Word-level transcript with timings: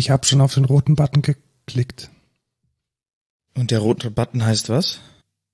Ich 0.00 0.08
habe 0.08 0.24
schon 0.24 0.40
auf 0.40 0.54
den 0.54 0.64
roten 0.64 0.94
Button 0.94 1.20
geklickt. 1.20 2.08
Und 3.54 3.70
der 3.70 3.80
rote 3.80 4.10
Button 4.10 4.42
heißt 4.42 4.70
was? 4.70 4.98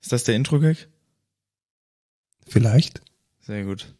Ist 0.00 0.12
das 0.12 0.22
der 0.22 0.36
Intro-Gag? 0.36 0.86
Vielleicht. 2.46 3.00
Sehr 3.40 3.64
gut. 3.64 3.92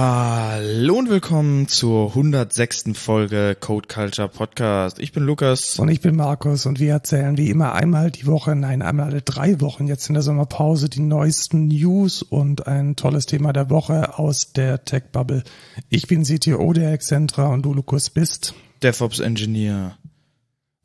Hallo 0.00 0.94
und 0.94 1.10
willkommen 1.10 1.66
zur 1.66 2.10
106. 2.10 2.90
Folge 2.94 3.56
Code 3.58 3.88
Culture 3.88 4.28
Podcast. 4.28 5.00
Ich 5.00 5.10
bin 5.10 5.24
Lukas. 5.24 5.76
Und 5.80 5.88
ich 5.88 6.00
bin 6.00 6.14
Markus 6.14 6.66
und 6.66 6.78
wir 6.78 6.92
erzählen 6.92 7.36
wie 7.36 7.50
immer 7.50 7.72
einmal 7.72 8.12
die 8.12 8.24
Woche, 8.26 8.54
nein, 8.54 8.80
einmal 8.80 9.06
alle 9.06 9.22
drei 9.22 9.60
Wochen 9.60 9.88
jetzt 9.88 10.08
in 10.08 10.14
der 10.14 10.22
Sommerpause 10.22 10.88
die 10.88 11.00
neuesten 11.00 11.66
News 11.66 12.22
und 12.22 12.68
ein 12.68 12.94
tolles 12.94 13.26
Thema 13.26 13.52
der 13.52 13.70
Woche 13.70 14.20
aus 14.20 14.52
der 14.52 14.84
Tech 14.84 15.06
Bubble. 15.10 15.42
Ich 15.88 16.06
bin 16.06 16.22
CTO 16.22 16.72
der 16.72 16.92
Excentra 16.92 17.48
und 17.48 17.62
du, 17.62 17.74
Lukas, 17.74 18.08
bist 18.08 18.54
DevOps 18.84 19.18
Engineer. 19.18 19.98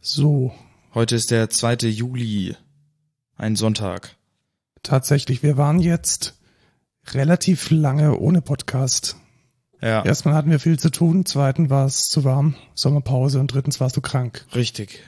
So. 0.02 0.56
Heute 0.96 1.18
ist 1.18 1.30
der 1.30 1.52
2. 1.52 1.88
Juli, 1.88 2.56
ein 3.38 3.56
Sonntag. 3.58 4.16
Tatsächlich, 4.82 5.44
wir 5.44 5.56
waren 5.56 5.80
jetzt 5.80 6.34
relativ 7.12 7.70
lange 7.72 8.18
ohne 8.18 8.42
Podcast. 8.42 9.18
Ja, 9.82 10.04
Erstmal 10.06 10.34
hatten 10.36 10.50
wir 10.50 10.60
viel 10.60 10.80
zu 10.80 10.90
tun, 10.90 11.26
zweitens 11.26 11.70
war 11.70 11.86
es 11.86 12.08
zu 12.10 12.24
warm, 12.24 12.56
Sommerpause 12.74 13.40
und 13.40 13.48
drittens 13.54 13.80
warst 13.80 13.98
du 13.98 14.02
krank. 14.02 14.46
richtig. 14.56 15.00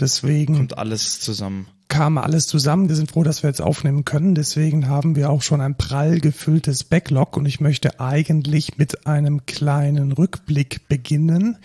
Deswegen 0.00 0.56
Kommt 0.56 0.76
alles 0.76 1.20
zusammen. 1.20 1.68
kam 1.86 2.18
alles 2.18 2.48
zusammen. 2.48 2.88
Wir 2.88 2.96
sind 2.96 3.12
froh, 3.12 3.22
dass 3.22 3.44
wir 3.44 3.50
jetzt 3.50 3.62
aufnehmen 3.62 4.04
können. 4.04 4.34
Deswegen 4.34 4.88
haben 4.88 5.14
wir 5.14 5.30
auch 5.30 5.42
schon 5.42 5.60
ein 5.60 5.76
prall 5.76 6.18
gefülltes 6.18 6.82
Backlog 6.82 7.36
und 7.36 7.46
ich 7.46 7.60
möchte 7.60 8.00
eigentlich 8.00 8.76
mit 8.76 9.06
einem 9.06 9.46
kleinen 9.46 10.10
Rückblick 10.10 10.88
beginnen. 10.88 11.58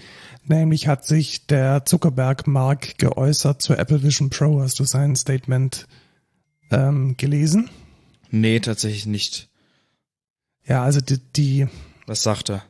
Nämlich 0.46 0.88
hat 0.88 1.06
sich 1.06 1.48
der 1.48 1.86
Zuckerberg 1.86 2.46
Mark 2.46 3.00
geäußert 3.00 3.64
zur 3.64 3.80
Apple 3.80 4.04
Vision 4.04 4.30
Pro. 4.30 4.62
Hast 4.62 4.80
du 4.80 4.84
sein 4.84 5.16
Statement 5.16 5.88
ähm, 6.70 7.16
gelesen? 7.18 7.68
Nee, 8.30 8.60
tatsächlich 8.60 9.08
nicht. 9.08 9.49
Ja, 10.70 10.84
also 10.84 11.02
die, 11.02 11.18
die 11.36 11.68
Was 12.06 12.24
sagt 12.24 12.50
er? 12.50 12.64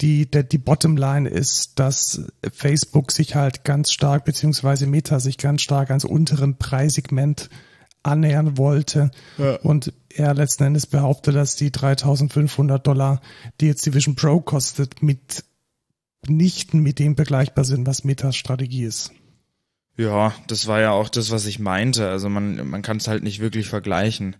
die, 0.00 0.30
der, 0.30 0.42
die 0.42 0.58
Bottomline 0.58 1.28
ist, 1.28 1.78
dass 1.78 2.22
Facebook 2.52 3.12
sich 3.12 3.34
halt 3.34 3.64
ganz 3.64 3.92
stark, 3.92 4.24
beziehungsweise 4.24 4.86
Meta 4.86 5.20
sich 5.20 5.38
ganz 5.38 5.62
stark 5.62 5.90
ans 5.90 6.04
unteren 6.04 6.56
Preissegment 6.58 7.48
annähern 8.02 8.58
wollte. 8.58 9.10
Ja. 9.38 9.56
Und 9.56 9.92
er 10.10 10.34
letzten 10.34 10.64
Endes 10.64 10.86
behauptet, 10.86 11.36
dass 11.36 11.56
die 11.56 11.70
3500 11.70 12.86
Dollar, 12.86 13.20
die 13.60 13.66
jetzt 13.66 13.86
die 13.86 13.94
Vision 13.94 14.14
Pro 14.14 14.40
kostet, 14.40 15.02
mit 15.02 15.44
nicht 16.26 16.74
mit 16.74 16.98
dem 16.98 17.16
vergleichbar 17.16 17.64
sind, 17.64 17.86
was 17.86 18.04
Metas 18.04 18.36
Strategie 18.36 18.84
ist. 18.84 19.12
Ja, 19.96 20.34
das 20.48 20.66
war 20.66 20.80
ja 20.80 20.90
auch 20.90 21.08
das, 21.08 21.30
was 21.30 21.46
ich 21.46 21.58
meinte. 21.60 22.08
Also 22.08 22.28
man, 22.28 22.68
man 22.68 22.82
kann 22.82 22.96
es 22.96 23.08
halt 23.08 23.22
nicht 23.22 23.40
wirklich 23.40 23.68
vergleichen. 23.68 24.36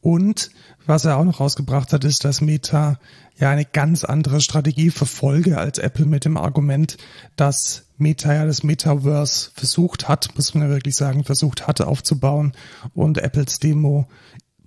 Und 0.00 0.50
was 0.86 1.04
er 1.04 1.16
auch 1.16 1.24
noch 1.24 1.40
rausgebracht 1.40 1.92
hat, 1.92 2.04
ist, 2.04 2.24
dass 2.24 2.40
Meta 2.40 2.98
ja 3.36 3.50
eine 3.50 3.64
ganz 3.64 4.04
andere 4.04 4.40
Strategie 4.40 4.90
verfolge 4.90 5.58
als 5.58 5.78
Apple 5.78 6.06
mit 6.06 6.24
dem 6.24 6.36
Argument, 6.36 6.96
dass 7.36 7.86
Meta 7.96 8.32
ja 8.34 8.46
das 8.46 8.62
Metaverse 8.62 9.50
versucht 9.54 10.08
hat, 10.08 10.30
muss 10.36 10.54
man 10.54 10.64
ja 10.64 10.68
wirklich 10.70 10.96
sagen, 10.96 11.24
versucht 11.24 11.66
hatte 11.66 11.86
aufzubauen 11.86 12.52
und 12.94 13.18
Apples 13.18 13.58
Demo 13.58 14.08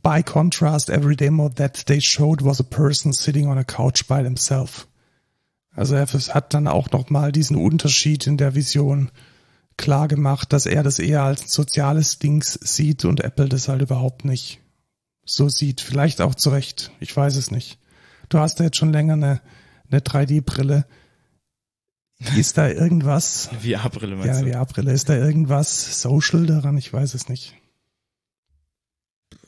By 0.03 0.23
contrast, 0.23 0.89
every 0.89 1.17
demo 1.17 1.49
that 1.49 1.85
they 1.87 1.99
showed 1.99 2.41
was 2.41 2.61
a 2.61 2.63
person 2.63 3.11
sitting 3.11 3.47
on 3.47 3.57
a 3.57 3.63
couch 3.65 4.07
by 4.07 4.23
themselves. 4.23 4.87
Also 5.75 5.95
er 5.95 6.07
hat 6.07 6.53
dann 6.53 6.67
auch 6.67 6.91
nochmal 6.91 7.31
diesen 7.31 7.57
Unterschied 7.57 8.25
in 8.25 8.37
der 8.37 8.55
Vision 8.55 9.11
klar 9.75 10.07
gemacht, 10.07 10.53
dass 10.53 10.65
er 10.65 10.81
das 10.81 10.99
eher 10.99 11.23
als 11.23 11.51
soziales 11.51 12.19
Dings 12.19 12.53
sieht 12.53 13.05
und 13.05 13.21
Apple 13.21 13.49
das 13.49 13.67
halt 13.67 13.81
überhaupt 13.81 14.23
nicht 14.23 14.59
so 15.27 15.49
sieht. 15.49 15.81
Vielleicht 15.81 16.21
auch 16.21 16.35
zu 16.35 16.49
Recht. 16.49 16.91
Ich 16.99 17.15
weiß 17.15 17.35
es 17.35 17.51
nicht. 17.51 17.77
Du 18.29 18.39
hast 18.39 18.59
ja 18.59 18.65
jetzt 18.65 18.77
schon 18.77 18.91
länger 18.91 19.13
eine, 19.13 19.41
eine 19.89 20.01
3D-Brille. 20.01 20.85
Ist 22.35 22.57
da 22.57 22.67
irgendwas? 22.67 23.49
VR-Brille 23.61 24.15
meinst 24.15 24.41
Ja, 24.41 24.45
du? 24.45 24.51
VR-Brille. 24.51 24.91
Ist 24.91 25.09
da 25.09 25.15
irgendwas 25.15 26.01
social 26.01 26.45
daran? 26.45 26.77
Ich 26.77 26.91
weiß 26.91 27.13
es 27.13 27.29
nicht. 27.29 27.53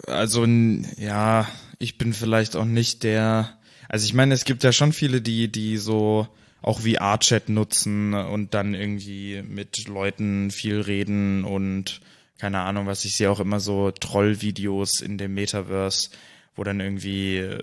Also 0.06 0.46
ja, 0.46 1.48
ich 1.80 1.98
bin 1.98 2.14
vielleicht 2.14 2.56
auch 2.56 2.66
nicht 2.66 3.04
der. 3.04 3.58
Also 3.88 4.06
ich 4.06 4.14
meine, 4.14 4.36
es 4.36 4.46
gibt 4.46 4.64
ja 4.64 4.72
schon 4.72 4.94
viele, 4.94 5.22
die 5.22 5.52
die 5.52 5.78
so 5.78 6.28
auch 6.62 6.82
VR-Chat 6.82 7.50
nutzen 7.50 8.14
und 8.14 8.54
dann 8.54 8.74
irgendwie 8.74 9.42
mit 9.48 9.88
Leuten 9.88 10.52
viel 10.52 10.82
reden 10.82 11.44
und 11.44 12.02
keine 12.40 12.60
Ahnung, 12.60 12.88
was 12.88 13.06
ich 13.06 13.16
sehe 13.16 13.30
auch 13.30 13.40
immer 13.40 13.60
so 13.60 13.92
Troll-Videos 13.92 15.02
in 15.02 15.18
dem 15.18 15.34
Metaverse, 15.34 16.10
wo 16.56 16.64
dann 16.64 16.80
irgendwie 16.80 17.38
äh, 17.38 17.60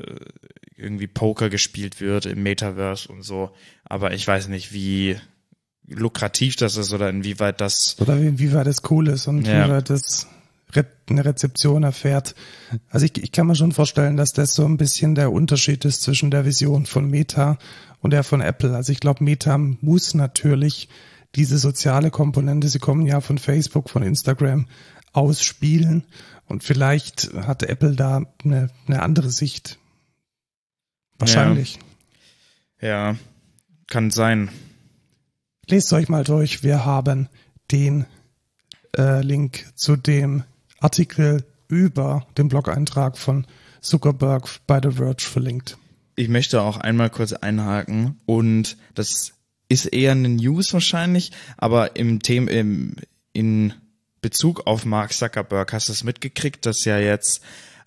irgendwie 0.77 1.07
Poker 1.07 1.49
gespielt 1.49 2.01
wird 2.01 2.27
im 2.27 2.43
Metaverse 2.43 3.09
und 3.11 3.23
so. 3.23 3.51
Aber 3.85 4.13
ich 4.13 4.27
weiß 4.27 4.49
nicht, 4.49 4.73
wie 4.73 5.17
lukrativ 5.89 6.57
das 6.57 6.77
ist 6.77 6.93
oder 6.93 7.09
inwieweit 7.09 7.61
das 7.61 7.97
Oder 8.01 8.17
inwieweit 8.19 8.67
das 8.67 8.83
cool 8.91 9.09
ist 9.09 9.27
und 9.29 9.47
Ja. 9.47 9.65
inwieweit 9.65 9.91
das 9.91 10.27
eine 11.09 11.25
Rezeption 11.25 11.85
erfährt. 11.85 12.35
Also 12.91 13.07
ich, 13.07 13.17
ich 13.23 13.33
kann 13.33 13.47
mir 13.47 13.55
schon 13.55 13.73
vorstellen, 13.73 14.17
dass 14.17 14.33
das 14.33 14.55
so 14.55 14.65
ein 14.67 14.77
bisschen 14.77 15.15
der 15.15 15.33
Unterschied 15.33 15.85
ist 15.87 16.03
zwischen 16.03 16.31
der 16.31 16.45
Vision 16.45 16.85
von 16.85 17.09
Meta 17.09 17.59
und 18.03 18.11
der 18.11 18.25
von 18.25 18.41
Apple. 18.43 18.75
Also 18.75 18.93
ich 18.93 19.01
glaube, 19.01 19.25
Meta 19.25 19.57
muss 19.57 20.13
natürlich 20.13 20.89
diese 21.37 21.59
soziale 21.59 22.11
Komponente, 22.11 22.69
sie 22.69 22.79
kommen 22.79 23.07
ja 23.07 23.21
von 23.21 23.39
Facebook, 23.39 23.91
von 23.91 24.03
Instagram, 24.03 24.67
ausspielen. 25.13 26.05
Und 26.47 26.65
vielleicht 26.65 27.33
hat 27.35 27.63
Apple 27.63 27.95
da 27.95 28.23
eine, 28.45 28.71
eine 28.87 29.03
andere 29.03 29.31
Sicht. 29.31 29.79
Wahrscheinlich. 31.19 31.79
ja 32.81 33.17
kann 33.87 34.11
sein. 34.11 34.51
Lest 35.69 35.93
euch 35.93 36.09
mal 36.09 36.25
durch. 36.25 36.63
Wir 36.63 36.85
haben 36.85 37.29
den 37.71 38.07
äh, 38.97 39.23
Link 39.23 39.67
zu 39.75 39.97
dem 39.97 40.45
Artikel 40.79 41.45
über 41.69 42.27
den 42.39 42.49
Blog-Eintrag 42.49 43.19
von 43.19 43.47
Zuckerberg 43.81 44.49
bei 44.67 44.81
The 44.83 44.93
Verge 44.93 45.25
verlinkt. 45.25 45.79
Ich 46.15 46.29
möchte 46.29 46.63
auch 46.63 46.79
einmal 46.79 47.11
kurz 47.11 47.33
einhaken 47.33 48.19
und 48.27 48.77
das 48.95 49.35
ist 49.69 49.87
eher 49.87 50.13
eine 50.13 50.29
News 50.29 50.73
wahrscheinlich, 50.73 51.33
aber 51.57 51.97
im 51.97 52.21
Thema 52.21 52.51
im, 52.51 52.97
in 53.33 53.73
Bezug 54.21 54.67
auf 54.67 54.85
Mark 54.85 55.13
Zuckerberg 55.13 55.73
hast 55.73 55.89
du 55.89 55.93
es 55.93 56.05
mitgekriegt, 56.05 56.67
dass 56.67 56.85
ja 56.85 56.99
jetzt 56.99 57.41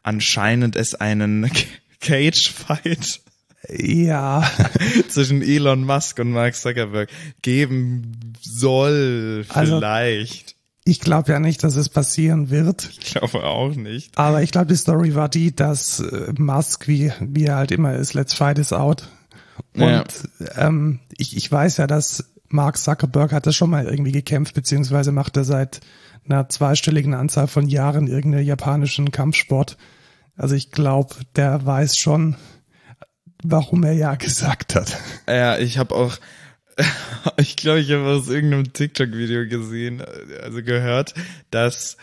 anscheinend 0.04 0.76
es 0.76 0.96
einen 0.96 1.50
Cage-Fight 2.00 3.22
Ja, 3.70 4.50
zwischen 5.10 5.42
Elon 5.42 5.84
Musk 5.84 6.20
und 6.20 6.32
Mark 6.32 6.56
Zuckerberg 6.56 7.10
geben 7.42 8.34
soll, 8.42 9.46
Also- 9.50 9.78
vielleicht. 9.80 10.56
ich 10.86 11.00
glaube 11.02 11.32
ja 11.32 11.40
nicht, 11.40 11.64
dass 11.64 11.76
es 11.76 11.90
passieren 11.90 12.50
wird. 12.50 12.90
Ich 13.00 13.00
glaube 13.14 13.44
auch 13.44 13.76
nicht. 13.76 14.18
Aber 14.18 14.42
ich 14.44 14.52
glaube, 14.52 14.68
die 14.68 14.76
Story 14.78 15.14
war 15.16 15.30
die, 15.30 15.54
dass 15.56 16.00
äh, 16.00 16.34
Musk, 16.38 16.88
wie, 16.88 17.12
wie 17.20 17.46
er 17.46 17.56
halt 17.58 17.72
immer 17.72 17.96
ist, 17.96 18.14
let's 18.14 18.34
fight 18.34 18.58
is 18.60 18.72
out. 18.74 19.08
Und 19.82 20.06
Ja. 20.40 20.68
ähm, 20.68 21.00
ich, 21.18 21.36
ich 21.36 21.52
weiß 21.52 21.78
ja, 21.78 21.88
dass 21.88 22.32
Mark 22.50 22.78
Zuckerberg 22.78 23.32
hatte 23.32 23.54
schon 23.54 23.70
mal 23.70 23.86
irgendwie 23.86 24.12
gekämpft, 24.12 24.56
beziehungsweise 24.56 25.12
macht 25.12 25.38
er 25.38 25.44
seit 25.44 25.82
einer 26.26 26.50
zweistelligen 26.50 27.14
Anzahl 27.14 27.48
von 27.48 27.68
Jahren 27.68 28.08
irgendeinen 28.08 28.46
japanischen 28.46 29.12
Kampfsport. 29.12 29.78
Also 30.36 30.56
ich 30.56 30.72
glaube, 30.72 31.16
der 31.36 31.66
weiß 31.66 31.98
schon, 31.98 32.36
warum 33.44 33.84
er 33.84 33.94
ja 33.94 34.16
gesagt 34.16 34.76
hat. 34.76 34.98
Ja, 35.28 35.58
ich 35.58 35.78
habe 35.78 35.96
auch, 35.96 36.18
ich 37.38 37.56
glaube, 37.56 37.80
ich 37.80 37.92
habe 37.92 38.06
aus 38.06 38.30
irgendeinem 38.30 38.74
TikTok-Video 38.74 39.48
gesehen, 39.48 40.02
also 40.44 40.64
gehört, 40.64 41.14
dass 41.52 41.98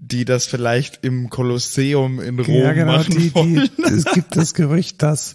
die 0.00 0.24
das 0.24 0.46
vielleicht 0.46 1.04
im 1.04 1.28
Kolosseum 1.28 2.20
in 2.20 2.38
Rom 2.38 2.54
ja, 2.54 2.72
genau, 2.72 2.92
machen 2.98 3.18
die, 3.18 3.34
wollen. 3.34 3.68
die, 3.78 3.82
es 3.82 4.04
gibt 4.04 4.36
das 4.36 4.54
Gerücht, 4.54 5.02
dass 5.02 5.34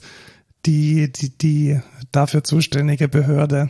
die, 0.66 1.12
die, 1.12 1.38
die 1.38 1.80
dafür 2.12 2.44
zuständige 2.44 3.08
Behörde, 3.08 3.70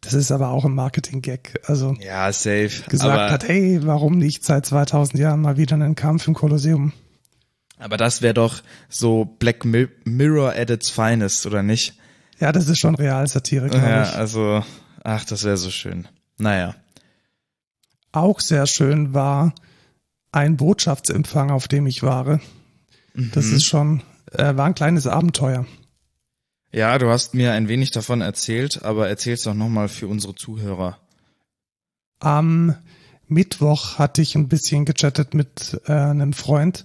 das 0.00 0.14
ist 0.14 0.30
aber 0.32 0.50
auch 0.50 0.64
ein 0.64 0.74
Marketing-Gag, 0.74 1.60
also 1.66 1.94
Ja, 2.00 2.30
safe. 2.32 2.70
gesagt 2.88 3.30
hat, 3.30 3.48
hey, 3.48 3.80
warum 3.84 4.18
nicht 4.18 4.44
seit 4.44 4.66
2000 4.66 5.18
Jahren 5.18 5.40
mal 5.40 5.56
wieder 5.56 5.74
einen 5.74 5.94
Kampf 5.94 6.26
im 6.28 6.34
Kolosseum? 6.34 6.92
aber 7.78 7.96
das 7.96 8.22
wäre 8.22 8.34
doch 8.34 8.62
so 8.88 9.24
Black 9.24 9.64
Mi- 9.64 9.88
Mirror 10.04 10.54
at 10.56 10.70
its 10.70 10.88
finest, 10.90 11.44
oder 11.44 11.62
nicht? 11.62 11.94
Ja, 12.38 12.50
das 12.52 12.68
ist 12.68 12.78
schon 12.78 12.94
Realsatire, 12.94 13.68
glaube 13.68 13.86
Ja, 13.86 14.02
ich. 14.04 14.14
also, 14.16 14.64
ach, 15.02 15.24
das 15.24 15.44
wäre 15.44 15.56
so 15.56 15.70
schön. 15.70 16.06
Naja. 16.38 16.74
Auch 18.12 18.40
sehr 18.40 18.66
schön 18.66 19.12
war 19.12 19.54
ein 20.32 20.56
Botschaftsempfang, 20.56 21.50
auf 21.50 21.68
dem 21.68 21.86
ich 21.86 22.02
war. 22.02 22.40
Das 23.14 23.46
Mhm. 23.46 23.54
ist 23.56 23.64
schon 23.64 24.02
äh, 24.32 24.56
war 24.56 24.66
ein 24.66 24.74
kleines 24.74 25.06
Abenteuer. 25.06 25.66
Ja, 26.74 26.98
du 26.98 27.08
hast 27.08 27.34
mir 27.34 27.52
ein 27.52 27.68
wenig 27.68 27.92
davon 27.92 28.20
erzählt, 28.20 28.82
aber 28.82 29.08
erzähl's 29.08 29.44
doch 29.44 29.54
nochmal 29.54 29.86
für 29.86 30.08
unsere 30.08 30.34
Zuhörer. 30.34 30.98
Am 32.18 32.74
Mittwoch 33.28 33.98
hatte 33.98 34.22
ich 34.22 34.34
ein 34.34 34.48
bisschen 34.48 34.84
gechattet 34.84 35.34
mit 35.34 35.80
äh, 35.86 35.92
einem 35.92 36.32
Freund, 36.32 36.82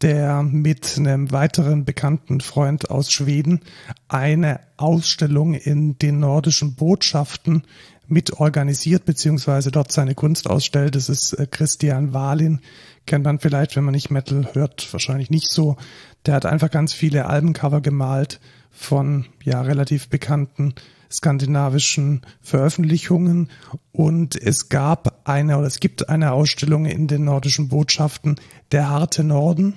der 0.00 0.42
mit 0.42 0.96
einem 0.96 1.32
weiteren 1.32 1.84
bekannten 1.84 2.40
Freund 2.40 2.90
aus 2.90 3.12
Schweden 3.12 3.60
eine 4.08 4.60
Ausstellung 4.78 5.52
in 5.52 5.98
den 5.98 6.18
nordischen 6.18 6.74
Botschaften 6.74 7.64
mit 8.08 8.40
organisiert, 8.40 9.04
beziehungsweise 9.04 9.70
dort 9.70 9.92
seine 9.92 10.14
Kunst 10.14 10.48
ausstellt. 10.48 10.94
Das 10.94 11.10
ist 11.10 11.34
äh, 11.34 11.46
Christian 11.46 12.14
Wahlin, 12.14 12.60
kennt 13.04 13.26
man 13.26 13.38
vielleicht, 13.38 13.76
wenn 13.76 13.84
man 13.84 13.92
nicht 13.92 14.10
Metal 14.10 14.48
hört, 14.54 14.90
wahrscheinlich 14.94 15.28
nicht 15.28 15.50
so. 15.50 15.76
Der 16.24 16.32
hat 16.32 16.46
einfach 16.46 16.70
ganz 16.70 16.94
viele 16.94 17.26
Albencover 17.26 17.82
gemalt 17.82 18.40
von 18.76 19.26
ja 19.42 19.62
relativ 19.62 20.08
bekannten 20.08 20.74
skandinavischen 21.10 22.22
Veröffentlichungen 22.40 23.50
und 23.92 24.36
es 24.36 24.68
gab 24.68 25.26
eine 25.26 25.56
oder 25.56 25.66
es 25.66 25.80
gibt 25.80 26.08
eine 26.08 26.32
Ausstellung 26.32 26.84
in 26.84 27.06
den 27.06 27.24
nordischen 27.24 27.68
Botschaften 27.68 28.36
Der 28.72 28.90
harte 28.90 29.24
Norden, 29.24 29.74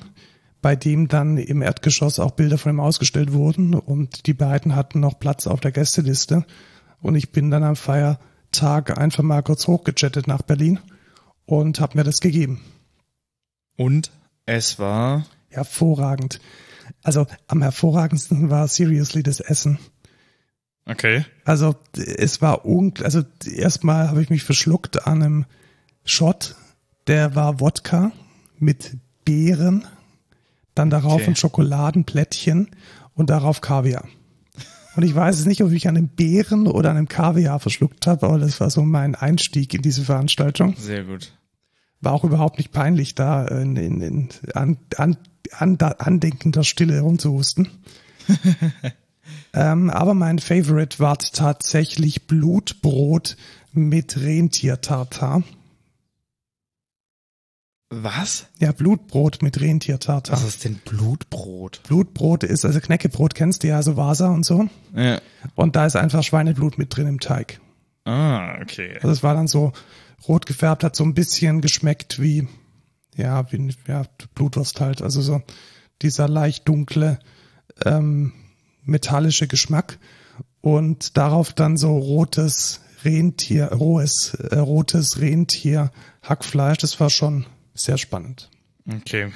bei 0.62 0.76
dem 0.76 1.08
dann 1.08 1.38
im 1.38 1.62
Erdgeschoss 1.62 2.20
auch 2.20 2.32
Bilder 2.32 2.58
von 2.58 2.74
ihm 2.74 2.80
ausgestellt 2.80 3.32
wurden 3.32 3.74
und 3.74 4.28
die 4.28 4.34
beiden 4.34 4.76
hatten 4.76 5.00
noch 5.00 5.20
Platz 5.20 5.48
auf 5.48 5.60
der 5.60 5.72
Gästeliste 5.72 6.46
und 7.02 7.16
ich 7.16 7.32
bin 7.32 7.52
dann 7.52 7.64
am 7.64 7.76
Feiertag 7.76 8.98
einfach 8.98 9.24
mal 9.24 9.44
kurz 9.44 9.68
hochgechattet 9.68 10.28
nach 10.28 10.42
Berlin 10.42 10.80
und 11.46 11.80
habe 11.80 11.98
mir 11.98 12.04
das 12.04 12.20
gegeben. 12.20 12.62
Und 13.78 14.12
es 14.46 14.78
war 14.78 15.26
hervorragend. 15.50 16.42
Also 17.10 17.26
am 17.48 17.64
hervorragendsten 17.64 18.52
war 18.52 18.68
seriously 18.68 19.24
das 19.24 19.40
Essen. 19.40 19.80
Okay. 20.86 21.26
Also 21.44 21.76
es 21.96 22.40
war 22.40 22.66
unglaublich, 22.66 23.04
also 23.04 23.24
erstmal 23.52 24.10
habe 24.10 24.22
ich 24.22 24.30
mich 24.30 24.44
verschluckt 24.44 25.08
an 25.08 25.24
einem 25.24 25.46
Shot, 26.06 26.56
der 27.08 27.34
war 27.34 27.60
Wodka 27.60 28.12
mit 28.60 28.98
Beeren, 29.26 29.88
dann 30.76 30.92
darauf 30.92 31.22
okay. 31.22 31.32
ein 31.32 31.36
Schokoladenplättchen 31.36 32.70
und 33.16 33.32
darauf 33.32 33.62
Kaviar. 33.62 34.08
Und 34.96 35.02
ich 35.02 35.16
weiß 35.16 35.40
es 35.40 35.48
nicht, 35.48 35.64
ob 35.64 35.72
ich 35.72 35.88
an 35.88 35.98
einem 35.98 36.10
Beeren 36.10 36.68
oder 36.68 36.92
an 36.92 36.98
einem 36.98 37.08
Kaviar 37.08 37.60
verschluckt 37.60 38.06
habe, 38.06 38.28
aber 38.28 38.38
das 38.38 38.60
war 38.60 38.70
so 38.70 38.84
mein 38.84 39.16
Einstieg 39.16 39.74
in 39.74 39.82
diese 39.82 40.04
Veranstaltung. 40.04 40.76
Sehr 40.78 41.06
gut. 41.06 41.34
War 42.02 42.14
auch 42.14 42.24
überhaupt 42.24 42.60
nicht 42.60 42.72
peinlich, 42.72 43.16
da 43.16 43.48
in, 43.48 43.78
in, 43.78 44.00
in 44.00 44.30
an, 44.54 44.78
an, 44.96 45.18
andenkender 45.52 46.64
Stille 46.64 47.02
rumzuhusten. 47.02 47.70
ähm, 49.54 49.90
aber 49.90 50.14
mein 50.14 50.40
Favorite 50.40 51.00
war 51.00 51.18
tatsächlich 51.18 52.28
Blutbrot 52.28 53.38
mit 53.74 54.20
Rentiertartar. 54.20 55.44
Was? 57.92 58.46
Ja, 58.60 58.72
Blutbrot 58.72 59.42
mit 59.42 59.60
Rentiertartar. 59.60 60.36
Was 60.36 60.44
ist 60.44 60.64
denn 60.64 60.76
Blutbrot? 60.86 61.82
Blutbrot 61.88 62.44
ist, 62.44 62.64
also 62.64 62.80
Knäckebrot 62.80 63.34
kennst 63.34 63.64
du 63.64 63.68
ja, 63.68 63.82
so 63.82 63.98
Vasa 63.98 64.30
und 64.30 64.46
so. 64.46 64.68
Ja. 64.96 65.20
Und 65.56 65.76
da 65.76 65.88
ist 65.88 65.96
einfach 65.96 66.22
Schweineblut 66.22 66.78
mit 66.78 66.96
drin 66.96 67.08
im 67.08 67.20
Teig. 67.20 67.60
Ah, 68.06 68.60
okay. 68.62 68.94
Also 68.96 69.10
es 69.10 69.24
war 69.24 69.34
dann 69.34 69.48
so 69.48 69.74
rot 70.28 70.46
gefärbt, 70.46 70.84
hat 70.84 70.96
so 70.96 71.04
ein 71.04 71.16
bisschen 71.16 71.62
geschmeckt 71.62 72.22
wie, 72.22 72.48
ja, 73.20 73.52
wie 73.52 73.74
ja, 73.88 74.04
Blutwurst 74.36 74.82
halt. 74.82 75.02
Also 75.02 75.22
so 75.22 75.42
dieser 76.02 76.28
leicht 76.28 76.68
dunkle, 76.68 77.20
ähm, 77.86 78.34
metallische 78.84 79.48
Geschmack. 79.48 80.00
Und 80.62 81.18
darauf 81.18 81.54
dann 81.54 81.78
so 81.78 81.98
rotes 81.98 82.82
Rentier, 83.04 83.72
rohes, 83.72 84.34
äh, 84.34 84.58
rotes 84.58 85.20
Rentier, 85.20 85.92
Hackfleisch. 86.22 86.80
Das 86.80 87.00
war 87.00 87.10
schon 87.10 87.46
sehr 87.74 87.98
spannend. 87.98 88.50
Okay. 88.90 89.32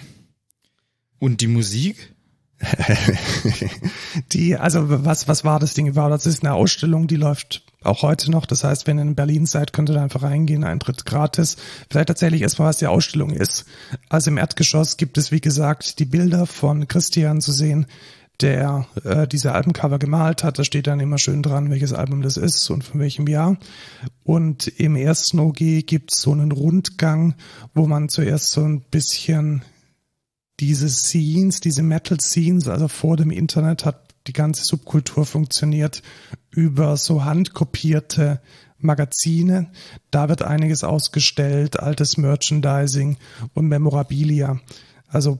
Und 1.20 1.42
die 1.42 1.48
Musik? 1.48 2.14
die, 4.34 4.56
also 4.56 5.06
was, 5.06 5.28
was 5.28 5.44
war 5.44 5.60
das 5.60 5.74
Ding 5.74 5.88
überhaupt? 5.88 6.14
Das 6.14 6.26
ist 6.26 6.44
eine 6.44 6.54
Ausstellung, 6.54 7.08
die 7.08 7.16
läuft 7.16 7.64
auch 7.86 8.02
heute 8.02 8.32
noch. 8.32 8.46
Das 8.46 8.64
heißt, 8.64 8.88
wenn 8.88 8.98
ihr 8.98 9.04
in 9.04 9.16
Berlin 9.16 9.46
seid, 9.46 9.74
könnt 9.74 9.90
ihr 9.90 9.94
da 9.94 10.04
einfach 10.04 10.24
reingehen, 10.24 10.64
Eintritt 10.64 11.06
gratis. 11.06 11.58
Vielleicht 11.90 12.08
tatsächlich 12.08 12.42
erstmal, 12.42 12.70
was 12.70 12.78
die 12.78 12.88
Ausstellung 12.88 13.32
ist. 13.32 13.66
Also 14.10 14.32
im 14.32 14.38
Erdgeschoss 14.38 14.98
gibt 14.98 15.18
es, 15.18 15.32
wie 15.32 15.42
gesagt, 15.42 16.00
die 16.00 16.06
Bilder 16.06 16.46
von 16.46 16.88
Christian 16.88 17.42
zu 17.42 17.52
sehen, 17.52 17.86
der 18.42 18.88
äh, 19.04 19.28
diese 19.28 19.54
Albencover 19.54 20.00
gemalt 20.00 20.44
hat. 20.44 20.60
Da 20.60 20.64
steht 20.64 20.88
dann 20.88 21.00
immer 21.00 21.18
schön 21.18 21.44
dran, 21.44 21.70
welches 21.70 21.94
Album 21.94 22.22
das 22.22 22.38
ist 22.38 22.70
und 22.70 22.84
von 22.84 23.00
welchem 23.00 23.28
Jahr. 23.28 23.58
Und 24.24 24.68
im 24.68 24.96
ersten 24.96 25.40
OG 25.40 25.86
gibt's 25.86 26.22
so 26.22 26.32
einen 26.32 26.52
Rundgang, 26.52 27.36
wo 27.74 27.88
man 27.88 28.10
zuerst 28.10 28.52
so 28.52 28.64
ein 28.64 28.82
bisschen 28.82 29.64
diese 30.60 30.90
Scenes, 30.90 31.60
diese 31.60 31.84
Metal 31.84 32.20
Scenes, 32.20 32.68
also 32.68 32.88
vor 32.88 33.18
dem 33.18 33.32
Internet 33.32 33.86
hat 33.86 34.13
die 34.28 34.34
ganze 34.34 34.64
Subkultur 34.64 35.26
funktioniert 35.26 36.02
über 36.50 36.98
so 36.98 37.26
handkopierte 37.26 38.42
Magazine. 38.78 39.72
Da 40.12 40.30
wird 40.30 40.44
einiges 40.44 40.84
ausgestellt, 40.84 41.80
altes 41.80 42.18
Merchandising 42.18 43.18
und 43.54 43.68
Memorabilia. 43.68 44.60
Also 45.08 45.40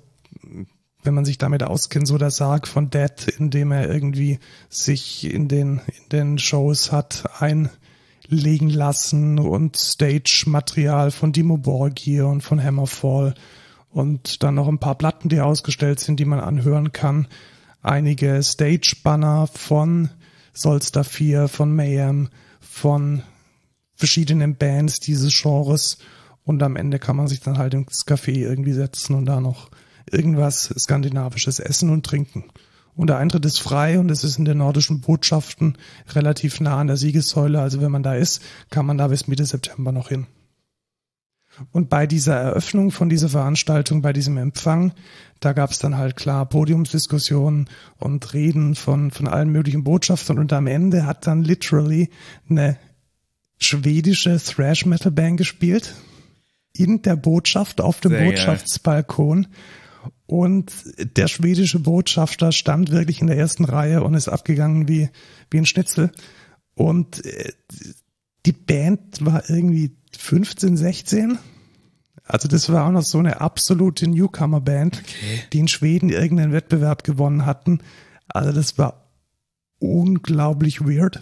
wenn 1.04 1.14
man 1.14 1.26
sich 1.26 1.38
damit 1.38 1.64
auskennt, 1.64 2.08
so 2.08 2.18
der 2.18 2.32
Sarg 2.32 2.68
von 2.68 2.90
Death, 2.90 3.28
in 3.38 3.50
dem 3.50 3.72
er 3.72 3.90
irgendwie 3.90 4.40
sich 4.70 5.32
in 5.32 5.48
den, 5.48 5.82
in 5.88 6.10
den 6.12 6.38
Shows 6.38 6.92
hat 6.92 7.26
einlegen 7.40 8.70
lassen 8.70 9.38
und 9.38 9.78
Stage-Material 9.78 11.12
von 11.12 11.34
Dimo 11.34 11.58
Borgir 11.58 12.28
und 12.28 12.42
von 12.42 12.64
Hammerfall 12.64 13.34
und 13.90 14.44
dann 14.44 14.56
noch 14.56 14.68
ein 14.68 14.80
paar 14.80 14.96
Platten, 14.96 15.30
die 15.30 15.42
ausgestellt 15.42 16.00
sind, 16.00 16.20
die 16.20 16.26
man 16.26 16.40
anhören 16.40 16.92
kann. 16.94 17.28
Einige 17.86 18.42
Stage-Banner 18.42 19.48
von 19.48 20.10
Solstar 20.54 21.04
4, 21.04 21.50
von 21.50 21.76
Mayhem, 21.76 22.30
von 22.62 23.24
verschiedenen 23.94 24.56
Bands 24.56 25.02
dieses 25.02 25.38
Genres 25.38 25.98
und 26.46 26.64
am 26.64 26.78
Ende 26.78 26.98
kann 26.98 27.18
man 27.18 27.28
sich 27.28 27.42
dann 27.42 27.58
halt 27.58 27.74
ins 27.74 28.08
Café 28.08 28.32
irgendwie 28.32 28.72
setzen 28.72 29.16
und 29.16 29.26
da 29.26 29.42
noch 29.42 29.70
irgendwas 30.10 30.74
Skandinavisches 30.78 31.60
essen 31.60 31.90
und 31.90 32.06
trinken. 32.06 32.46
Und 32.96 33.08
der 33.08 33.18
Eintritt 33.18 33.44
ist 33.44 33.60
frei 33.60 34.00
und 34.00 34.10
es 34.10 34.24
ist 34.24 34.40
in 34.40 34.46
den 34.46 34.60
nordischen 34.60 35.02
Botschaften 35.02 35.78
relativ 36.14 36.62
nah 36.62 36.78
an 36.78 36.88
der 36.88 36.96
Siegessäule. 36.96 37.60
Also 37.60 37.82
wenn 37.82 37.92
man 37.92 38.04
da 38.04 38.16
ist, 38.16 38.42
kann 38.70 38.86
man 38.86 38.98
da 38.98 39.10
bis 39.10 39.28
Mitte 39.28 39.46
September 39.46 39.92
noch 39.92 40.08
hin. 40.08 40.28
Und 41.72 41.90
bei 41.90 42.08
dieser 42.08 42.36
Eröffnung 42.36 42.92
von 42.92 43.10
dieser 43.10 43.30
Veranstaltung, 43.30 44.02
bei 44.02 44.14
diesem 44.14 44.38
Empfang, 44.38 44.94
da 45.44 45.54
gab 45.54 45.72
es 45.72 45.80
dann 45.80 45.98
halt 45.98 46.16
klar 46.16 46.48
Podiumsdiskussionen 46.48 47.70
und 48.00 48.34
Reden 48.34 48.76
von, 48.76 49.12
von 49.12 49.28
allen 49.28 49.50
möglichen 49.50 49.84
Botschaftern 49.84 50.40
und 50.40 50.54
am 50.54 50.68
Ende 50.68 51.06
hat 51.06 51.28
dann 51.28 51.44
literally 51.44 52.10
eine 52.50 52.78
schwedische 53.58 54.40
Thrash 54.40 54.86
Metal 54.86 55.12
Band 55.12 55.38
gespielt 55.38 55.96
in 56.76 57.02
der 57.02 57.16
Botschaft 57.16 57.82
auf 57.82 58.02
dem 58.02 58.12
Sehr 58.12 58.26
Botschaftsbalkon. 58.26 59.48
Und 60.26 60.74
der 60.98 61.28
schwedische 61.28 61.80
Botschafter 61.80 62.52
stand 62.52 62.92
wirklich 62.92 63.22
in 63.22 63.28
der 63.28 63.38
ersten 63.38 63.66
Reihe 63.66 64.04
und 64.04 64.16
ist 64.16 64.28
abgegangen 64.28 64.88
wie, 64.88 65.10
wie 65.52 65.58
ein 65.58 65.66
Schnitzel. 65.66 66.12
Und 66.76 67.26
äh, 67.26 67.52
die 68.46 68.54
Band 68.54 69.24
war 69.24 69.50
irgendwie 69.50 69.96
15, 70.18 70.76
16. 70.78 71.38
Also 72.26 72.48
das 72.48 72.72
war 72.72 72.88
auch 72.88 72.92
noch 72.92 73.04
so 73.04 73.20
eine 73.20 73.42
absolute 73.42 74.08
Newcomer-Band, 74.08 75.04
okay. 75.04 75.44
die 75.52 75.60
in 75.60 75.68
Schweden 75.68 76.10
irgendeinen 76.10 76.54
Wettbewerb 76.54 77.04
gewonnen 77.04 77.46
hatten. 77.46 77.80
Also 78.28 78.52
das 78.52 78.78
war 78.78 79.10
unglaublich 79.80 80.82
weird. 80.82 81.22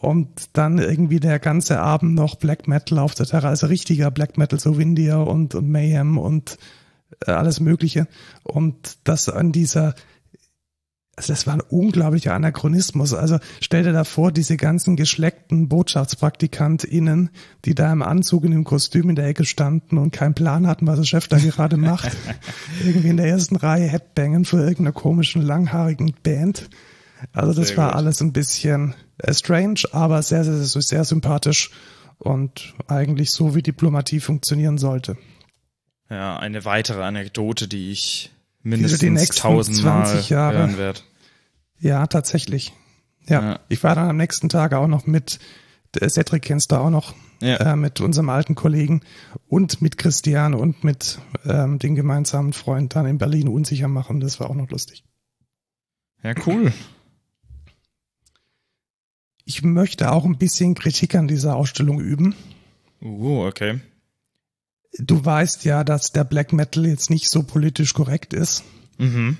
Und 0.00 0.50
dann 0.52 0.78
irgendwie 0.78 1.18
der 1.18 1.38
ganze 1.38 1.80
Abend 1.80 2.14
noch 2.14 2.36
Black 2.36 2.68
Metal 2.68 2.98
auf 2.98 3.14
der 3.14 3.26
Terrasse, 3.26 3.48
also 3.48 3.66
richtiger 3.66 4.10
Black 4.10 4.38
Metal, 4.38 4.60
so 4.60 4.78
Windia 4.78 5.16
und, 5.16 5.54
und 5.54 5.68
Mayhem 5.68 6.18
und 6.18 6.58
äh, 7.26 7.32
alles 7.32 7.58
Mögliche. 7.58 8.06
Und 8.44 8.98
das 9.04 9.28
an 9.28 9.50
dieser, 9.50 9.94
also 11.14 11.32
das 11.32 11.46
war 11.46 11.54
ein 11.54 11.60
unglaublicher 11.60 12.32
Anachronismus. 12.32 13.12
Also 13.12 13.38
stell 13.60 13.82
dir 13.82 13.92
da 13.92 14.04
vor, 14.04 14.32
diese 14.32 14.56
ganzen 14.56 14.96
geschleckten 14.96 15.68
BotschaftspraktikantInnen, 15.68 17.30
die 17.66 17.74
da 17.74 17.92
im 17.92 18.02
Anzug 18.02 18.44
und 18.44 18.52
im 18.52 18.64
Kostüm 18.64 19.10
in 19.10 19.16
der 19.16 19.26
Ecke 19.26 19.44
standen 19.44 19.98
und 19.98 20.12
keinen 20.12 20.32
Plan 20.34 20.66
hatten, 20.66 20.86
was 20.86 20.98
der 20.98 21.04
Chef 21.04 21.28
da 21.28 21.38
gerade 21.38 21.76
macht. 21.76 22.16
Irgendwie 22.84 23.08
in 23.08 23.18
der 23.18 23.26
ersten 23.26 23.56
Reihe 23.56 23.88
Headbangen 23.88 24.46
für 24.46 24.58
irgendeiner 24.58 24.92
komischen, 24.92 25.42
langhaarigen 25.42 26.14
Band. 26.22 26.70
Also 27.32 27.52
das 27.52 27.68
sehr 27.68 27.76
war 27.76 27.88
gut. 27.88 27.96
alles 27.96 28.22
ein 28.22 28.32
bisschen 28.32 28.94
äh, 29.18 29.34
strange, 29.34 29.82
aber 29.92 30.22
sehr, 30.22 30.44
sehr, 30.44 30.56
sehr, 30.56 30.82
sehr 30.82 31.04
sympathisch 31.04 31.70
und 32.18 32.74
eigentlich 32.86 33.32
so, 33.32 33.54
wie 33.54 33.62
Diplomatie 33.62 34.20
funktionieren 34.20 34.78
sollte. 34.78 35.18
Ja, 36.08 36.38
eine 36.38 36.64
weitere 36.64 37.02
Anekdote, 37.02 37.68
die 37.68 37.90
ich 37.90 38.32
mindestens 38.62 39.02
nächsten 39.02 39.36
tausendmal 39.40 40.06
20 40.06 40.30
Jahre- 40.30 40.58
hören 40.58 40.78
werde. 40.78 41.00
Ja, 41.78 42.06
tatsächlich. 42.06 42.72
Ja. 43.26 43.42
Ja. 43.42 43.60
Ich 43.68 43.82
war 43.84 43.94
dann 43.94 44.08
am 44.08 44.16
nächsten 44.16 44.48
Tag 44.48 44.72
auch 44.74 44.86
noch 44.88 45.06
mit, 45.06 45.38
äh, 46.00 46.08
Cedric 46.08 46.42
kennst 46.42 46.72
du 46.72 46.76
auch 46.76 46.90
noch, 46.90 47.14
Ja. 47.40 47.56
äh, 47.72 47.76
mit 47.76 48.00
unserem 48.00 48.28
alten 48.28 48.54
Kollegen 48.54 49.00
und 49.48 49.82
mit 49.82 49.98
Christian 49.98 50.54
und 50.54 50.84
mit 50.84 51.18
ähm, 51.44 51.78
den 51.78 51.94
gemeinsamen 51.94 52.52
Freund 52.52 52.94
dann 52.94 53.06
in 53.06 53.18
Berlin 53.18 53.48
unsicher 53.48 53.88
machen. 53.88 54.20
Das 54.20 54.38
war 54.40 54.48
auch 54.50 54.54
noch 54.54 54.70
lustig. 54.70 55.04
Ja, 56.22 56.34
cool. 56.46 56.72
Ich 59.44 59.62
möchte 59.62 60.12
auch 60.12 60.24
ein 60.24 60.38
bisschen 60.38 60.74
Kritik 60.74 61.14
an 61.16 61.26
dieser 61.26 61.56
Ausstellung 61.56 62.00
üben. 62.00 62.34
Uh, 63.00 63.44
okay. 63.46 63.80
Du 64.98 65.24
weißt 65.24 65.64
ja, 65.64 65.84
dass 65.84 66.12
der 66.12 66.24
Black 66.24 66.52
Metal 66.52 66.86
jetzt 66.86 67.08
nicht 67.10 67.28
so 67.30 67.42
politisch 67.42 67.94
korrekt 67.94 68.34
ist. 68.34 68.62
Mhm. 68.98 69.38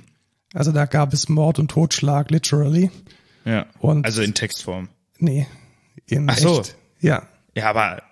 Also 0.54 0.72
da 0.72 0.86
gab 0.86 1.12
es 1.12 1.28
Mord 1.28 1.58
und 1.58 1.70
Totschlag, 1.70 2.30
literally. 2.30 2.90
Ja. 3.44 3.66
Und 3.78 4.04
Also 4.06 4.22
in 4.22 4.34
Textform. 4.34 4.88
nee, 5.18 5.46
in 6.06 6.28
Ach 6.30 6.38
so. 6.38 6.60
echt. 6.60 6.76
Ja, 7.00 7.26
Ja, 7.56 7.68
aber 7.70 8.02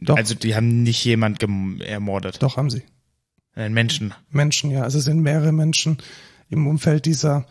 doch, 0.00 0.16
also 0.16 0.34
die 0.34 0.54
haben 0.54 0.82
nicht 0.82 1.04
jemand 1.04 1.42
ermordet. 1.82 2.42
doch 2.42 2.56
haben 2.56 2.70
sie. 2.70 2.82
Einen 3.54 3.74
Menschen. 3.74 4.14
Menschen, 4.30 4.70
ja. 4.70 4.82
Also 4.82 4.98
es 4.98 5.04
sind 5.04 5.20
mehrere 5.20 5.52
Menschen 5.52 5.98
im 6.48 6.66
Umfeld 6.66 7.06
dieser 7.06 7.46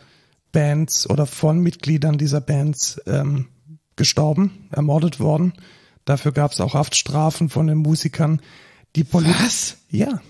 Bands 0.52 1.08
oder 1.08 1.26
von 1.26 1.60
Mitgliedern 1.60 2.18
dieser 2.18 2.40
Bands 2.40 3.00
ähm, 3.06 3.48
gestorben, 3.96 4.68
ermordet 4.70 5.18
worden. 5.20 5.54
Dafür 6.04 6.32
gab 6.32 6.52
es 6.52 6.60
auch 6.60 6.74
Haftstrafen 6.74 7.48
von 7.48 7.66
den 7.66 7.78
Musikern. 7.78 8.40
Die 8.96 9.04
Poli 9.04 9.30
Was? 9.40 9.76
Ja, 9.90 10.20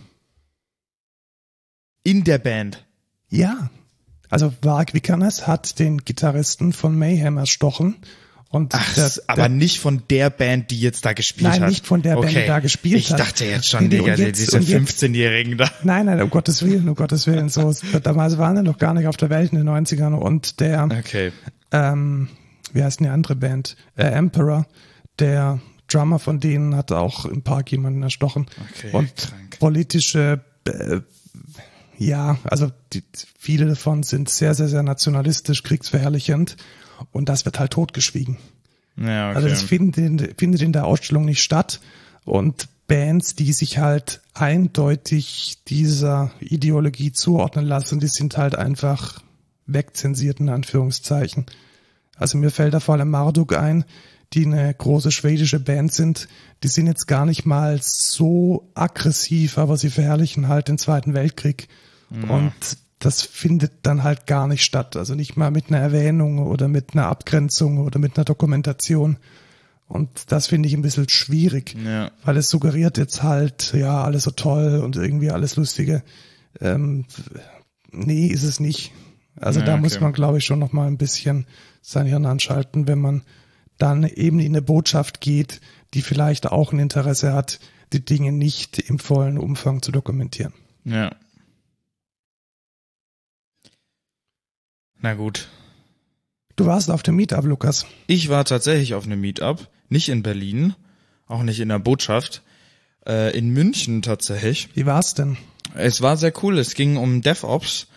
In 2.04 2.24
der 2.24 2.38
Band. 2.38 2.84
ja. 3.28 3.70
Also 4.28 4.50
Varg 4.62 4.94
Vikernes 4.94 5.46
hat 5.46 5.78
den 5.78 5.98
Gitarristen 6.06 6.72
von 6.72 6.98
Mayhem 6.98 7.36
erstochen. 7.36 7.96
Und 8.48 8.74
Ach, 8.74 8.94
der, 8.94 9.10
aber 9.26 9.42
der, 9.42 9.48
nicht 9.50 9.78
von 9.78 10.04
der 10.08 10.30
Band, 10.30 10.70
die 10.70 10.80
jetzt 10.80 11.04
da 11.04 11.12
gespielt 11.12 11.50
Nein, 11.50 11.60
hat. 11.60 11.68
nicht 11.68 11.86
von 11.86 12.00
der 12.00 12.14
Band, 12.16 12.30
die 12.32 12.36
okay. 12.38 12.46
da 12.46 12.60
gespielt 12.60 12.96
ich 12.98 13.12
hat. 13.12 13.20
Ich 13.20 13.26
dachte 13.26 13.44
jetzt 13.44 13.68
schon, 13.68 13.90
Digga, 13.90 14.14
jetzt- 14.14 14.40
diese 14.40 14.56
und 14.56 14.66
jetzt- 14.66 15.02
15-Jährigen 15.02 15.58
da. 15.58 15.70
Nein, 15.82 16.06
nein, 16.06 16.22
um 16.22 16.30
Gottes 16.30 16.62
Willen, 16.62 16.88
um 16.88 16.94
Gottes 16.94 17.26
Willen. 17.26 17.50
So, 17.50 17.74
damals 18.02 18.38
waren 18.38 18.54
wir 18.56 18.62
noch 18.62 18.78
gar 18.78 18.94
nicht 18.94 19.06
auf 19.06 19.18
der 19.18 19.28
Welt 19.28 19.52
in 19.52 19.58
den 19.58 19.68
90ern 19.68 20.14
und 20.14 20.60
der, 20.60 20.84
Okay. 20.84 21.32
ähm, 21.70 22.28
wie 22.72 22.82
heißt 22.82 23.00
denn 23.00 23.04
die 23.08 23.10
andere 23.12 23.36
Band? 23.36 23.76
Äh, 23.96 24.04
Emperor, 24.04 24.66
der 25.18 25.60
Drummer 25.88 26.18
von 26.18 26.40
denen 26.40 26.76
hat 26.76 26.92
auch 26.92 27.24
im 27.24 27.42
Park 27.42 27.70
jemanden 27.72 28.02
erstochen. 28.02 28.46
Okay, 28.70 28.90
und 28.92 29.14
krank. 29.16 29.58
politische, 29.58 30.40
äh, 30.66 31.00
ja, 31.98 32.38
also 32.44 32.70
die, 32.92 33.02
viele 33.38 33.66
davon 33.66 34.02
sind 34.02 34.28
sehr, 34.28 34.54
sehr, 34.54 34.68
sehr 34.68 34.82
nationalistisch, 34.82 35.62
kriegsverherrlichend 35.62 36.56
und 37.10 37.28
das 37.28 37.44
wird 37.44 37.58
halt 37.58 37.72
totgeschwiegen. 37.72 38.38
Ja, 38.96 39.30
okay. 39.30 39.36
Also 39.36 39.48
das 39.48 39.62
findet 39.62 39.98
in, 39.98 40.34
findet 40.36 40.62
in 40.62 40.72
der 40.72 40.86
Ausstellung 40.86 41.24
nicht 41.24 41.42
statt. 41.42 41.80
Und 42.24 42.68
Bands, 42.86 43.34
die 43.34 43.52
sich 43.52 43.78
halt 43.78 44.20
eindeutig 44.34 45.58
dieser 45.68 46.30
Ideologie 46.40 47.12
zuordnen 47.12 47.64
lassen, 47.64 48.00
die 48.00 48.08
sind 48.08 48.36
halt 48.36 48.54
einfach 48.54 49.22
wegzensiert 49.66 50.40
in 50.40 50.48
Anführungszeichen. 50.48 51.46
Also 52.16 52.38
mir 52.38 52.50
fällt 52.50 52.74
da 52.74 52.80
vor 52.80 52.94
allem 52.94 53.10
Marduk 53.10 53.56
ein, 53.56 53.84
die 54.34 54.46
eine 54.46 54.72
große 54.72 55.10
schwedische 55.10 55.60
Band 55.60 55.92
sind. 55.92 56.28
Die 56.62 56.68
sind 56.68 56.86
jetzt 56.86 57.06
gar 57.06 57.26
nicht 57.26 57.44
mal 57.46 57.78
so 57.82 58.70
aggressiv, 58.74 59.58
aber 59.58 59.76
sie 59.76 59.90
verherrlichen 59.90 60.48
halt 60.48 60.68
den 60.68 60.78
Zweiten 60.78 61.14
Weltkrieg. 61.14 61.68
Und 62.10 62.52
das 62.98 63.22
findet 63.22 63.72
dann 63.82 64.02
halt 64.02 64.26
gar 64.26 64.46
nicht 64.46 64.64
statt. 64.64 64.96
Also 64.96 65.14
nicht 65.14 65.36
mal 65.36 65.50
mit 65.50 65.68
einer 65.68 65.78
Erwähnung 65.78 66.38
oder 66.46 66.68
mit 66.68 66.92
einer 66.92 67.06
Abgrenzung 67.06 67.78
oder 67.78 67.98
mit 67.98 68.16
einer 68.16 68.24
Dokumentation. 68.24 69.16
Und 69.88 70.08
das 70.30 70.46
finde 70.46 70.68
ich 70.68 70.74
ein 70.74 70.82
bisschen 70.82 71.08
schwierig, 71.08 71.74
Ja. 71.84 72.10
weil 72.24 72.36
es 72.36 72.48
suggeriert 72.48 72.96
jetzt 72.98 73.22
halt, 73.22 73.72
ja, 73.74 74.02
alles 74.04 74.22
so 74.24 74.30
toll 74.30 74.80
und 74.84 74.96
irgendwie 74.96 75.30
alles 75.30 75.56
Lustige. 75.56 76.02
Ähm, 76.60 77.06
nee, 77.90 78.26
ist 78.26 78.44
es 78.44 78.60
nicht. 78.60 78.92
Also 79.36 79.60
Ja, 79.60 79.66
da 79.66 79.72
okay. 79.72 79.82
muss 79.82 80.00
man, 80.00 80.12
glaube 80.12 80.38
ich, 80.38 80.44
schon 80.44 80.58
noch 80.58 80.72
mal 80.72 80.86
ein 80.86 80.98
bisschen 80.98 81.46
sein 81.80 82.06
Hirn 82.06 82.26
anschalten, 82.26 82.86
wenn 82.86 83.00
man 83.00 83.22
dann 83.82 84.04
eben 84.04 84.38
in 84.38 84.52
eine 84.52 84.62
Botschaft 84.62 85.20
geht, 85.20 85.60
die 85.92 86.02
vielleicht 86.02 86.46
auch 86.46 86.72
ein 86.72 86.78
Interesse 86.78 87.32
hat, 87.32 87.58
die 87.92 88.04
Dinge 88.04 88.30
nicht 88.30 88.78
im 88.78 89.00
vollen 89.00 89.38
Umfang 89.38 89.82
zu 89.82 89.90
dokumentieren. 89.90 90.54
Ja. 90.84 91.10
Na 95.00 95.14
gut. 95.14 95.48
Du 96.54 96.66
warst 96.66 96.92
auf 96.92 97.02
dem 97.02 97.16
Meetup, 97.16 97.44
Lukas. 97.44 97.86
Ich 98.06 98.28
war 98.28 98.44
tatsächlich 98.44 98.94
auf 98.94 99.04
einem 99.04 99.20
Meetup, 99.20 99.68
nicht 99.88 100.08
in 100.08 100.22
Berlin, 100.22 100.74
auch 101.26 101.42
nicht 101.42 101.58
in 101.58 101.68
der 101.68 101.80
Botschaft, 101.80 102.42
äh, 103.04 103.36
in 103.36 103.50
München 103.50 104.02
tatsächlich. 104.02 104.68
Wie 104.74 104.86
war's 104.86 105.14
denn? 105.14 105.36
Es 105.74 106.02
war 106.02 106.16
sehr 106.16 106.32
cool. 106.44 106.58
Es 106.58 106.74
ging 106.74 106.96
um 106.96 107.20
DevOps, 107.20 107.88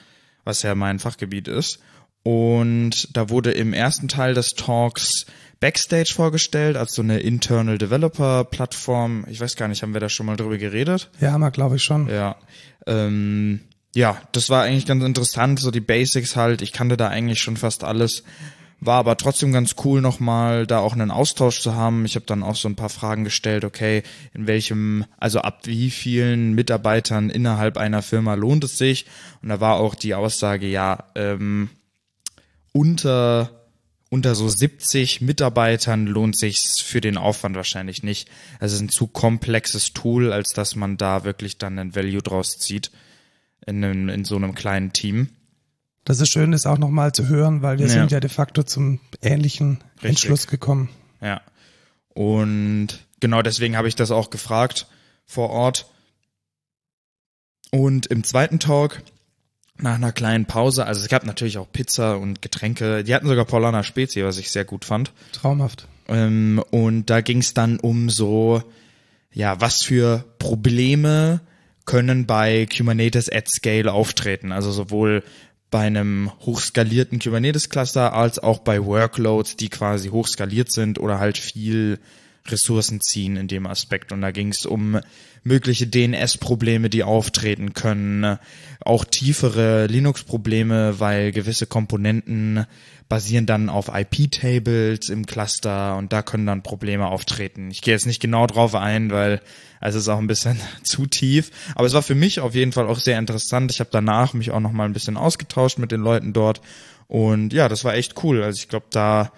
was 0.45 0.63
ja 0.63 0.73
mein 0.73 0.97
Fachgebiet 0.97 1.47
ist. 1.47 1.79
Und 2.23 3.15
da 3.15 3.29
wurde 3.29 3.51
im 3.51 3.71
ersten 3.71 4.07
Teil 4.07 4.33
des 4.33 4.55
Talks 4.55 5.27
Backstage 5.59 6.11
vorgestellt, 6.13 6.77
als 6.77 6.93
so 6.93 7.01
eine 7.01 7.19
Internal 7.19 7.77
Developer 7.77 8.43
Plattform. 8.43 9.25
Ich 9.29 9.39
weiß 9.39 9.55
gar 9.55 9.67
nicht, 9.67 9.81
haben 9.83 9.93
wir 9.93 10.01
da 10.01 10.09
schon 10.09 10.25
mal 10.25 10.35
drüber 10.35 10.57
geredet? 10.57 11.09
Ja, 11.19 11.31
haben 11.31 11.41
wir, 11.41 11.51
glaube 11.51 11.77
ich, 11.77 11.83
schon. 11.83 12.07
Ja. 12.09 12.35
Ähm, 12.85 13.61
ja, 13.95 14.21
das 14.33 14.49
war 14.49 14.63
eigentlich 14.63 14.85
ganz 14.85 15.03
interessant, 15.03 15.59
so 15.59 15.71
die 15.71 15.81
Basics 15.81 16.35
halt. 16.35 16.61
Ich 16.61 16.73
kannte 16.73 16.97
da 16.97 17.07
eigentlich 17.07 17.41
schon 17.41 17.57
fast 17.57 17.83
alles. 17.83 18.23
War 18.81 18.97
aber 18.97 19.15
trotzdem 19.15 19.53
ganz 19.53 19.75
cool, 19.85 20.01
nochmal 20.01 20.67
da 20.67 20.79
auch 20.79 20.93
einen 20.93 21.09
Austausch 21.09 21.61
zu 21.61 21.75
haben. 21.75 22.05
Ich 22.05 22.15
habe 22.15 22.25
dann 22.25 22.43
auch 22.43 22.57
so 22.57 22.67
ein 22.67 22.75
paar 22.75 22.89
Fragen 22.89 23.23
gestellt, 23.23 23.63
okay, 23.63 24.03
in 24.33 24.47
welchem, 24.47 25.05
also 25.17 25.39
ab 25.39 25.61
wie 25.63 25.89
vielen 25.89 26.53
Mitarbeitern 26.53 27.29
innerhalb 27.29 27.77
einer 27.77 28.01
Firma 28.01 28.33
lohnt 28.33 28.65
es 28.65 28.77
sich? 28.77 29.05
Und 29.41 29.49
da 29.49 29.61
war 29.61 29.75
auch 29.75 29.95
die 29.95 30.13
Aussage, 30.13 30.67
ja, 30.67 31.05
ähm, 31.15 31.69
unter 32.73 33.64
unter 34.09 34.35
so 34.35 34.47
70 34.47 35.21
Mitarbeitern 35.21 36.05
lohnt 36.05 36.37
sich's 36.37 36.81
für 36.81 37.01
den 37.01 37.17
Aufwand 37.17 37.55
wahrscheinlich 37.55 38.03
nicht. 38.03 38.29
Also 38.59 38.73
es 38.73 38.81
ist 38.81 38.85
ein 38.85 38.89
zu 38.89 39.07
komplexes 39.07 39.93
Tool, 39.93 40.31
als 40.31 40.49
dass 40.53 40.75
man 40.75 40.97
da 40.97 41.23
wirklich 41.23 41.57
dann 41.57 41.77
einen 41.79 41.95
Value 41.95 42.21
draus 42.21 42.57
zieht 42.57 42.91
in, 43.65 43.83
einem, 43.83 44.09
in 44.09 44.23
so 44.25 44.35
einem 44.35 44.53
kleinen 44.55 44.93
Team. 44.93 45.29
Das 46.03 46.19
ist 46.19 46.29
schön, 46.29 46.51
das 46.51 46.67
auch 46.67 46.77
nochmal 46.77 47.13
zu 47.13 47.27
hören, 47.27 47.63
weil 47.63 47.79
wir 47.79 47.87
Ja. 47.87 47.93
sind 47.93 48.11
ja 48.11 48.19
de 48.19 48.29
facto 48.29 48.61
zum 48.63 48.99
ähnlichen 49.21 49.83
Entschluss 50.01 50.45
gekommen. 50.45 50.89
Ja. 51.19 51.41
Und 52.13 52.89
genau 53.19 53.41
deswegen 53.41 53.75
habe 53.75 53.87
ich 53.87 53.95
das 53.95 54.11
auch 54.11 54.29
gefragt 54.29 54.87
vor 55.25 55.49
Ort. 55.49 55.87
Und 57.71 58.05
im 58.05 58.23
zweiten 58.23 58.59
Talk, 58.59 59.01
nach 59.77 59.95
einer 59.95 60.11
kleinen 60.11 60.45
Pause, 60.45 60.85
also 60.85 61.01
es 61.01 61.09
gab 61.09 61.25
natürlich 61.25 61.57
auch 61.57 61.71
Pizza 61.71 62.17
und 62.17 62.41
Getränke, 62.41 63.03
die 63.03 63.13
hatten 63.13 63.27
sogar 63.27 63.45
Paulana 63.45 63.83
Spezi, 63.83 64.23
was 64.23 64.37
ich 64.37 64.51
sehr 64.51 64.65
gut 64.65 64.85
fand. 64.85 65.11
Traumhaft. 65.33 65.87
Ähm, 66.07 66.63
und 66.71 67.09
da 67.09 67.21
ging 67.21 67.39
es 67.39 67.53
dann 67.53 67.79
um 67.79 68.09
so, 68.09 68.63
ja, 69.33 69.59
was 69.59 69.83
für 69.83 70.23
Probleme 70.39 71.41
können 71.85 72.25
bei 72.25 72.65
Kubernetes 72.65 73.31
at 73.31 73.49
Scale 73.49 73.91
auftreten. 73.91 74.51
Also 74.51 74.71
sowohl 74.71 75.23
bei 75.71 75.81
einem 75.81 76.31
hochskalierten 76.41 77.19
Kubernetes-Cluster 77.19 78.13
als 78.13 78.39
auch 78.39 78.59
bei 78.59 78.83
Workloads, 78.85 79.57
die 79.57 79.69
quasi 79.69 80.09
hochskaliert 80.09 80.71
sind 80.71 80.99
oder 80.99 81.19
halt 81.19 81.37
viel 81.37 81.99
Ressourcen 82.47 83.01
ziehen 83.01 83.37
in 83.37 83.47
dem 83.47 83.67
Aspekt. 83.67 84.11
Und 84.11 84.21
da 84.21 84.31
ging 84.31 84.49
es 84.49 84.65
um 84.65 84.99
mögliche 85.43 85.87
DNS-Probleme, 85.87 86.89
die 86.89 87.03
auftreten 87.03 87.73
können, 87.73 88.37
auch 88.79 89.05
tiefere 89.05 89.85
Linux-Probleme, 89.87 90.99
weil 90.99 91.31
gewisse 91.31 91.67
Komponenten 91.67 92.65
basieren 93.07 93.45
dann 93.45 93.69
auf 93.69 93.91
IP-Tables 93.93 95.09
im 95.09 95.27
Cluster 95.27 95.95
und 95.97 96.11
da 96.11 96.23
können 96.23 96.47
dann 96.47 96.63
Probleme 96.63 97.05
auftreten. 97.05 97.69
Ich 97.69 97.81
gehe 97.81 97.93
jetzt 97.93 98.07
nicht 98.07 98.19
genau 98.19 98.47
drauf 98.47 98.73
ein, 98.73 99.11
weil 99.11 99.41
es 99.79 99.93
ist 99.93 100.07
auch 100.07 100.17
ein 100.17 100.25
bisschen 100.25 100.59
zu 100.83 101.05
tief. 101.05 101.51
Aber 101.75 101.85
es 101.85 101.93
war 101.93 102.01
für 102.01 102.15
mich 102.15 102.39
auf 102.39 102.55
jeden 102.55 102.71
Fall 102.71 102.87
auch 102.87 102.99
sehr 102.99 103.19
interessant. 103.19 103.71
Ich 103.71 103.79
habe 103.79 103.91
danach 103.93 104.33
mich 104.33 104.49
auch 104.49 104.59
noch 104.59 104.71
mal 104.71 104.85
ein 104.85 104.93
bisschen 104.93 105.17
ausgetauscht 105.17 105.77
mit 105.77 105.91
den 105.91 106.01
Leuten 106.01 106.33
dort 106.33 106.61
und 107.07 107.53
ja, 107.53 107.69
das 107.69 107.83
war 107.83 107.93
echt 107.93 108.23
cool. 108.23 108.41
Also 108.41 108.57
ich 108.57 108.67
glaube, 108.67 108.87
da 108.89 109.31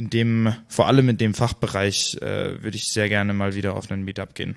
in 0.00 0.08
dem, 0.08 0.54
vor 0.66 0.86
allem 0.86 1.10
in 1.10 1.18
dem 1.18 1.34
Fachbereich, 1.34 2.16
äh, 2.22 2.62
würde 2.62 2.78
ich 2.78 2.90
sehr 2.90 3.10
gerne 3.10 3.34
mal 3.34 3.54
wieder 3.54 3.76
auf 3.76 3.90
einen 3.90 4.02
Meetup 4.02 4.34
gehen. 4.34 4.56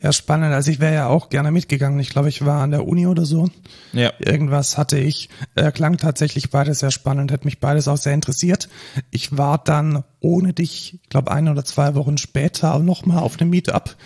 Ja, 0.00 0.12
spannend. 0.12 0.54
Also 0.54 0.70
ich 0.70 0.78
wäre 0.78 0.94
ja 0.94 1.06
auch 1.08 1.28
gerne 1.28 1.50
mitgegangen. 1.50 1.98
Ich 1.98 2.10
glaube, 2.10 2.28
ich 2.28 2.44
war 2.44 2.62
an 2.62 2.70
der 2.70 2.86
Uni 2.86 3.08
oder 3.08 3.24
so. 3.24 3.50
Ja. 3.92 4.12
Irgendwas 4.20 4.78
hatte 4.78 4.96
ich. 4.96 5.28
Äh, 5.56 5.72
klang 5.72 5.96
tatsächlich 5.96 6.50
beides 6.50 6.78
sehr 6.78 6.92
spannend, 6.92 7.32
hat 7.32 7.44
mich 7.44 7.58
beides 7.58 7.88
auch 7.88 7.96
sehr 7.96 8.14
interessiert. 8.14 8.68
Ich 9.10 9.36
war 9.36 9.58
dann 9.58 10.04
ohne 10.20 10.52
dich, 10.52 11.00
ich 11.02 11.08
glaube, 11.08 11.32
ein 11.32 11.48
oder 11.48 11.64
zwei 11.64 11.96
Wochen 11.96 12.16
später 12.16 12.74
auch 12.74 12.82
nochmal 12.84 13.24
auf 13.24 13.40
einem 13.40 13.50
Meetup. 13.50 13.96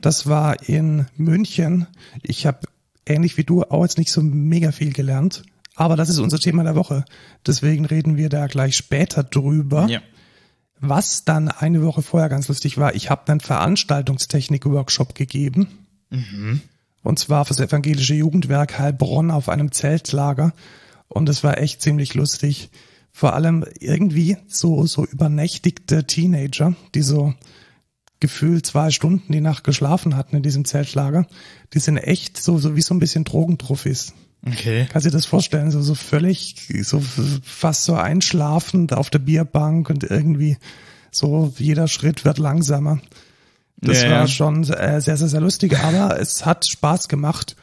Das 0.00 0.26
war 0.26 0.66
in 0.66 1.06
München. 1.18 1.86
Ich 2.22 2.46
habe 2.46 2.60
ähnlich 3.04 3.36
wie 3.36 3.44
du 3.44 3.62
auch 3.64 3.82
jetzt 3.82 3.98
nicht 3.98 4.10
so 4.10 4.22
mega 4.22 4.72
viel 4.72 4.94
gelernt. 4.94 5.42
Aber 5.80 5.96
das 5.96 6.10
ist 6.10 6.18
unser 6.18 6.38
Thema 6.38 6.62
der 6.62 6.74
Woche. 6.74 7.06
Deswegen 7.46 7.86
reden 7.86 8.18
wir 8.18 8.28
da 8.28 8.48
gleich 8.48 8.76
später 8.76 9.24
drüber. 9.24 9.86
Ja. 9.88 10.02
Was 10.78 11.24
dann 11.24 11.48
eine 11.48 11.82
Woche 11.82 12.02
vorher 12.02 12.28
ganz 12.28 12.48
lustig 12.48 12.76
war, 12.76 12.94
ich 12.94 13.08
habe 13.08 13.32
einen 13.32 13.40
Veranstaltungstechnik-Workshop 13.40 15.14
gegeben. 15.14 15.68
Und 17.02 17.18
zwar 17.18 17.46
für 17.46 17.54
das 17.54 17.66
evangelische 17.66 18.12
Jugendwerk 18.12 18.78
Heilbronn 18.78 19.30
auf 19.30 19.48
einem 19.48 19.72
Zeltlager. 19.72 20.52
Und 21.08 21.30
es 21.30 21.42
war 21.44 21.56
echt 21.56 21.80
ziemlich 21.80 22.12
lustig. 22.12 22.68
Vor 23.10 23.32
allem 23.32 23.64
irgendwie 23.78 24.36
so, 24.48 24.84
so 24.84 25.06
übernächtigte 25.06 26.06
Teenager, 26.06 26.74
die 26.94 27.00
so 27.00 27.32
gefühlt 28.20 28.66
zwei 28.66 28.90
Stunden 28.90 29.32
die 29.32 29.40
Nacht 29.40 29.64
geschlafen 29.64 30.14
hatten 30.14 30.36
in 30.36 30.42
diesem 30.42 30.66
Zeltlager. 30.66 31.26
Die 31.72 31.78
sind 31.78 31.96
echt 31.96 32.36
so, 32.36 32.58
so 32.58 32.76
wie 32.76 32.82
so 32.82 32.92
ein 32.92 33.00
bisschen 33.00 33.24
Drogentrophys. 33.24 34.12
Okay. 34.46 34.86
Kannst 34.90 35.06
du 35.06 35.10
dir 35.10 35.16
das 35.16 35.26
vorstellen? 35.26 35.70
So, 35.70 35.82
so 35.82 35.94
völlig, 35.94 36.54
so 36.82 37.02
fast 37.44 37.84
so 37.84 37.94
einschlafend 37.94 38.92
auf 38.94 39.10
der 39.10 39.18
Bierbank 39.18 39.90
und 39.90 40.04
irgendwie 40.04 40.56
so 41.10 41.52
jeder 41.58 41.88
Schritt 41.88 42.24
wird 42.24 42.38
langsamer. 42.38 43.00
Das 43.76 44.02
Ja, 44.02 44.10
war 44.10 44.18
ja. 44.20 44.26
schon 44.28 44.62
äh, 44.64 45.00
sehr, 45.00 45.16
sehr, 45.16 45.28
sehr 45.28 45.40
lustig, 45.40 45.78
aber 45.78 46.18
es 46.20 46.46
hat 46.46 46.66
Spaß 46.66 47.08
gemacht. 47.08 47.56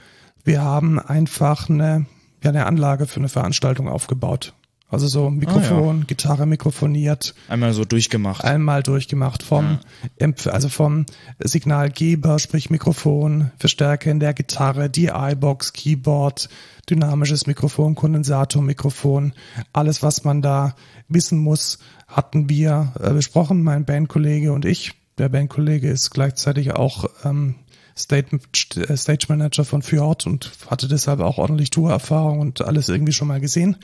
Wir 0.44 0.62
haben 0.62 1.00
einfach 1.00 1.70
eine, 1.70 2.06
ja, 2.44 2.50
eine 2.50 2.66
Anlage 2.66 3.08
für 3.08 3.18
eine 3.20 3.30
Veranstaltung 3.30 3.88
aufgebaut. 3.88 4.54
Also 4.90 5.08
so 5.08 5.30
Mikrofon, 5.30 6.08
Gitarre 6.08 6.46
mikrofoniert, 6.46 7.36
Einmal 7.50 7.74
so 7.74 7.84
durchgemacht. 7.84 8.46
einmal 8.46 8.84
durchgemacht 8.84 9.44
vom, 9.44 9.80
Empf- 10.18 10.48
also 10.48 10.70
vom 10.70 11.06
Signalgeber, 11.40 12.40
sprich 12.40 12.70
Mikrofon, 12.70 13.52
Verstärker 13.58 14.12
in 14.12 14.20
der 14.22 14.34
Gitarre, 14.34 14.90
die 14.90 15.08
iBox, 15.08 15.74
Keyboard, 15.74 16.48
dynamisches 16.90 17.48
Mikrofon, 17.48 17.96
Kondensatormikrofon, 17.96 19.34
alles 19.74 20.04
was 20.04 20.24
man 20.24 20.42
da 20.42 20.76
wissen 21.10 21.40
muss, 21.40 21.80
hatten 22.08 22.50
wir 22.50 22.94
äh, 23.02 23.12
besprochen, 23.12 23.64
mein 23.64 23.84
Bandkollege 23.84 24.54
und 24.54 24.64
ich. 24.64 24.94
Der 25.18 25.30
Bandkollege 25.30 25.90
ist 25.90 26.12
gleichzeitig 26.12 26.74
auch 26.76 27.06
ähm, 27.26 27.56
State, 27.98 28.40
äh, 28.78 28.96
Stage 28.96 29.26
Manager 29.30 29.66
von 29.66 29.82
Fjord 29.82 30.26
und 30.28 30.52
hatte 30.70 30.88
deshalb 30.88 31.20
auch 31.20 31.40
ordentlich 31.40 31.72
Tourerfahrung 31.72 32.40
und 32.40 32.62
alles 32.62 32.88
irgendwie 32.88 33.14
schon 33.14 33.28
mal 33.28 33.42
gesehen. 33.42 33.76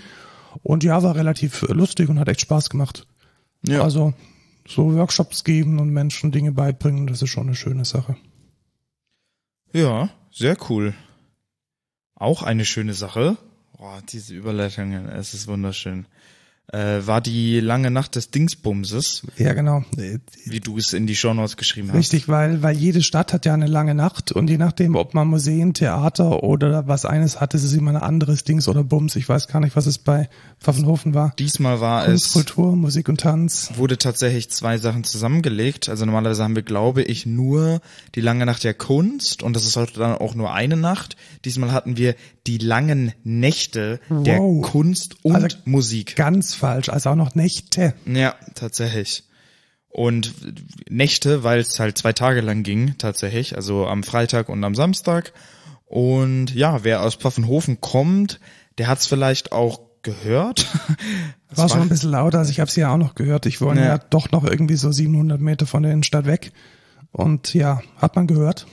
Und 0.62 0.83
ja, 0.83 1.01
war 1.01 1.15
relativ 1.15 1.62
lustig 1.69 2.10
und 2.10 2.19
hat 2.19 2.27
echt 2.27 2.41
Spaß 2.41 2.69
gemacht. 2.69 3.07
Ja. 3.65 3.81
Also 3.81 4.13
so 4.67 4.93
Workshops 4.95 5.43
geben 5.43 5.79
und 5.79 5.89
Menschen 5.89 6.31
Dinge 6.31 6.51
beibringen, 6.51 7.07
das 7.07 7.22
ist 7.22 7.29
schon 7.29 7.48
eine 7.48 7.55
schöne 7.55 7.86
Sache. 7.86 8.15
Ja, 9.74 10.10
sehr 10.31 10.55
cool. 10.69 10.93
Auch 12.15 12.43
eine 12.43 12.65
schöne 12.65 12.93
Sache. 12.93 13.38
Boah, 13.77 14.01
diese 14.07 14.33
Überleitungen, 14.36 15.10
es 15.10 15.33
ist 15.33 15.48
wunderschön. 15.48 16.05
Äh, 16.72 17.05
war 17.05 17.20
die 17.22 17.60
lange 17.60 17.91
Nacht 17.91 18.15
des 18.15 18.32
Dingsbumses, 18.32 19.24
Ja, 19.38 19.53
genau. 19.53 19.84
wie 20.46 20.60
du 20.60 20.77
es 20.77 20.93
in 20.93 21.05
die 21.05 21.15
Shownotes 21.15 21.58
geschrieben 21.58 21.89
hast. 21.89 21.98
Richtig, 21.98 22.29
weil, 22.29 22.63
weil 22.63 22.75
jede 22.75 23.03
Stadt 23.03 23.34
hat 23.34 23.46
ja 23.46 23.53
eine 23.53 23.67
lange 23.67 23.93
Nacht 23.93 24.32
und 24.32 24.50
je 24.50 24.58
nachdem, 24.58 24.96
ob 24.96 25.13
man 25.13 25.27
Museen, 25.27 25.74
Theater 25.74 26.41
oder 26.41 26.88
was 26.88 27.05
eines 27.05 27.39
hat, 27.41 27.53
ist 27.53 27.63
es 27.63 27.74
immer 27.74 27.91
ein 27.91 27.98
anderes 27.98 28.43
Dings 28.46 28.67
oder 28.70 28.84
Bums. 28.84 29.15
Ich 29.17 29.27
weiß 29.29 29.50
gar 29.50 29.60
nicht, 29.60 29.75
was 29.75 29.86
es 29.86 29.98
bei 30.00 30.29
Pfaffenhofen 30.60 31.13
war. 31.13 31.34
Diesmal 31.38 31.79
war 31.82 32.05
Kunst, 32.05 32.27
es, 32.27 32.34
Kultur, 32.34 32.75
Musik 32.75 33.10
und 33.10 33.20
Tanz. 33.20 33.72
wurde 33.75 33.98
tatsächlich 33.98 34.50
zwei 34.50 34.77
Sachen 34.77 35.03
zusammengelegt. 35.03 35.89
Also 35.89 36.05
normalerweise 36.05 36.43
haben 36.43 36.55
wir, 36.55 36.63
glaube 36.63 37.03
ich, 37.03 37.25
nur 37.25 37.82
die 38.15 38.22
lange 38.22 38.46
Nacht 38.46 38.63
der 38.63 38.74
Kunst 38.74 39.43
und 39.43 39.55
das 39.55 39.65
ist 39.65 39.75
heute 39.75 40.00
dann 40.00 40.17
auch 40.17 40.34
nur 40.34 40.53
eine 40.53 40.77
Nacht. 40.77 41.17
Diesmal 41.46 41.72
hatten 41.74 41.98
wir 41.98 42.15
die 42.48 42.58
langen 42.58 43.12
Nächte 43.24 44.00
der 44.10 44.39
Wow. 44.39 44.65
Kunst 44.65 45.17
und 45.24 45.36
Also 45.36 45.58
Musik. 45.65 46.15
Ganz 46.15 46.52
falsch, 46.55 46.89
also 46.89 47.12
auch 47.12 47.15
noch 47.15 47.36
Nächte. 47.36 47.93
Ja, 48.05 48.36
tatsächlich. 48.55 49.23
Und 49.89 50.34
Nächte, 50.89 51.43
weil 51.43 51.60
es 51.60 51.80
halt 51.80 51.97
zwei 51.97 52.13
Tage 52.13 52.41
lang 52.41 52.63
ging, 52.63 52.95
tatsächlich, 52.97 53.56
also 53.56 53.88
am 53.88 54.04
Freitag 54.04 54.49
und 54.49 54.63
am 54.63 54.73
Samstag. 54.73 55.34
Und 55.86 56.54
ja, 56.56 56.84
wer 56.84 57.04
aus 57.04 57.15
Pfaffenhofen 57.15 57.80
kommt, 57.80 58.39
der 58.80 58.88
hat 58.88 58.99
es 58.99 59.06
vielleicht 59.08 59.51
auch 59.51 59.80
gehört. 60.01 60.67
Es 61.51 61.60
War 61.60 61.69
schon 61.69 61.82
ein 61.82 61.89
bisschen 61.89 62.10
lauter, 62.10 62.39
also 62.39 62.49
ich 62.49 62.60
habe 62.60 62.67
es 62.67 62.75
ja 62.75 62.91
auch 62.91 62.97
noch 62.97 63.13
gehört. 63.13 63.45
Ich 63.45 63.62
wohne 63.62 63.82
Ja. 63.82 63.86
ja. 63.86 63.97
doch 63.99 64.32
noch 64.32 64.43
irgendwie 64.43 64.75
so 64.75 64.91
700 64.91 65.39
Meter 65.39 65.67
von 65.67 65.84
der 65.84 65.91
Innenstadt 65.91 66.25
weg. 66.25 66.51
Und 67.12 67.54
ja, 67.54 67.84
hat 67.97 68.15
man 68.15 68.25
gehört. 68.25 68.65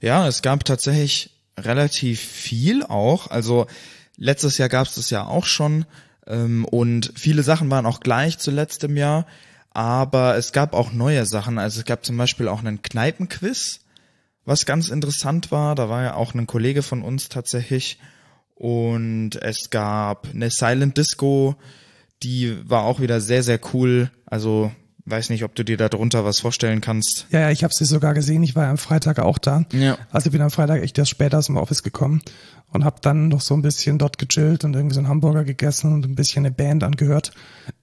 Ja, 0.00 0.26
es 0.26 0.40
gab 0.40 0.64
tatsächlich 0.64 1.38
relativ 1.58 2.20
viel 2.20 2.84
auch. 2.84 3.30
Also 3.30 3.66
letztes 4.16 4.56
Jahr 4.56 4.70
gab 4.70 4.86
es 4.86 4.94
das 4.94 5.10
ja 5.10 5.26
auch 5.26 5.44
schon. 5.44 5.84
Ähm, 6.26 6.64
und 6.64 7.12
viele 7.16 7.42
Sachen 7.42 7.70
waren 7.70 7.86
auch 7.86 8.00
gleich 8.00 8.38
zu 8.38 8.50
letztem 8.50 8.96
Jahr. 8.96 9.26
Aber 9.70 10.36
es 10.36 10.52
gab 10.52 10.74
auch 10.74 10.92
neue 10.92 11.24
Sachen. 11.24 11.58
Also 11.58 11.80
es 11.80 11.86
gab 11.86 12.04
zum 12.04 12.16
Beispiel 12.16 12.48
auch 12.48 12.60
einen 12.60 12.82
Kneipenquiz, 12.82 13.80
was 14.44 14.66
ganz 14.66 14.88
interessant 14.88 15.50
war. 15.50 15.74
Da 15.74 15.88
war 15.88 16.02
ja 16.02 16.14
auch 16.14 16.34
ein 16.34 16.46
Kollege 16.46 16.82
von 16.82 17.02
uns 17.02 17.28
tatsächlich. 17.28 17.98
Und 18.54 19.36
es 19.36 19.70
gab 19.70 20.28
eine 20.32 20.50
Silent 20.50 20.96
Disco, 20.98 21.56
die 22.22 22.56
war 22.68 22.84
auch 22.84 23.00
wieder 23.00 23.20
sehr, 23.20 23.42
sehr 23.42 23.58
cool. 23.72 24.10
Also 24.26 24.70
weiß 25.04 25.30
nicht, 25.30 25.42
ob 25.42 25.54
du 25.54 25.64
dir 25.64 25.76
darunter 25.76 26.24
was 26.24 26.38
vorstellen 26.38 26.80
kannst. 26.80 27.26
Ja, 27.30 27.40
ja, 27.40 27.50
ich 27.50 27.64
habe 27.64 27.74
sie 27.74 27.84
sogar 27.84 28.14
gesehen. 28.14 28.42
Ich 28.42 28.54
war 28.54 28.64
ja 28.64 28.70
am 28.70 28.78
Freitag 28.78 29.18
auch 29.18 29.38
da. 29.38 29.64
Ja. 29.72 29.98
Also 30.10 30.26
ich 30.26 30.32
bin 30.32 30.42
am 30.42 30.50
Freitag 30.50 30.82
echt 30.82 30.96
erst 30.98 31.10
später 31.10 31.38
aus 31.38 31.46
dem 31.46 31.56
Office 31.56 31.82
gekommen 31.82 32.22
und 32.72 32.84
habe 32.84 32.96
dann 33.02 33.28
noch 33.28 33.40
so 33.40 33.54
ein 33.54 33.62
bisschen 33.62 33.98
dort 33.98 34.18
gechillt 34.18 34.64
und 34.64 34.74
irgendwie 34.74 34.94
so 34.94 35.00
einen 35.00 35.08
Hamburger 35.08 35.44
gegessen 35.44 35.92
und 35.92 36.04
ein 36.06 36.14
bisschen 36.14 36.44
eine 36.44 36.54
Band 36.54 36.82
angehört. 36.84 37.32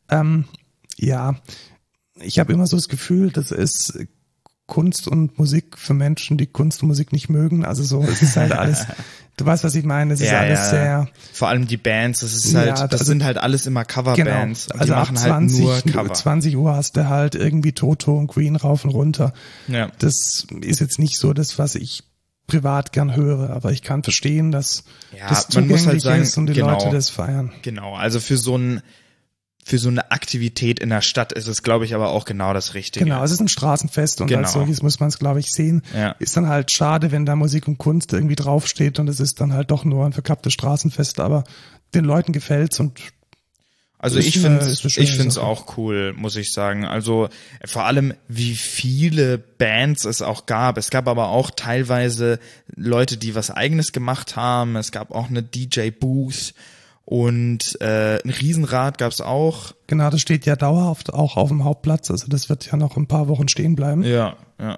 Ähm, 0.09 0.45
ja, 0.97 1.35
ich 2.21 2.39
habe 2.39 2.51
immer 2.53 2.67
so 2.67 2.75
das 2.75 2.89
Gefühl, 2.89 3.31
das 3.31 3.51
ist 3.51 3.97
Kunst 4.65 5.07
und 5.07 5.39
Musik 5.39 5.77
für 5.79 5.93
Menschen, 5.93 6.37
die 6.37 6.45
Kunst 6.47 6.81
und 6.83 6.89
Musik 6.89 7.11
nicht 7.11 7.29
mögen. 7.29 7.65
Also 7.65 7.83
so, 7.83 8.03
es 8.03 8.21
ist 8.21 8.35
halt 8.37 8.51
alles, 8.51 8.85
du 9.37 9.45
weißt, 9.45 9.63
was 9.63 9.73
ich 9.73 9.83
meine, 9.85 10.13
es 10.13 10.21
ist 10.21 10.31
alles 10.31 10.69
sehr, 10.69 11.07
Vor 11.33 11.47
allem 11.47 11.65
die 11.67 11.77
Bands, 11.77 12.19
das 12.19 12.33
ist 12.33 12.51
Ja, 12.53 12.59
halt, 12.59 12.71
das 12.77 12.91
also- 12.91 13.05
sind 13.05 13.23
halt 13.23 13.37
alles 13.37 13.65
immer 13.65 13.83
Coverbands. 13.85 14.67
genau. 14.67 14.79
Also 14.79 14.93
ab 14.93 14.99
machen 14.99 15.19
halt 15.19 15.29
20, 15.31 15.59
nur 15.59 15.81
Cover. 15.81 16.13
20 16.13 16.57
Uhr 16.57 16.75
hast 16.75 16.97
du 16.97 17.07
halt 17.09 17.33
irgendwie 17.35 17.71
Toto 17.71 18.15
und 18.15 18.27
Queen 18.27 18.55
rauf 18.55 18.85
und 18.85 18.91
runter. 18.91 19.33
Ja. 19.67 19.89
Das 19.99 20.45
ist 20.61 20.79
jetzt 20.81 20.99
nicht 20.99 21.17
so 21.17 21.33
das, 21.33 21.57
was 21.57 21.73
ich 21.75 22.03
privat 22.49 22.91
gern 22.91 23.15
höre, 23.15 23.49
aber 23.51 23.71
ich 23.71 23.81
kann 23.81 24.03
verstehen, 24.03 24.51
dass 24.51 24.83
Ja, 25.17 25.29
das 25.29 25.53
man 25.53 25.67
muss 25.67 25.81
zugänglich 25.81 25.85
halt 25.87 26.01
sagen, 26.01 26.21
ist 26.23 26.37
und 26.37 26.47
die 26.47 26.53
genau. 26.53 26.71
Leute 26.71 26.89
das 26.89 27.09
feiern. 27.09 27.53
Genau, 27.61 27.95
also 27.95 28.19
für 28.19 28.37
so 28.37 28.57
ein 28.57 28.81
für 29.63 29.77
so 29.77 29.89
eine 29.89 30.11
Aktivität 30.11 30.79
in 30.79 30.89
der 30.89 31.01
Stadt 31.01 31.31
ist 31.31 31.47
es, 31.47 31.61
glaube 31.61 31.85
ich, 31.85 31.93
aber 31.93 32.09
auch 32.09 32.25
genau 32.25 32.53
das 32.53 32.73
Richtige. 32.73 33.05
Genau, 33.05 33.23
es 33.23 33.31
ist 33.31 33.39
ein 33.39 33.49
Straßenfest 33.49 34.19
und 34.21 34.27
Genau. 34.27 34.41
als 34.41 34.53
solches 34.53 34.81
muss 34.81 34.99
man 34.99 35.09
es, 35.09 35.19
glaube 35.19 35.39
ich, 35.39 35.51
sehen. 35.51 35.83
Ja. 35.95 36.15
Ist 36.17 36.35
dann 36.35 36.47
halt 36.47 36.71
schade, 36.71 37.11
wenn 37.11 37.25
da 37.25 37.35
Musik 37.35 37.67
und 37.67 37.77
Kunst 37.77 38.11
irgendwie 38.13 38.35
draufsteht 38.35 38.97
und 38.99 39.07
es 39.09 39.19
ist 39.19 39.39
dann 39.41 39.53
halt 39.53 39.69
doch 39.69 39.85
nur 39.85 40.05
ein 40.05 40.13
verkapptes 40.13 40.53
Straßenfest, 40.53 41.19
aber 41.19 41.43
den 41.93 42.03
Leuten 42.03 42.31
gefällt's 42.31 42.79
und 42.79 42.99
Also 44.01 44.17
Ist 44.17 44.27
ich 44.27 44.39
finde 44.39 44.65
ich 44.71 45.11
finde 45.11 45.27
es 45.27 45.37
auch 45.37 45.77
cool, 45.77 46.13
muss 46.13 46.37
ich 46.37 46.53
sagen. 46.53 46.85
Also 46.85 47.27
vor 47.65 47.83
allem 47.83 48.13
wie 48.29 48.55
viele 48.55 49.37
Bands 49.37 50.05
es 50.05 50.21
auch 50.21 50.45
gab. 50.45 50.77
Es 50.77 50.89
gab 50.89 51.09
aber 51.09 51.27
auch 51.27 51.51
teilweise 51.51 52.39
Leute, 52.75 53.17
die 53.17 53.35
was 53.35 53.51
eigenes 53.51 53.91
gemacht 53.91 54.37
haben. 54.37 54.77
Es 54.77 54.93
gab 54.93 55.11
auch 55.11 55.29
eine 55.29 55.43
DJ 55.43 55.89
Booth 55.89 56.53
und 57.03 57.81
äh, 57.81 58.21
ein 58.23 58.29
Riesenrad 58.29 58.99
gab 58.99 59.11
es 59.11 59.19
auch. 59.19 59.73
genau, 59.87 60.11
das 60.11 60.21
steht 60.21 60.45
ja 60.45 60.55
dauerhaft 60.55 61.11
auch 61.11 61.37
auf 61.37 61.49
dem 61.49 61.63
Hauptplatz, 61.63 62.11
also 62.11 62.27
das 62.27 62.49
wird 62.49 62.67
ja 62.71 62.77
noch 62.77 62.97
ein 62.97 63.07
paar 63.07 63.27
Wochen 63.27 63.47
stehen 63.47 63.75
bleiben. 63.75 64.03
Ja, 64.03 64.37
ja. 64.59 64.77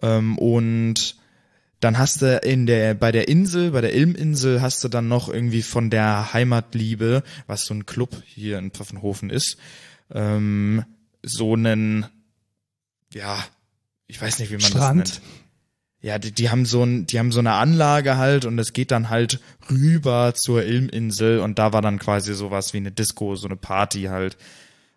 Ähm, 0.00 0.38
und 0.38 1.16
dann 1.80 1.98
hast 1.98 2.22
du 2.22 2.38
in 2.38 2.66
der, 2.66 2.94
bei 2.94 3.12
der 3.12 3.28
Insel, 3.28 3.72
bei 3.72 3.80
der 3.80 3.94
Ilminsel 3.94 4.62
hast 4.62 4.82
du 4.82 4.88
dann 4.88 5.08
noch 5.08 5.28
irgendwie 5.28 5.62
von 5.62 5.90
der 5.90 6.32
Heimatliebe, 6.32 7.22
was 7.46 7.66
so 7.66 7.74
ein 7.74 7.86
Club 7.86 8.22
hier 8.24 8.58
in 8.58 8.70
Pfaffenhofen 8.70 9.30
ist, 9.30 9.58
ähm, 10.10 10.84
so 11.22 11.54
einen, 11.54 12.06
ja, 13.12 13.44
ich 14.06 14.20
weiß 14.20 14.38
nicht, 14.38 14.50
wie 14.50 14.54
man 14.54 14.62
Strand. 14.62 15.02
das 15.02 15.20
nennt. 15.20 15.22
Ja, 16.00 16.18
die, 16.18 16.30
die 16.30 16.50
haben 16.50 16.66
so 16.66 16.84
ein, 16.84 17.06
die 17.06 17.18
haben 17.18 17.32
so 17.32 17.40
eine 17.40 17.54
Anlage 17.54 18.16
halt 18.16 18.44
und 18.44 18.58
es 18.58 18.72
geht 18.72 18.90
dann 18.90 19.10
halt 19.10 19.40
rüber 19.70 20.34
zur 20.34 20.62
Ilminsel 20.62 21.40
und 21.40 21.58
da 21.58 21.72
war 21.72 21.82
dann 21.82 21.98
quasi 21.98 22.34
sowas 22.34 22.72
wie 22.72 22.78
eine 22.78 22.92
Disco, 22.92 23.34
so 23.34 23.48
eine 23.48 23.56
Party 23.56 24.04
halt. 24.04 24.36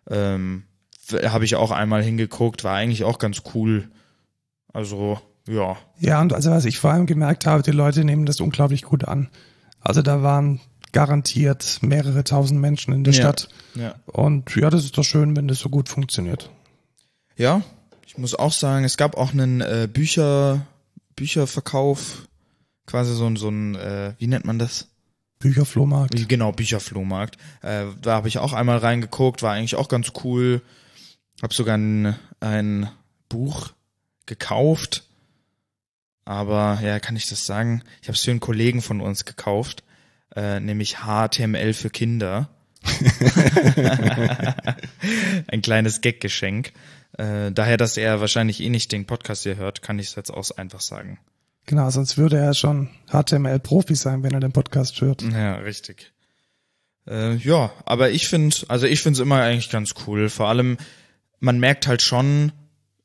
Ähm, 0.08 0.64
habe 1.12 1.44
ich 1.44 1.56
auch 1.56 1.72
einmal 1.72 2.02
hingeguckt, 2.02 2.62
war 2.62 2.76
eigentlich 2.76 3.04
auch 3.04 3.18
ganz 3.18 3.42
cool. 3.54 3.90
Also, 4.72 5.20
ja. 5.48 5.76
Ja, 5.98 6.20
und 6.20 6.32
also 6.32 6.50
was 6.50 6.64
ich 6.64 6.78
vor 6.78 6.92
allem 6.92 7.06
gemerkt 7.06 7.46
habe, 7.46 7.62
die 7.62 7.70
Leute 7.70 8.04
nehmen 8.04 8.26
das 8.26 8.40
unglaublich 8.40 8.82
gut 8.82 9.04
an. 9.04 9.28
Also 9.80 10.02
da 10.02 10.22
waren 10.22 10.60
garantiert 10.92 11.78
mehrere 11.82 12.24
tausend 12.24 12.60
Menschen 12.60 12.92
in 12.92 13.04
der 13.04 13.12
Ja. 13.14 13.20
Stadt. 13.20 13.48
Ja. 13.74 13.94
Und 14.06 14.54
ja, 14.56 14.70
das 14.70 14.84
ist 14.84 14.98
doch 14.98 15.04
schön, 15.04 15.36
wenn 15.36 15.48
das 15.48 15.58
so 15.58 15.68
gut 15.68 15.88
funktioniert. 15.88 16.50
Ja, 17.36 17.62
ich 18.06 18.18
muss 18.18 18.34
auch 18.34 18.52
sagen, 18.52 18.84
es 18.84 18.96
gab 18.96 19.16
auch 19.16 19.32
einen 19.32 19.60
äh, 19.60 19.88
Bücher, 19.90 20.66
Bücherverkauf, 21.16 22.26
quasi 22.86 23.14
so 23.14 23.26
ein, 23.26 23.36
so 23.36 23.48
ein, 23.48 23.76
äh, 23.76 24.14
wie 24.18 24.26
nennt 24.26 24.44
man 24.44 24.58
das? 24.58 24.88
Bücherflohmarkt. 25.38 26.28
Genau, 26.28 26.52
Bücherflohmarkt. 26.52 27.38
Äh, 27.62 27.84
da 28.02 28.14
habe 28.14 28.28
ich 28.28 28.38
auch 28.38 28.52
einmal 28.52 28.78
reingeguckt, 28.78 29.42
war 29.42 29.52
eigentlich 29.52 29.76
auch 29.76 29.88
ganz 29.88 30.12
cool. 30.24 30.60
Hab 31.40 31.54
sogar 31.54 31.78
ein, 31.78 32.14
ein 32.40 32.90
Buch 33.28 33.70
gekauft. 34.26 35.04
Aber 36.30 36.78
ja, 36.80 37.00
kann 37.00 37.16
ich 37.16 37.28
das 37.28 37.44
sagen? 37.44 37.82
Ich 38.02 38.06
habe 38.06 38.14
es 38.14 38.22
für 38.22 38.30
einen 38.30 38.38
Kollegen 38.38 38.82
von 38.82 39.00
uns 39.00 39.24
gekauft, 39.24 39.82
äh, 40.36 40.60
nämlich 40.60 40.98
HTML 40.98 41.72
für 41.72 41.90
Kinder. 41.90 42.50
ein 45.48 45.60
kleines 45.60 46.02
Gaggeschenk. 46.02 46.72
Äh, 47.18 47.50
daher, 47.50 47.76
dass 47.76 47.96
er 47.96 48.20
wahrscheinlich 48.20 48.60
eh 48.60 48.68
nicht 48.68 48.92
den 48.92 49.06
Podcast 49.06 49.42
hier 49.42 49.56
hört, 49.56 49.82
kann 49.82 49.98
ich 49.98 50.06
es 50.10 50.14
jetzt 50.14 50.30
auch 50.30 50.48
einfach 50.56 50.80
sagen. 50.80 51.18
Genau, 51.66 51.90
sonst 51.90 52.16
würde 52.16 52.38
er 52.38 52.54
schon 52.54 52.90
HTML-Profi 53.08 53.96
sein, 53.96 54.22
wenn 54.22 54.32
er 54.32 54.38
den 54.38 54.52
Podcast 54.52 55.00
hört. 55.00 55.22
Ja, 55.22 55.56
richtig. 55.56 56.12
Äh, 57.08 57.34
ja, 57.38 57.72
aber 57.86 58.10
ich 58.10 58.28
finde, 58.28 58.54
also 58.68 58.86
ich 58.86 59.02
finde 59.02 59.16
es 59.16 59.20
immer 59.20 59.42
eigentlich 59.42 59.70
ganz 59.70 59.94
cool. 60.06 60.28
Vor 60.28 60.46
allem, 60.46 60.78
man 61.40 61.58
merkt 61.58 61.88
halt 61.88 62.02
schon 62.02 62.52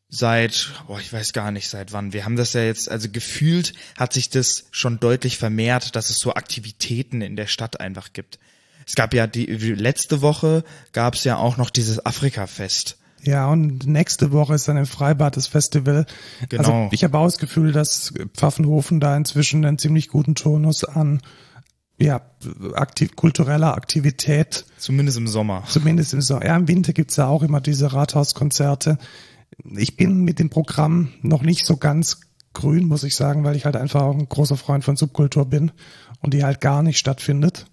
seit, 0.10 0.72
boah, 0.88 1.00
ich 1.00 1.12
weiß 1.12 1.34
gar 1.34 1.52
nicht 1.52 1.70
seit 1.70 1.94
wann. 1.94 2.14
Wir 2.14 2.26
haben 2.26 2.36
das 2.36 2.54
ja 2.54 2.64
jetzt, 2.64 2.90
also 2.90 3.10
gefühlt 3.10 3.74
hat 3.98 4.14
sich 4.14 4.30
das 4.30 4.66
schon 4.72 5.00
deutlich 5.00 5.38
vermehrt, 5.38 5.96
dass 5.96 6.10
es 6.10 6.18
so 6.18 6.34
Aktivitäten 6.34 7.22
in 7.22 7.36
der 7.36 7.48
Stadt 7.48 7.80
einfach 7.80 8.14
gibt. 8.14 8.40
Es 8.88 8.96
gab 8.96 9.14
ja 9.14 9.26
die 9.26 9.46
letzte 9.46 10.22
Woche 10.22 10.64
gab 10.92 11.16
es 11.16 11.24
ja 11.24 11.38
auch 11.38 11.58
noch 11.58 11.70
dieses 11.72 12.06
Afrika-Fest. 12.06 12.98
Ja, 13.24 13.48
und 13.48 13.88
nächste 13.88 14.32
Woche 14.32 14.54
ist 14.54 14.68
dann 14.68 14.78
im 14.78 14.86
Freibad 14.86 15.36
das 15.36 15.48
Festival. 15.48 16.06
Genau. 16.50 16.84
Also 16.84 16.90
ich 16.92 17.04
habe 17.04 17.18
auch 17.18 17.26
das 17.26 17.40
Gefühl, 17.40 17.72
dass 17.72 18.14
Pfaffenhofen 18.36 19.00
da 19.00 19.18
inzwischen 19.18 19.66
einen 19.66 19.80
ziemlich 19.80 20.10
guten 20.10 20.36
Turnus 20.36 20.84
an 20.84 21.22
ja, 21.98 22.22
aktiv, 22.74 23.16
kultureller 23.16 23.74
Aktivität. 23.74 24.66
Zumindest 24.78 25.18
im 25.18 25.28
Sommer. 25.28 25.64
Zumindest 25.68 26.14
im 26.14 26.22
Sommer. 26.22 26.46
Ja, 26.46 26.56
im 26.56 26.68
Winter 26.68 26.94
gibt's 26.94 27.16
ja 27.16 27.28
auch 27.28 27.42
immer 27.42 27.62
diese 27.62 27.94
Rathauskonzerte. 27.94 29.00
Ich 29.78 29.98
bin 29.98 30.22
mit 30.22 30.40
dem 30.40 30.50
Programm 30.50 31.14
noch 31.22 31.42
nicht 31.42 31.66
so 31.66 31.78
ganz 31.78 32.22
grün, 32.54 32.88
muss 32.88 33.04
ich 33.04 33.16
sagen, 33.16 33.44
weil 33.44 33.56
ich 33.56 33.66
halt 33.66 33.76
einfach 33.76 34.02
auch 34.02 34.16
ein 34.16 34.30
großer 34.30 34.58
Freund 34.58 34.84
von 34.84 34.96
Subkultur 34.96 35.46
bin 35.46 35.72
und 36.22 36.34
die 36.34 36.44
halt 36.44 36.62
gar 36.62 36.84
nicht 36.84 36.98
stattfindet. 36.98 37.66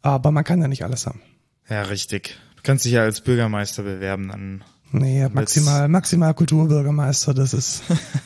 Aber 0.00 0.30
man 0.30 0.44
kann 0.44 0.60
ja 0.60 0.68
nicht 0.68 0.84
alles 0.84 1.06
haben. 1.06 1.20
Ja, 1.68 1.82
richtig. 1.82 2.38
Du 2.56 2.62
kannst 2.62 2.84
dich 2.84 2.92
ja 2.92 3.02
als 3.02 3.20
Bürgermeister 3.20 3.82
bewerben, 3.82 4.28
dann 4.28 4.64
Nee, 4.92 5.26
maximal, 5.30 5.88
maximal 5.88 6.34
Kulturbürgermeister, 6.34 7.32
das 7.32 7.54
ist, 7.54 7.82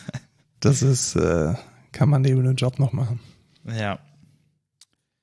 das 0.60 0.82
ist, 0.82 1.14
äh, 1.14 1.54
kann 1.92 2.08
man 2.08 2.22
neben 2.22 2.42
dem 2.42 2.56
Job 2.56 2.80
noch 2.80 2.92
machen. 2.92 3.20
Ja. 3.64 4.00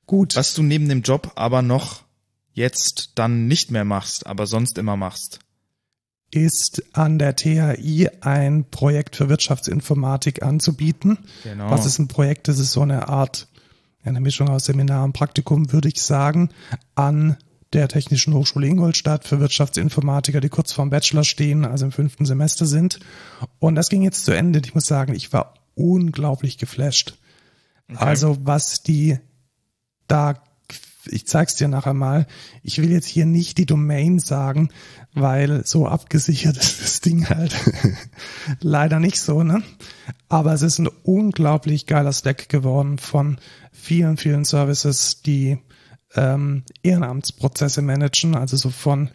Gut. 0.05 0.35
Was 0.35 0.53
du 0.53 0.63
neben 0.63 0.87
dem 0.87 1.01
Job 1.01 1.33
aber 1.35 1.61
noch 1.61 2.03
jetzt 2.53 3.11
dann 3.15 3.47
nicht 3.47 3.71
mehr 3.71 3.83
machst, 3.83 4.25
aber 4.25 4.47
sonst 4.47 4.77
immer 4.77 4.95
machst. 4.95 5.39
Ist 6.33 6.83
an 6.93 7.19
der 7.19 7.35
THI 7.35 8.09
ein 8.21 8.65
Projekt 8.71 9.15
für 9.15 9.29
Wirtschaftsinformatik 9.29 10.41
anzubieten. 10.41 11.19
Genau. 11.43 11.69
Was 11.69 11.85
ist 11.85 11.99
ein 11.99 12.07
Projekt? 12.07 12.47
Das 12.47 12.57
ist 12.57 12.71
so 12.71 12.81
eine 12.81 13.07
Art, 13.07 13.47
eine 14.03 14.19
Mischung 14.19 14.49
aus 14.49 14.65
Seminar 14.65 15.03
und 15.03 15.13
Praktikum, 15.13 15.71
würde 15.71 15.89
ich 15.89 16.01
sagen, 16.01 16.49
an 16.95 17.37
der 17.73 17.87
Technischen 17.87 18.33
Hochschule 18.33 18.67
Ingolstadt 18.67 19.27
für 19.27 19.39
Wirtschaftsinformatiker, 19.39 20.39
die 20.39 20.49
kurz 20.49 20.73
vorm 20.73 20.89
Bachelor 20.89 21.23
stehen, 21.23 21.65
also 21.65 21.85
im 21.85 21.91
fünften 21.91 22.25
Semester 22.25 22.65
sind. 22.65 22.99
Und 23.59 23.75
das 23.75 23.89
ging 23.89 24.01
jetzt 24.01 24.25
zu 24.25 24.31
Ende. 24.31 24.59
Ich 24.63 24.73
muss 24.73 24.85
sagen, 24.85 25.13
ich 25.13 25.33
war 25.33 25.53
unglaublich 25.75 26.57
geflasht. 26.57 27.17
Okay. 27.89 28.03
Also 28.03 28.37
was 28.41 28.83
die 28.83 29.19
da, 30.07 30.35
ich 31.05 31.27
zeig's 31.27 31.55
dir 31.55 31.67
nachher 31.67 31.93
mal. 31.93 32.27
Ich 32.61 32.81
will 32.81 32.91
jetzt 32.91 33.07
hier 33.07 33.25
nicht 33.25 33.57
die 33.57 33.65
Domain 33.65 34.19
sagen, 34.19 34.69
weil 35.13 35.65
so 35.65 35.87
abgesichert 35.87 36.57
ist 36.61 36.81
das 36.81 37.01
Ding 37.01 37.29
halt 37.29 37.55
leider 38.59 38.99
nicht 38.99 39.19
so, 39.19 39.43
ne? 39.43 39.63
Aber 40.29 40.53
es 40.53 40.61
ist 40.61 40.79
ein 40.79 40.89
unglaublich 41.03 41.85
geiler 41.85 42.13
Stack 42.13 42.49
geworden 42.49 42.97
von 42.97 43.37
vielen, 43.71 44.17
vielen 44.17 44.45
Services, 44.45 45.21
die 45.21 45.59
ähm, 46.15 46.63
Ehrenamtsprozesse 46.83 47.81
managen, 47.81 48.35
also 48.35 48.57
so 48.57 48.69
von 48.69 49.09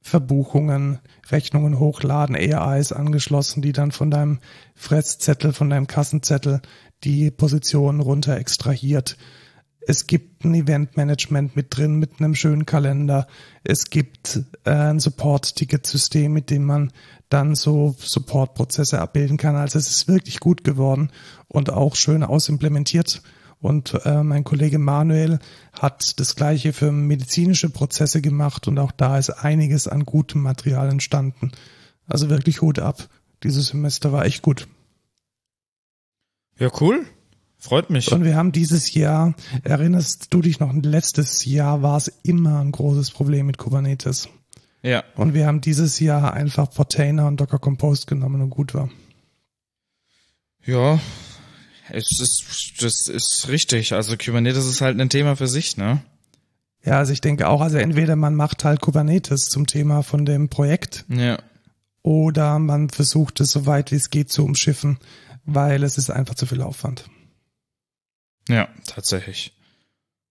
Verbuchungen, 0.00 0.98
Rechnungen 1.30 1.78
hochladen, 1.78 2.34
AIs 2.34 2.92
angeschlossen, 2.92 3.62
die 3.62 3.72
dann 3.72 3.92
von 3.92 4.10
deinem 4.10 4.40
Fresszettel, 4.74 5.52
von 5.52 5.70
deinem 5.70 5.86
Kassenzettel 5.86 6.60
die 7.04 7.30
Positionen 7.30 8.00
runter 8.00 8.36
extrahiert. 8.36 9.16
Es 9.86 10.06
gibt 10.06 10.44
ein 10.44 10.54
Eventmanagement 10.54 11.56
mit 11.56 11.76
drin, 11.76 11.96
mit 11.96 12.20
einem 12.20 12.34
schönen 12.34 12.66
Kalender. 12.66 13.26
Es 13.64 13.90
gibt 13.90 14.40
äh, 14.64 14.70
ein 14.70 15.00
Support-Ticket-System, 15.00 16.32
mit 16.32 16.50
dem 16.50 16.64
man 16.64 16.92
dann 17.28 17.54
so 17.54 17.94
Support-Prozesse 17.98 19.00
abbilden 19.00 19.38
kann. 19.38 19.56
Also 19.56 19.78
es 19.78 19.88
ist 19.88 20.08
wirklich 20.08 20.40
gut 20.40 20.64
geworden 20.64 21.10
und 21.48 21.70
auch 21.70 21.96
schön 21.96 22.22
ausimplementiert. 22.22 23.22
Und 23.60 23.98
äh, 24.04 24.22
mein 24.22 24.44
Kollege 24.44 24.78
Manuel 24.78 25.38
hat 25.72 26.18
das 26.18 26.34
gleiche 26.34 26.72
für 26.72 26.90
medizinische 26.90 27.70
Prozesse 27.70 28.20
gemacht 28.20 28.66
und 28.66 28.78
auch 28.78 28.92
da 28.92 29.18
ist 29.18 29.30
einiges 29.30 29.86
an 29.86 30.04
gutem 30.04 30.42
Material 30.42 30.88
entstanden. 30.90 31.52
Also 32.06 32.28
wirklich 32.28 32.60
Hut 32.60 32.80
ab. 32.80 33.08
Dieses 33.44 33.68
Semester 33.68 34.12
war 34.12 34.24
echt 34.24 34.42
gut. 34.42 34.68
Ja, 36.58 36.70
cool. 36.80 37.06
Freut 37.64 37.90
mich. 37.90 38.10
Und 38.10 38.24
wir 38.24 38.34
haben 38.34 38.50
dieses 38.50 38.92
Jahr, 38.92 39.34
erinnerst 39.62 40.34
du 40.34 40.42
dich 40.42 40.58
noch, 40.58 40.74
letztes 40.74 41.44
Jahr 41.44 41.80
war 41.80 41.96
es 41.96 42.08
immer 42.24 42.58
ein 42.58 42.72
großes 42.72 43.12
Problem 43.12 43.46
mit 43.46 43.56
Kubernetes. 43.56 44.28
Ja. 44.82 45.04
Und 45.14 45.32
wir 45.32 45.46
haben 45.46 45.60
dieses 45.60 46.00
Jahr 46.00 46.34
einfach 46.34 46.68
Portainer 46.72 47.28
und 47.28 47.40
Docker 47.40 47.60
Compose 47.60 48.06
genommen 48.06 48.42
und 48.42 48.50
gut 48.50 48.74
war. 48.74 48.90
Ja, 50.64 50.98
es 51.88 52.18
ist, 52.20 52.82
das 52.82 53.06
ist 53.06 53.46
richtig. 53.48 53.92
Also 53.92 54.16
Kubernetes 54.16 54.66
ist 54.66 54.80
halt 54.80 55.00
ein 55.00 55.08
Thema 55.08 55.36
für 55.36 55.46
sich, 55.46 55.76
ne? 55.76 56.02
Ja, 56.84 56.98
also 56.98 57.12
ich 57.12 57.20
denke 57.20 57.48
auch, 57.48 57.60
also 57.60 57.78
entweder 57.78 58.16
man 58.16 58.34
macht 58.34 58.64
halt 58.64 58.80
Kubernetes 58.80 59.44
zum 59.44 59.68
Thema 59.68 60.02
von 60.02 60.24
dem 60.24 60.48
Projekt 60.48 61.04
Ja. 61.08 61.38
oder 62.02 62.58
man 62.58 62.90
versucht 62.90 63.40
es 63.40 63.52
so 63.52 63.66
weit 63.66 63.92
wie 63.92 63.96
es 63.96 64.10
geht 64.10 64.32
zu 64.32 64.44
umschiffen, 64.44 64.98
weil 65.44 65.84
es 65.84 65.96
ist 65.96 66.10
einfach 66.10 66.34
zu 66.34 66.44
viel 66.46 66.60
Aufwand. 66.60 67.04
Ja, 68.48 68.68
tatsächlich. 68.86 69.52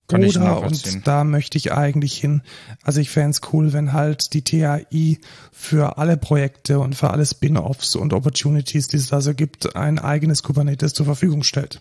Kann 0.07 0.23
ich 0.23 0.37
Oder, 0.37 0.61
und 0.61 1.07
da 1.07 1.23
möchte 1.23 1.57
ich 1.57 1.71
eigentlich 1.71 2.17
hin, 2.19 2.41
also 2.83 2.99
ich 2.99 3.09
fände 3.09 3.29
es 3.29 3.41
cool, 3.53 3.71
wenn 3.71 3.93
halt 3.93 4.33
die 4.33 4.41
TAI 4.41 5.19
für 5.53 5.97
alle 5.97 6.17
Projekte 6.17 6.79
und 6.79 6.95
für 6.95 7.11
alle 7.11 7.25
Spin-offs 7.25 7.95
und 7.95 8.11
Opportunities, 8.11 8.89
die 8.89 8.97
es 8.97 9.07
da 9.07 9.21
so 9.21 9.33
gibt, 9.33 9.75
ein 9.75 9.99
eigenes 9.99 10.43
Kubernetes 10.43 10.93
zur 10.93 11.05
Verfügung 11.05 11.43
stellt. 11.43 11.79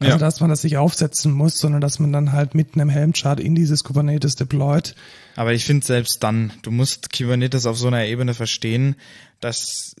Also 0.00 0.12
Ja. 0.12 0.18
dass 0.18 0.40
man 0.40 0.50
das 0.50 0.62
nicht 0.64 0.76
aufsetzen 0.76 1.32
muss, 1.32 1.58
sondern 1.58 1.80
dass 1.80 1.98
man 1.98 2.12
dann 2.12 2.32
halt 2.32 2.54
mitten 2.54 2.80
im 2.80 2.88
Helmchart 2.88 3.40
in 3.40 3.54
dieses 3.54 3.84
Kubernetes 3.84 4.34
deployt. 4.36 4.94
Aber 5.36 5.52
ich 5.52 5.64
finde 5.64 5.86
selbst 5.86 6.22
dann, 6.22 6.52
du 6.62 6.70
musst 6.70 7.12
Kubernetes 7.16 7.66
auf 7.66 7.78
so 7.78 7.86
einer 7.88 8.04
Ebene 8.04 8.34
verstehen, 8.34 8.96
dass 9.40 9.94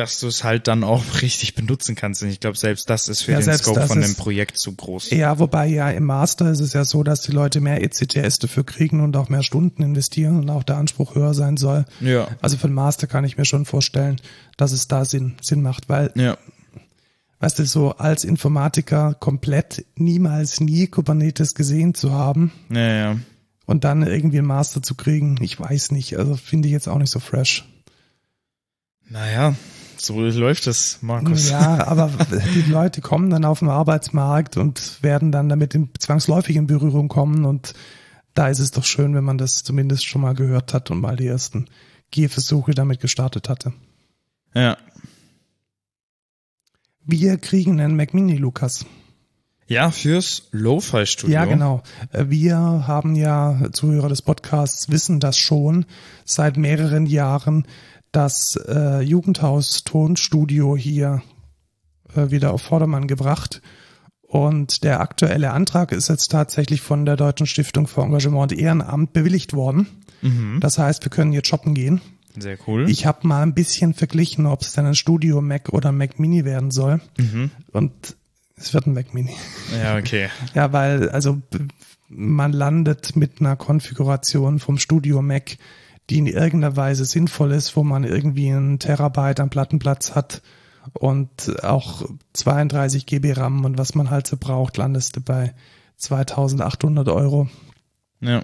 dass 0.00 0.18
du 0.18 0.28
es 0.28 0.42
halt 0.44 0.66
dann 0.66 0.82
auch 0.82 1.04
richtig 1.22 1.54
benutzen 1.54 1.94
kannst. 1.94 2.22
Und 2.22 2.30
ich 2.30 2.40
glaube, 2.40 2.56
selbst 2.56 2.88
das 2.88 3.08
ist 3.08 3.22
für 3.22 3.32
Ja, 3.32 3.40
den 3.40 3.52
Scope 3.58 3.86
von 3.86 4.00
dem 4.00 4.14
Projekt 4.14 4.56
zu 4.58 4.72
groß. 4.74 5.10
Ja, 5.10 5.38
wobei 5.38 5.66
ja 5.66 5.90
im 5.90 6.04
Master 6.04 6.50
ist 6.50 6.60
es 6.60 6.72
ja 6.72 6.84
so, 6.84 7.02
dass 7.02 7.20
die 7.22 7.32
Leute 7.32 7.60
mehr 7.60 7.82
ECTS 7.82 8.38
dafür 8.38 8.64
kriegen 8.64 9.00
und 9.00 9.16
auch 9.16 9.28
mehr 9.28 9.42
Stunden 9.42 9.82
investieren 9.82 10.38
und 10.38 10.48
auch 10.50 10.62
der 10.62 10.76
Anspruch 10.78 11.14
höher 11.14 11.34
sein 11.34 11.56
soll. 11.56 11.84
Ja. 12.00 12.28
Also 12.40 12.56
für 12.56 12.66
den 12.68 12.74
Master 12.74 13.06
kann 13.06 13.24
ich 13.24 13.36
mir 13.36 13.44
schon 13.44 13.66
vorstellen, 13.66 14.16
dass 14.56 14.72
es 14.72 14.88
da 14.88 15.04
Sinn, 15.04 15.36
Sinn 15.42 15.60
macht, 15.62 15.88
weil 15.88 16.10
Ja. 16.14 16.38
weißt 17.40 17.58
du, 17.58 17.66
so 17.66 17.92
als 17.92 18.24
Informatiker 18.24 19.14
komplett 19.14 19.84
niemals 19.96 20.60
nie 20.60 20.86
Kubernetes 20.86 21.54
gesehen 21.54 21.94
zu 21.94 22.12
haben 22.12 22.52
Ja, 22.70 22.92
ja. 22.94 23.16
und 23.66 23.84
dann 23.84 24.02
irgendwie 24.02 24.38
einen 24.38 24.46
Master 24.46 24.82
zu 24.82 24.94
kriegen, 24.94 25.36
ich 25.42 25.60
weiß 25.60 25.90
nicht, 25.92 26.16
also 26.18 26.36
finde 26.36 26.68
ich 26.68 26.72
jetzt 26.72 26.88
auch 26.88 26.98
nicht 26.98 27.10
so 27.10 27.20
fresh. 27.20 27.66
Naja, 29.08 29.54
so 30.00 30.20
läuft 30.20 30.66
es, 30.66 30.98
Markus. 31.02 31.50
Ja, 31.50 31.86
aber 31.86 32.10
die 32.54 32.70
Leute 32.70 33.00
kommen 33.00 33.30
dann 33.30 33.44
auf 33.44 33.60
den 33.60 33.68
Arbeitsmarkt 33.68 34.56
und 34.56 35.02
werden 35.02 35.32
dann 35.32 35.48
damit 35.48 35.74
in, 35.74 35.90
zwangsläufig 35.98 36.56
in 36.56 36.66
Berührung 36.66 37.08
kommen 37.08 37.44
und 37.44 37.74
da 38.34 38.48
ist 38.48 38.60
es 38.60 38.70
doch 38.70 38.84
schön, 38.84 39.14
wenn 39.14 39.24
man 39.24 39.38
das 39.38 39.62
zumindest 39.64 40.06
schon 40.06 40.22
mal 40.22 40.34
gehört 40.34 40.72
hat 40.72 40.90
und 40.90 41.00
mal 41.00 41.16
die 41.16 41.26
ersten 41.26 41.66
Gehversuche 42.10 42.72
damit 42.72 43.00
gestartet 43.00 43.48
hatte. 43.48 43.72
Ja. 44.54 44.76
Wir 47.04 47.38
kriegen 47.38 47.80
einen 47.80 47.96
Mac 47.96 48.14
Mini, 48.14 48.36
Lukas. 48.36 48.86
Ja, 49.66 49.92
fürs 49.92 50.48
Lo-Fi-Studio. 50.50 51.32
Ja, 51.32 51.44
genau. 51.44 51.82
Wir 52.12 52.56
haben 52.56 53.14
ja, 53.14 53.68
Zuhörer 53.72 54.08
des 54.08 54.20
Podcasts 54.20 54.90
wissen 54.90 55.20
das 55.20 55.38
schon, 55.38 55.86
seit 56.24 56.56
mehreren 56.56 57.06
Jahren 57.06 57.66
das 58.12 58.56
äh, 58.68 59.00
Jugendhaus 59.00 59.84
Tonstudio 59.84 60.76
hier 60.76 61.22
äh, 62.14 62.30
wieder 62.30 62.52
auf 62.52 62.62
Vordermann 62.62 63.06
gebracht. 63.06 63.62
Und 64.22 64.84
der 64.84 65.00
aktuelle 65.00 65.50
Antrag 65.50 65.90
ist 65.90 66.08
jetzt 66.08 66.28
tatsächlich 66.28 66.80
von 66.80 67.04
der 67.04 67.16
Deutschen 67.16 67.46
Stiftung 67.46 67.88
für 67.88 68.02
Engagement 68.02 68.52
und 68.52 68.58
Ehrenamt 68.58 69.12
bewilligt 69.12 69.54
worden. 69.54 69.88
Das 70.60 70.78
heißt, 70.78 71.04
wir 71.04 71.10
können 71.10 71.32
jetzt 71.32 71.48
shoppen 71.48 71.74
gehen. 71.74 72.00
Sehr 72.38 72.56
cool. 72.68 72.88
Ich 72.88 73.06
habe 73.06 73.26
mal 73.26 73.42
ein 73.42 73.54
bisschen 73.54 73.92
verglichen, 73.92 74.46
ob 74.46 74.60
es 74.62 74.72
denn 74.72 74.86
ein 74.86 74.94
Studio 74.94 75.40
Mac 75.40 75.70
oder 75.70 75.90
Mac 75.90 76.20
Mini 76.20 76.44
werden 76.44 76.70
soll. 76.70 77.00
Und 77.72 78.16
es 78.54 78.72
wird 78.72 78.86
ein 78.86 78.94
Mac 78.94 79.14
Mini. 79.14 79.34
ja, 79.82 79.96
okay. 79.96 80.28
Ja, 80.54 80.72
weil 80.72 81.08
also 81.08 81.38
man 82.08 82.52
landet 82.52 83.16
mit 83.16 83.40
einer 83.40 83.56
Konfiguration 83.56 84.58
vom 84.58 84.78
Studio 84.78 85.22
Mac, 85.22 85.56
die 86.10 86.18
in 86.18 86.26
irgendeiner 86.26 86.76
Weise 86.76 87.04
sinnvoll 87.04 87.52
ist, 87.52 87.76
wo 87.76 87.84
man 87.84 88.04
irgendwie 88.04 88.50
einen 88.50 88.78
Terabyte 88.78 89.40
an 89.40 89.48
Plattenplatz 89.50 90.14
hat 90.14 90.42
und 90.92 91.62
auch 91.62 92.02
32 92.32 93.06
GB 93.06 93.32
RAM 93.32 93.64
und 93.64 93.78
was 93.78 93.94
man 93.94 94.10
halt 94.10 94.26
so 94.26 94.36
braucht, 94.36 94.76
landest 94.76 95.16
du 95.16 95.20
bei 95.20 95.54
2800 95.98 97.08
Euro. 97.08 97.48
Ja, 98.20 98.42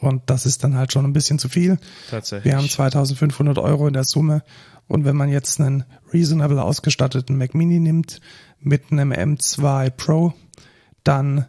Und 0.00 0.22
das 0.26 0.44
ist 0.44 0.64
dann 0.64 0.76
halt 0.76 0.92
schon 0.92 1.04
ein 1.04 1.12
bisschen 1.12 1.38
zu 1.38 1.48
viel. 1.48 1.78
tatsächlich. 2.10 2.52
Wir 2.52 2.58
haben 2.58 2.68
2500 2.68 3.58
Euro 3.58 3.86
in 3.86 3.94
der 3.94 4.04
Summe. 4.04 4.42
Und 4.86 5.04
wenn 5.04 5.16
man 5.16 5.30
jetzt 5.30 5.60
einen 5.60 5.84
reasonable 6.12 6.62
ausgestatteten 6.62 7.38
Mac 7.38 7.54
Mini 7.54 7.78
nimmt 7.78 8.20
mit 8.60 8.90
einem 8.90 9.12
M2 9.12 9.90
Pro, 9.90 10.34
dann 11.04 11.46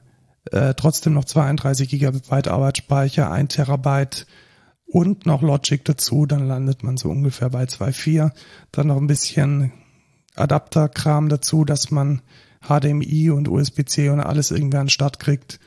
äh, 0.51 0.73
trotzdem 0.75 1.13
noch 1.13 1.25
32 1.25 1.89
Gigabyte 1.89 2.47
Arbeitsspeicher, 2.47 3.31
1 3.31 3.55
Terabyte 3.55 4.25
und 4.85 5.25
noch 5.25 5.41
Logic 5.41 5.83
dazu, 5.83 6.25
dann 6.25 6.47
landet 6.47 6.83
man 6.83 6.97
so 6.97 7.09
ungefähr 7.09 7.49
bei 7.49 7.63
2,4. 7.63 8.31
Dann 8.71 8.87
noch 8.87 8.97
ein 8.97 9.07
bisschen 9.07 9.71
Adapterkram 10.35 11.29
dazu, 11.29 11.65
dass 11.65 11.91
man 11.91 12.21
HDMI 12.61 13.31
und 13.31 13.47
USB-C 13.47 14.09
und 14.09 14.19
alles 14.19 14.51
irgendwie 14.51 14.77
an 14.77 14.85
den 14.85 14.89
Start 14.89 15.19
kriegt. 15.19 15.59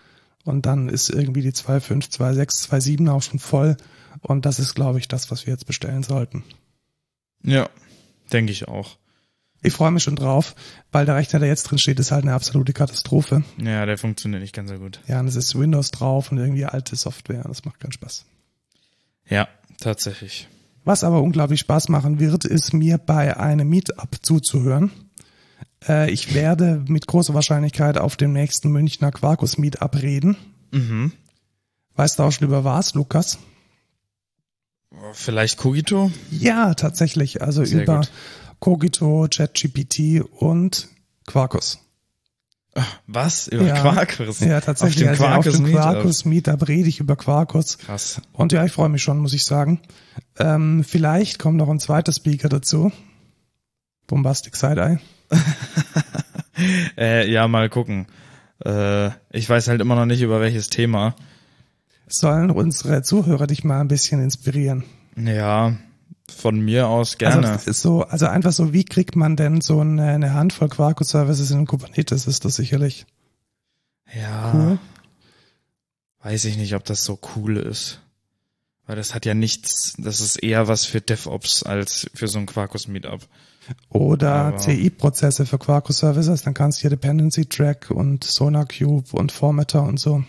Und 0.45 0.67
dann 0.67 0.89
ist 0.89 1.11
irgendwie 1.11 1.43
die 1.43 1.53
2.5, 1.53 2.11
2.6, 2.11 2.69
2.7 2.71 3.11
auch 3.11 3.23
schon 3.23 3.39
voll. 3.39 3.77
Und 4.21 4.47
das 4.47 4.59
ist, 4.59 4.75
glaube 4.75 4.99
ich, 4.99 5.09
das, 5.09 5.31
was 5.31 5.47
wir 5.47 5.53
jetzt 5.53 5.67
bestellen 5.67 6.03
sollten. 6.03 6.45
Ja, 7.43 7.69
denke 8.33 8.53
ich 8.53 8.69
auch. 8.69 8.99
Ich 9.63 9.73
freue 9.73 9.91
mich 9.91 10.05
schon 10.05 10.17
drauf, 10.17 10.55
weil 10.93 11.05
der 11.05 11.17
Rechner, 11.17 11.41
der 11.41 11.49
jetzt 11.49 11.65
drin 11.65 11.79
steht, 11.79 11.99
ist 11.99 12.13
halt 12.13 12.23
eine 12.23 12.35
absolute 12.35 12.73
Katastrophe. 12.73 13.43
Ja, 13.61 13.85
der 13.87 13.99
funktioniert 13.99 14.41
nicht 14.41 14.55
ganz 14.55 14.71
so 14.71 14.79
gut. 14.79 15.01
Ja, 15.09 15.19
und 15.19 15.27
es 15.27 15.35
ist 15.35 15.59
Windows 15.59 15.91
drauf 15.91 16.31
und 16.31 16.39
irgendwie 16.39 16.65
alte 16.65 16.95
Software. 16.95 17.43
Das 17.43 17.65
macht 17.65 17.81
keinen 17.81 17.93
Spaß. 17.93 18.25
Ja, 19.29 19.49
tatsächlich. 19.81 20.49
Was 20.85 21.05
aber 21.05 21.23
unglaublich 21.23 21.61
Spaß 21.61 21.89
machen 21.89 22.19
wird, 22.19 22.45
ist 22.45 22.73
mir 22.73 22.99
bei 22.99 23.37
einem 23.37 23.69
Meetup 23.69 24.17
zuzuhören. 24.23 24.91
Äh, 25.87 26.11
ich 26.11 26.35
werde 26.35 26.83
mit 26.89 27.07
großer 27.07 27.35
Wahrscheinlichkeit 27.35 27.99
auf 27.99 28.17
dem 28.17 28.33
nächsten 28.33 28.71
Münchner 28.71 29.13
Quarkus 29.13 29.59
Meetup 29.59 29.97
reden. 29.97 30.37
Mhm. 30.71 31.13
Weißt 31.95 32.19
du 32.19 32.23
auch 32.23 32.33
schon 32.33 32.47
über 32.47 32.65
was, 32.65 32.95
Lukas? 32.95 33.39
Vielleicht 35.13 35.59
Kogito? 35.59 36.11
Ja, 36.31 36.75
tatsächlich. 36.75 37.43
Also 37.43 37.65
Sehr 37.65 37.83
über 37.83 37.99
gut. 37.99 38.11
Cogito, 38.61 39.27
ChatGPT 39.31 40.23
und 40.39 40.89
Quarkus. 41.27 41.79
Was? 43.07 43.49
Über 43.49 43.65
Ja. 43.67 43.81
Quarkus? 43.81 44.41
Ja, 44.41 44.61
tatsächlich. 44.61 45.09
Auf 45.09 45.17
dem 45.17 45.25
also 45.25 45.25
Quarkus, 45.25 45.55
auf 45.55 45.65
dem? 45.65 45.73
Quarkus 45.73 46.25
Meetup 46.25 46.69
rede 46.69 46.89
ich 46.89 47.01
über 47.01 47.17
Quarkus. 47.17 47.79
Krass. 47.79 48.21
Und 48.33 48.53
ja, 48.53 48.65
ich 48.65 48.73
freue 48.73 48.89
mich 48.89 49.03
schon, 49.03 49.19
muss 49.19 49.33
ich 49.33 49.45
sagen. 49.45 49.81
Ähm, 50.39 50.85
vielleicht 50.85 51.39
kommt 51.39 51.57
noch 51.57 51.69
ein 51.69 51.81
zweiter 51.81 52.13
Speaker 52.13 52.49
dazu. 52.49 52.93
Bombastic 54.07 54.57
Side-Eye. 54.57 54.99
Äh, 56.97 57.31
ja, 57.31 57.47
mal 57.47 57.69
gucken. 57.69 58.07
Äh, 58.65 59.11
ich 59.31 59.49
weiß 59.49 59.69
halt 59.69 59.81
immer 59.81 59.95
noch 59.95 60.07
nicht 60.07 60.23
über 60.23 60.41
welches 60.41 60.69
Thema. 60.69 61.15
Sollen 62.09 62.51
unsere 62.51 63.03
Zuhörer 63.03 63.47
dich 63.47 63.63
mal 63.63 63.81
ein 63.81 63.87
bisschen 63.87 64.21
inspirieren? 64.21 64.83
Ja, 65.17 65.77
von 66.31 66.61
mir 66.61 66.89
aus 66.89 67.19
gerne. 67.19 67.51
Also, 67.51 67.71
ist 67.71 67.81
so, 67.81 68.03
also 68.03 68.27
einfach 68.27 68.53
so, 68.53 68.73
wie 68.73 68.85
kriegt 68.85 69.17
man 69.17 69.37
denn 69.37 69.61
so 69.61 69.81
eine, 69.81 70.05
eine 70.05 70.35
Handvoll 70.35 70.69
Quarkus-Services 70.69 71.51
in 71.51 71.67
Kubernetes? 71.67 72.27
Ist 72.27 72.45
das 72.45 72.57
sicherlich 72.57 73.07
ja, 74.15 74.53
cool. 74.55 74.79
weiß 76.23 76.45
ich 76.47 76.57
nicht, 76.57 76.75
ob 76.75 76.85
das 76.85 77.05
so 77.05 77.19
cool 77.37 77.57
ist. 77.57 78.01
Weil 78.87 78.97
das 78.97 79.15
hat 79.15 79.27
ja 79.27 79.35
nichts, 79.35 79.95
das 79.99 80.21
ist 80.21 80.43
eher 80.43 80.67
was 80.67 80.87
für 80.87 81.03
DevOps 81.03 81.63
als 81.63 82.11
für 82.15 82.27
so 82.27 82.39
ein 82.39 82.47
Quarkus-Meetup. 82.47 83.21
Oder 83.91 84.57
CI-Prozesse 84.57 85.45
für 85.45 85.59
Quarkus-Services, 85.59 86.43
dann 86.43 86.55
kannst 86.55 86.79
du 86.79 86.83
hier 86.83 86.91
Dependency 86.91 87.45
Track 87.45 87.91
und 87.91 88.25
SonarQube 88.25 89.13
und 89.13 89.31
Formatter 89.31 89.83
und 89.83 90.01
so. 90.01 90.25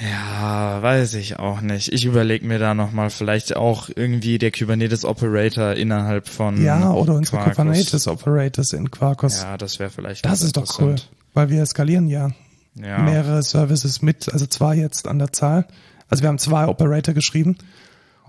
Ja, 0.00 0.82
weiß 0.82 1.14
ich 1.14 1.38
auch 1.38 1.60
nicht. 1.60 1.92
Ich 1.92 2.04
überlege 2.04 2.44
mir 2.44 2.58
da 2.58 2.74
nochmal 2.74 3.10
vielleicht 3.10 3.54
auch 3.54 3.88
irgendwie 3.94 4.38
der 4.38 4.50
Kubernetes 4.50 5.04
Operator 5.04 5.74
innerhalb 5.74 6.28
von 6.28 6.62
Ja, 6.62 6.90
oder 6.92 7.14
unsere 7.14 7.36
Quarkus. 7.36 7.56
Kubernetes 7.56 8.08
Operators 8.08 8.72
in 8.72 8.90
Quarkus. 8.90 9.42
Ja, 9.42 9.56
das 9.56 9.78
wäre 9.78 9.90
vielleicht 9.90 10.24
das 10.24 10.42
ist 10.42 10.56
doch 10.56 10.80
cool, 10.80 10.96
weil 11.32 11.48
wir 11.48 11.64
skalieren 11.64 12.08
ja, 12.08 12.32
Ja, 12.74 12.98
mehrere 12.98 13.42
Services 13.44 14.02
mit, 14.02 14.32
also 14.32 14.46
zwei 14.46 14.74
jetzt 14.74 15.06
an 15.06 15.20
der 15.20 15.32
Zahl. 15.32 15.66
Also 16.08 16.22
wir 16.22 16.28
haben 16.28 16.38
zwei 16.38 16.66
Operator 16.66 17.14
geschrieben 17.14 17.56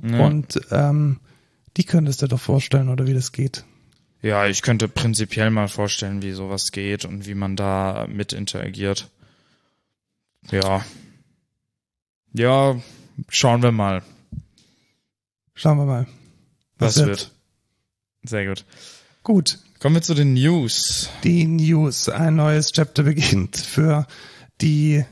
ja. 0.04 0.23
und 0.23 0.60
ähm, 0.69 1.19
die 1.78 1.84
könntest 1.84 2.21
du 2.21 2.28
dir 2.28 2.36
doch 2.36 2.41
vorstellen, 2.41 2.89
oder 2.89 3.08
wie 3.08 3.13
das 3.13 3.32
geht. 3.32 3.65
ja, 4.21 4.45
ich 4.45 4.62
könnte 4.62 4.88
prinzipiell 4.88 5.49
mal 5.49 5.67
vorstellen, 5.67 6.21
wie 6.21 6.32
sowas 6.32 6.71
geht 6.71 7.06
und 7.06 7.25
wie 7.25 7.36
man 7.36 7.56
da 7.56 8.06
mit 8.08 8.34
interagiert. 8.34 9.10
Ja. 10.51 10.86
Ja, 12.38 12.76
schauen 13.30 13.63
wir 13.63 13.71
mal, 13.71 14.02
Schauen 15.54 15.78
wir 15.78 15.86
mal. 15.86 16.06
was 16.78 16.98
wird. 16.98 17.32
Sehr 18.24 18.45
gut. 18.48 18.65
Gut, 19.24 19.60
Kommen 19.80 19.95
wir 19.95 20.02
zu 20.02 20.13
den 20.15 20.34
News. 20.34 21.10
die 21.24 21.45
News. 21.45 22.10
Ein 22.10 22.36
neues 22.36 22.71
Chapter 22.71 23.04
beginnt 23.04 23.58
für 23.58 24.06
die, 24.62 25.04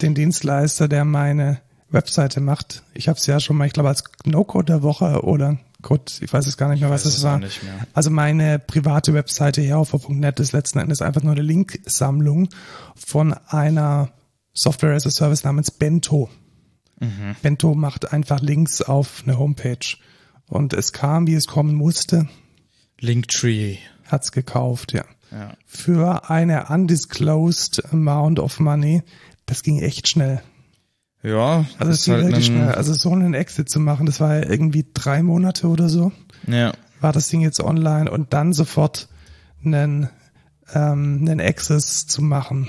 den 0.00 0.14
Dienstleister, 0.14 0.88
der 0.88 1.04
meine 1.04 1.60
Webseite 1.90 2.40
macht. 2.40 2.82
Ich 2.94 3.08
habe 3.08 3.18
es 3.18 3.26
ja 3.26 3.38
schon 3.40 3.56
mal, 3.56 3.66
ich 3.66 3.72
glaube, 3.72 3.88
als 3.90 4.04
No-Code 4.24 4.66
der 4.66 4.82
Woche 4.82 5.22
oder 5.24 5.58
Code, 5.82 6.10
ich 6.20 6.32
weiß 6.32 6.46
es 6.46 6.56
gar 6.56 6.70
nicht 6.70 6.80
mehr, 6.80 6.90
was 6.90 7.04
Weiß 7.04 7.16
es 7.18 7.22
war. 7.22 7.38
nicht 7.38 7.62
mehr. 7.62 7.86
Also 7.92 8.10
meine 8.10 8.58
private 8.58 9.12
Webseite 9.14 9.60
herhofer.net 9.62 10.40
ist 10.40 10.52
letzten 10.52 10.78
Endes 10.78 11.02
einfach 11.02 11.22
nur 11.22 11.32
eine 11.32 11.42
Linksammlung 11.42 12.48
von 12.96 13.32
einer 13.48 14.10
Software 14.54 14.94
as 14.94 15.06
a 15.06 15.10
Service 15.10 15.44
namens 15.44 15.70
Bento. 15.70 16.30
Mhm. 17.04 17.36
Bento 17.42 17.74
macht 17.74 18.12
einfach 18.12 18.40
Links 18.40 18.82
auf 18.82 19.22
eine 19.26 19.38
Homepage. 19.38 19.96
Und 20.46 20.72
es 20.72 20.92
kam, 20.92 21.26
wie 21.26 21.34
es 21.34 21.46
kommen 21.46 21.74
musste, 21.74 22.28
Linktree. 23.00 23.78
hat's 24.06 24.32
gekauft, 24.32 24.92
ja. 24.92 25.04
Ja. 25.30 25.54
Für 25.66 26.30
eine 26.30 26.66
undisclosed 26.68 27.82
amount 27.92 28.38
of 28.38 28.60
money. 28.60 29.02
Das 29.46 29.62
ging 29.62 29.80
echt 29.80 30.08
schnell. 30.08 30.42
Ja, 31.22 31.64
Also 31.78 31.92
es 31.92 32.04
ging 32.04 32.14
halt 32.14 32.26
wirklich 32.26 32.46
schnell. 32.46 32.68
Also 32.72 32.92
so 32.92 33.10
einen 33.10 33.34
Exit 33.34 33.68
zu 33.70 33.80
machen, 33.80 34.06
das 34.06 34.20
war 34.20 34.36
ja 34.36 34.48
irgendwie 34.48 34.86
drei 34.92 35.22
Monate 35.22 35.66
oder 35.68 35.88
so. 35.88 36.12
Ja. 36.46 36.72
war 37.00 37.12
das 37.12 37.28
Ding 37.28 37.40
jetzt 37.40 37.60
online 37.60 38.10
und 38.10 38.32
dann 38.32 38.52
sofort 38.52 39.08
einen, 39.64 40.08
ähm, 40.74 41.18
einen 41.22 41.40
Access 41.40 42.06
zu 42.06 42.22
machen. 42.22 42.68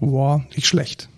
Wow, 0.00 0.42
nicht 0.56 0.66
schlecht. 0.66 1.08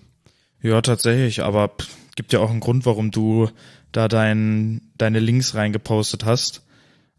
Ja, 0.60 0.82
tatsächlich, 0.82 1.42
aber 1.42 1.68
pff, 1.68 1.88
gibt 2.16 2.32
ja 2.32 2.40
auch 2.40 2.50
einen 2.50 2.60
Grund, 2.60 2.86
warum 2.86 3.10
du 3.10 3.50
da 3.92 4.08
dein, 4.08 4.92
deine 4.96 5.20
Links 5.20 5.54
reingepostet 5.54 6.24
hast. 6.24 6.62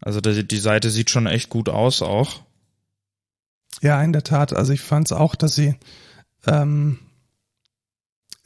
Also 0.00 0.20
die, 0.20 0.46
die 0.46 0.58
Seite 0.58 0.90
sieht 0.90 1.10
schon 1.10 1.26
echt 1.26 1.48
gut 1.48 1.68
aus 1.68 2.02
auch. 2.02 2.42
Ja, 3.82 4.02
in 4.02 4.12
der 4.12 4.22
Tat. 4.24 4.52
Also 4.52 4.72
ich 4.72 4.80
fand 4.80 5.06
es 5.06 5.12
auch, 5.12 5.34
dass 5.34 5.54
sie, 5.54 5.74
ähm, 6.46 6.98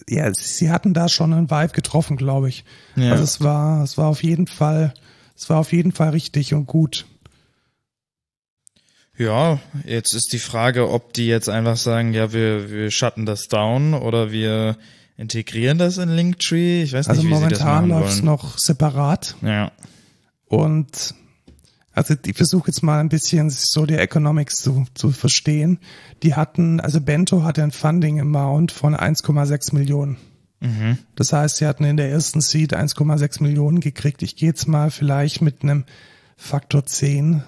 ja, 0.08 0.32
sie 0.32 0.70
hatten 0.70 0.94
da 0.94 1.08
schon 1.08 1.32
einen 1.32 1.50
Vibe 1.50 1.72
getroffen, 1.72 2.16
glaube 2.16 2.48
ich. 2.48 2.64
Ja. 2.96 3.12
Also 3.12 3.24
es 3.24 3.40
war, 3.40 3.82
es 3.82 3.98
war 3.98 4.06
auf 4.06 4.22
jeden 4.22 4.46
Fall, 4.46 4.94
es 5.36 5.50
war 5.50 5.58
auf 5.58 5.72
jeden 5.72 5.92
Fall 5.92 6.10
richtig 6.10 6.54
und 6.54 6.66
gut. 6.66 7.06
ja, 9.20 9.60
jetzt 9.84 10.14
ist 10.14 10.32
die 10.32 10.38
Frage, 10.38 10.90
ob 10.90 11.12
die 11.12 11.26
jetzt 11.26 11.50
einfach 11.50 11.76
sagen, 11.76 12.14
ja, 12.14 12.32
wir, 12.32 12.70
wir 12.70 12.90
shutten 12.90 13.26
das 13.26 13.48
down 13.48 13.92
oder 13.92 14.32
wir 14.32 14.78
integrieren 15.20 15.78
das 15.78 15.98
in 15.98 16.08
Linktree. 16.08 16.82
Ich 16.82 16.92
weiß 16.92 17.08
Also 17.08 17.22
nicht, 17.22 17.30
wie 17.30 17.34
sie 17.34 17.48
das 17.48 17.60
momentan 17.60 17.88
machen 17.88 18.04
wollen. 18.04 18.24
noch 18.24 18.58
separat 18.58 19.36
Ja, 19.42 19.70
und 20.46 21.14
also 21.92 22.14
ich 22.24 22.36
versuche 22.36 22.68
jetzt 22.68 22.82
mal 22.82 23.00
ein 23.00 23.08
bisschen 23.08 23.50
so 23.50 23.84
die 23.84 23.96
Economics 23.96 24.62
zu, 24.62 24.86
zu 24.94 25.10
verstehen. 25.10 25.78
Die 26.22 26.34
hatten, 26.34 26.80
also 26.80 27.00
Bento 27.00 27.42
hatte 27.42 27.62
ein 27.62 27.72
Funding 27.72 28.20
Amount 28.20 28.72
von 28.72 28.94
1,6 28.96 29.74
Millionen. 29.74 30.16
mhm. 30.60 30.98
Das 31.16 31.32
heißt, 31.32 31.56
sie 31.56 31.66
hatten 31.66 31.84
in 31.84 31.96
der 31.96 32.10
ersten 32.10 32.40
Seed 32.40 32.74
1,6 32.74 33.42
Millionen 33.42 33.80
gekriegt. 33.80 34.22
Ich 34.22 34.36
gehe 34.36 34.48
jetzt 34.48 34.68
mal 34.68 34.90
vielleicht 34.90 35.42
mit 35.42 35.62
einem 35.62 35.84
Faktor 36.36 36.86
10 36.86 37.42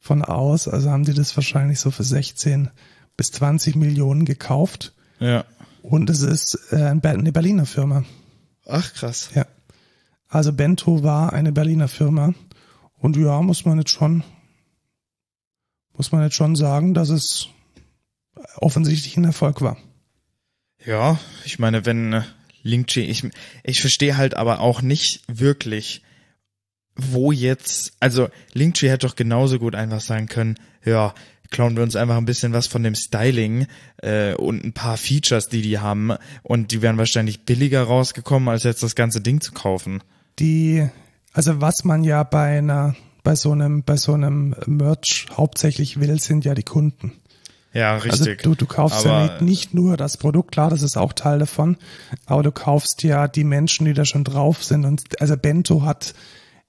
von 0.00 0.24
aus. 0.24 0.66
Also 0.66 0.90
haben 0.90 1.04
die 1.04 1.14
das 1.14 1.36
wahrscheinlich 1.36 1.78
so 1.78 1.90
für 1.90 2.02
16 2.02 2.70
bis 3.16 3.30
20 3.32 3.76
Millionen 3.76 4.24
gekauft. 4.24 4.94
Ja. 5.20 5.44
Und 5.82 6.08
es 6.10 6.22
ist 6.22 6.58
äh, 6.70 6.76
eine 6.76 7.32
Berliner 7.32 7.66
Firma. 7.66 8.04
Ach, 8.66 8.94
krass. 8.94 9.30
Ja. 9.34 9.46
Also 10.28 10.52
Bento 10.52 11.02
war 11.02 11.32
eine 11.32 11.52
Berliner 11.52 11.88
Firma. 11.88 12.34
Und 12.94 13.16
ja, 13.16 13.42
muss 13.42 13.64
man 13.64 13.78
jetzt 13.78 13.90
schon, 13.90 14.22
muss 15.92 16.12
man 16.12 16.22
jetzt 16.22 16.36
schon 16.36 16.54
sagen, 16.54 16.94
dass 16.94 17.10
es 17.10 17.48
offensichtlich 18.56 19.16
ein 19.16 19.24
Erfolg 19.24 19.60
war. 19.60 19.76
Ja, 20.84 21.18
ich 21.44 21.58
meine, 21.58 21.84
wenn 21.84 22.12
äh, 22.12 22.22
Linktree, 22.62 23.04
ich, 23.04 23.28
ich 23.64 23.80
verstehe 23.80 24.16
halt 24.16 24.34
aber 24.36 24.60
auch 24.60 24.82
nicht 24.82 25.22
wirklich, 25.26 26.02
wo 26.94 27.32
jetzt, 27.32 27.94
also 27.98 28.28
Linktree 28.52 28.88
hätte 28.88 29.06
doch 29.06 29.16
genauso 29.16 29.58
gut 29.58 29.74
einfach 29.74 30.00
sagen 30.00 30.26
können, 30.26 30.58
ja, 30.84 31.14
klauen 31.52 31.76
wir 31.76 31.84
uns 31.84 31.94
einfach 31.94 32.16
ein 32.16 32.24
bisschen 32.24 32.52
was 32.52 32.66
von 32.66 32.82
dem 32.82 32.94
Styling 32.94 33.66
äh, 33.98 34.34
und 34.34 34.64
ein 34.64 34.72
paar 34.72 34.96
Features, 34.96 35.48
die 35.48 35.62
die 35.62 35.78
haben 35.78 36.12
und 36.42 36.72
die 36.72 36.82
wären 36.82 36.98
wahrscheinlich 36.98 37.44
billiger 37.44 37.84
rausgekommen, 37.84 38.48
als 38.48 38.64
jetzt 38.64 38.82
das 38.82 38.96
ganze 38.96 39.20
Ding 39.20 39.40
zu 39.40 39.52
kaufen. 39.52 40.02
Die, 40.38 40.88
also 41.32 41.60
was 41.60 41.84
man 41.84 42.02
ja 42.02 42.24
bei 42.24 42.58
einer, 42.58 42.96
bei 43.22 43.36
so 43.36 43.52
einem, 43.52 43.84
bei 43.84 43.96
so 43.96 44.14
einem 44.14 44.56
Merch 44.66 45.26
hauptsächlich 45.36 46.00
will, 46.00 46.18
sind 46.18 46.44
ja 46.44 46.54
die 46.54 46.64
Kunden. 46.64 47.12
Ja, 47.74 47.96
richtig. 47.96 48.40
Also 48.40 48.50
du, 48.50 48.54
du 48.54 48.66
kaufst 48.66 49.06
aber, 49.06 49.26
ja 49.26 49.32
nicht, 49.34 49.40
nicht 49.42 49.74
nur 49.74 49.96
das 49.96 50.16
Produkt, 50.16 50.52
klar, 50.52 50.70
das 50.70 50.82
ist 50.82 50.96
auch 50.96 51.12
Teil 51.12 51.38
davon, 51.38 51.76
aber 52.26 52.42
du 52.42 52.52
kaufst 52.52 53.02
ja 53.02 53.28
die 53.28 53.44
Menschen, 53.44 53.86
die 53.86 53.94
da 53.94 54.04
schon 54.04 54.24
drauf 54.24 54.62
sind. 54.62 54.84
Und 54.84 55.20
also 55.20 55.36
Bento 55.36 55.82
hat 55.82 56.14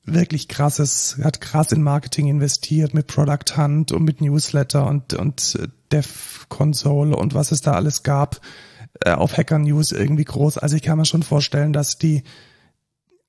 wirklich 0.06 0.48
krasses, 0.48 1.18
hat 1.24 1.42
krass 1.42 1.72
in 1.72 1.82
Marketing 1.82 2.28
investiert 2.28 2.94
mit 2.94 3.08
Product 3.08 3.58
Hunt 3.58 3.92
und 3.92 4.04
mit 4.04 4.22
Newsletter 4.22 4.86
und, 4.88 5.14
und 5.14 5.58
Dev 5.92 6.46
Console 6.50 7.16
und 7.16 7.34
was 7.34 7.52
es 7.52 7.62
da 7.62 7.74
alles 7.74 8.04
gab, 8.04 8.42
äh, 9.02 9.12
auf 9.12 9.38
Hacker 9.38 9.60
News 9.60 9.92
irgendwie 9.92 10.26
groß. 10.26 10.58
Also 10.58 10.76
ich 10.76 10.82
kann 10.82 10.98
mir 10.98 11.06
schon 11.06 11.24
vorstellen, 11.24 11.74
dass 11.74 11.98
die, 11.98 12.24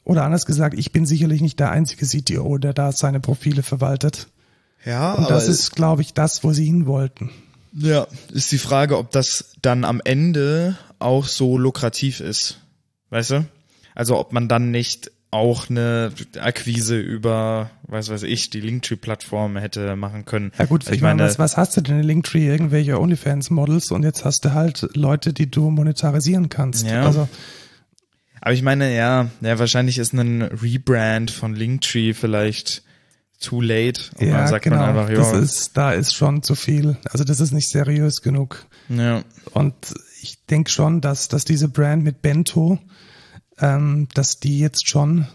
oder 0.05 0.25
anders 0.25 0.47
gesagt, 0.47 0.77
ich 0.77 0.93
bin 0.93 1.07
sicherlich 1.07 1.41
nicht 1.41 1.61
der 1.61 1.71
einzige 1.71 2.07
CTO, 2.07 2.59
der 2.59 2.73
da 2.73 2.93
seine 2.93 3.21
Profile 3.21 3.63
verwaltet. 3.63 4.29
Ja, 4.85 5.15
Und 5.15 5.31
das 5.31 5.49
ist, 5.49 5.75
glaube 5.75 6.03
ich, 6.03 6.13
das, 6.13 6.45
wo 6.45 6.53
sie 6.53 6.67
hin 6.67 6.87
wollten. 6.87 7.31
Ja, 7.73 8.07
ist 8.33 8.53
die 8.53 8.59
Frage, 8.59 8.99
ob 8.99 9.11
das 9.11 9.55
dann 9.63 9.85
am 9.85 10.01
Ende 10.05 10.77
auch 10.99 11.27
so 11.27 11.57
lukrativ 11.57 12.21
ist. 12.21 12.61
Weißt 13.11 13.31
du? 13.31 13.47
Also 13.95 14.19
ob 14.19 14.33
man 14.33 14.49
dann 14.49 14.71
nicht 14.71 15.11
auch 15.35 15.69
eine 15.69 16.13
Akquise 16.39 16.97
über, 16.97 17.71
weiß 17.89 18.09
weiß 18.09 18.23
ich, 18.23 18.51
die 18.51 18.61
Linktree-Plattform 18.61 19.57
hätte 19.57 19.97
machen 19.97 20.25
können. 20.25 20.53
Ja 20.57 20.65
gut, 20.67 20.89
ich, 20.89 21.01
meine, 21.01 21.25
was, 21.25 21.41
was 21.41 21.57
hast 21.57 21.77
du 21.77 21.81
denn 21.81 22.01
in 22.01 22.07
Linktree? 22.07 22.47
Irgendwelche 22.47 23.01
OnlyFans-Models 23.01 23.91
und 23.91 24.05
jetzt 24.05 24.25
hast 24.25 24.45
du 24.45 24.55
halt 24.55 24.89
Leute, 24.95 25.33
die 25.33 25.51
du 25.51 25.71
monetarisieren 25.71 26.51
kannst. 26.51 26.87
Ja. 26.87 27.05
Also 27.05 27.29
Aber 28.41 28.53
ich 28.53 28.63
meine, 28.63 28.95
ja, 28.95 29.29
ja, 29.41 29.59
wahrscheinlich 29.59 29.99
ist 29.99 30.13
ein 30.13 30.43
Rebrand 30.43 31.33
von 31.33 31.57
Linktree 31.57 32.15
vielleicht 32.15 32.85
too 33.41 33.61
late. 33.61 34.03
Und 34.21 34.29
ja, 34.29 34.39
dann 34.39 34.47
sagt 34.47 34.65
genau. 34.65 34.77
man 34.77 34.91
einfach, 34.91 35.09
das 35.13 35.33
ja, 35.33 35.39
ist, 35.41 35.77
da 35.77 35.93
ist 35.93 36.15
schon 36.15 36.45
zu 36.45 36.55
viel. 36.55 36.97
Also 37.11 37.25
das 37.25 37.41
ist 37.41 37.51
nicht 37.51 37.69
seriös 37.69 38.23
genug. 38.23 38.67
ja, 38.89 39.25
Und 39.53 39.75
ich 40.23 40.47
denke 40.47 40.71
schon, 40.71 41.01
dass, 41.01 41.27
dass 41.27 41.45
diese 41.45 41.69
Brand 41.69 42.05
mit 42.05 42.23
Bento, 42.23 42.79
ähm, 43.59 44.09
dass 44.15 44.41
die 44.41 44.59
jetzt 44.59 44.89
schon 44.89 45.27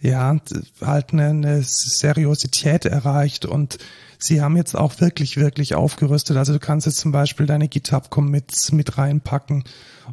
ja 0.00 0.36
halt 0.80 1.12
eine, 1.12 1.28
eine 1.28 1.62
Seriosität 1.62 2.84
erreicht 2.84 3.46
und 3.46 3.78
sie 4.18 4.40
haben 4.40 4.56
jetzt 4.56 4.76
auch 4.76 5.00
wirklich, 5.00 5.36
wirklich 5.36 5.74
aufgerüstet. 5.74 6.36
Also 6.36 6.52
du 6.52 6.60
kannst 6.60 6.86
jetzt 6.86 6.98
zum 6.98 7.12
Beispiel 7.12 7.46
deine 7.46 7.68
GitHub-Commits 7.68 8.72
mit 8.72 8.98
reinpacken 8.98 9.64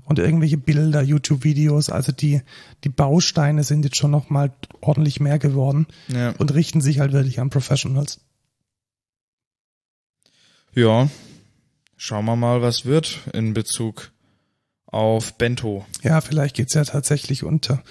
und 0.06 0.20
irgendwelche 0.20 0.58
Bilder, 0.58 1.02
YouTube-Videos. 1.02 1.90
Also 1.90 2.12
die, 2.12 2.42
die 2.84 2.90
Bausteine 2.90 3.64
sind 3.64 3.86
jetzt 3.86 3.98
schon 3.98 4.12
nochmal 4.12 4.52
ordentlich 4.82 5.20
mehr 5.20 5.40
geworden 5.40 5.88
ja. 6.08 6.32
und 6.38 6.54
richten 6.54 6.82
sich 6.82 7.00
halt 7.00 7.12
wirklich 7.12 7.40
an 7.40 7.50
Professionals. 7.50 8.20
ja. 10.74 11.10
Schauen 11.98 12.26
wir 12.26 12.36
mal, 12.36 12.62
was 12.62 12.86
wird 12.86 13.22
in 13.32 13.54
Bezug 13.54 14.12
auf 14.88 15.38
Bento. 15.38 15.86
Ja, 16.04 16.22
vielleicht 16.22 16.56
geht's 16.56 16.74
ja 16.74 16.84
tatsächlich 16.84 17.44
unter. 17.44 17.84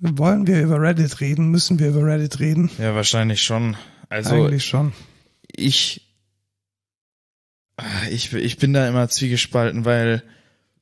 Wollen 0.00 0.46
wir 0.46 0.62
über 0.62 0.80
Reddit 0.80 1.20
reden? 1.20 1.48
Müssen 1.48 1.78
wir 1.78 1.88
über 1.88 2.04
Reddit 2.04 2.40
reden? 2.40 2.70
Ja, 2.78 2.94
wahrscheinlich 2.94 3.42
schon. 3.42 3.76
Also 4.08 4.34
Eigentlich 4.46 4.64
schon. 4.64 4.92
ich, 5.54 6.08
ich, 8.10 8.32
ich 8.32 8.56
bin 8.58 8.72
da 8.72 8.88
immer 8.88 9.08
zwiegespalten, 9.08 9.84
weil 9.84 10.22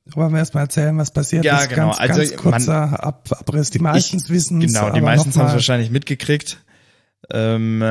Wollen 0.05 0.31
wir 0.31 0.39
erstmal 0.39 0.63
erzählen, 0.63 0.97
was 0.97 1.11
passiert 1.11 1.45
Ja, 1.45 1.59
ist? 1.59 1.69
genau. 1.69 1.87
Ganz, 1.89 1.99
Also, 1.99 2.19
ganz 2.19 2.35
kurzer 2.37 3.03
Ab 3.03 3.29
Abriss. 3.31 3.69
Die 3.69 3.79
meisten 3.79 4.27
wissen 4.29 4.61
es. 4.61 4.73
genau, 4.73 4.89
die 4.91 5.01
meisten 5.01 5.33
haben 5.35 5.47
es 5.47 5.53
wahrscheinlich 5.53 5.91
mitgekriegt. 5.91 6.57
Ähm, 7.31 7.83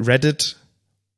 Reddit 0.00 0.56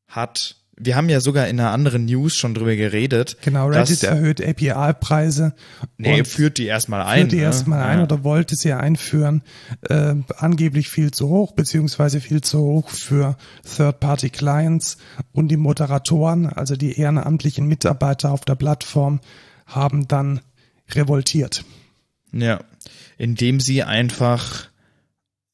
hat, 0.08 0.56
wir 0.82 0.96
haben 0.96 1.08
ja 1.08 1.20
sogar 1.20 1.46
in 1.48 1.60
einer 1.60 1.70
anderen 1.70 2.06
News 2.06 2.34
schon 2.36 2.54
drüber 2.54 2.74
geredet. 2.74 3.36
Genau, 3.42 3.68
Reddit 3.68 3.90
dass- 3.90 4.02
erhöht 4.02 4.40
API-Preise. 4.44 5.54
Nee, 5.98 6.20
und 6.20 6.26
führt 6.28 6.58
die 6.58 6.66
erstmal 6.66 7.02
ein. 7.02 7.20
führt 7.20 7.32
die 7.32 7.36
ne? 7.36 7.42
erstmal 7.42 7.82
ein 7.82 7.98
Ja. 7.98 8.04
oder 8.04 8.24
wollte 8.24 8.56
sie 8.56 8.72
einführen. 8.72 9.42
Äh, 9.88 10.14
angeblich 10.36 10.88
viel 10.88 11.10
zu 11.10 11.28
hoch, 11.28 11.52
beziehungsweise 11.52 12.20
viel 12.20 12.40
zu 12.40 12.58
hoch 12.60 12.88
für 12.88 13.36
Third-Party-Clients 13.76 14.96
und 15.32 15.48
die 15.48 15.56
Moderatoren, 15.56 16.46
also 16.46 16.76
die 16.76 16.98
ehrenamtlichen 16.98 17.66
Mitarbeiter 17.66 18.32
auf 18.32 18.44
der 18.44 18.54
Plattform, 18.54 19.20
haben 19.66 20.08
dann 20.08 20.40
revoltiert. 20.92 21.64
Ja, 22.32 22.60
indem 23.18 23.60
sie 23.60 23.82
einfach 23.82 24.68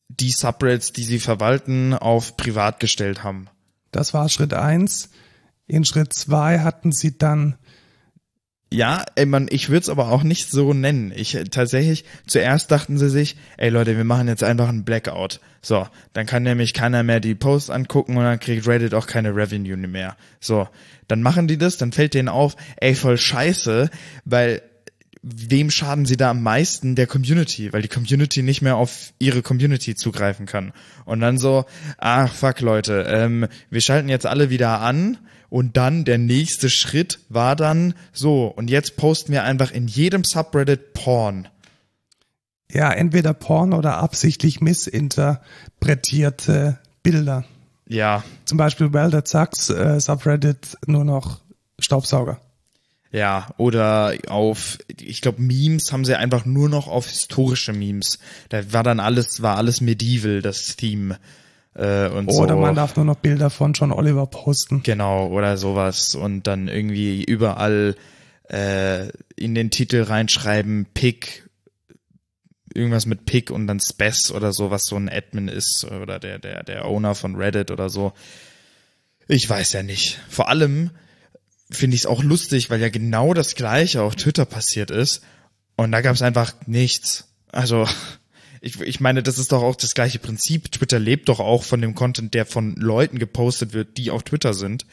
die 0.08 0.30
Subreddits, 0.30 0.92
die 0.92 1.02
sie 1.04 1.18
verwalten, 1.18 1.92
auf 1.94 2.36
privat 2.36 2.80
gestellt 2.80 3.24
haben. 3.24 3.48
Das 3.96 4.12
war 4.12 4.28
Schritt 4.28 4.52
eins. 4.52 5.08
In 5.66 5.86
Schritt 5.86 6.12
zwei 6.12 6.60
hatten 6.60 6.92
sie 6.92 7.16
dann 7.16 7.56
Ja, 8.70 9.04
ey, 9.14 9.24
man, 9.24 9.46
ich 9.48 9.70
würde 9.70 9.80
es 9.80 9.88
aber 9.88 10.08
auch 10.08 10.22
nicht 10.22 10.50
so 10.50 10.74
nennen. 10.74 11.12
Ich 11.16 11.38
tatsächlich, 11.50 12.04
zuerst 12.26 12.70
dachten 12.70 12.98
sie 12.98 13.08
sich, 13.08 13.36
ey 13.56 13.70
Leute, 13.70 13.96
wir 13.96 14.04
machen 14.04 14.28
jetzt 14.28 14.44
einfach 14.44 14.68
einen 14.68 14.84
Blackout. 14.84 15.40
So, 15.62 15.86
dann 16.12 16.26
kann 16.26 16.42
nämlich 16.42 16.74
keiner 16.74 17.02
mehr 17.04 17.20
die 17.20 17.34
Posts 17.34 17.70
angucken 17.70 18.18
und 18.18 18.24
dann 18.24 18.38
kriegt 18.38 18.66
Reddit 18.66 18.92
auch 18.92 19.06
keine 19.06 19.34
Revenue 19.34 19.76
mehr. 19.78 20.16
So, 20.40 20.68
dann 21.08 21.22
machen 21.22 21.48
die 21.48 21.56
das, 21.56 21.78
dann 21.78 21.92
fällt 21.92 22.12
denen 22.12 22.28
auf, 22.28 22.54
ey, 22.76 22.94
voll 22.94 23.16
scheiße, 23.16 23.88
weil 24.26 24.62
wem 25.28 25.70
schaden 25.70 26.06
sie 26.06 26.16
da 26.16 26.30
am 26.30 26.44
meisten? 26.44 26.94
Der 26.94 27.08
Community, 27.08 27.72
weil 27.72 27.82
die 27.82 27.88
Community 27.88 28.42
nicht 28.42 28.62
mehr 28.62 28.76
auf 28.76 29.12
ihre 29.18 29.42
Community 29.42 29.96
zugreifen 29.96 30.46
kann. 30.46 30.72
Und 31.04 31.18
dann 31.20 31.36
so, 31.36 31.64
ach 31.98 32.32
fuck 32.32 32.60
Leute, 32.60 33.04
ähm, 33.08 33.48
wir 33.68 33.80
schalten 33.80 34.08
jetzt 34.08 34.26
alle 34.26 34.50
wieder 34.50 34.80
an 34.80 35.18
und 35.48 35.76
dann 35.76 36.04
der 36.04 36.18
nächste 36.18 36.70
Schritt 36.70 37.18
war 37.28 37.56
dann 37.56 37.94
so, 38.12 38.46
und 38.46 38.70
jetzt 38.70 38.96
posten 38.96 39.32
wir 39.32 39.42
einfach 39.42 39.72
in 39.72 39.88
jedem 39.88 40.22
Subreddit 40.22 40.92
Porn. 40.92 41.48
ja 42.70 42.92
entweder 42.92 43.34
Porn 43.34 43.72
oder 43.72 43.96
absichtlich 43.96 44.60
missinterpretierte 44.60 46.78
Bilder. 47.02 47.44
Ja, 47.88 48.22
Zum 48.44 48.58
Beispiel 48.58 48.92
Well 48.92 49.10
That 49.10 49.26
Sucks, 49.26 49.70
äh, 49.70 49.98
Subreddit 50.00 50.76
nur 50.86 51.04
noch 51.04 51.40
Staubsauger. 51.80 52.40
Ja, 53.12 53.48
oder 53.56 54.14
auf, 54.28 54.78
ich 55.00 55.20
glaube, 55.20 55.40
Memes 55.40 55.92
haben 55.92 56.04
sie 56.04 56.18
einfach 56.18 56.44
nur 56.44 56.68
noch 56.68 56.88
auf 56.88 57.08
historische 57.08 57.72
Memes. 57.72 58.18
Da 58.48 58.72
war 58.72 58.82
dann 58.82 59.00
alles, 59.00 59.42
war 59.42 59.56
alles 59.56 59.80
medieval, 59.80 60.42
das 60.42 60.76
Theme. 60.76 61.18
Äh, 61.74 62.08
und 62.08 62.28
Oder 62.28 62.54
so. 62.54 62.60
man 62.60 62.74
darf 62.74 62.96
nur 62.96 63.04
noch 63.04 63.16
Bilder 63.16 63.50
von 63.50 63.74
John 63.74 63.92
Oliver 63.92 64.26
posten. 64.26 64.82
Genau, 64.82 65.28
oder 65.28 65.56
sowas. 65.56 66.14
Und 66.14 66.46
dann 66.46 66.68
irgendwie 66.68 67.22
überall 67.22 67.96
äh, 68.48 69.08
in 69.36 69.54
den 69.54 69.70
Titel 69.70 70.02
reinschreiben, 70.02 70.86
Pick, 70.94 71.48
irgendwas 72.74 73.06
mit 73.06 73.26
Pick 73.26 73.50
und 73.50 73.66
dann 73.66 73.80
Spess 73.80 74.30
oder 74.30 74.52
so, 74.52 74.70
was 74.70 74.84
so 74.84 74.96
ein 74.96 75.08
Admin 75.08 75.48
ist 75.48 75.84
oder 75.84 76.18
der, 76.18 76.38
der, 76.38 76.62
der 76.62 76.86
Owner 76.86 77.14
von 77.14 77.36
Reddit 77.36 77.70
oder 77.70 77.88
so. 77.88 78.12
Ich 79.28 79.48
weiß 79.48 79.72
ja 79.74 79.82
nicht. 79.82 80.18
Vor 80.28 80.48
allem 80.48 80.90
finde 81.70 81.94
ich 81.94 82.02
es 82.02 82.06
auch 82.06 82.22
lustig, 82.22 82.70
weil 82.70 82.80
ja 82.80 82.88
genau 82.88 83.34
das 83.34 83.54
gleiche 83.54 84.02
auf 84.02 84.16
Twitter 84.16 84.44
passiert 84.44 84.90
ist. 84.90 85.22
Und 85.76 85.92
da 85.92 86.00
gab 86.00 86.14
es 86.14 86.22
einfach 86.22 86.54
nichts. 86.66 87.28
Also, 87.52 87.86
ich, 88.60 88.80
ich 88.80 89.00
meine, 89.00 89.22
das 89.22 89.38
ist 89.38 89.52
doch 89.52 89.62
auch 89.62 89.76
das 89.76 89.94
gleiche 89.94 90.18
Prinzip. 90.18 90.70
Twitter 90.72 90.98
lebt 90.98 91.28
doch 91.28 91.40
auch 91.40 91.62
von 91.62 91.80
dem 91.80 91.94
Content, 91.94 92.34
der 92.34 92.46
von 92.46 92.74
Leuten 92.76 93.18
gepostet 93.18 93.72
wird, 93.72 93.96
die 93.96 94.10
auf 94.10 94.22
Twitter 94.22 94.54
sind, 94.54 94.86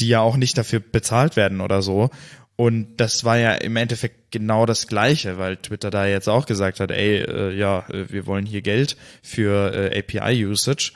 die 0.00 0.08
ja 0.08 0.20
auch 0.20 0.36
nicht 0.36 0.58
dafür 0.58 0.80
bezahlt 0.80 1.36
werden 1.36 1.60
oder 1.60 1.82
so. 1.82 2.10
Und 2.56 2.96
das 2.96 3.24
war 3.24 3.36
ja 3.36 3.52
im 3.52 3.76
Endeffekt 3.76 4.32
genau 4.32 4.64
das 4.64 4.86
Gleiche, 4.86 5.36
weil 5.36 5.58
Twitter 5.58 5.90
da 5.90 6.06
jetzt 6.06 6.28
auch 6.28 6.46
gesagt 6.46 6.80
hat, 6.80 6.90
ey, 6.90 7.18
äh, 7.18 7.54
ja, 7.54 7.86
äh, 7.90 8.10
wir 8.10 8.26
wollen 8.26 8.46
hier 8.46 8.62
Geld 8.62 8.96
für 9.22 9.74
äh, 9.74 9.98
API-Usage. 9.98 10.92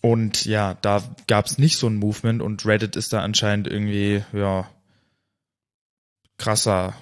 Und 0.00 0.46
ja, 0.46 0.74
da 0.80 1.02
gab's 1.26 1.58
nicht 1.58 1.76
so 1.78 1.86
ein 1.86 1.96
Movement 1.96 2.40
und 2.40 2.64
Reddit 2.64 2.96
ist 2.96 3.12
da 3.12 3.20
anscheinend 3.20 3.66
irgendwie, 3.66 4.24
ja, 4.32 4.68
krasser 6.38 6.94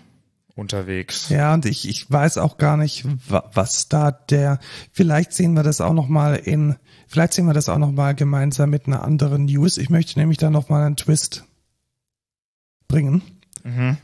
unterwegs. 0.57 1.29
Ja, 1.29 1.55
und 1.55 1.65
ich, 1.65 1.89
ich 1.89 2.11
weiß 2.11 2.39
auch 2.39 2.59
gar 2.59 2.77
nicht, 2.77 3.05
was 3.29 3.89
da 3.89 4.11
der, 4.11 4.59
vielleicht 4.93 5.33
sehen 5.33 5.55
wir 5.55 5.63
das 5.63 5.81
auch 5.81 5.93
nochmal 5.93 6.35
in, 6.35 6.77
vielleicht 7.07 7.33
sehen 7.33 7.47
wir 7.47 7.55
das 7.55 7.69
auch 7.69 7.79
nochmal 7.79 8.17
gemeinsam 8.17 8.71
mit 8.71 8.87
einer 8.87 9.05
anderen 9.05 9.45
News. 9.45 9.79
Ich 9.79 9.89
möchte 9.89 10.19
nämlich 10.19 10.39
da 10.39 10.51
nochmal 10.51 10.85
einen 10.85 10.97
Twist 10.97 11.45
bringen. 12.89 13.23
Mhm. 13.63 13.99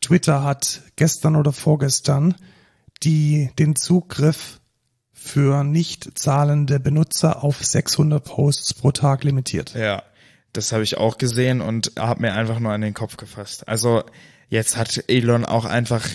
Twitter 0.00 0.42
hat 0.42 0.82
gestern 0.96 1.36
oder 1.36 1.52
vorgestern 1.52 2.34
die, 3.02 3.50
den 3.58 3.76
Zugriff 3.76 4.60
für 5.24 5.64
nicht 5.64 6.18
zahlende 6.18 6.78
Benutzer 6.78 7.42
auf 7.42 7.64
600 7.64 8.22
Posts 8.22 8.74
pro 8.74 8.92
Tag 8.92 9.24
limitiert. 9.24 9.74
Ja, 9.74 10.02
das 10.52 10.70
habe 10.72 10.82
ich 10.82 10.98
auch 10.98 11.16
gesehen 11.16 11.62
und 11.62 11.92
habe 11.98 12.20
mir 12.20 12.34
einfach 12.34 12.60
nur 12.60 12.72
an 12.72 12.82
den 12.82 12.92
Kopf 12.92 13.16
gefasst. 13.16 13.66
Also 13.66 14.04
jetzt 14.50 14.76
hat 14.76 15.04
Elon 15.08 15.46
auch 15.46 15.64
einfach 15.64 16.06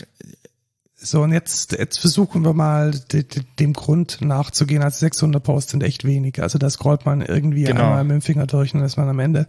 so, 0.96 1.22
und 1.24 1.34
jetzt, 1.34 1.72
jetzt 1.72 1.98
versuchen 1.98 2.44
wir 2.44 2.54
mal 2.54 2.92
de, 2.92 3.24
de, 3.24 3.44
dem 3.58 3.74
Grund 3.74 4.22
nachzugehen. 4.22 4.84
Also 4.84 5.00
600 5.00 5.42
Posts 5.42 5.72
sind 5.72 5.84
echt 5.84 6.04
wenig. 6.04 6.42
Also 6.42 6.60
da 6.60 6.70
scrollt 6.70 7.06
man 7.06 7.22
irgendwie 7.22 7.64
genau. 7.64 7.86
einmal 7.86 8.04
mit 8.04 8.14
dem 8.16 8.22
Finger 8.22 8.46
durch 8.46 8.74
und 8.74 8.82
dann 8.82 8.88
ist 8.88 8.98
man 8.98 9.10
am 9.10 9.20
Ende. 9.20 9.48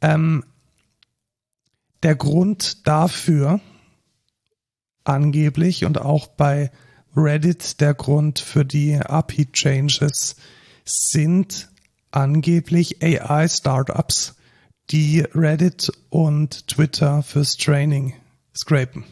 Ähm, 0.00 0.42
der 2.02 2.16
Grund 2.16 2.86
dafür 2.88 3.60
angeblich 5.04 5.84
und 5.84 6.00
auch 6.00 6.26
bei 6.26 6.72
Reddit 7.16 7.80
der 7.80 7.94
Grund 7.94 8.38
für 8.38 8.64
die 8.64 8.96
API-Changes 8.96 10.36
sind 10.84 11.68
angeblich 12.10 13.02
AI-Startups, 13.02 14.36
die 14.90 15.20
Reddit 15.34 15.90
und 16.10 16.68
Twitter 16.68 17.22
fürs 17.22 17.56
Training 17.56 18.14
scrapen. 18.54 19.04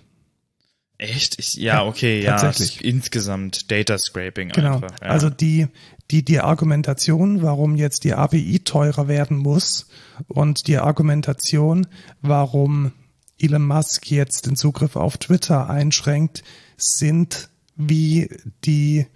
Echt? 0.98 1.38
Ich, 1.38 1.54
ja, 1.54 1.84
okay, 1.84 2.22
ja. 2.22 2.36
Tatsächlich. 2.36 2.84
Insgesamt 2.84 3.70
Data 3.70 3.98
Scraping 3.98 4.50
genau. 4.50 4.76
einfach. 4.76 5.00
Ja. 5.00 5.08
Also 5.08 5.30
die, 5.30 5.66
die, 6.10 6.24
die 6.24 6.40
Argumentation, 6.40 7.42
warum 7.42 7.74
jetzt 7.74 8.04
die 8.04 8.14
API 8.14 8.60
teurer 8.60 9.08
werden 9.08 9.36
muss 9.36 9.88
und 10.28 10.68
die 10.68 10.78
Argumentation, 10.78 11.88
warum 12.20 12.92
Elon 13.40 13.66
Musk 13.66 14.10
jetzt 14.10 14.46
den 14.46 14.54
Zugriff 14.54 14.94
auf 14.94 15.18
Twitter 15.18 15.68
einschränkt, 15.68 16.44
sind 16.76 17.48
wie 17.76 18.28
die 18.64 19.06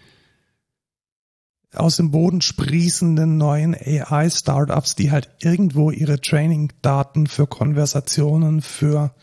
aus 1.75 1.97
dem 1.97 2.11
Boden 2.11 2.41
sprießenden 2.41 3.37
neuen 3.37 3.75
AI-Startups, 3.75 4.95
die 4.95 5.11
halt 5.11 5.31
irgendwo 5.41 5.91
ihre 5.91 6.21
Training-Daten 6.21 7.27
für 7.27 7.47
Konversationen, 7.47 8.63
für 8.63 9.15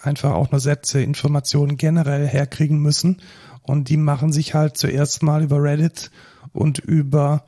einfach 0.00 0.32
auch 0.32 0.50
nur 0.50 0.60
Sätze, 0.60 1.02
Informationen 1.02 1.76
generell 1.76 2.26
herkriegen 2.26 2.78
müssen. 2.78 3.20
Und 3.62 3.88
die 3.88 3.96
machen 3.96 4.32
sich 4.32 4.54
halt 4.54 4.76
zuerst 4.76 5.22
mal 5.22 5.42
über 5.42 5.62
Reddit 5.62 6.10
und 6.52 6.78
über 6.78 7.44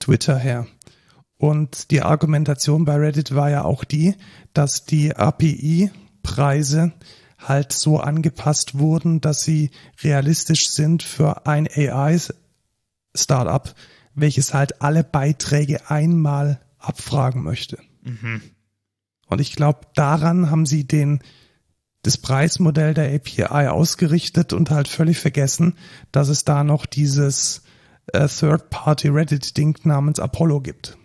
Twitter 0.00 0.36
her. 0.36 0.66
Und 1.36 1.90
die 1.90 2.02
Argumentation 2.02 2.84
bei 2.84 2.96
Reddit 2.96 3.34
war 3.34 3.50
ja 3.50 3.64
auch 3.64 3.84
die, 3.84 4.14
dass 4.52 4.84
die 4.84 5.14
API-Preise 5.16 6.92
halt 7.48 7.72
so 7.72 7.98
angepasst 7.98 8.78
wurden, 8.78 9.20
dass 9.20 9.42
sie 9.42 9.70
realistisch 10.02 10.70
sind 10.70 11.02
für 11.02 11.46
ein 11.46 11.68
AI-Startup, 11.68 13.74
welches 14.14 14.54
halt 14.54 14.80
alle 14.82 15.04
Beiträge 15.04 15.90
einmal 15.90 16.60
abfragen 16.78 17.42
möchte. 17.42 17.78
Mhm. 18.02 18.42
Und 19.26 19.40
ich 19.40 19.56
glaube, 19.56 19.80
daran 19.94 20.50
haben 20.50 20.66
sie 20.66 20.84
den 20.84 21.20
das 22.02 22.18
Preismodell 22.18 22.92
der 22.92 23.14
API 23.14 23.68
ausgerichtet 23.68 24.52
und 24.52 24.70
halt 24.70 24.88
völlig 24.88 25.18
vergessen, 25.18 25.78
dass 26.12 26.28
es 26.28 26.44
da 26.44 26.62
noch 26.62 26.84
dieses 26.84 27.62
äh, 28.12 28.28
Third-Party 28.28 29.08
Reddit-Ding 29.08 29.78
namens 29.84 30.20
Apollo 30.20 30.60
gibt. 30.60 30.98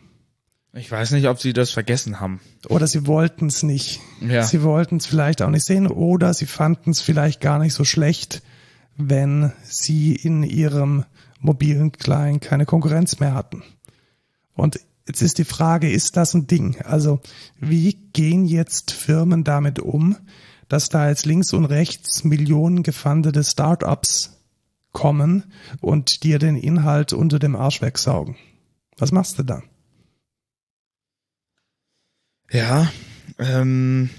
Ich 0.73 0.91
weiß 0.91 1.11
nicht, 1.11 1.27
ob 1.27 1.39
sie 1.39 1.53
das 1.53 1.71
vergessen 1.71 2.19
haben. 2.19 2.41
Oder 2.67 2.85
sie 2.85 3.07
wollten 3.07 3.47
es 3.47 3.63
nicht. 3.63 3.99
Ja. 4.21 4.43
Sie 4.43 4.61
wollten 4.61 4.97
es 4.97 5.07
vielleicht 5.07 5.41
auch 5.41 5.49
nicht 5.49 5.65
sehen 5.65 5.87
oder 5.87 6.33
sie 6.33 6.45
fanden 6.45 6.91
es 6.91 7.01
vielleicht 7.01 7.41
gar 7.41 7.57
nicht 7.57 7.73
so 7.73 7.83
schlecht, 7.83 8.43
wenn 8.95 9.51
sie 9.63 10.15
in 10.15 10.43
ihrem 10.43 11.05
mobilen 11.39 11.91
Client 11.91 12.41
keine 12.41 12.65
Konkurrenz 12.65 13.19
mehr 13.19 13.33
hatten. 13.33 13.63
Und 14.53 14.79
jetzt 15.07 15.21
ist 15.21 15.39
die 15.39 15.45
Frage, 15.45 15.89
ist 15.89 16.17
das 16.17 16.35
ein 16.35 16.45
Ding? 16.45 16.79
Also 16.81 17.19
wie 17.59 17.93
gehen 18.13 18.45
jetzt 18.45 18.91
Firmen 18.91 19.43
damit 19.43 19.79
um, 19.79 20.17
dass 20.67 20.89
da 20.89 21.09
jetzt 21.09 21.25
links 21.25 21.51
und 21.53 21.65
rechts 21.65 22.23
Millionen 22.23 22.83
gefundete 22.83 23.43
Startups 23.43 24.37
kommen 24.91 25.51
und 25.81 26.23
dir 26.23 26.37
den 26.37 26.55
Inhalt 26.55 27.13
unter 27.13 27.39
dem 27.39 27.55
Arsch 27.55 27.81
wegsaugen? 27.81 28.35
Was 28.97 29.11
machst 29.11 29.39
du 29.39 29.43
da? 29.43 29.63
Ja, 32.51 32.91
ähm, 33.37 34.09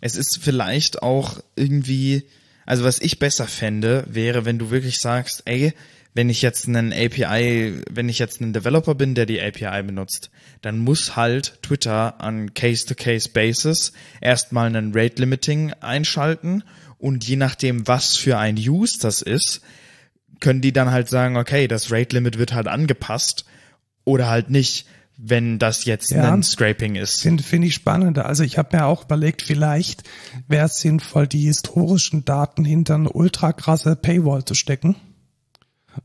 es 0.00 0.16
ist 0.16 0.38
vielleicht 0.42 1.02
auch 1.02 1.40
irgendwie, 1.56 2.24
also 2.66 2.84
was 2.84 3.00
ich 3.00 3.18
besser 3.18 3.46
fände, 3.46 4.04
wäre, 4.08 4.44
wenn 4.44 4.58
du 4.58 4.70
wirklich 4.70 4.98
sagst, 4.98 5.42
ey, 5.46 5.72
wenn 6.14 6.28
ich 6.28 6.42
jetzt 6.42 6.68
einen 6.68 6.92
API, 6.92 7.80
wenn 7.90 8.10
ich 8.10 8.18
jetzt 8.18 8.40
ein 8.40 8.52
Developer 8.52 8.94
bin, 8.94 9.14
der 9.14 9.24
die 9.24 9.40
API 9.40 9.82
benutzt, 9.82 10.30
dann 10.60 10.78
muss 10.78 11.16
halt 11.16 11.62
Twitter 11.62 12.20
an 12.20 12.52
Case-to-Case-Basis 12.52 13.92
erstmal 14.20 14.66
einen 14.66 14.92
Rate-Limiting 14.94 15.72
einschalten 15.80 16.64
und 16.98 17.26
je 17.26 17.36
nachdem, 17.36 17.88
was 17.88 18.16
für 18.16 18.36
ein 18.36 18.56
Use 18.56 18.98
das 19.00 19.22
ist, 19.22 19.62
können 20.40 20.60
die 20.60 20.72
dann 20.72 20.90
halt 20.90 21.08
sagen, 21.08 21.38
okay, 21.38 21.66
das 21.66 21.90
Rate-Limit 21.90 22.36
wird 22.36 22.52
halt 22.52 22.68
angepasst 22.68 23.46
oder 24.04 24.28
halt 24.28 24.50
nicht 24.50 24.86
wenn 25.24 25.60
das 25.60 25.84
jetzt 25.84 26.10
ja, 26.10 26.32
ein 26.32 26.42
Scraping 26.42 26.96
ist. 26.96 27.22
Finde 27.22 27.44
find 27.44 27.64
ich 27.64 27.74
spannend. 27.74 28.18
Also 28.18 28.42
ich 28.42 28.58
habe 28.58 28.76
mir 28.76 28.86
auch 28.86 29.04
überlegt, 29.04 29.42
vielleicht 29.42 30.02
wäre 30.48 30.66
es 30.66 30.80
sinnvoll, 30.80 31.28
die 31.28 31.44
historischen 31.44 32.24
Daten 32.24 32.64
hinter 32.64 32.96
eine 32.96 33.08
ultra 33.08 33.52
krasse 33.52 33.94
Paywall 33.94 34.44
zu 34.44 34.54
stecken 34.54 34.96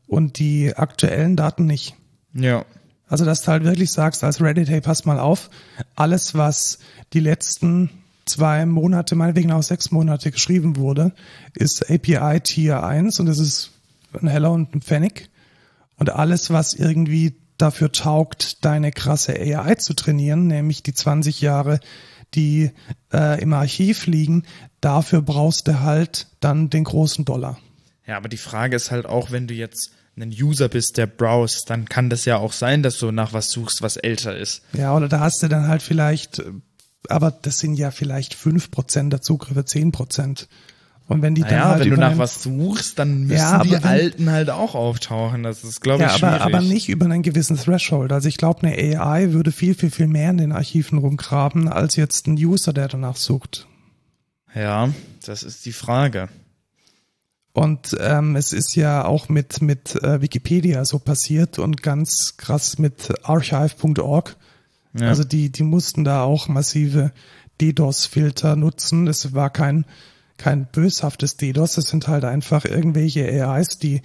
und 0.06 0.38
die 0.38 0.72
aktuellen 0.76 1.34
Daten 1.34 1.66
nicht. 1.66 1.96
Ja. 2.32 2.64
Also 3.08 3.24
dass 3.24 3.42
du 3.42 3.48
halt 3.48 3.64
wirklich 3.64 3.90
sagst 3.90 4.22
als 4.22 4.40
Reddit, 4.40 4.68
hey, 4.68 4.80
pass 4.80 5.04
mal 5.04 5.18
auf, 5.18 5.50
alles, 5.96 6.36
was 6.36 6.78
die 7.12 7.20
letzten 7.20 7.90
zwei 8.24 8.66
Monate, 8.66 9.16
meinetwegen 9.16 9.50
auch 9.50 9.64
sechs 9.64 9.90
Monate 9.90 10.30
geschrieben 10.30 10.76
wurde, 10.76 11.12
ist 11.54 11.90
API 11.90 12.38
Tier 12.40 12.84
1 12.84 13.18
und 13.18 13.26
das 13.26 13.40
ist 13.40 13.72
ein 14.12 14.28
Heller 14.28 14.52
und 14.52 14.76
ein 14.76 14.80
Pfennig. 14.80 15.28
Und 15.96 16.10
alles, 16.10 16.50
was 16.50 16.74
irgendwie 16.74 17.34
dafür 17.58 17.92
taugt, 17.92 18.64
deine 18.64 18.92
krasse 18.92 19.34
AI 19.34 19.74
zu 19.74 19.94
trainieren, 19.94 20.46
nämlich 20.46 20.82
die 20.82 20.94
20 20.94 21.40
Jahre, 21.40 21.80
die 22.34 22.70
äh, 23.12 23.40
im 23.42 23.52
Archiv 23.52 24.06
liegen, 24.06 24.44
dafür 24.80 25.22
brauchst 25.22 25.68
du 25.68 25.80
halt 25.80 26.28
dann 26.40 26.70
den 26.70 26.84
großen 26.84 27.24
Dollar. 27.24 27.58
Ja, 28.06 28.16
aber 28.16 28.28
die 28.28 28.36
Frage 28.36 28.76
ist 28.76 28.90
halt 28.90 29.06
auch, 29.06 29.30
wenn 29.30 29.46
du 29.46 29.54
jetzt 29.54 29.92
ein 30.16 30.30
User 30.30 30.68
bist, 30.68 30.96
der 30.96 31.06
browst, 31.06 31.70
dann 31.70 31.88
kann 31.88 32.10
das 32.10 32.24
ja 32.24 32.38
auch 32.38 32.52
sein, 32.52 32.82
dass 32.82 32.98
du 32.98 33.10
nach 33.10 33.32
was 33.32 33.50
suchst, 33.50 33.82
was 33.82 33.96
älter 33.96 34.36
ist. 34.36 34.62
Ja, 34.72 34.96
oder 34.96 35.08
da 35.08 35.20
hast 35.20 35.42
du 35.42 35.48
dann 35.48 35.68
halt 35.68 35.82
vielleicht, 35.82 36.42
aber 37.08 37.30
das 37.30 37.58
sind 37.58 37.74
ja 37.74 37.90
vielleicht 37.90 38.34
fünf 38.34 38.70
Prozent 38.70 39.12
der 39.12 39.22
Zugriffe, 39.22 39.64
zehn 39.64 39.92
Prozent. 39.92 40.48
Und 41.08 41.22
wenn 41.22 41.34
die 41.34 41.40
naja, 41.40 41.56
dann 41.56 41.68
halt 41.70 41.80
wenn 41.84 41.90
du 41.90 41.96
nach 41.96 42.18
was 42.18 42.42
suchst, 42.42 42.98
dann 42.98 43.22
müssen 43.22 43.38
ja, 43.38 43.62
die 43.62 43.72
wenn, 43.72 43.82
alten 43.82 44.30
halt 44.30 44.50
auch 44.50 44.74
auftauchen. 44.74 45.42
Das 45.42 45.64
ist, 45.64 45.80
glaube 45.80 46.04
ich, 46.04 46.18
ja, 46.18 46.28
aber, 46.28 46.42
aber 46.42 46.60
nicht 46.60 46.90
über 46.90 47.06
einen 47.06 47.22
gewissen 47.22 47.56
Threshold. 47.56 48.12
Also 48.12 48.28
ich 48.28 48.36
glaube, 48.36 48.66
eine 48.66 49.00
AI 49.00 49.32
würde 49.32 49.50
viel, 49.50 49.74
viel, 49.74 49.90
viel 49.90 50.06
mehr 50.06 50.30
in 50.30 50.36
den 50.36 50.52
Archiven 50.52 50.98
rumgraben, 50.98 51.66
als 51.66 51.96
jetzt 51.96 52.26
ein 52.26 52.34
User, 52.34 52.74
der 52.74 52.88
danach 52.88 53.16
sucht. 53.16 53.66
Ja, 54.54 54.90
das 55.24 55.42
ist 55.42 55.64
die 55.64 55.72
Frage. 55.72 56.28
Und 57.54 57.96
ähm, 57.98 58.36
es 58.36 58.52
ist 58.52 58.76
ja 58.76 59.06
auch 59.06 59.30
mit, 59.30 59.62
mit 59.62 59.96
äh, 60.02 60.20
Wikipedia 60.20 60.84
so 60.84 60.98
passiert 60.98 61.58
und 61.58 61.82
ganz 61.82 62.36
krass 62.36 62.78
mit 62.78 63.14
archive.org. 63.24 64.36
Ja. 64.92 65.08
Also 65.08 65.24
die, 65.24 65.50
die 65.50 65.62
mussten 65.62 66.04
da 66.04 66.22
auch 66.22 66.48
massive 66.48 67.12
DDoS-Filter 67.62 68.56
nutzen. 68.56 69.06
Es 69.08 69.32
war 69.32 69.50
kein 69.50 69.86
kein 70.38 70.66
böshaftes 70.66 71.36
DDoS, 71.36 71.74
das 71.74 71.88
sind 71.88 72.08
halt 72.08 72.24
einfach 72.24 72.64
irgendwelche 72.64 73.26
AIs, 73.26 73.78
die 73.78 74.02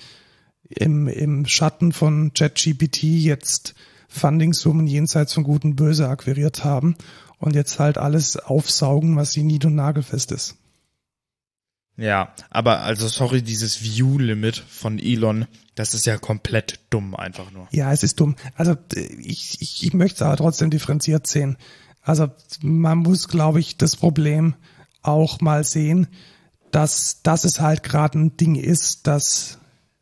im, 0.67 1.07
im 1.07 1.45
Schatten 1.45 1.93
von 1.93 2.33
ChatGPT 2.33 3.03
jetzt 3.03 3.75
Fundingsummen 4.07 4.87
jenseits 4.87 5.33
von 5.33 5.43
Gut 5.43 5.63
und 5.63 5.75
Böse 5.75 6.07
akquiriert 6.07 6.63
haben 6.63 6.95
und 7.39 7.55
jetzt 7.55 7.79
halt 7.79 7.97
alles 7.97 8.37
aufsaugen, 8.37 9.15
was 9.15 9.31
sie 9.31 9.43
nied- 9.43 9.65
und 9.65 9.75
nagelfest 9.75 10.31
ist. 10.31 10.57
Ja, 11.95 12.33
aber 12.49 12.79
also 12.79 13.07
sorry, 13.07 13.43
dieses 13.43 13.83
View-Limit 13.83 14.57
von 14.57 14.97
Elon, 14.97 15.45
das 15.75 15.93
ist 15.93 16.05
ja 16.05 16.17
komplett 16.17 16.79
dumm 16.89 17.15
einfach 17.15 17.51
nur. 17.51 17.67
Ja, 17.71 17.91
es 17.91 18.01
ist 18.01 18.19
dumm. 18.19 18.35
Also 18.55 18.75
ich, 18.95 19.61
ich, 19.61 19.83
ich 19.83 19.93
möchte 19.93 20.15
es 20.15 20.21
aber 20.23 20.37
trotzdem 20.37 20.71
differenziert 20.71 21.27
sehen. 21.27 21.57
Also 22.01 22.29
man 22.61 22.97
muss, 22.99 23.27
glaube 23.27 23.59
ich, 23.59 23.77
das 23.77 23.95
Problem 23.95 24.55
auch 25.03 25.41
mal 25.41 25.63
sehen, 25.63 26.07
dass 26.71 27.21
das 27.23 27.43
es 27.43 27.59
halt 27.59 27.83
gerade 27.83 28.17
ein 28.19 28.37
Ding 28.37 28.55
ist, 28.55 29.05
dass 29.07 29.59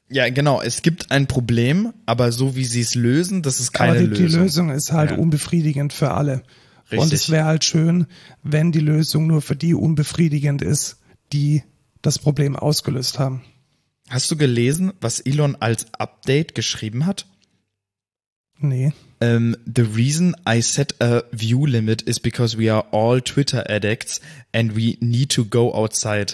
Ja, 0.10 0.30
genau, 0.30 0.62
es 0.62 0.82
gibt 0.82 1.12
ein 1.12 1.28
Problem, 1.28 1.94
aber 2.06 2.32
so 2.32 2.56
wie 2.56 2.66
sie 2.66 2.82
es 2.82 2.96
lösen, 2.96 3.42
das 3.42 3.60
ist 3.60 3.74
keine 3.74 3.92
aber 3.92 4.00
die, 4.02 4.06
Lösung. 4.08 4.28
die 4.28 4.36
Lösung 4.36 4.70
ist 4.70 4.92
halt 4.92 5.12
Ja. 5.12 5.18
unbefriedigend 5.18 5.92
für 5.94 6.12
alle. 6.12 6.44
Und 6.92 7.00
Richtig. 7.00 7.14
es 7.14 7.30
wäre 7.30 7.46
halt 7.46 7.64
schön, 7.64 8.08
wenn 8.44 8.72
die 8.74 8.80
Lösung 8.82 9.28
nur 9.28 9.42
für 9.42 9.56
die 9.56 9.74
unbefriedigend 9.74 10.62
ist, 10.62 10.98
die 11.32 11.64
das 12.02 12.20
Problem 12.20 12.56
ausgelöst 12.58 13.18
haben. 13.20 13.44
Hast 14.10 14.30
du 14.30 14.36
gelesen, 14.36 14.92
was 15.00 15.22
Elon 15.22 15.56
als 15.56 15.86
Update 15.94 16.54
geschrieben 16.56 17.06
hat? 17.06 17.28
Nee. 18.60 18.92
Um, 19.22 19.56
the 19.68 19.84
reason 19.84 20.34
I 20.48 20.62
set 20.62 20.94
a 21.00 21.24
view 21.32 21.68
limit 21.68 22.08
is 22.08 22.18
because 22.18 22.58
we 22.58 22.70
are 22.70 22.86
all 22.92 23.22
Twitter 23.22 23.64
addicts 23.70 24.20
and 24.52 24.72
we 24.72 24.98
need 25.00 25.30
to 25.32 25.46
go 25.46 25.74
outside. 25.76 26.34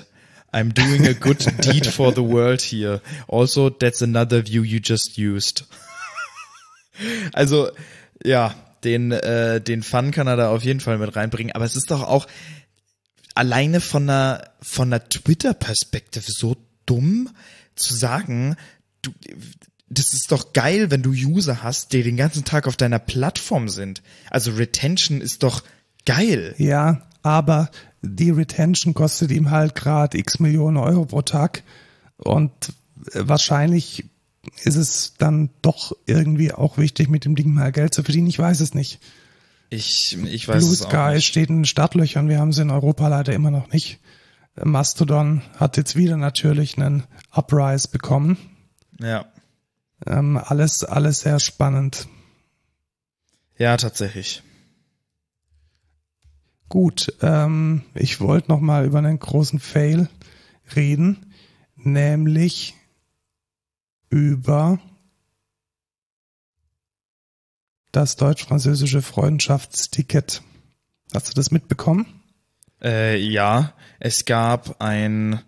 I'm 0.53 0.69
doing 0.69 1.05
a 1.05 1.13
good 1.13 1.39
deed 1.59 1.85
for 1.85 2.13
the 2.13 2.23
world 2.23 2.61
here. 2.61 3.01
Also, 3.27 3.69
that's 3.69 4.01
another 4.01 4.41
view 4.41 4.63
you 4.63 4.79
just 4.79 5.17
used. 5.17 5.63
also, 7.33 7.71
ja, 8.23 8.55
den, 8.85 9.11
äh, 9.11 9.59
den 9.59 9.83
Fun 9.83 10.11
kann 10.11 10.27
er 10.27 10.38
da 10.38 10.49
auf 10.49 10.63
jeden 10.63 10.79
Fall 10.79 10.97
mit 10.97 11.13
reinbringen. 11.13 11.53
Aber 11.53 11.65
es 11.65 11.75
ist 11.75 11.91
doch 11.91 12.03
auch 12.03 12.25
alleine 13.35 13.81
von 13.81 14.09
einer, 14.09 14.49
von 14.61 14.93
einer 14.93 15.07
Twitter-Perspektive 15.07 16.25
so 16.25 16.55
dumm 16.85 17.29
zu 17.75 17.95
sagen, 17.95 18.55
du, 19.01 19.11
das 19.89 20.13
ist 20.13 20.31
doch 20.31 20.53
geil, 20.53 20.91
wenn 20.91 21.01
du 21.01 21.11
User 21.11 21.63
hast, 21.63 21.93
die 21.93 22.03
den 22.03 22.17
ganzen 22.17 22.43
Tag 22.43 22.67
auf 22.67 22.75
deiner 22.75 22.99
Plattform 22.99 23.69
sind. 23.69 24.01
Also 24.29 24.51
Retention 24.51 25.21
ist 25.21 25.43
doch 25.43 25.63
geil. 26.05 26.55
Ja, 26.57 27.07
aber 27.23 27.69
die 28.01 28.31
Retention 28.31 28.93
kostet 28.93 29.31
ihm 29.31 29.49
halt 29.49 29.75
gerade 29.75 30.17
x 30.17 30.39
Millionen 30.39 30.77
Euro 30.77 31.05
pro 31.05 31.21
Tag 31.21 31.63
und 32.17 32.51
äh, 33.13 33.21
wahrscheinlich 33.23 34.05
ist 34.63 34.75
es 34.75 35.13
dann 35.17 35.49
doch 35.61 35.95
irgendwie 36.05 36.53
auch 36.53 36.77
wichtig, 36.77 37.09
mit 37.09 37.25
dem 37.25 37.35
Ding 37.35 37.53
mal 37.53 37.71
Geld 37.71 37.93
zu 37.93 38.03
verdienen. 38.03 38.27
Ich 38.27 38.39
weiß 38.39 38.61
es 38.61 38.73
nicht. 38.73 38.99
Ich, 39.69 40.17
ich 40.23 40.47
weiß 40.47 40.63
Blue 40.63 40.73
es 40.73 40.83
auch 40.83 40.89
Sky 40.89 41.15
nicht. 41.15 41.27
steht 41.27 41.49
in 41.49 41.57
den 41.57 41.65
Startlöchern. 41.65 42.29
Wir 42.29 42.39
haben 42.39 42.53
sie 42.53 42.61
in 42.61 42.71
Europa 42.71 43.07
leider 43.09 43.33
immer 43.33 43.51
noch 43.51 43.71
nicht. 43.73 43.99
Mastodon 44.63 45.41
hat 45.57 45.77
jetzt 45.77 45.95
wieder 45.95 46.17
natürlich 46.17 46.77
einen 46.77 47.03
Uprise 47.31 47.89
bekommen. 47.89 48.38
Ja. 48.99 49.25
Ähm, 50.06 50.38
alles, 50.38 50.84
alles 50.84 51.22
sehr 51.22 51.39
spannend. 51.39 52.08
Ja, 53.58 53.78
tatsächlich. 53.78 54.43
Gut, 56.70 57.14
ähm, 57.22 57.84
ich 57.95 58.20
wollte 58.20 58.50
noch 58.50 58.60
mal 58.60 58.86
über 58.86 59.00
einen 59.00 59.20
großen 59.20 59.60
Fail 59.60 60.10
reden, 60.76 61.34
nämlich 61.76 62.76
über 64.10 64.80
das 67.91 68.18
deutsch-französische 68.18 69.02
Freundschaftsticket. 69.02 70.43
Hast 71.14 71.30
du 71.30 71.34
das 71.34 71.52
mitbekommen? 71.52 72.22
Äh, 72.82 73.18
ja, 73.18 73.74
es 74.00 74.26
gab 74.26 74.82
ein 74.82 75.41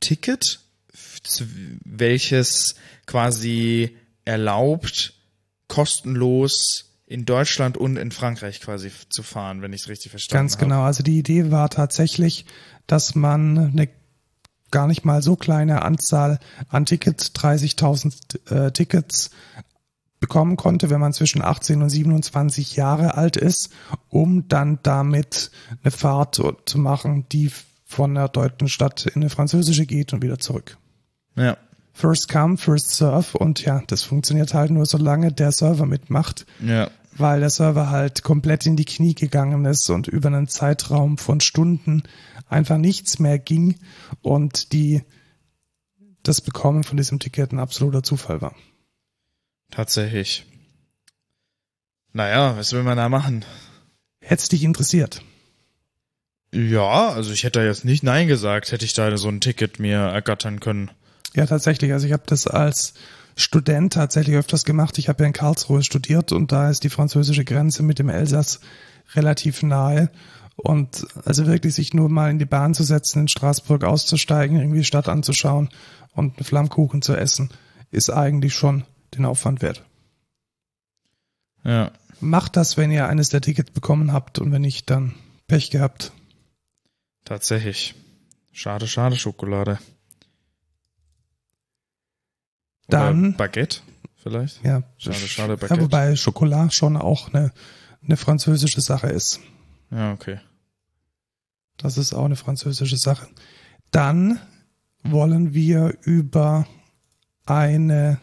Ticket, 0.00 0.60
welches 1.84 2.74
quasi 3.06 3.96
erlaubt, 4.24 5.14
kostenlos 5.68 6.88
in 7.06 7.24
Deutschland 7.24 7.76
und 7.76 7.96
in 7.96 8.10
Frankreich 8.10 8.60
quasi 8.60 8.90
zu 9.08 9.22
fahren, 9.22 9.62
wenn 9.62 9.72
ich 9.72 9.82
es 9.82 9.88
richtig 9.88 10.10
verstanden 10.10 10.42
Ganz 10.42 10.58
genau. 10.58 10.82
Also 10.82 11.02
die 11.02 11.18
Idee 11.18 11.50
war 11.50 11.70
tatsächlich, 11.70 12.44
dass 12.86 13.14
man 13.14 13.58
eine 13.58 13.88
gar 14.70 14.86
nicht 14.86 15.04
mal 15.04 15.22
so 15.22 15.34
kleine 15.34 15.82
Anzahl 15.82 16.38
an 16.68 16.84
Tickets, 16.84 17.32
30.000 17.34 18.66
äh, 18.66 18.72
Tickets 18.72 19.30
bekommen 20.20 20.56
konnte, 20.56 20.90
wenn 20.90 21.00
man 21.00 21.12
zwischen 21.12 21.42
18 21.42 21.80
und 21.80 21.90
27 21.90 22.76
Jahre 22.76 23.14
alt 23.16 23.36
ist, 23.36 23.70
um 24.08 24.48
dann 24.48 24.78
damit 24.82 25.50
eine 25.82 25.90
Fahrt 25.90 26.34
zu 26.34 26.78
machen, 26.78 27.26
die 27.30 27.50
von 27.86 28.14
der 28.14 28.28
deutschen 28.28 28.68
Stadt 28.68 29.06
in 29.06 29.22
eine 29.22 29.30
französische 29.30 29.86
geht 29.86 30.12
und 30.12 30.22
wieder 30.22 30.38
zurück. 30.38 30.76
Ja, 31.38 31.56
First 31.98 32.28
come, 32.28 32.56
first 32.56 32.90
serve 32.90 33.36
und 33.38 33.64
ja, 33.64 33.82
das 33.88 34.04
funktioniert 34.04 34.54
halt 34.54 34.70
nur 34.70 34.86
solange 34.86 35.32
der 35.32 35.50
Server 35.50 35.84
mitmacht 35.84 36.46
ja, 36.64 36.92
weil 37.16 37.40
der 37.40 37.50
Server 37.50 37.90
halt 37.90 38.22
komplett 38.22 38.66
in 38.66 38.76
die 38.76 38.84
Knie 38.84 39.14
gegangen 39.16 39.64
ist 39.64 39.90
und 39.90 40.06
über 40.06 40.28
einen 40.28 40.46
Zeitraum 40.46 41.18
von 41.18 41.40
Stunden 41.40 42.04
einfach 42.48 42.76
nichts 42.76 43.18
mehr 43.18 43.40
ging 43.40 43.80
und 44.22 44.72
die 44.72 45.02
das 46.22 46.40
Bekommen 46.40 46.84
von 46.84 46.96
diesem 46.96 47.18
Ticket 47.18 47.52
ein 47.52 47.58
absoluter 47.58 48.04
Zufall 48.04 48.40
war. 48.40 48.54
tatsächlich. 49.72 50.46
Naja, 52.12 52.56
was 52.56 52.72
will 52.72 52.84
man 52.84 52.96
da 52.96 53.08
machen? 53.08 53.44
Hätte 54.20 54.48
dich 54.48 54.62
interessiert? 54.62 55.22
Ja, 56.54 57.08
also 57.08 57.32
ich 57.32 57.42
hätte 57.42 57.58
da 57.58 57.64
jetzt 57.64 57.84
nicht 57.84 58.04
Nein 58.04 58.28
gesagt, 58.28 58.70
hätte 58.70 58.84
ich 58.84 58.94
da 58.94 59.16
so 59.16 59.28
ein 59.28 59.40
Ticket 59.40 59.80
mir 59.80 59.98
ergattern 59.98 60.60
können. 60.60 60.90
Ja, 61.34 61.46
tatsächlich. 61.46 61.92
Also 61.92 62.06
ich 62.06 62.12
habe 62.12 62.24
das 62.26 62.46
als 62.46 62.94
Student 63.36 63.92
tatsächlich 63.92 64.36
öfters 64.36 64.64
gemacht. 64.64 64.98
Ich 64.98 65.08
habe 65.08 65.22
ja 65.22 65.26
in 65.26 65.32
Karlsruhe 65.32 65.82
studiert 65.82 66.32
und 66.32 66.50
da 66.52 66.70
ist 66.70 66.84
die 66.84 66.90
französische 66.90 67.44
Grenze 67.44 67.82
mit 67.82 67.98
dem 67.98 68.08
Elsass 68.08 68.60
relativ 69.14 69.62
nahe. 69.62 70.10
Und 70.56 71.06
also 71.24 71.46
wirklich 71.46 71.74
sich 71.74 71.94
nur 71.94 72.08
mal 72.08 72.30
in 72.30 72.40
die 72.40 72.44
Bahn 72.44 72.74
zu 72.74 72.82
setzen, 72.82 73.20
in 73.20 73.28
Straßburg 73.28 73.84
auszusteigen, 73.84 74.58
irgendwie 74.58 74.80
die 74.80 74.84
Stadt 74.84 75.08
anzuschauen 75.08 75.68
und 76.14 76.36
einen 76.36 76.44
Flammkuchen 76.44 77.00
zu 77.00 77.14
essen, 77.14 77.50
ist 77.92 78.10
eigentlich 78.10 78.54
schon 78.54 78.84
den 79.14 79.24
Aufwand 79.24 79.62
wert. 79.62 79.84
Ja, 81.62 81.92
Macht 82.20 82.56
das, 82.56 82.76
wenn 82.76 82.90
ihr 82.90 83.08
eines 83.08 83.28
der 83.28 83.40
Tickets 83.40 83.70
bekommen 83.70 84.12
habt 84.12 84.38
und 84.40 84.50
wenn 84.50 84.62
nicht, 84.62 84.90
dann 84.90 85.14
Pech 85.46 85.70
gehabt. 85.70 86.12
tatsächlich. 87.24 87.94
Schade, 88.52 88.88
schade 88.88 89.14
Schokolade. 89.14 89.78
Dann- 92.88 93.28
Oder 93.28 93.36
Baguette 93.36 93.80
vielleicht? 94.16 94.62
Ja, 94.64 94.82
Schade, 94.96 95.16
schade, 95.16 95.52
ja, 95.52 95.56
Baguette. 95.56 95.82
wobei 95.82 96.16
Schokolade 96.16 96.70
schon 96.72 96.96
auch 96.96 97.32
eine, 97.32 97.52
eine 98.02 98.16
französische 98.16 98.80
Sache 98.80 99.08
ist. 99.08 99.40
Ja, 99.90 100.12
okay. 100.12 100.40
Das 101.76 101.96
ist 101.96 102.12
auch 102.12 102.24
eine 102.24 102.36
französische 102.36 102.96
Sache. 102.96 103.28
Dann 103.90 104.40
wollen 105.02 105.54
wir 105.54 105.96
über 106.02 106.66
eine 107.46 108.18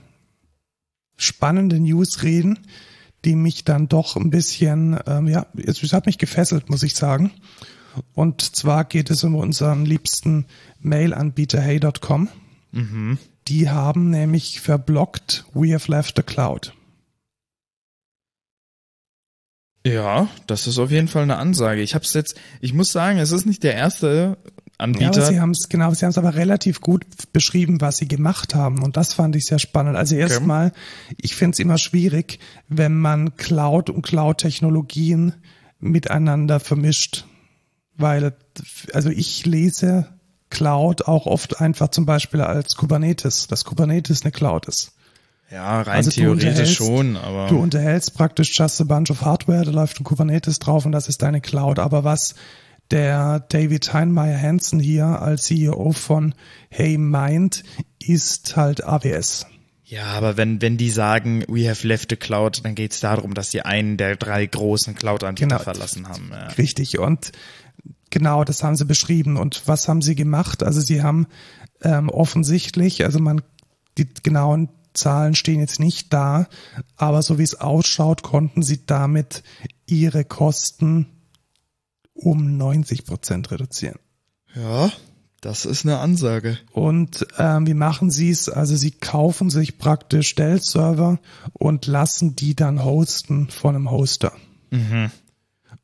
spannende 1.17 1.79
News 1.79 2.21
reden, 2.23 2.59
die 3.23 3.35
mich 3.35 3.63
dann 3.63 3.87
doch 3.87 4.15
ein 4.17 4.29
bisschen, 4.29 4.99
ähm, 5.07 5.27
ja, 5.27 5.47
es 5.55 5.81
es 5.81 5.93
hat 5.93 6.05
mich 6.05 6.17
gefesselt, 6.17 6.69
muss 6.69 6.83
ich 6.83 6.95
sagen. 6.95 7.31
Und 8.13 8.41
zwar 8.41 8.83
geht 8.83 9.09
es 9.09 9.23
um 9.23 9.35
unseren 9.35 9.85
liebsten 9.85 10.45
Mail-Anbieter 10.81 11.61
hey.com. 11.61 12.27
Mhm. 12.71 13.17
Die 13.47 13.69
haben 13.69 14.09
nämlich 14.09 14.59
verblockt 14.59 15.45
We 15.53 15.73
have 15.73 15.91
left 15.91 16.15
the 16.17 16.23
cloud. 16.23 16.73
Ja, 19.85 20.29
das 20.47 20.65
ist 20.65 20.79
auf 20.79 20.89
jeden 20.89 21.07
Fall 21.07 21.23
eine 21.23 21.37
Ansage. 21.37 21.81
Ich 21.81 21.93
hab's 21.93 22.13
jetzt, 22.15 22.35
ich 22.59 22.73
muss 22.73 22.91
sagen, 22.91 23.19
es 23.19 23.31
ist 23.31 23.45
nicht 23.45 23.61
der 23.61 23.75
erste 23.75 24.07
Ja, 24.07 24.31
aber 24.79 24.83
Anbieter. 24.83 25.21
sie 25.25 25.39
haben 25.39 25.51
es 25.51 25.69
genau, 25.69 25.93
sie 25.93 26.05
haben 26.05 26.09
es 26.09 26.17
aber 26.17 26.35
relativ 26.35 26.81
gut 26.81 27.05
beschrieben, 27.31 27.81
was 27.81 27.97
sie 27.97 28.07
gemacht 28.07 28.55
haben 28.55 28.81
und 28.81 28.97
das 28.97 29.13
fand 29.13 29.35
ich 29.35 29.45
sehr 29.45 29.59
spannend. 29.59 29.95
Also 29.95 30.15
erstmal, 30.15 30.73
ich 31.21 31.35
finde 31.35 31.53
es 31.53 31.59
immer 31.59 31.77
schwierig, 31.77 32.39
wenn 32.67 32.97
man 32.97 33.35
Cloud 33.37 33.91
und 33.91 34.01
Cloud-Technologien 34.01 35.33
miteinander 35.79 36.59
vermischt, 36.59 37.25
weil 37.95 38.35
also 38.91 39.09
ich 39.09 39.45
lese 39.45 40.14
Cloud 40.55 41.07
auch 41.07 41.25
oft 41.25 41.59
einfach 41.61 41.89
zum 41.89 42.05
Beispiel 42.05 42.41
als 42.41 42.75
Kubernetes, 42.75 43.47
dass 43.47 43.65
Kubernetes 43.65 44.21
eine 44.23 44.31
Cloud 44.31 44.65
ist. 44.67 44.91
ja, 45.51 45.81
rein 45.81 45.95
Also 45.97 46.11
theoretisch 46.11 46.75
schon, 46.75 47.17
aber 47.17 47.47
Du 47.47 47.59
unterhältst 47.59 48.15
praktisch 48.15 48.57
just 48.57 48.79
a 48.81 48.83
bunch 48.83 49.11
of 49.11 49.21
Hardware, 49.21 49.63
da 49.65 49.71
läuft 49.71 49.99
ein 49.99 50.03
Kubernetes 50.03 50.59
drauf 50.59 50.85
und 50.85 50.91
das 50.91 51.07
ist 51.07 51.21
deine 51.21 51.41
Cloud. 51.41 51.79
Aber 51.79 52.03
was 52.03 52.35
der 52.91 53.39
David 53.49 53.93
Heinmeier 53.93 54.39
Hansen 54.39 54.79
hier 54.79 55.05
als 55.21 55.43
CEO 55.43 55.91
von 55.91 56.33
Hey 56.69 56.97
meint, 56.97 57.63
ist 57.99 58.55
halt 58.55 58.83
AWS. 58.83 59.47
ja, 59.85 60.03
aber 60.05 60.37
wenn 60.37 60.61
wenn 60.61 60.77
die 60.77 60.89
sagen, 60.91 61.43
we 61.47 61.67
have 61.69 61.87
left 61.87 62.09
the 62.11 62.15
cloud, 62.15 62.61
dann 62.63 62.75
geht's 62.75 62.99
darum, 62.99 63.33
dass 63.33 63.49
sie 63.51 63.61
einen 63.61 63.97
der 63.97 64.15
drei 64.15 64.45
großen 64.45 64.93
Cloud-Anbieter 64.95 65.47
Genau. 65.47 65.59
verlassen 65.63 66.07
haben. 66.07 66.29
Ja. 66.31 66.47
Richtig. 66.57 66.99
Und 66.99 67.31
Genau, 68.09 68.43
das 68.43 68.63
haben 68.63 68.75
sie 68.75 68.85
beschrieben. 68.85 69.37
Und 69.37 69.67
was 69.67 69.87
haben 69.87 70.01
sie 70.01 70.15
gemacht? 70.15 70.63
Also 70.63 70.81
sie 70.81 71.03
haben 71.03 71.27
ähm, 71.81 72.09
offensichtlich, 72.09 73.03
also 73.03 73.19
man, 73.19 73.41
die 73.97 74.07
genauen 74.23 74.69
Zahlen 74.93 75.35
stehen 75.35 75.59
jetzt 75.59 75.79
nicht 75.79 76.13
da, 76.13 76.47
aber 76.95 77.21
so 77.21 77.37
wie 77.37 77.43
es 77.43 77.59
ausschaut, 77.59 78.23
konnten 78.23 78.63
sie 78.63 78.85
damit 78.85 79.43
ihre 79.85 80.23
Kosten 80.23 81.07
um 82.13 82.57
90 82.57 83.05
Prozent 83.05 83.51
reduzieren. 83.51 83.99
Ja, 84.55 84.91
das 85.41 85.65
ist 85.65 85.85
eine 85.85 85.99
Ansage. 85.99 86.57
Und 86.71 87.27
ähm, 87.37 87.67
wie 87.67 87.73
machen 87.73 88.09
sie 88.09 88.31
es? 88.31 88.49
Also 88.49 88.75
sie 88.75 88.91
kaufen 88.91 89.49
sich 89.49 89.77
praktisch 89.77 90.33
Dell-Server 90.33 91.19
und 91.53 91.85
lassen 91.85 92.35
die 92.35 92.55
dann 92.55 92.83
hosten 92.83 93.49
von 93.49 93.75
einem 93.75 93.91
Hoster. 93.91 94.31
Mhm. 94.71 95.11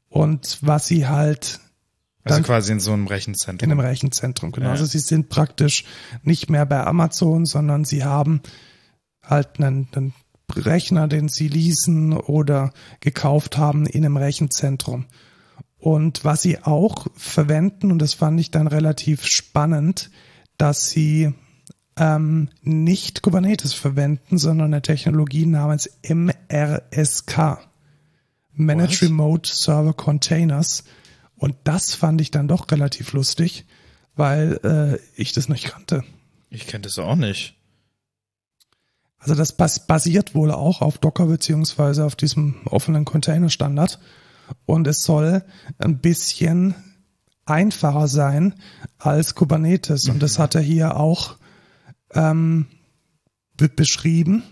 Und 0.10 0.58
was 0.62 0.88
sie 0.88 1.08
halt 1.08 1.60
Also 2.24 2.36
Dann- 2.38 2.44
quasi 2.44 2.72
in 2.72 2.80
so 2.80 2.94
einem 2.94 3.08
Rechenzentrum. 3.08 3.66
in 3.66 3.72
einem 3.72 3.86
Rechenzentrum, 3.86 4.52
genau. 4.52 4.68
Ja. 4.68 4.72
Also 4.74 4.86
sie 4.86 5.00
sind 5.00 5.30
praktisch 5.30 5.86
nicht 6.24 6.50
mehr 6.50 6.66
bei 6.66 6.86
Amazon, 6.86 7.46
sondern 7.46 7.84
sie 7.84 8.04
haben 8.04 8.42
halt 9.24 9.60
einen, 9.60 9.88
einen 9.96 10.14
Rechner, 10.56 11.08
den 11.08 11.30
sie 11.30 11.48
leasen 11.48 12.14
oder 12.14 12.74
gekauft 13.00 13.58
haben 13.58 13.86
in 13.86 14.06
einem 14.06 14.18
Rechenzentrum. 14.18 15.06
Und 15.78 16.24
was 16.24 16.44
sie 16.44 16.62
auch 16.62 17.08
verwenden, 17.16 17.92
und 17.92 18.00
das 18.00 18.14
fand 18.14 18.40
ich 18.40 18.52
dann 18.52 18.68
relativ 18.68 19.26
spannend, 19.26 20.12
dass 20.58 20.90
sie 20.92 21.34
ähm, 21.98 22.50
nicht 22.62 23.24
Kubernetes 23.24 23.74
verwenden, 23.74 24.38
sondern 24.38 24.68
eine 24.74 24.82
Technologie 24.84 25.48
namens 25.48 25.90
MRSK. 26.08 27.60
Manage 28.54 29.02
What? 29.02 29.02
Remote 29.10 29.50
Server 29.52 29.94
Containers. 29.94 30.84
Und 31.42 31.56
das 31.64 31.96
fand 31.96 32.22
ich 32.22 32.30
dann 32.30 32.48
doch 32.48 32.70
relativ 32.70 33.14
lustig, 33.14 33.66
weil 34.16 34.60
äh, 34.64 35.00
ich 35.20 35.34
das 35.34 35.50
nicht 35.50 35.66
kannte. 35.66 36.04
Ich 36.52 36.68
kenne 36.68 36.84
das 36.84 37.00
auch 37.00 37.16
nicht. 37.16 37.56
Also 39.18 39.34
das 39.34 39.52
bas 39.52 39.88
basiert 39.88 40.36
wohl 40.36 40.52
auch 40.52 40.82
auf 40.82 41.00
Docker 41.00 41.26
beziehungsweise 41.26 42.06
auf 42.06 42.16
diesem 42.16 42.62
offenen 42.66 43.06
Container-Standard. 43.06 44.00
Und 44.68 44.86
es 44.86 45.02
soll 45.02 45.44
ein 45.80 45.98
bisschen 45.98 46.76
einfacher 47.46 48.08
sein 48.08 48.54
als 49.00 49.34
Kubernetes. 49.34 50.10
Und 50.10 50.22
das 50.22 50.38
hat 50.38 50.54
er 50.54 50.62
hier 50.62 50.96
auch 50.96 51.38
ähm, 52.14 52.68
be 53.58 53.68
beschrieben. 53.68 54.44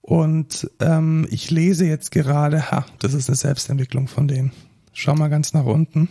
Und 0.00 0.70
ähm, 0.80 1.26
ich 1.30 1.50
lese 1.50 1.84
jetzt 1.84 2.12
gerade, 2.12 2.70
ha, 2.70 2.86
das 3.00 3.12
ist 3.12 3.28
eine 3.28 3.36
Selbstentwicklung 3.36 4.08
von 4.08 4.26
denen. 4.26 4.52
Schau 4.94 5.14
mal 5.14 5.28
ganz 5.28 5.52
nach 5.52 5.64
unten. 5.64 6.08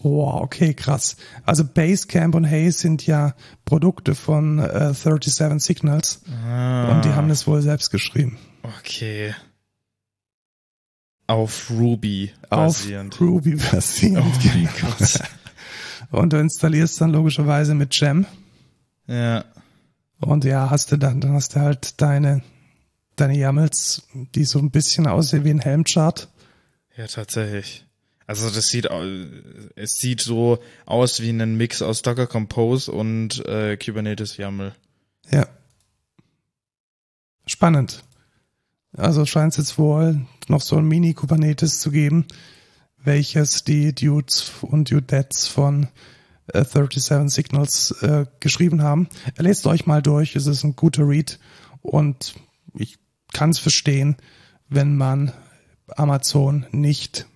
Wow, 0.00 0.42
okay, 0.42 0.74
krass. 0.74 1.16
Also 1.44 1.64
Basecamp 1.64 2.34
und 2.34 2.46
Haze 2.46 2.72
sind 2.72 3.06
ja 3.06 3.34
Produkte 3.64 4.14
von 4.14 4.58
äh, 4.60 4.94
37 4.94 5.60
Signals 5.60 6.22
Ah, 6.46 6.92
und 6.92 7.04
die 7.04 7.10
haben 7.10 7.28
das 7.28 7.46
wohl 7.46 7.62
selbst 7.62 7.90
geschrieben. 7.90 8.38
Okay. 8.78 9.34
Auf 11.26 11.70
Ruby 11.70 12.32
Auf 12.48 12.78
basierend. 12.78 13.20
Ruby 13.20 13.56
basierend. 13.56 14.24
Oh 14.24 14.48
mein 14.54 14.68
Gott. 14.80 15.20
Und 16.10 16.32
du 16.32 16.38
installierst 16.38 17.00
dann 17.00 17.10
logischerweise 17.10 17.74
mit 17.74 17.90
Gem. 17.90 18.24
Ja. 19.06 19.44
Und 20.20 20.44
ja, 20.44 20.70
hast 20.70 20.90
du 20.92 20.96
dann, 20.96 21.20
dann 21.20 21.32
hast 21.32 21.54
du 21.56 21.60
halt 21.60 22.00
deine, 22.00 22.42
deine 23.16 23.36
YAMLs, 23.36 24.04
die 24.34 24.44
so 24.44 24.58
ein 24.58 24.70
bisschen 24.70 25.06
aussehen 25.06 25.44
wie 25.44 25.50
ein 25.50 25.60
Helmchart. 25.60 26.28
Ja, 26.98 27.06
tatsächlich. 27.06 27.86
Also 28.26 28.50
das 28.50 28.66
sieht 28.66 28.86
es 29.76 29.92
sieht 29.98 30.20
so 30.20 30.58
aus 30.84 31.20
wie 31.20 31.30
ein 31.30 31.56
Mix 31.56 31.80
aus 31.80 32.02
Docker 32.02 32.26
Compose 32.26 32.90
und 32.90 33.46
äh, 33.46 33.76
Kubernetes 33.76 34.36
YAML. 34.36 34.74
Ja. 35.30 35.46
Spannend. 37.46 38.02
Also 38.96 39.24
scheint 39.26 39.52
es 39.52 39.58
jetzt 39.58 39.78
wohl 39.78 40.26
noch 40.48 40.60
so 40.60 40.76
ein 40.76 40.88
Mini-Kubernetes 40.88 41.78
zu 41.78 41.92
geben, 41.92 42.26
welches 42.96 43.62
die 43.62 43.94
Dudes 43.94 44.50
und 44.62 44.90
Dudettes 44.90 45.46
von 45.46 45.86
äh, 46.48 46.64
37 46.64 47.32
Signals 47.32 47.92
äh, 48.02 48.26
geschrieben 48.40 48.82
haben. 48.82 49.08
Lest 49.36 49.68
euch 49.68 49.86
mal 49.86 50.02
durch, 50.02 50.34
es 50.34 50.46
ist 50.48 50.64
ein 50.64 50.74
guter 50.74 51.06
Read 51.08 51.38
und 51.80 52.34
ich 52.74 52.98
kann 53.32 53.50
es 53.50 53.60
verstehen, 53.60 54.16
wenn 54.68 54.96
man 54.96 55.32
Amazon 55.96 56.66
nicht 56.72 57.26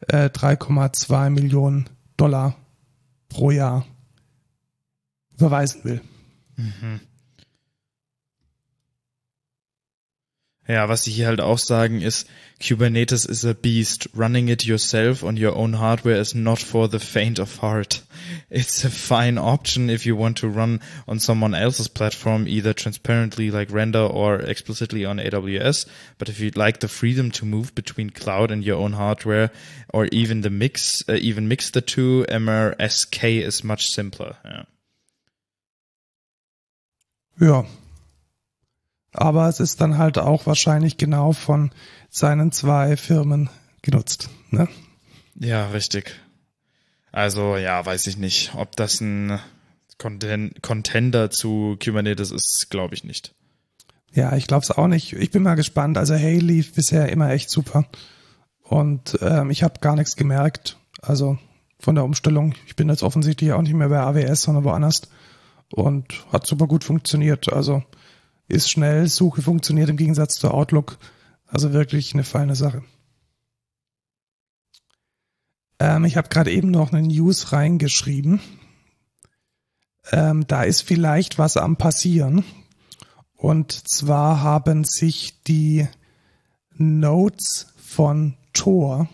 äh, 0.00 0.26
3,2 0.26 1.30
Millionen 1.30 1.88
Dollar 2.16 2.56
pro 3.28 3.50
Jahr 3.50 3.84
überweisen 5.36 5.84
will. 5.84 6.00
Ja, 10.68 10.86
was 10.86 11.02
sie 11.02 11.12
hier 11.12 11.28
halt 11.28 11.40
auch 11.40 11.58
sagen 11.58 12.02
ist, 12.02 12.28
Kubernetes 12.60 13.24
is 13.24 13.42
a 13.46 13.54
beast. 13.54 14.10
Running 14.14 14.48
it 14.48 14.64
yourself 14.64 15.22
on 15.22 15.42
your 15.42 15.56
own 15.56 15.78
hardware 15.78 16.20
is 16.20 16.34
not 16.34 16.58
for 16.58 16.88
the 16.88 16.98
faint 16.98 17.38
of 17.38 17.62
heart. 17.62 18.02
It's 18.50 18.84
a 18.84 18.90
fine 18.90 19.38
option 19.38 19.88
if 19.88 20.04
you 20.04 20.14
want 20.14 20.36
to 20.38 20.48
run 20.48 20.80
on 21.06 21.20
someone 21.20 21.54
else's 21.54 21.88
platform, 21.88 22.46
either 22.46 22.74
transparently 22.74 23.50
like 23.50 23.70
Render 23.70 24.00
or 24.00 24.40
explicitly 24.40 25.06
on 25.06 25.18
AWS. 25.18 25.86
But 26.18 26.28
if 26.28 26.38
you'd 26.38 26.56
like 26.56 26.80
the 26.80 26.88
freedom 26.88 27.30
to 27.32 27.46
move 27.46 27.74
between 27.74 28.10
cloud 28.10 28.50
and 28.50 28.62
your 28.62 28.76
own 28.76 28.92
hardware, 28.92 29.50
or 29.94 30.06
even 30.12 30.42
the 30.42 30.50
mix, 30.50 31.02
uh, 31.08 31.14
even 31.14 31.48
mix 31.48 31.70
the 31.70 31.80
two, 31.80 32.26
MRSK 32.28 33.42
is 33.42 33.64
much 33.64 33.86
simpler. 33.86 34.36
Ja. 34.44 34.64
Ja. 37.40 37.66
Aber 39.12 39.48
es 39.48 39.60
ist 39.60 39.80
dann 39.80 39.98
halt 39.98 40.18
auch 40.18 40.46
wahrscheinlich 40.46 40.96
genau 40.96 41.32
von 41.32 41.70
seinen 42.10 42.52
zwei 42.52 42.96
Firmen 42.96 43.50
genutzt. 43.82 44.30
Ne? 44.50 44.68
Ja, 45.34 45.68
richtig. 45.68 46.20
Also, 47.12 47.56
ja, 47.56 47.84
weiß 47.84 48.06
ich 48.06 48.18
nicht. 48.18 48.54
Ob 48.54 48.76
das 48.76 49.00
ein 49.00 49.38
Conten 49.98 50.52
Contender 50.62 51.30
zu 51.30 51.76
Kubernetes 51.82 52.30
ist, 52.30 52.68
glaube 52.70 52.94
ich 52.94 53.04
nicht. 53.04 53.34
Ja, 54.12 54.34
ich 54.36 54.46
glaube 54.46 54.62
es 54.62 54.70
auch 54.70 54.86
nicht. 54.86 55.12
Ich 55.14 55.30
bin 55.30 55.42
mal 55.42 55.54
gespannt. 55.54 55.98
Also 55.98 56.14
Hey 56.14 56.38
lief 56.38 56.74
bisher 56.74 57.10
immer 57.10 57.30
echt 57.30 57.50
super. 57.50 57.86
Und 58.62 59.18
ähm, 59.22 59.50
ich 59.50 59.62
habe 59.62 59.80
gar 59.80 59.96
nichts 59.96 60.16
gemerkt. 60.16 60.78
Also 61.02 61.38
von 61.80 61.94
der 61.94 62.04
Umstellung. 62.04 62.54
Ich 62.66 62.76
bin 62.76 62.88
jetzt 62.88 63.02
offensichtlich 63.02 63.52
auch 63.52 63.62
nicht 63.62 63.74
mehr 63.74 63.88
bei 63.88 64.00
AWS, 64.00 64.42
sondern 64.42 64.64
woanders. 64.64 65.02
Und 65.70 66.24
hat 66.32 66.46
super 66.46 66.66
gut 66.66 66.84
funktioniert. 66.84 67.52
Also 67.52 67.82
ist 68.48 68.70
schnell, 68.70 69.08
Suche 69.08 69.42
funktioniert 69.42 69.88
im 69.88 69.96
Gegensatz 69.96 70.34
zu 70.34 70.50
Outlook. 70.50 70.98
Also 71.46 71.72
wirklich 71.72 72.12
eine 72.14 72.24
feine 72.24 72.54
Sache. 72.54 72.82
Ähm, 75.78 76.04
ich 76.04 76.16
habe 76.16 76.28
gerade 76.28 76.50
eben 76.50 76.70
noch 76.70 76.92
eine 76.92 77.06
News 77.06 77.52
reingeschrieben. 77.52 78.40
Ähm, 80.10 80.46
da 80.46 80.62
ist 80.64 80.82
vielleicht 80.82 81.38
was 81.38 81.56
am 81.56 81.76
passieren. 81.76 82.44
Und 83.34 83.72
zwar 83.88 84.42
haben 84.42 84.84
sich 84.84 85.42
die 85.44 85.86
Nodes 86.74 87.72
von 87.76 88.36
Tor, 88.52 89.08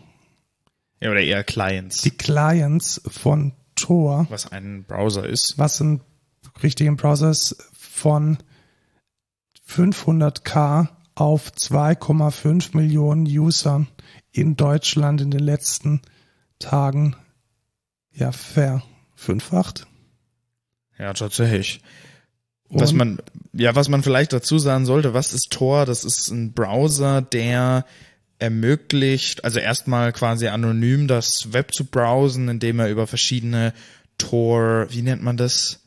Ja, 1.01 1.11
oder 1.11 1.21
eher 1.21 1.45
Clients, 1.45 2.01
die 2.01 2.11
Clients 2.11 3.03
von 3.07 3.53
Tor, 3.75 4.27
was 4.31 4.51
ein 4.51 4.85
Browser 4.85 5.29
ist. 5.29 5.59
was 5.59 5.81
ein 5.81 6.01
richtigen 6.63 6.97
Browser 6.97 7.31
ist, 7.31 7.57
von 7.73 8.39
500k 9.69 10.89
auf 11.15 11.51
2,5 11.51 12.77
Millionen 12.77 13.27
User 13.27 13.87
in 14.33 14.57
Deutschland 14.57 15.21
in 15.21 15.31
den 15.31 15.41
letzten 15.41 16.03
Tagen 16.59 17.17
ja 18.13 18.33
verfünffacht. 18.33 19.87
Ja, 20.99 21.13
tatsächlich. 21.13 21.81
Was 22.69 22.93
Und- 22.93 22.99
man, 22.99 23.19
ja, 23.53 23.75
was 23.75 23.89
man 23.89 24.03
vielleicht 24.03 24.33
dazu 24.33 24.59
sagen 24.59 24.87
sollte, 24.87 25.15
was 25.15 25.33
ist 25.33 25.51
Tor? 25.51 25.87
Das 25.87 26.05
ist 26.05 26.31
ein 26.31 26.53
Browser, 26.53 27.23
der 27.23 27.85
ermöglicht, 28.39 29.45
also 29.45 29.61
erstmal 29.61 30.13
quasi 30.13 30.49
anonym 30.49 31.07
das 31.07 31.53
Web 31.53 31.73
zu 31.73 31.85
browsen, 31.85 32.49
indem 32.49 32.81
er 32.81 32.91
über 32.91 33.07
verschiedene 33.07 33.73
Tor, 34.19 34.87
wie 34.91 35.03
nennt 35.03 35.23
man 35.23 35.37
das? 35.37 35.84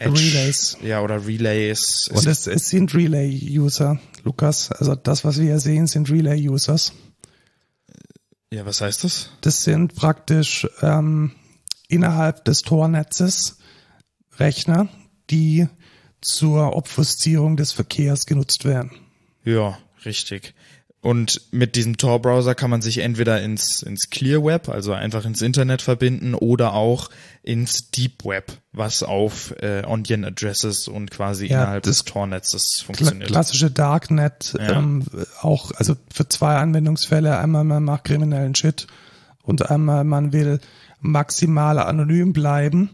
Relays. 0.00 0.76
Ja, 0.82 1.02
oder 1.02 1.26
Relays. 1.26 2.08
Und 2.08 2.26
es, 2.26 2.46
es 2.46 2.68
sind 2.68 2.94
Relay-User, 2.94 3.98
Lukas. 4.22 4.70
Also 4.72 4.94
das, 4.94 5.24
was 5.24 5.38
wir 5.38 5.46
hier 5.46 5.60
sehen, 5.60 5.86
sind 5.86 6.10
Relay-Users. 6.10 6.92
ja, 8.52 8.64
was 8.64 8.80
heißt 8.80 9.04
das? 9.04 9.30
Das 9.40 9.64
sind 9.64 9.94
praktisch 9.94 10.68
ähm, 10.82 11.32
innerhalb 11.88 12.44
des 12.44 12.62
Tornetzes 12.62 13.58
Rechner, 14.38 14.88
die 15.30 15.66
zur 16.20 16.76
Obfuszierung 16.76 17.56
des 17.56 17.72
Verkehrs 17.72 18.26
genutzt 18.26 18.64
werden. 18.64 18.92
Ja, 19.44 19.78
richtig. 20.04 20.54
Und 21.00 21.40
mit 21.52 21.76
diesem 21.76 21.96
Tor-Browser 21.96 22.56
kann 22.56 22.70
man 22.70 22.82
sich 22.82 22.98
entweder 22.98 23.40
ins, 23.40 23.82
ins 23.82 24.10
Clear 24.10 24.42
Web, 24.44 24.68
also 24.68 24.92
einfach 24.92 25.24
ins 25.24 25.42
Internet 25.42 25.80
verbinden, 25.80 26.34
oder 26.34 26.74
auch 26.74 27.08
ins 27.44 27.90
Deep 27.92 28.24
Web, 28.24 28.52
was 28.72 29.04
auf 29.04 29.54
äh, 29.62 29.84
Onion 29.86 30.24
Addresses 30.24 30.88
und 30.88 31.12
quasi 31.12 31.46
Ja, 31.46 31.62
innerhalb 31.62 31.84
des 31.84 32.04
Tor-Netzes 32.04 32.82
funktioniert. 32.84 33.30
klassische 33.30 33.70
Darknet, 33.70 34.54
Ja. 34.58 34.78
ähm, 34.78 35.04
auch, 35.40 35.70
also 35.76 35.94
für 36.12 36.28
zwei 36.28 36.56
Anwendungsfälle, 36.56 37.38
einmal 37.38 37.62
man 37.62 37.84
macht 37.84 38.04
kriminellen 38.04 38.56
Shit 38.56 38.88
und 39.44 39.70
einmal 39.70 40.02
man 40.02 40.32
will 40.32 40.58
maximal 41.00 41.78
anonym 41.78 42.32
bleiben 42.32 42.90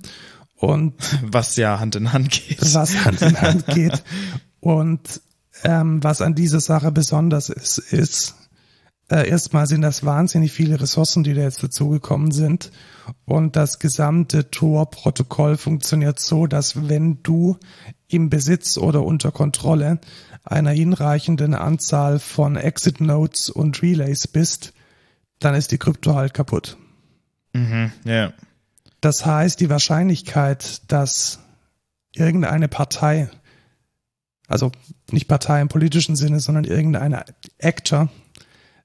und 0.57 0.93
Was 1.23 1.57
ja 1.57 1.81
Hand 1.81 1.97
in 1.97 2.13
Hand 2.13 2.31
geht. 2.31 2.75
was 2.75 3.03
Hand 3.07 3.23
in 3.23 3.41
Hand 3.41 3.67
geht. 3.75 4.03
Und 4.61 5.23
ähm, 5.65 6.03
was 6.03 6.23
an 6.23 6.35
dieser 6.35 6.61
Sache 6.61 6.93
besonders 6.93 7.49
ist, 7.49 7.79
ist, 7.79 8.35
äh, 9.11 9.29
erstmal 9.29 9.67
sind 9.67 9.83
das 9.83 10.05
wahnsinnig 10.05 10.53
viele 10.53 10.81
Ressourcen, 10.81 11.25
die 11.25 11.35
da 11.35 11.43
jetzt 11.43 11.63
dazugekommen 11.63 12.31
sind. 12.31 12.71
Und 13.27 13.57
das 13.57 13.79
gesamte 13.79 14.51
Tor-Protokoll 14.51 15.57
funktioniert 15.57 16.21
so, 16.21 16.47
dass 16.47 16.89
wenn 16.89 17.23
du 17.23 17.59
im 18.09 18.31
Besitz 18.31 18.79
oder 18.79 19.05
unter 19.05 19.31
Kontrolle 19.31 20.01
einer 20.45 20.71
hinreichenden 20.71 21.55
Anzahl 21.55 22.19
von 22.19 22.57
Exit-Nodes 22.57 23.51
und 23.51 23.83
Relays 23.83 24.27
bist, 24.29 24.73
dann 25.39 25.55
ist 25.55 25.73
die 25.73 25.79
Krypto 25.79 26.15
halt 26.15 26.33
kaputt. 26.33 26.77
Mhm, 27.53 27.93
ja. 28.05 28.33
Das 29.01 29.27
heißt, 29.27 29.61
die 29.61 29.69
Wahrscheinlichkeit, 29.69 30.91
dass 30.91 31.41
irgendeine 32.15 32.69
Partei, 32.69 33.29
also 34.49 34.73
nicht 35.11 35.29
Partei 35.29 35.61
im 35.61 35.69
politischen 35.69 36.17
Sinne, 36.17 36.41
sondern 36.41 36.65
irgendeine 36.65 37.25
Actor, 37.61 38.09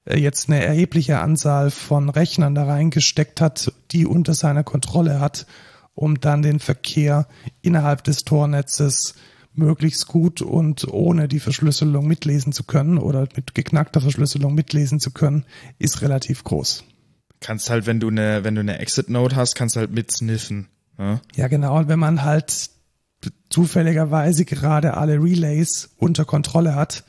äh, 0.04 0.18
jetzt 0.18 0.48
eine 0.48 0.64
erhebliche 0.64 1.20
Anzahl 1.20 1.70
von 1.70 2.08
Rechnern 2.08 2.54
da 2.54 2.64
reingesteckt 2.64 3.40
hat, 3.40 3.72
die 3.90 4.06
unter 4.06 4.34
seiner 4.34 4.64
Kontrolle 4.64 5.20
hat, 5.20 5.46
um 5.94 6.20
dann 6.20 6.42
den 6.42 6.60
Verkehr 6.60 7.26
innerhalb 7.62 8.04
des 8.04 8.24
Tornetzes 8.24 9.14
möglichst 9.52 10.06
gut 10.06 10.42
und 10.42 10.86
ohne 10.88 11.28
die 11.28 11.40
Verschlüsselung 11.40 12.06
mitlesen 12.06 12.52
zu 12.52 12.64
können 12.64 12.98
oder 12.98 13.28
mit 13.36 13.54
geknackter 13.54 14.00
Verschlüsselung 14.00 14.54
mitlesen 14.54 15.00
zu 15.00 15.10
können, 15.10 15.44
ist 15.78 16.02
relativ 16.02 16.44
groß. 16.44 16.84
Kannst 17.40 17.70
halt, 17.70 17.86
wenn 17.86 18.00
du 18.00 18.08
eine, 18.08 18.44
wenn 18.44 18.54
du 18.54 18.60
eine 18.60 18.78
Exit-Node 18.78 19.34
hast, 19.34 19.54
kannst 19.54 19.76
halt 19.76 19.90
mit 19.90 20.12
sniffen. 20.12 20.68
Ne? 20.98 21.20
Ja, 21.34 21.48
genau. 21.48 21.78
Und 21.78 21.88
wenn 21.88 21.98
man 21.98 22.22
halt 22.22 22.70
zufälligerweise 23.50 24.44
gerade 24.44 24.96
alle 24.96 25.22
Relays 25.22 25.90
unter 25.96 26.24
Kontrolle 26.24 26.74
hat, 26.74 27.04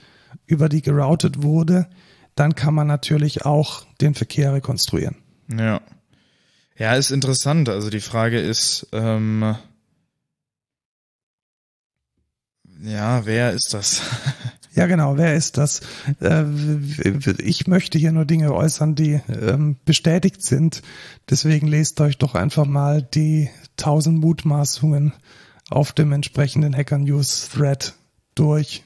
über 0.45 0.69
die 0.69 0.81
geroutet 0.81 1.43
wurde, 1.43 1.87
dann 2.35 2.55
kann 2.55 2.73
man 2.73 2.87
natürlich 2.87 3.45
auch 3.45 3.85
den 3.99 4.13
Verkehr 4.15 4.53
rekonstruieren. 4.53 5.17
Ja. 5.55 5.81
Ja, 6.77 6.95
ist 6.95 7.11
interessant. 7.11 7.69
Also 7.69 7.89
die 7.89 7.99
Frage 7.99 8.39
ist, 8.39 8.87
ähm, 8.91 9.55
ja, 12.81 13.25
wer 13.25 13.51
ist 13.51 13.73
das? 13.73 14.01
Ja, 14.73 14.87
genau. 14.87 15.17
Wer 15.17 15.35
ist 15.35 15.57
das? 15.57 15.81
Äh, 16.21 16.45
Ich 17.43 17.67
möchte 17.67 17.97
hier 17.97 18.13
nur 18.13 18.23
Dinge 18.23 18.53
äußern, 18.53 18.95
die 18.95 19.19
ähm, 19.27 19.75
bestätigt 19.83 20.43
sind. 20.45 20.81
Deswegen 21.29 21.67
lest 21.67 21.99
euch 21.99 22.17
doch 22.17 22.35
einfach 22.35 22.65
mal 22.65 23.01
die 23.01 23.49
tausend 23.75 24.19
Mutmaßungen 24.19 25.11
auf 25.71 25.93
dem 25.93 26.11
entsprechenden 26.11 26.75
Hacker 26.75 26.97
News 26.97 27.49
Thread 27.49 27.95
durch. 28.35 28.83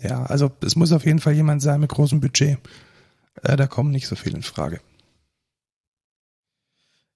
Ja, 0.00 0.24
also 0.24 0.50
es 0.62 0.76
muss 0.76 0.92
auf 0.92 1.04
jeden 1.06 1.20
Fall 1.20 1.34
jemand 1.34 1.62
sein 1.62 1.80
mit 1.80 1.90
großem 1.90 2.20
Budget. 2.20 2.58
Äh, 3.42 3.56
Da 3.56 3.66
kommen 3.66 3.90
nicht 3.90 4.06
so 4.08 4.16
viele 4.16 4.36
in 4.36 4.42
Frage. 4.42 4.80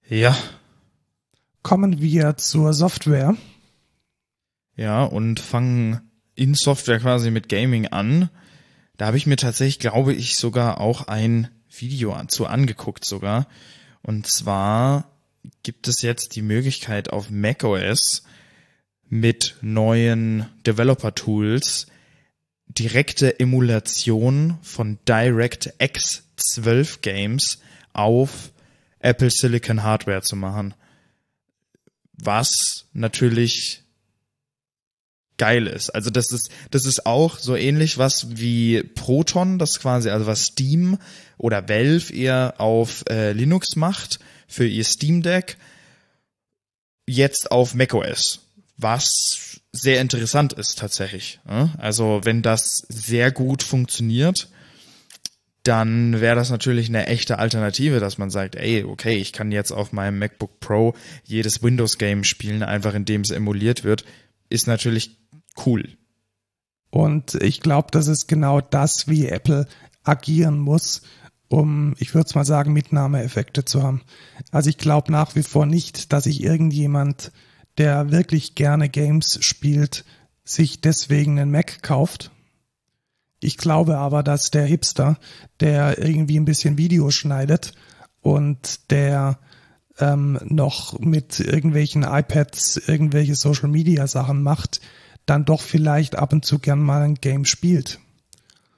ja. 0.07 0.35
Kommen 1.63 1.99
wir 1.99 2.37
zur 2.37 2.73
Software. 2.73 3.35
Ja, 4.75 5.03
und 5.03 5.39
fangen 5.39 6.11
in 6.35 6.53
Software 6.53 6.99
quasi 6.99 7.31
mit 7.31 7.49
Gaming 7.49 7.87
an. 7.87 8.29
Da 8.97 9.07
habe 9.07 9.17
ich 9.17 9.25
mir 9.25 9.35
tatsächlich, 9.35 9.79
glaube 9.79 10.13
ich, 10.13 10.35
sogar 10.35 10.79
auch 10.79 11.07
ein 11.07 11.49
Video 11.75 12.15
zu 12.27 12.45
angeguckt 12.45 13.03
sogar. 13.03 13.47
Und 14.03 14.27
zwar 14.27 15.09
gibt 15.63 15.87
es 15.87 16.03
jetzt 16.03 16.35
die 16.35 16.43
Möglichkeit 16.43 17.11
auf 17.11 17.31
macOS 17.31 18.21
mit 19.09 19.55
neuen 19.61 20.47
Developer-Tools 20.65 21.87
direkte 22.67 23.39
Emulation 23.39 24.57
von 24.61 24.97
DirectX 25.07 26.23
12 26.35 27.01
Games 27.01 27.59
auf 27.93 28.51
Apple 28.99 29.29
Silicon 29.29 29.83
Hardware 29.83 30.21
zu 30.21 30.35
machen. 30.35 30.73
Was 32.13 32.87
natürlich 32.93 33.83
geil 35.37 35.67
ist. 35.67 35.89
Also 35.89 36.09
das 36.09 36.31
ist, 36.31 36.49
das 36.71 36.85
ist 36.85 37.05
auch 37.05 37.37
so 37.37 37.55
ähnlich 37.55 37.97
was 37.97 38.37
wie 38.37 38.83
Proton, 38.83 39.59
das 39.59 39.79
quasi, 39.79 40.09
also 40.09 40.25
was 40.25 40.45
Steam 40.45 40.97
oder 41.37 41.67
Valve 41.67 42.13
eher 42.13 42.55
auf 42.57 43.03
äh, 43.09 43.33
Linux 43.33 43.75
macht 43.75 44.19
für 44.47 44.65
ihr 44.65 44.85
Steam 44.85 45.21
Deck, 45.21 45.57
jetzt 47.05 47.51
auf 47.51 47.75
macOS, 47.75 48.44
was 48.77 49.61
sehr 49.71 50.01
interessant 50.01 50.53
ist 50.53 50.79
tatsächlich. 50.79 51.39
ja. 51.49 51.73
Also 51.77 52.21
wenn 52.23 52.41
das 52.41 52.85
sehr 52.89 53.31
gut 53.31 53.63
funktioniert, 53.63 54.49
dann 55.63 56.21
wäre 56.21 56.35
das 56.35 56.51
natürlich 56.51 56.89
eine 56.89 57.07
echte 57.07 57.39
Alternative, 57.39 57.99
dass 57.99 58.17
man 58.17 58.29
sagt, 58.29 58.55
ey, 58.55 58.83
okay, 58.83 59.15
ich 59.15 59.33
kann 59.33 59.51
jetzt 59.51 59.71
auf 59.71 59.91
meinem 59.91 60.19
MacBook 60.19 60.59
Pro 60.59 60.93
jedes 61.23 61.63
Windows-Game 61.63 62.23
spielen, 62.23 62.61
einfach 62.61 62.93
indem 62.93 63.21
es 63.21 63.31
emuliert 63.31 63.83
wird, 63.83 64.05
ist 64.49 64.67
natürlich 64.67 65.17
cool. 65.65 65.89
Und 66.91 67.35
ich 67.35 67.61
glaube, 67.61 67.87
das 67.91 68.07
ist 68.07 68.27
genau 68.27 68.61
das, 68.61 69.07
wie 69.07 69.27
Apple 69.27 69.67
agieren 70.03 70.59
muss, 70.59 71.01
um, 71.47 71.95
ich 71.97 72.13
würde 72.13 72.27
es 72.27 72.35
mal 72.35 72.45
sagen, 72.45 72.73
Mitnahmeeffekte 72.73 73.65
zu 73.65 73.83
haben. 73.83 74.01
Also 74.51 74.69
ich 74.69 74.77
glaube 74.77 75.11
nach 75.11 75.35
wie 75.35 75.43
vor 75.43 75.65
nicht, 75.65 76.13
dass 76.13 76.25
sich 76.25 76.43
irgendjemand, 76.43 77.31
der 77.77 78.11
wirklich 78.11 78.55
gerne 78.55 78.89
Games 78.89 79.39
spielt, 79.41 80.05
sich 80.43 80.81
deswegen 80.81 81.39
einen 81.39 81.51
Mac 81.51 81.81
kauft. 81.81 82.31
Ich 83.39 83.57
glaube 83.57 83.97
aber, 83.97 84.23
dass 84.23 84.51
der 84.51 84.65
Hipster, 84.65 85.17
der 85.59 85.97
irgendwie 85.99 86.39
ein 86.39 86.45
bisschen 86.45 86.77
Video 86.77 87.11
schneidet 87.11 87.73
und 88.21 88.91
der 88.91 89.39
ähm, 89.99 90.39
noch 90.43 90.99
mit 90.99 91.39
irgendwelchen 91.39 92.03
iPads 92.03 92.77
irgendwelche 92.87 93.35
Social 93.35 93.69
Media 93.69 94.07
Sachen 94.07 94.41
macht, 94.41 94.81
dann 95.25 95.45
doch 95.45 95.61
vielleicht 95.61 96.15
ab 96.15 96.33
und 96.33 96.45
zu 96.45 96.59
gern 96.59 96.79
mal 96.79 97.01
ein 97.01 97.15
Game 97.15 97.45
spielt. 97.45 97.99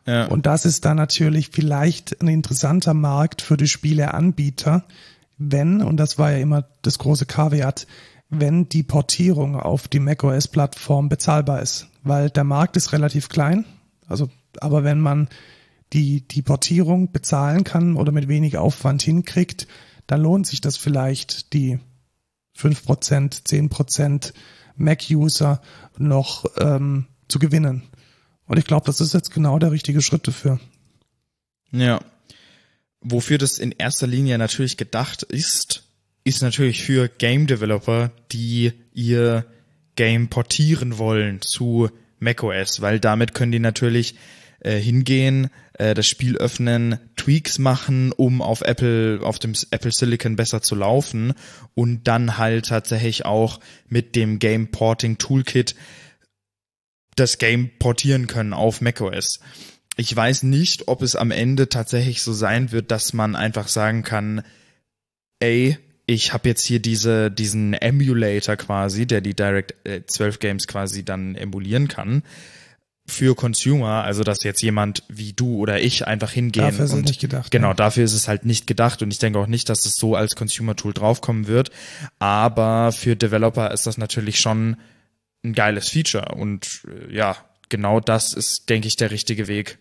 Ja. 0.05 0.25
Und 0.27 0.45
das 0.45 0.65
ist 0.65 0.85
dann 0.85 0.97
natürlich 0.97 1.49
vielleicht 1.51 2.21
ein 2.21 2.29
interessanter 2.29 2.93
Markt 2.93 3.41
für 3.41 3.57
die 3.57 3.67
Spieleanbieter, 3.67 4.85
wenn, 5.37 5.81
und 5.81 5.97
das 5.97 6.17
war 6.17 6.31
ja 6.31 6.37
immer 6.37 6.65
das 6.81 6.97
große 6.97 7.25
Kaviat, 7.25 7.85
wenn 8.30 8.67
die 8.69 8.84
Portierung 8.84 9.55
auf 9.55 9.88
die 9.88 9.99
macOS-Plattform 9.99 11.09
bezahlbar 11.09 11.61
ist. 11.61 11.88
Weil 12.03 12.30
der 12.30 12.43
Markt 12.43 12.78
ist 12.78 12.93
relativ 12.93 13.30
klein, 13.30 13.65
also, 14.07 14.30
aber 14.59 14.84
wenn 14.84 14.99
man 14.99 15.28
die, 15.93 16.28
die 16.28 16.41
Portierung 16.41 17.11
bezahlen 17.11 17.63
kann 17.63 17.95
oder 17.95 18.11
mit 18.11 18.28
wenig 18.28 18.57
Aufwand 18.57 19.01
hinkriegt, 19.01 19.67
dann 20.05 20.21
lohnt 20.21 20.47
sich 20.47 20.61
das 20.61 20.78
vielleicht, 20.78 21.53
die 21.53 21.80
5%, 22.57 23.45
10% 23.45 24.34
Mac-User 24.75 25.61
noch 25.97 26.45
ähm, 26.57 27.07
zu 27.28 27.39
gewinnen. 27.39 27.84
Und 28.45 28.57
ich 28.57 28.65
glaube, 28.65 28.86
das 28.86 29.01
ist 29.01 29.13
jetzt 29.13 29.34
genau 29.34 29.59
der 29.59 29.71
richtige 29.71 30.01
Schritt 30.01 30.28
dafür. 30.28 30.59
Ja. 31.71 31.99
Wofür 33.01 33.38
das 33.38 33.59
in 33.59 33.71
erster 33.71 34.07
Linie 34.07 34.38
natürlich 34.38 34.78
gedacht 34.78 35.23
ist, 35.23 35.84
ist 36.28 36.41
natürlich 36.41 36.84
für 36.84 37.07
Game 37.07 37.47
Developer, 37.47 38.11
die 38.34 38.73
ihr 38.93 39.45
Game 39.95 40.28
portieren 40.28 40.97
wollen 40.97 41.41
zu 41.41 41.89
macOS, 42.19 42.82
weil 42.82 42.99
damit 42.99 43.34
können 43.34 43.53
die 43.53 43.59
natürlich 43.59 44.15
äh, 44.59 44.78
hingehen, 44.78 45.49
äh, 45.73 45.93
das 45.93 46.05
Spiel 46.05 46.38
öffnen, 46.38 46.99
Tweaks 47.15 47.59
machen, 47.59 48.11
um 48.11 48.41
auf 48.41 48.61
Apple, 48.61 49.21
auf 49.23 49.39
dem 49.39 49.53
Apple 49.71 49.91
Silicon 49.91 50.36
besser 50.36 50.61
zu 50.61 50.75
laufen 50.75 51.34
und 51.75 52.09
dann 52.09 52.38
halt 52.38 52.65
tatsächlich 52.67 53.25
auch 53.25 53.61
mit 53.88 54.17
dem 54.17 54.39
Game 54.39 54.69
Porting 54.69 55.17
Toolkit 55.17 55.75
das 57.15 57.38
Game 57.38 57.71
portieren 57.80 58.28
können 58.28 58.51
auf 58.51 58.82
macOS. 58.82 59.39
Ich 59.95 60.13
weiß 60.13 60.43
nicht, 60.43 60.89
ob 60.89 61.01
es 61.01 61.15
am 61.15 61.32
Ende 61.32 61.69
tatsächlich 61.69 62.21
so 62.21 62.34
sein 62.34 62.73
wird, 62.73 62.91
dass 62.91 63.13
man 63.13 63.36
einfach 63.36 63.69
sagen 63.69 64.03
kann, 64.03 64.43
ey, 65.39 65.78
ich 66.08 66.34
habe 66.34 66.47
jetzt 66.47 66.64
hier 66.64 66.80
diese, 66.80 67.30
diesen 67.30 67.74
Emulator 67.74 68.55
quasi, 68.55 69.05
der 69.05 69.22
die 69.22 69.36
Direct 69.36 69.76
äh, 69.86 70.01
12 70.05 70.39
Games 70.39 70.68
quasi 70.68 71.03
dann 71.03 71.36
emulieren 71.36 71.88
kann. 71.89 72.24
für 73.10 73.36
Consumer, 73.36 74.03
also 74.03 74.24
dass 74.24 74.43
jetzt 74.43 74.62
jemand 74.62 75.03
wie 75.08 75.32
du 75.32 75.58
oder 75.58 75.80
ich 75.80 76.08
einfach 76.08 76.32
hingehen 76.32 76.66
Dafür 76.66 76.86
ist 76.86 76.91
es 76.91 76.97
und 76.97 77.05
nicht 77.05 77.22
gedacht, 77.22 77.51
genau 77.51 77.70
ja. 77.70 77.74
dafür 77.74 78.03
ist 78.03 78.14
es 78.14 78.28
halt 78.28 78.45
nicht 78.45 78.68
gedacht 78.68 79.01
und 79.01 79.12
ich 79.12 79.20
denke 79.20 79.39
auch 79.39 79.47
nicht, 79.47 79.70
dass 79.70 79.86
es 79.86 79.95
so 79.95 80.16
als 80.16 80.36
Consumer 80.36 80.76
Tool 80.76 80.93
draufkommen 80.93 81.47
wird, 81.47 81.72
aber 82.20 82.91
für 82.91 83.16
Developer 83.16 83.72
ist 83.72 83.88
das 83.88 83.97
natürlich 83.97 84.39
schon 84.39 84.76
ein 85.43 85.53
geiles 85.53 85.89
Feature 85.89 86.36
und 86.36 86.82
äh, 86.88 87.16
ja 87.16 87.38
genau 87.70 88.01
das 88.01 88.34
ist 88.34 88.70
denke 88.70 88.89
ich 88.89 88.97
der 88.97 89.12
richtige 89.12 89.47
Weg, 89.47 89.80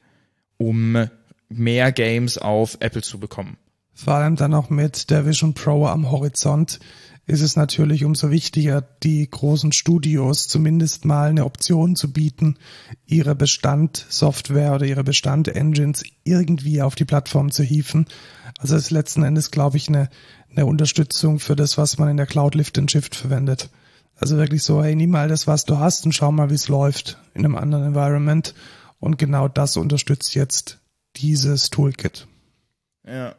um 0.56 1.08
mehr 1.48 1.90
Games 1.90 2.38
auf 2.38 2.76
Apple 2.80 3.02
zu 3.02 3.18
bekommen. 3.18 3.56
Vor 3.96 4.14
allem 4.14 4.36
dann 4.36 4.52
auch 4.52 4.68
mit 4.68 5.08
der 5.10 5.24
Vision 5.24 5.54
Pro 5.54 5.86
am 5.86 6.10
Horizont 6.10 6.80
ist 7.24 7.40
es 7.40 7.56
natürlich 7.56 8.04
umso 8.04 8.30
wichtiger, 8.30 8.82
die 9.02 9.28
großen 9.28 9.72
Studios 9.72 10.48
zumindest 10.48 11.06
mal 11.06 11.30
eine 11.30 11.46
Option 11.46 11.96
zu 11.96 12.12
bieten, 12.12 12.58
ihre 13.06 13.34
Bestandsoftware 13.34 14.74
oder 14.74 14.84
ihre 14.84 15.02
Bestand-Engines 15.02 16.04
irgendwie 16.24 16.82
auf 16.82 16.94
die 16.94 17.06
Plattform 17.06 17.50
zu 17.50 17.62
hieven. 17.64 18.06
Also 18.58 18.76
ist 18.76 18.90
letzten 18.90 19.22
Endes, 19.24 19.50
glaube 19.50 19.78
ich, 19.78 19.88
eine, 19.88 20.10
eine 20.50 20.66
Unterstützung 20.66 21.40
für 21.40 21.56
das, 21.56 21.78
was 21.78 21.96
man 21.98 22.10
in 22.10 22.18
der 22.18 22.26
Cloud 22.26 22.54
Lift 22.54 22.78
and 22.78 22.90
Shift 22.90 23.16
verwendet. 23.16 23.70
Also 24.14 24.36
wirklich 24.36 24.62
so, 24.62 24.84
hey, 24.84 24.94
nimm 24.94 25.10
mal 25.10 25.28
das, 25.28 25.46
was 25.46 25.64
du 25.64 25.78
hast 25.78 26.04
und 26.04 26.12
schau 26.12 26.30
mal, 26.30 26.50
wie 26.50 26.54
es 26.54 26.68
läuft 26.68 27.18
in 27.32 27.46
einem 27.46 27.56
anderen 27.56 27.86
Environment. 27.86 28.54
Und 29.00 29.18
genau 29.18 29.48
das 29.48 29.78
unterstützt 29.78 30.34
jetzt 30.34 30.78
dieses 31.16 31.70
Toolkit. 31.70 32.28
Ja. 33.06 33.34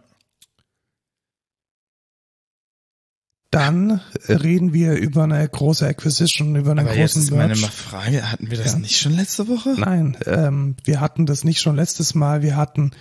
Dann 3.49 4.01
reden 4.27 4.73
wir 4.73 4.95
über 4.95 5.23
eine 5.23 5.47
große 5.47 5.87
Acquisition, 5.87 6.55
über 6.57 6.71
einen 6.71 6.81
Aber 6.81 6.95
jetzt 6.95 7.13
großen 7.13 7.21
ist 7.23 7.31
meine 7.31 7.55
Merch. 7.55 7.69
Frage, 7.71 8.29
hatten 8.31 8.51
wir 8.51 8.57
das 8.57 8.73
Ja. 8.73 8.79
nicht 8.79 8.99
schon 8.99 9.13
letzte 9.13 9.47
Woche? 9.47 9.75
Nein, 9.77 10.17
ähm, 10.25 10.75
wir 10.83 10.99
hatten 10.99 11.25
das 11.25 11.43
nicht 11.45 11.61
schon 11.61 11.77
letztes 11.77 12.13
Mal. 12.13 12.41
Wir 12.41 12.57
hatten 12.57 12.91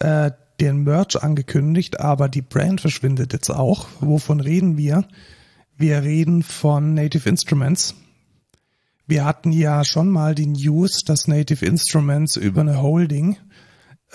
äh, 0.00 0.30
den 0.60 0.84
Merch 0.84 1.16
angekündigt, 1.22 2.00
aber 2.00 2.28
die 2.28 2.42
Brand 2.42 2.82
verschwindet 2.82 3.32
jetzt 3.32 3.50
auch. 3.50 3.88
Wovon 4.00 4.40
reden 4.40 4.76
wir? 4.76 5.08
Wir 5.76 6.02
reden 6.02 6.42
von 6.42 6.92
Native 6.94 7.28
Instruments. 7.28 7.94
Wir 9.06 9.24
hatten 9.24 9.52
ja 9.52 9.84
schon 9.84 10.10
mal 10.10 10.34
die 10.34 10.46
News, 10.46 11.04
dass 11.04 11.28
Native 11.28 11.64
Instruments 11.64 12.36
über 12.36 12.60
eine 12.60 12.80
Holding 12.80 13.36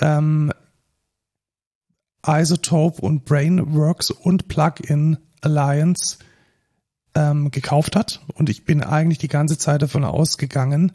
ähm, 0.01 0.51
Isotope 2.25 3.01
und 3.01 3.25
Brainworks 3.25 4.11
und 4.11 4.47
Plugin 4.47 5.17
Alliance 5.41 6.17
ähm, 7.15 7.51
gekauft 7.51 7.95
hat. 7.95 8.21
Und 8.33 8.49
ich 8.49 8.65
bin 8.65 8.83
eigentlich 8.83 9.17
die 9.17 9.27
ganze 9.27 9.57
Zeit 9.57 9.81
davon 9.81 10.03
ausgegangen, 10.03 10.91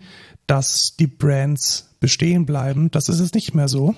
dass 0.46 0.96
die 0.96 1.06
Brands 1.06 1.90
bestehen 2.00 2.46
bleiben. 2.46 2.90
Das 2.90 3.08
ist 3.08 3.20
es 3.20 3.32
nicht 3.34 3.54
mehr 3.54 3.68
so, 3.68 3.94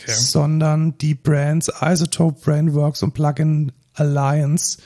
Okay. 0.00 0.12
sondern 0.12 0.96
die 0.98 1.14
Brands 1.14 1.72
Isotope, 1.82 2.40
Brainworks 2.44 3.02
und 3.02 3.14
Plugin 3.14 3.72
Alliance 3.94 4.78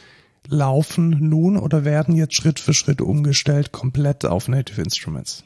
laufen 0.49 1.29
nun 1.29 1.59
oder 1.59 1.85
werden 1.85 2.17
jetzt 2.17 2.35
Schritt 2.35 2.59
für 2.59 2.73
Schritt 2.73 3.03
umgestellt 3.03 3.73
komplett 3.73 4.25
auf 4.25 4.49
Native 4.49 4.81
Instruments. 4.81 5.45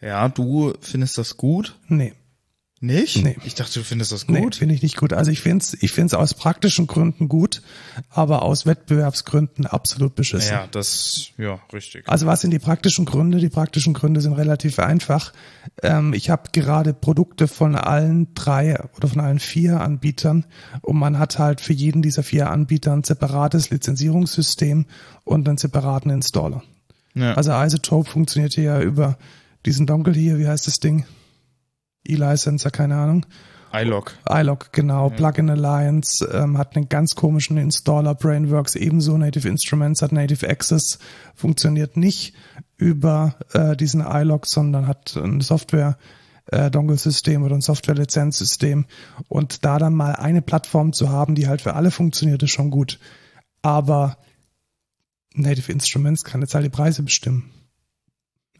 Ja, 0.00 0.28
du 0.28 0.74
findest 0.80 1.16
das 1.16 1.36
gut? 1.36 1.76
Nee. 1.88 2.12
Nicht? 2.80 3.24
Nee. 3.24 3.36
Ich 3.44 3.56
dachte, 3.56 3.80
du 3.80 3.84
findest 3.84 4.12
das 4.12 4.28
Nee, 4.28 4.40
gut. 4.40 4.54
finde 4.54 4.72
ich 4.72 4.82
nicht 4.82 4.96
gut. 4.96 5.12
Also 5.12 5.32
ich 5.32 5.40
finde 5.40 5.64
es 5.64 5.74
ich 5.82 5.90
find's 5.90 6.14
aus 6.14 6.34
praktischen 6.34 6.86
Gründen 6.86 7.28
gut, 7.28 7.60
aber 8.08 8.42
aus 8.42 8.66
Wettbewerbsgründen 8.66 9.66
absolut 9.66 10.14
beschissen. 10.14 10.52
ja, 10.52 10.68
das, 10.70 11.30
ja, 11.38 11.58
richtig. 11.72 12.08
Also 12.08 12.26
was 12.26 12.40
sind 12.40 12.52
die 12.52 12.60
praktischen 12.60 13.04
Gründe? 13.04 13.38
Die 13.38 13.48
praktischen 13.48 13.94
Gründe 13.94 14.20
sind 14.20 14.34
relativ 14.34 14.78
einfach. 14.78 15.32
Ähm, 15.82 16.12
ich 16.12 16.30
habe 16.30 16.50
gerade 16.52 16.94
Produkte 16.94 17.48
von 17.48 17.74
allen 17.74 18.32
drei 18.34 18.78
oder 18.96 19.08
von 19.08 19.20
allen 19.20 19.40
vier 19.40 19.80
Anbietern 19.80 20.46
und 20.82 20.98
man 20.98 21.18
hat 21.18 21.40
halt 21.40 21.60
für 21.60 21.72
jeden 21.72 22.00
dieser 22.00 22.22
vier 22.22 22.48
Anbieter 22.48 22.92
ein 22.92 23.02
separates 23.02 23.70
Lizenzierungssystem 23.70 24.86
und 25.24 25.48
einen 25.48 25.58
separaten 25.58 26.12
Installer. 26.12 26.62
Ja. 27.14 27.34
Also 27.34 27.50
Isotope 27.52 28.08
funktioniert 28.08 28.52
hier 28.52 28.64
ja 28.64 28.80
über 28.80 29.18
diesen 29.66 29.86
Dongle 29.86 30.14
hier, 30.14 30.38
wie 30.38 30.46
heißt 30.46 30.68
das 30.68 30.78
Ding? 30.78 31.04
E-Licenser, 32.06 32.70
keine 32.70 32.96
Ahnung. 32.96 33.26
iLog. 33.72 34.14
iLog, 34.30 34.72
genau. 34.72 35.10
Plugin 35.10 35.50
Alliance 35.50 36.24
ähm, 36.32 36.56
hat 36.56 36.74
einen 36.76 36.88
ganz 36.88 37.14
komischen 37.14 37.56
Installer. 37.58 38.14
Brainworks 38.14 38.74
ebenso. 38.76 39.16
Native 39.18 39.48
Instruments 39.48 40.00
hat 40.00 40.12
Native 40.12 40.48
Access. 40.48 40.98
Funktioniert 41.34 41.96
nicht 41.96 42.34
über 42.76 43.34
äh, 43.52 43.76
diesen 43.76 44.00
iLog, 44.00 44.46
sondern 44.46 44.86
hat 44.86 45.16
ein 45.16 45.40
Software 45.40 45.98
äh, 46.46 46.70
Dongle-System 46.70 47.42
oder 47.42 47.54
ein 47.56 47.60
Software-Lizenzsystem. 47.60 48.86
Und 49.28 49.64
da 49.64 49.78
dann 49.78 49.94
mal 49.94 50.12
eine 50.14 50.40
Plattform 50.40 50.92
zu 50.92 51.10
haben, 51.10 51.34
die 51.34 51.46
halt 51.46 51.60
für 51.60 51.74
alle 51.74 51.90
funktioniert, 51.90 52.42
ist 52.42 52.52
schon 52.52 52.70
gut. 52.70 52.98
Aber 53.60 54.16
Native 55.34 55.70
Instruments 55.70 56.24
kann 56.24 56.40
jetzt 56.40 56.54
halt 56.54 56.64
die 56.64 56.70
Preise 56.70 57.02
bestimmen. 57.02 57.50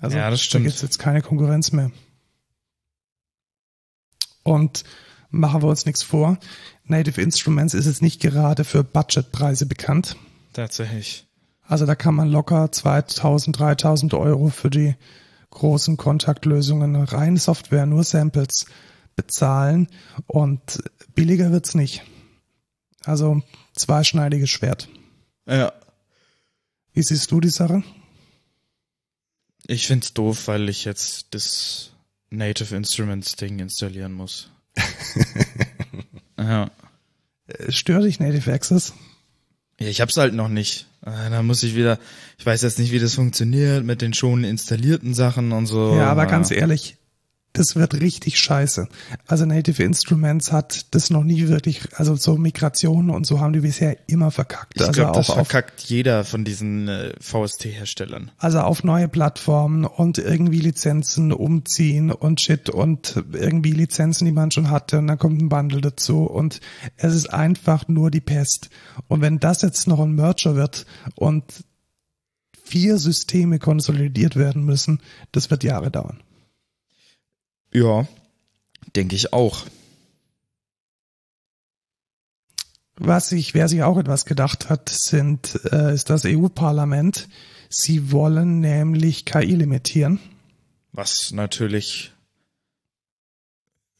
Also 0.00 0.16
Ja, 0.18 0.30
das 0.30 0.42
stimmt. 0.42 0.64
da 0.64 0.68
gibt's 0.68 0.82
jetzt 0.82 0.98
keine 0.98 1.22
Konkurrenz 1.22 1.72
mehr. 1.72 1.90
Und 4.42 4.84
machen 5.30 5.62
wir 5.62 5.68
uns 5.68 5.86
nichts 5.86 6.02
vor. 6.02 6.38
Native 6.84 7.20
Instruments 7.20 7.74
ist 7.74 7.86
jetzt 7.86 8.02
nicht 8.02 8.20
gerade 8.20 8.64
für 8.64 8.84
Budgetpreise 8.84 9.66
bekannt. 9.66 10.16
Tatsächlich. 10.52 11.26
Also 11.62 11.84
da 11.84 11.94
kann 11.94 12.14
man 12.14 12.28
locker 12.28 12.72
2000, 12.72 13.58
3000 13.58 14.14
Euro 14.14 14.48
für 14.48 14.70
die 14.70 14.94
großen 15.50 15.96
Kontaktlösungen 15.96 16.96
rein 16.96 17.36
Software, 17.36 17.86
nur 17.86 18.04
Samples 18.04 18.66
bezahlen 19.16 19.88
und 20.26 20.82
billiger 21.14 21.50
wird's 21.52 21.74
nicht. 21.74 22.02
Also 23.04 23.42
zweischneidiges 23.74 24.50
Schwert. 24.50 24.88
Ja. 25.46 25.72
Wie 26.92 27.02
siehst 27.02 27.30
du 27.30 27.40
die 27.40 27.50
Sache? 27.50 27.82
Ich 29.66 29.86
find's 29.86 30.14
doof, 30.14 30.48
weil 30.48 30.68
ich 30.68 30.84
jetzt 30.84 31.34
das 31.34 31.92
Native 32.30 32.74
Instruments 32.76 33.36
Ding 33.36 33.58
installieren 33.58 34.12
muss. 34.12 34.50
ja. 36.38 36.70
Äh, 37.46 37.72
Stört 37.72 38.04
dich 38.04 38.20
Native 38.20 38.52
Access? 38.52 38.92
Ja, 39.80 39.88
ich 39.88 40.00
hab's 40.00 40.16
halt 40.16 40.34
noch 40.34 40.48
nicht. 40.48 40.86
Äh, 41.04 41.30
Da 41.30 41.42
muss 41.42 41.62
ich 41.62 41.74
wieder, 41.74 41.98
ich 42.38 42.44
weiß 42.44 42.62
jetzt 42.62 42.78
nicht, 42.78 42.92
wie 42.92 42.98
das 42.98 43.14
funktioniert 43.14 43.84
mit 43.84 44.02
den 44.02 44.12
schon 44.12 44.44
installierten 44.44 45.14
Sachen 45.14 45.52
und 45.52 45.66
so. 45.66 45.96
Ja, 45.96 46.10
aber 46.10 46.26
ganz 46.26 46.50
ehrlich, 46.50 46.97
das 47.58 47.76
wird 47.76 47.94
richtig 48.00 48.38
scheiße. 48.38 48.88
Also 49.26 49.44
Native 49.44 49.82
Instruments 49.82 50.52
hat 50.52 50.94
das 50.94 51.10
noch 51.10 51.24
nie 51.24 51.48
wirklich, 51.48 51.80
also 51.94 52.14
so 52.16 52.36
Migrationen 52.36 53.10
und 53.10 53.26
so 53.26 53.40
haben 53.40 53.52
die 53.52 53.60
bisher 53.60 53.96
immer 54.08 54.30
verkackt. 54.30 54.74
Ich 54.76 54.82
also 54.82 54.92
glaube, 54.92 55.16
das 55.16 55.26
verkackt 55.26 55.82
jeder 55.82 56.24
von 56.24 56.44
diesen 56.44 56.88
äh, 56.88 57.12
VST-Herstellern. 57.20 58.30
also 58.38 58.60
auf 58.60 58.84
neue 58.84 59.08
Plattformen 59.08 59.84
und 59.84 60.18
irgendwie 60.18 60.60
Lizenzen 60.60 61.32
umziehen 61.32 62.12
und 62.12 62.40
shit 62.40 62.70
und 62.70 63.22
irgendwie 63.32 63.72
Lizenzen, 63.72 64.24
die 64.24 64.32
man 64.32 64.50
schon 64.50 64.70
hatte 64.70 64.98
und 64.98 65.08
dann 65.08 65.18
kommt 65.18 65.40
ein 65.40 65.48
Bundle 65.48 65.80
dazu 65.80 66.24
und 66.24 66.60
es 66.96 67.14
ist 67.14 67.32
einfach 67.32 67.88
nur 67.88 68.10
die 68.10 68.20
Pest. 68.20 68.70
Und 69.08 69.20
wenn 69.20 69.40
das 69.40 69.62
jetzt 69.62 69.88
noch 69.88 70.00
ein 70.00 70.14
Merger 70.14 70.54
wird 70.54 70.86
und 71.16 71.44
vier 72.62 72.98
Systeme 72.98 73.58
konsolidiert 73.58 74.36
werden 74.36 74.64
müssen, 74.64 75.00
das 75.32 75.50
wird 75.50 75.64
Jahre 75.64 75.90
dauern. 75.90 76.20
Ja, 77.72 78.06
denke 78.96 79.16
ich 79.16 79.32
auch. 79.32 79.66
Was 82.96 83.28
sich, 83.28 83.54
wer 83.54 83.68
sich 83.68 83.82
auch 83.82 83.98
etwas 83.98 84.24
gedacht 84.24 84.70
hat, 84.70 84.88
sind, 84.88 85.60
äh, 85.72 85.94
ist 85.94 86.10
das 86.10 86.24
EU-Parlament. 86.24 87.28
Sie 87.68 88.10
wollen 88.10 88.60
nämlich 88.60 89.24
KI 89.24 89.54
limitieren. 89.54 90.18
Was 90.92 91.30
natürlich 91.30 92.12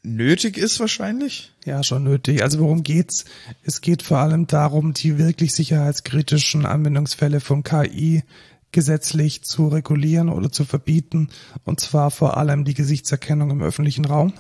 nötig 0.03 0.57
ist 0.57 0.81
wahrscheinlich. 0.81 1.53
Ja, 1.65 1.85
schon 1.85 2.05
nötig. 2.05 2.43
Also 2.43 2.59
worum 2.61 2.83
geht's? 2.83 3.25
Es 3.63 3.81
geht 3.81 4.03
vor 4.03 4.19
allem 4.19 4.47
darum, 4.47 4.95
die 4.95 5.19
wirklich 5.19 5.55
sicherheitskritischen 5.55 6.67
Anwendungsfälle 6.67 7.41
von 7.41 7.63
KI 7.63 8.25
gesetzlich 8.73 9.45
zu 9.45 9.69
regulieren 9.69 10.29
oder 10.29 10.51
zu 10.51 10.65
verbieten. 10.65 11.29
Und 11.65 11.81
zwar 11.81 12.11
vor 12.11 12.37
allem 12.37 12.65
die 12.65 12.75
Gesichtserkennung 12.75 13.51
im 13.51 13.63
öffentlichen 13.63 14.05
Raum. 14.05 14.33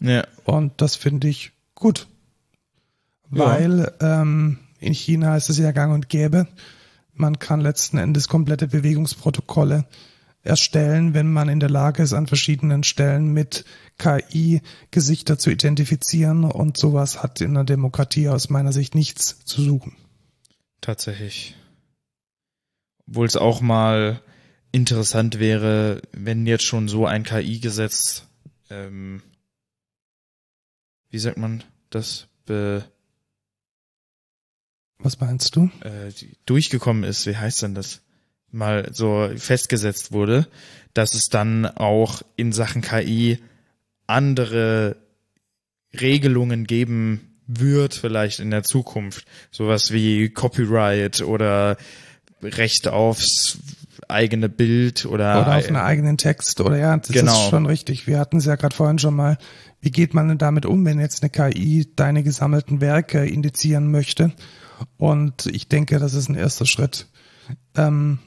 Ja. 0.00 0.26
Und 0.44 0.72
das 0.80 0.96
finde 0.96 1.28
ich 1.28 1.52
gut. 1.74 2.08
Ja. 3.30 3.46
Weil 3.46 3.92
ähm, 4.00 4.58
in 4.80 4.94
China 4.94 5.36
ist 5.36 5.50
es 5.50 5.58
ja 5.58 5.72
gang 5.72 5.94
und 5.94 6.08
gäbe. 6.08 6.46
Man 7.14 7.38
kann 7.38 7.60
letzten 7.60 7.98
Endes 7.98 8.28
komplette 8.28 8.68
Bewegungsprotokolle 8.68 9.84
erstellen, 10.42 11.14
wenn 11.14 11.32
man 11.32 11.48
in 11.48 11.60
der 11.60 11.68
Lage 11.68 12.02
ist, 12.02 12.12
an 12.12 12.26
verschiedenen 12.26 12.84
Stellen 12.84 13.32
mit 13.32 13.64
KI 13.98 14.62
Gesichter 14.90 15.38
zu 15.38 15.50
identifizieren. 15.50 16.44
Und 16.44 16.76
sowas 16.76 17.22
hat 17.22 17.40
in 17.40 17.54
der 17.54 17.64
Demokratie 17.64 18.28
aus 18.28 18.50
meiner 18.50 18.72
Sicht 18.72 18.94
nichts 18.94 19.44
zu 19.44 19.62
suchen. 19.62 19.96
Tatsächlich. 20.80 21.56
Obwohl 23.08 23.26
es 23.26 23.36
auch 23.36 23.60
mal 23.60 24.20
interessant 24.70 25.38
wäre, 25.38 26.02
wenn 26.12 26.46
jetzt 26.46 26.64
schon 26.64 26.88
so 26.88 27.06
ein 27.06 27.24
KI-Gesetz, 27.24 28.26
ähm, 28.70 29.22
wie 31.10 31.18
sagt 31.18 31.38
man 31.38 31.64
das, 31.90 32.28
be, 32.44 32.84
Was 34.98 35.20
meinst 35.20 35.56
du? 35.56 35.70
äh, 35.80 36.12
durchgekommen 36.44 37.04
ist, 37.04 37.26
wie 37.26 37.36
heißt 37.36 37.62
denn 37.62 37.74
das? 37.74 38.02
Mal 38.50 38.90
so 38.92 39.30
festgesetzt 39.36 40.12
wurde, 40.12 40.48
dass 40.94 41.14
es 41.14 41.28
dann 41.28 41.66
auch 41.66 42.22
in 42.36 42.52
Sachen 42.52 42.80
KI 42.82 43.38
andere 44.06 44.96
Regelungen 45.98 46.66
geben 46.66 47.38
wird, 47.46 47.94
vielleicht 47.94 48.40
in 48.40 48.50
der 48.50 48.62
Zukunft. 48.62 49.26
Sowas 49.50 49.92
wie 49.92 50.30
Copyright 50.30 51.20
oder 51.22 51.76
Recht 52.42 52.88
aufs 52.88 53.58
eigene 54.08 54.48
Bild 54.48 55.04
oder, 55.06 55.42
Oder 55.42 55.56
auf 55.56 55.66
einen 55.66 55.76
eigenen 55.76 56.16
Text 56.16 56.60
oder 56.60 56.78
ja, 56.78 56.96
das 56.96 57.08
Genau. 57.08 57.32
ist 57.32 57.50
schon 57.50 57.66
richtig. 57.66 58.06
Wir 58.06 58.18
hatten 58.18 58.38
es 58.38 58.46
ja 58.46 58.56
gerade 58.56 58.74
vorhin 58.74 58.98
schon 58.98 59.14
mal. 59.14 59.38
Wie 59.80 59.90
geht 59.90 60.14
man 60.14 60.28
denn 60.28 60.38
damit 60.38 60.66
um, 60.66 60.84
wenn 60.84 60.98
jetzt 60.98 61.22
eine 61.22 61.30
KI 61.30 61.88
deine 61.94 62.22
gesammelten 62.22 62.80
Werke 62.80 63.26
indizieren 63.26 63.90
möchte? 63.90 64.32
Und 64.96 65.46
ich 65.46 65.68
denke, 65.68 65.98
das 65.98 66.14
ist 66.14 66.28
ein 66.28 66.34
erster 66.36 66.66
Schritt. 66.66 67.06
Ähm, 67.76 68.18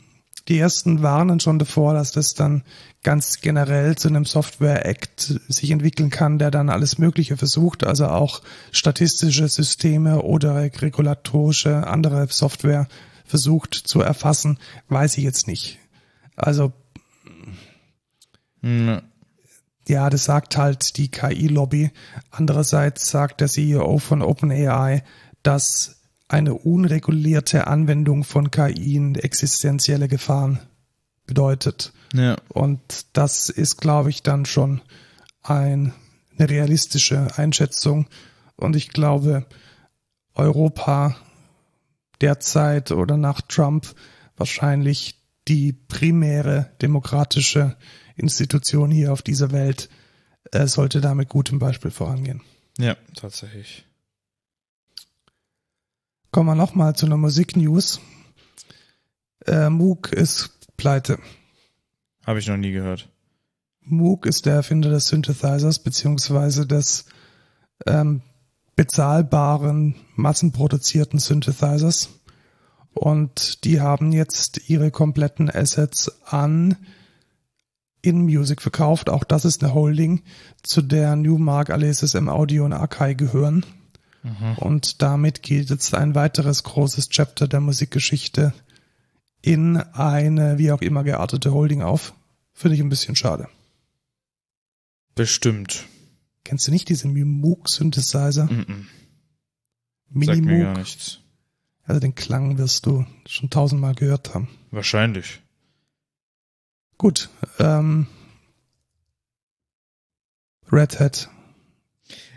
die 0.48 0.58
ersten 0.60 1.02
warnen 1.02 1.40
schon 1.40 1.60
davor, 1.60 1.94
dass 1.94 2.12
das 2.12 2.34
dann 2.34 2.64
ganz 3.04 3.42
generell 3.42 3.96
zu 3.96 4.08
einem 4.08 4.26
Software 4.26 4.86
Act 4.86 5.40
sich 5.48 5.72
entwickeln 5.72 6.10
kann, 6.10 6.40
der 6.40 6.52
dann 6.52 6.70
alles 6.70 6.98
Mögliche 6.98 7.38
versucht, 7.38 7.86
also 7.86 8.08
auch 8.08 8.42
statistische 8.72 9.48
Systeme 9.48 10.22
oder 10.22 10.56
regulatorische 10.56 11.88
andere 11.88 12.28
Software 12.30 12.88
versucht 13.32 13.74
zu 13.74 14.02
erfassen, 14.02 14.60
weiß 14.90 15.18
ich 15.18 15.24
jetzt 15.24 15.48
nicht. 15.48 15.80
Also 16.36 16.74
Hm, 18.62 19.02
ja, 19.88 20.10
das 20.10 20.26
sagt 20.26 20.58
halt 20.58 20.98
die 20.98 21.10
KI-Lobby. 21.10 21.92
Andererseits 22.30 23.10
sagt 23.10 23.42
der 23.42 23.48
CEO 23.48 23.98
von 23.98 24.22
OpenAI, 24.22 25.04
dass 25.44 26.02
eine 26.28 26.54
unregulierte 26.54 27.68
Anwendung 27.68 28.24
von 28.24 28.52
KI 28.52 29.14
existenzielle 29.16 30.08
Gefahren 30.08 30.60
bedeutet. 31.26 31.94
ja. 32.14 32.38
Und 32.50 32.82
das 33.14 33.50
ist, 33.50 33.78
glaube 33.78 34.10
ich, 34.10 34.24
dann 34.24 34.46
schon 34.46 34.82
ein, 35.42 35.94
eine 36.38 36.50
realistische 36.50 37.38
Einschätzung. 37.38 38.08
Und 38.56 38.76
ich 38.76 38.90
glaube, 38.90 39.46
Europa 40.36 41.16
derzeit 42.22 42.92
oder 42.92 43.18
nach 43.18 43.42
Trump 43.42 43.94
wahrscheinlich 44.38 45.22
die 45.48 45.74
primäre 45.74 46.72
demokratische 46.82 47.78
Institution 48.16 48.92
hier 48.92 49.12
auf 49.12 49.22
dieser 49.22 49.52
Welt 49.52 49.90
äh, 50.52 50.68
sollte 50.68 51.02
da 51.02 51.14
mit 51.16 51.30
gutem 51.30 51.60
Beispiel 51.60 51.92
vorangehen. 51.92 52.42
Ja, 52.78 52.96
tatsächlich. 53.16 53.86
Kommen 56.32 56.48
wir 56.48 56.56
nochmal 56.56 56.96
zu 56.96 57.06
einer 57.06 57.18
Musiknews. 57.18 58.00
Äh, 59.46 59.70
Moog 59.70 60.14
ist 60.14 60.52
pleite. 60.78 61.20
Habe 62.26 62.40
ich 62.40 62.48
noch 62.48 62.58
nie 62.58 62.72
gehört. 62.72 63.10
Moog 63.82 64.26
ist 64.26 64.46
der 64.46 64.56
Erfinder 64.56 64.90
des 64.90 65.08
Synthesizers 65.08 65.80
beziehungsweise 65.80 66.66
des 66.68 67.06
ähm, 67.86 68.22
bezahlbaren, 68.82 69.94
massenproduzierten 70.16 71.20
Synthesizers. 71.20 72.10
Und 72.96 73.64
die 73.64 73.80
haben 73.80 74.12
jetzt 74.12 74.70
ihre 74.70 74.90
kompletten 74.90 75.52
Assets 75.52 76.12
an 76.26 76.78
InMusic 78.02 78.60
verkauft. 78.60 79.12
Auch 79.12 79.24
das 79.24 79.46
ist 79.46 79.64
eine 79.64 79.76
Holding, 79.76 80.24
zu 80.64 80.82
der 80.82 81.16
Newmark, 81.16 81.70
Alesis, 81.70 82.16
M 82.16 82.28
Audio 82.28 82.66
und 82.66 82.74
Akai 82.74 83.14
gehören. 83.14 83.68
Und 84.58 85.04
damit 85.04 85.44
geht 85.44 85.70
jetzt 85.70 85.94
ein 85.94 86.16
weiteres 86.16 86.64
großes 86.64 87.10
Chapter 87.10 87.48
der 87.48 87.60
Musikgeschichte 87.60 88.52
in 89.44 89.78
eine 89.78 90.58
wie 90.58 90.72
auch 90.72 90.82
immer 90.82 91.04
geartete 91.04 91.54
Holding 91.54 91.84
auf. 91.84 92.14
Finde 92.52 92.76
ich 92.76 92.82
ein 92.82 92.90
bisschen 92.90 93.16
schade. 93.16 93.48
Bestimmt. 95.14 95.86
Kennst 96.44 96.68
du 96.68 96.72
nicht 96.72 96.90
diesen 96.90 97.14
Moog 97.14 97.70
Synthesizer? 97.70 98.46
Mhm. 98.46 98.88
Sagt 100.26 100.42
mir 100.42 100.64
gar 100.64 100.78
nichts. 100.78 101.20
Also 101.84 102.00
den 102.00 102.16
Klang 102.16 102.58
wirst 102.58 102.86
du 102.86 103.06
schon 103.26 103.50
tausendmal 103.50 103.96
gehört 103.96 104.34
haben. 104.34 104.50
Wahrscheinlich. 104.72 105.42
Gut, 106.98 107.30
ähm, 107.60 108.08
Red 110.72 111.00
Hat. 111.00 111.30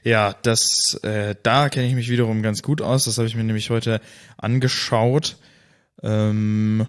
Ja, 0.02 0.34
das, 0.42 0.94
äh, 1.02 1.34
da 1.42 1.68
kenne 1.68 1.86
ich 1.86 1.94
mich 1.94 2.10
wiederum 2.10 2.42
ganz 2.42 2.62
gut 2.62 2.82
aus. 2.82 3.04
Das 3.04 3.18
habe 3.18 3.26
ich 3.28 3.36
mir 3.36 3.44
nämlich 3.44 3.70
heute 3.70 4.00
angeschaut. 4.36 5.38
Ähm, 6.02 6.86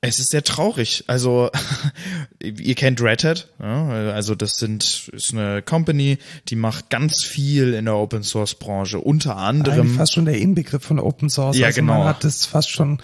es 0.00 0.20
ist 0.20 0.30
sehr 0.30 0.44
traurig. 0.44 1.04
Also, 1.08 1.50
ihr 2.42 2.74
kennt 2.74 3.00
Red 3.00 3.24
Hat, 3.24 3.48
ja? 3.60 3.88
also 4.12 4.34
das 4.34 4.52
sind 4.52 5.10
ist 5.12 5.32
eine 5.32 5.62
Company, 5.62 6.18
die 6.48 6.56
macht 6.56 6.90
ganz 6.90 7.24
viel 7.24 7.74
in 7.74 7.86
der 7.86 7.96
Open 7.96 8.22
Source 8.22 8.54
Branche, 8.54 9.00
unter 9.00 9.36
Eigentlich 9.36 9.48
anderem. 9.48 9.96
fast 9.96 10.14
schon 10.14 10.24
der 10.24 10.38
Inbegriff 10.38 10.84
von 10.84 11.00
Open 11.00 11.28
Source. 11.28 11.58
Ja, 11.58 11.66
also 11.66 11.80
genau. 11.80 11.98
Man 11.98 12.08
hat 12.08 12.24
es 12.24 12.46
fast 12.46 12.70
schon 12.70 12.98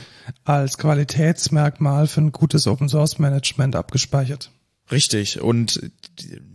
als 0.45 0.79
Qualitätsmerkmal 0.79 2.07
für 2.07 2.21
ein 2.21 2.33
gutes 2.33 2.67
Open 2.67 2.89
Source 2.89 3.19
Management 3.19 3.75
abgespeichert. 3.75 4.51
Richtig. 4.91 5.41
Und 5.41 5.81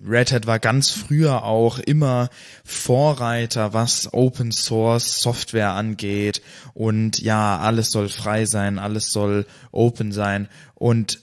Red 0.06 0.32
Hat 0.32 0.46
war 0.46 0.60
ganz 0.60 0.92
früher 0.92 1.44
auch 1.44 1.80
immer 1.80 2.30
Vorreiter, 2.64 3.74
was 3.74 4.14
Open 4.14 4.52
Source 4.52 5.22
Software 5.22 5.72
angeht. 5.72 6.42
Und 6.74 7.20
ja, 7.20 7.58
alles 7.58 7.90
soll 7.90 8.08
frei 8.08 8.46
sein, 8.46 8.78
alles 8.78 9.12
soll 9.12 9.48
open 9.72 10.12
sein. 10.12 10.48
Und 10.76 11.20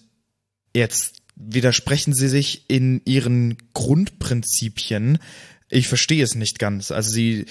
jetzt 0.75 1.23
widersprechen 1.37 2.13
sie 2.13 2.29
sich 2.29 2.69
in 2.69 3.03
ihren 3.05 3.57
Grundprinzipien. 3.73 5.19
Ich 5.69 5.87
verstehe 5.87 6.25
es 6.25 6.35
nicht 6.35 6.59
ganz. 6.59 6.91
Also 6.91 7.13
sie, 7.13 7.47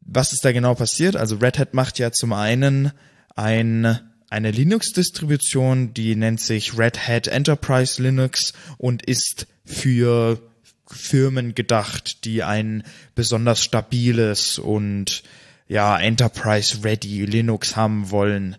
was 0.00 0.32
ist 0.32 0.44
da 0.44 0.50
genau 0.50 0.74
passiert? 0.74 1.14
Also 1.14 1.36
Red 1.36 1.58
Hat 1.58 1.74
macht 1.74 2.00
ja 2.00 2.10
zum 2.10 2.32
einen 2.32 2.90
ein 3.36 4.00
eine 4.34 4.50
Linux-Distribution, 4.50 5.94
die 5.94 6.16
nennt 6.16 6.40
sich 6.40 6.76
Red 6.76 7.06
Hat 7.06 7.28
Enterprise 7.28 8.02
Linux 8.02 8.52
und 8.78 9.06
ist 9.06 9.46
für 9.64 10.42
Firmen 10.88 11.54
gedacht, 11.54 12.24
die 12.24 12.42
ein 12.42 12.82
besonders 13.14 13.62
stabiles 13.62 14.58
und 14.58 15.22
ja, 15.68 15.96
Enterprise-ready 15.98 17.24
Linux 17.26 17.76
haben 17.76 18.10
wollen. 18.10 18.56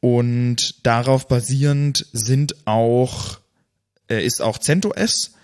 Und 0.00 0.84
darauf 0.84 1.28
basierend 1.28 2.06
sind 2.12 2.66
auch, 2.66 3.38
äh, 4.10 4.24
ist 4.24 4.42
auch 4.42 4.58
CentOS, 4.58 5.34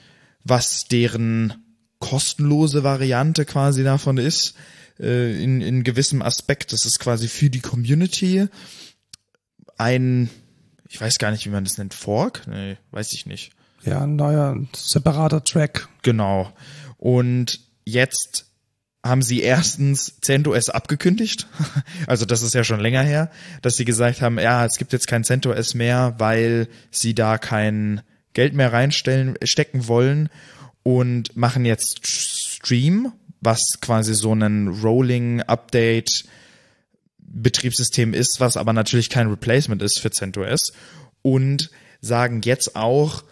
was 0.43 0.87
deren 0.87 1.55
kostenlose 2.01 2.83
Variante 2.83 3.45
quasi 3.45 3.85
davon 3.85 4.19
ist, 4.19 4.55
äh, 4.99 5.41
in, 5.43 5.61
in 5.61 5.85
gewissem 5.85 6.23
Aspekt. 6.23 6.73
Das 6.73 6.85
ist 6.85 6.99
quasi 6.99 7.29
für 7.29 7.51
die 7.51 7.61
Community 7.61 8.49
ein, 9.83 10.31
ich 10.89 11.01
weiß 11.01 11.19
gar 11.19 11.31
nicht, 11.31 11.45
wie 11.45 11.51
man 11.51 11.65
das 11.65 11.79
nennt, 11.79 11.95
Fork? 11.95 12.47
Nee, 12.47 12.77
weiß 12.93 13.13
ich 13.13 13.27
nicht. 13.27 13.53
Ja, 13.85 14.03
ein 14.03 14.17
neuer 14.17 14.57
separater 14.75 15.43
Track. 15.43 15.89
Genau. 16.03 16.53
Und 16.99 17.61
jetzt 17.85 18.47
haben 19.05 19.23
sie 19.23 19.41
erstens 19.41 20.21
CentOS 20.21 20.69
abgekündigt. 20.69 21.47
Also 22.07 22.27
das 22.27 22.43
ist 22.43 22.55
ja 22.55 22.65
schon 22.65 22.81
länger 22.81 23.03
her, 23.03 23.31
dass 23.63 23.77
sie 23.77 23.85
gesagt 23.85 24.23
haben, 24.23 24.39
ja, 24.39 24.65
es 24.65 24.77
gibt 24.77 24.93
jetzt 24.93 25.07
kein 25.07 25.25
CentOS 25.25 25.75
mehr, 25.75 26.15
weil 26.19 26.69
sie 26.91 27.15
da 27.15 27.39
kein 27.39 28.03
Geld 28.35 28.55
mehr 28.55 28.73
reinstellen, 28.73 29.37
stecken 29.43 29.89
wollen 29.89 30.29
und 30.83 31.37
machen 31.37 31.65
jetzt 31.65 32.07
Stream, 32.07 33.13
was 33.41 33.61
quasi 33.81 34.15
so 34.15 34.35
ein 34.35 34.69
Rolling 34.69 35.43
Update 35.43 36.25
Betriebssystem 37.33 38.15
ist, 38.15 38.41
was 38.41 38.57
aber 38.57 38.73
natürlich 38.73 39.11
kein 39.11 39.29
Replacement 39.29 39.83
ist 39.83 39.99
für 39.99 40.11
CentOS 40.11 40.73
und 41.23 41.71
sagen 42.01 42.43
jetzt 42.45 42.77
auch, 42.77 43.25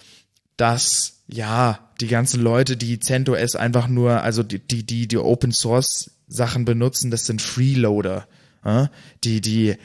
dass 0.57 1.23
ja 1.27 1.91
die 2.01 2.09
ganzen 2.09 2.41
Leute, 2.41 2.77
die 2.77 2.99
CentOS 2.99 3.57
einfach 3.57 3.89
nur, 3.89 4.23
also 4.23 4.43
die 4.43 4.59
die 4.59 4.85
die, 4.85 5.07
die 5.07 5.19
Open 5.19 5.53
Source 5.53 6.13
Sachen 6.29 6.65
benutzen, 6.65 7.11
das 7.11 7.27
sind 7.27 7.43
Freeloader, 7.43 8.27
ja? 8.65 8.91
die 9.25 9.41
die 9.41 9.77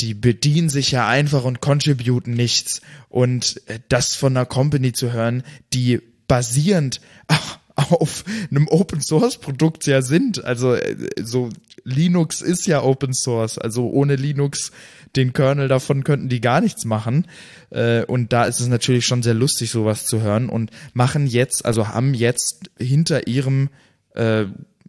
die 0.00 0.14
bedienen 0.14 0.68
sich 0.68 0.90
ja 0.90 1.06
einfach 1.08 1.44
und 1.44 1.60
contributen 1.60 2.34
nichts 2.34 2.80
und 3.08 3.60
das 3.88 4.14
von 4.14 4.36
einer 4.36 4.46
Company 4.46 4.92
zu 4.92 5.12
hören, 5.12 5.44
die 5.72 6.00
basierend 6.26 7.00
auf 7.92 8.24
einem 8.50 8.68
Open 8.68 9.00
Source 9.00 9.38
Produkt 9.38 9.86
ja 9.86 10.02
sind. 10.02 10.44
Also 10.44 10.74
äh, 10.74 10.96
so 11.22 11.50
Linux 11.84 12.40
ist 12.40 12.66
ja 12.66 12.82
Open 12.82 13.14
Source. 13.14 13.58
Also 13.58 13.88
ohne 13.90 14.16
Linux 14.16 14.72
den 15.16 15.32
Kernel 15.32 15.68
davon 15.68 16.04
könnten 16.04 16.28
die 16.28 16.40
gar 16.40 16.60
nichts 16.60 16.84
machen. 16.84 17.26
Äh, 17.70 18.04
und 18.04 18.32
da 18.32 18.44
ist 18.44 18.60
es 18.60 18.68
natürlich 18.68 19.06
schon 19.06 19.22
sehr 19.22 19.34
lustig, 19.34 19.70
sowas 19.70 20.06
zu 20.06 20.22
hören 20.22 20.48
und 20.48 20.70
machen 20.92 21.26
jetzt, 21.26 21.64
also 21.64 21.88
haben 21.88 22.14
jetzt 22.14 22.70
hinter 22.78 23.26
ihrem 23.26 23.70
äh, 24.14 24.46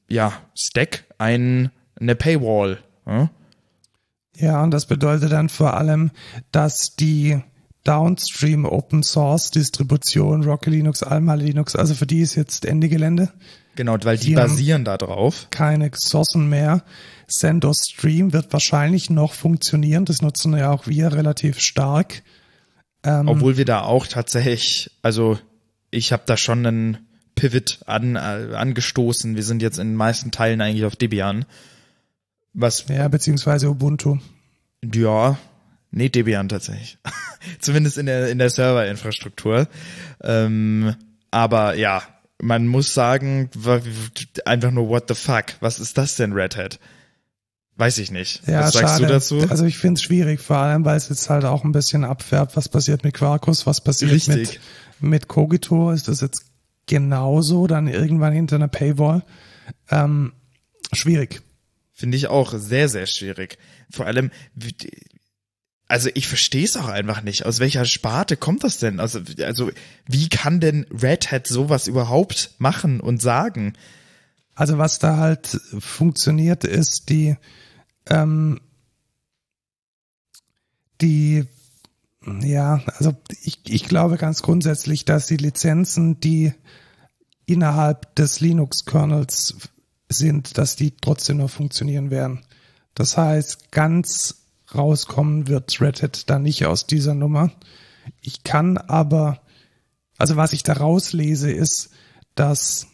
ja, 0.08 0.34
Stack 0.56 1.06
ein, 1.18 1.72
eine 2.00 2.16
Paywall. 2.16 2.80
Ja? 3.06 3.30
ja, 4.38 4.64
und 4.64 4.72
das 4.72 4.86
bedeutet 4.86 5.32
dann 5.32 5.50
vor 5.50 5.76
allem, 5.76 6.12
dass 6.52 6.96
die 6.96 7.42
Downstream 7.86 8.66
Open 8.66 9.04
Source 9.04 9.52
Distribution, 9.52 10.44
Rocky 10.44 10.72
Linux, 10.72 11.04
Alma 11.04 11.36
Linux, 11.36 11.76
also 11.76 11.94
für 11.94 12.08
die 12.08 12.20
ist 12.20 12.36
jetzt 12.36 12.66
Ende 12.66 12.90
Gelände. 12.90 13.32
Genau, 13.76 13.98
weil 14.04 14.18
die, 14.18 14.28
die 14.28 14.36
basieren 14.36 14.86
da 14.86 14.98
drauf. 14.98 15.48
Keine 15.52 15.92
Sourcen 15.94 16.50
mehr. 16.50 16.84
CentOS 17.28 17.90
Stream 17.90 18.34
wird 18.34 18.52
wahrscheinlich 18.54 19.10
noch 19.10 19.34
funktionieren. 19.34 20.06
Das 20.06 20.22
nutzen 20.22 20.56
ja 20.58 20.72
auch 20.72 20.88
wir 20.88 21.14
relativ 21.14 21.60
stark. 21.60 22.24
Ähm, 23.04 23.28
Obwohl 23.28 23.58
wir 23.58 23.66
da 23.66 23.82
auch 23.82 24.08
tatsächlich, 24.08 24.92
also 25.02 25.38
ich 25.92 26.12
habe 26.12 26.24
da 26.26 26.38
schon 26.38 26.66
einen 26.66 26.98
Pivot 27.36 27.80
an, 27.86 28.16
äh, 28.16 28.56
angestoßen. 28.56 29.36
Wir 29.36 29.44
sind 29.44 29.62
jetzt 29.62 29.78
in 29.78 29.90
den 29.90 29.96
meisten 29.96 30.32
Teilen 30.32 30.62
eigentlich 30.62 30.86
auf 30.86 30.96
Debian. 30.96 31.46
Was? 32.54 32.86
Ja, 32.88 33.08
beziehungsweise 33.10 33.70
Ubuntu. 33.70 34.18
Ja, 34.94 35.38
nee, 35.96 36.10
Debian 36.10 36.50
tatsächlich. 36.50 36.98
Zumindest 37.60 37.98
in 37.98 38.06
der, 38.06 38.30
in 38.30 38.38
der 38.38 38.50
Serverinfrastruktur. 38.50 39.68
Ähm, 40.22 40.96
aber 41.32 41.76
ja, 41.76 42.04
man 42.42 42.68
muss 42.68 42.94
sagen, 42.94 43.50
einfach 44.46 44.72
nur 44.72 44.90
what 44.90 45.06
the 45.08 45.16
fuck. 45.16 45.46
Was 45.62 45.80
ist 45.80 45.98
das 45.98 46.16
denn, 46.16 46.34
Red 46.34 46.56
Hat? 46.56 46.80
Weiß 47.78 47.98
ich 47.98 48.12
nicht. 48.12 48.48
Ja, 48.48 48.62
was 48.62 48.74
sagst 48.74 48.96
schade. 48.96 49.06
du 49.06 49.12
dazu? 49.12 49.48
Also 49.50 49.66
ich 49.66 49.78
finde 49.78 49.98
es 49.98 50.04
schwierig, 50.04 50.40
vor 50.40 50.58
allem, 50.58 50.86
weil 50.86 50.96
es 50.96 51.10
jetzt 51.10 51.30
halt 51.30 51.44
auch 51.44 51.66
ein 51.66 51.74
bisschen 51.74 52.06
abfärbt, 52.06 52.56
was 52.56 52.70
passiert 52.70 53.04
mit 53.04 53.14
Quarkus, 53.14 53.66
was 53.66 53.82
passiert 53.82 54.12
Richtig. 54.12 54.60
mit, 55.02 55.12
mit 55.12 55.28
Cogito. 55.28 55.92
Ist 55.92 56.08
das 56.08 56.22
jetzt 56.22 56.46
genauso 56.86 57.68
dann 57.68 57.88
irgendwann 57.88 58.32
hinter 58.32 58.56
einer 58.56 58.70
Paywall? 58.70 59.24
Ähm, 59.90 60.34
schwierig. 60.94 61.42
Finde 61.92 62.16
ich 62.18 62.28
auch 62.28 62.54
sehr, 62.54 62.88
sehr 62.88 63.08
schwierig. 63.08 63.58
Vor 63.90 64.06
allem, 64.06 64.32
also 65.88 66.10
ich 66.14 66.28
verstehe 66.28 66.66
es 66.66 66.78
auch 66.78 66.88
einfach 66.88 67.22
nicht. 67.22 67.46
Aus 67.46 67.60
welcher 67.60 67.86
Sparte 67.86 68.38
kommt 68.38 68.64
das 68.64 68.80
denn? 68.80 69.00
Also, 69.00 69.20
also 69.44 69.72
wie 70.08 70.30
kann 70.30 70.60
denn 70.60 70.86
Red 70.90 71.32
Hat 71.32 71.48
sowas 71.48 71.88
überhaupt 71.88 72.52
machen 72.58 73.00
und 73.00 73.22
sagen? 73.22 73.74
Also 74.56 74.78
was 74.78 75.00
da 75.00 75.18
halt 75.18 75.60
funktioniert, 75.80 76.64
ist 76.64 77.10
die 77.10 77.36
ähm, 78.08 78.62
die 81.02 81.46
ja, 82.42 82.82
also 82.98 83.14
ich, 83.44 83.60
ich 83.66 83.84
glaube 83.84 84.18
ganz 84.18 84.42
grundsätzlich, 84.42 85.06
dass 85.06 85.28
die 85.28 85.38
Lizenzen, 85.38 86.20
die 86.20 86.54
innerhalb 87.46 88.16
des 88.16 88.40
Linux-Kernels 88.40 89.56
sind, 90.10 90.58
dass 90.58 90.76
die 90.76 90.96
trotzdem 90.98 91.38
noch 91.38 91.52
funktionieren 91.52 92.10
werden. 92.10 92.44
Das 92.96 93.18
heißt, 93.18 93.72
ganz 93.72 94.45
rauskommen 94.74 95.48
wird 95.48 95.80
Red 95.82 96.02
Hat 96.02 96.30
da 96.30 96.40
nicht 96.40 96.66
aus 96.66 96.88
dieser 96.88 97.14
Nummer. 97.14 97.52
Ich 98.22 98.44
kann 98.44 98.78
aber, 98.78 99.42
also 100.18 100.36
was 100.36 100.54
ich 100.54 100.64
da 100.64 100.74
rauslese, 100.74 101.52
ist, 101.52 101.92
dass 102.36 102.88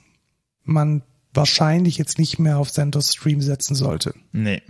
man 0.63 1.03
wahrscheinlich 1.33 1.97
jetzt 1.97 2.19
nicht 2.19 2.39
mehr 2.39 2.57
auf 2.57 2.71
CentOS 2.71 3.13
Stream 3.13 3.41
setzen 3.41 3.75
sollte. 3.75 4.13
Nee. 4.31 4.61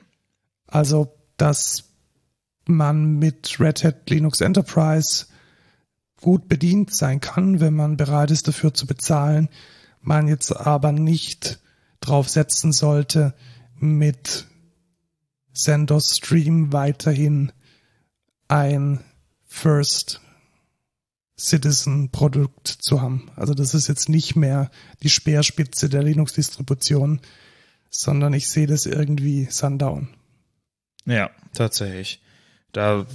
Also, 0.67 1.13
dass 1.37 1.85
man 2.65 3.17
mit 3.17 3.59
Red 3.59 3.83
Hat 3.83 4.09
Linux 4.09 4.41
Enterprise 4.41 5.25
gut 6.17 6.47
bedient 6.47 6.93
sein 6.93 7.19
kann, 7.19 7.59
wenn 7.59 7.73
man 7.73 7.97
bereit 7.97 8.31
ist 8.31 8.47
dafür 8.47 8.73
zu 8.73 8.85
bezahlen, 8.85 9.49
man 10.01 10.27
jetzt 10.27 10.55
aber 10.55 10.91
nicht 10.91 11.59
drauf 11.99 12.29
setzen 12.29 12.71
sollte, 12.71 13.33
mit 13.75 14.47
CentOS 15.53 16.17
Stream 16.17 16.73
weiterhin 16.73 17.51
ein 18.47 18.99
First 19.45 20.21
Citizen 21.37 22.11
Produkt 22.11 22.67
zu 22.67 23.01
haben. 23.01 23.31
Also 23.35 23.53
das 23.53 23.73
ist 23.73 23.87
jetzt 23.87 24.09
nicht 24.09 24.35
mehr 24.35 24.69
die 25.01 25.09
Speerspitze 25.09 25.89
der 25.89 26.03
Linux-Distribution, 26.03 27.21
sondern 27.89 28.33
ich 28.33 28.47
sehe 28.47 28.67
das 28.67 28.85
irgendwie 28.85 29.45
Sundown. 29.49 30.09
Ja, 31.05 31.31
tatsächlich. 31.53 32.21
Da 32.71 33.05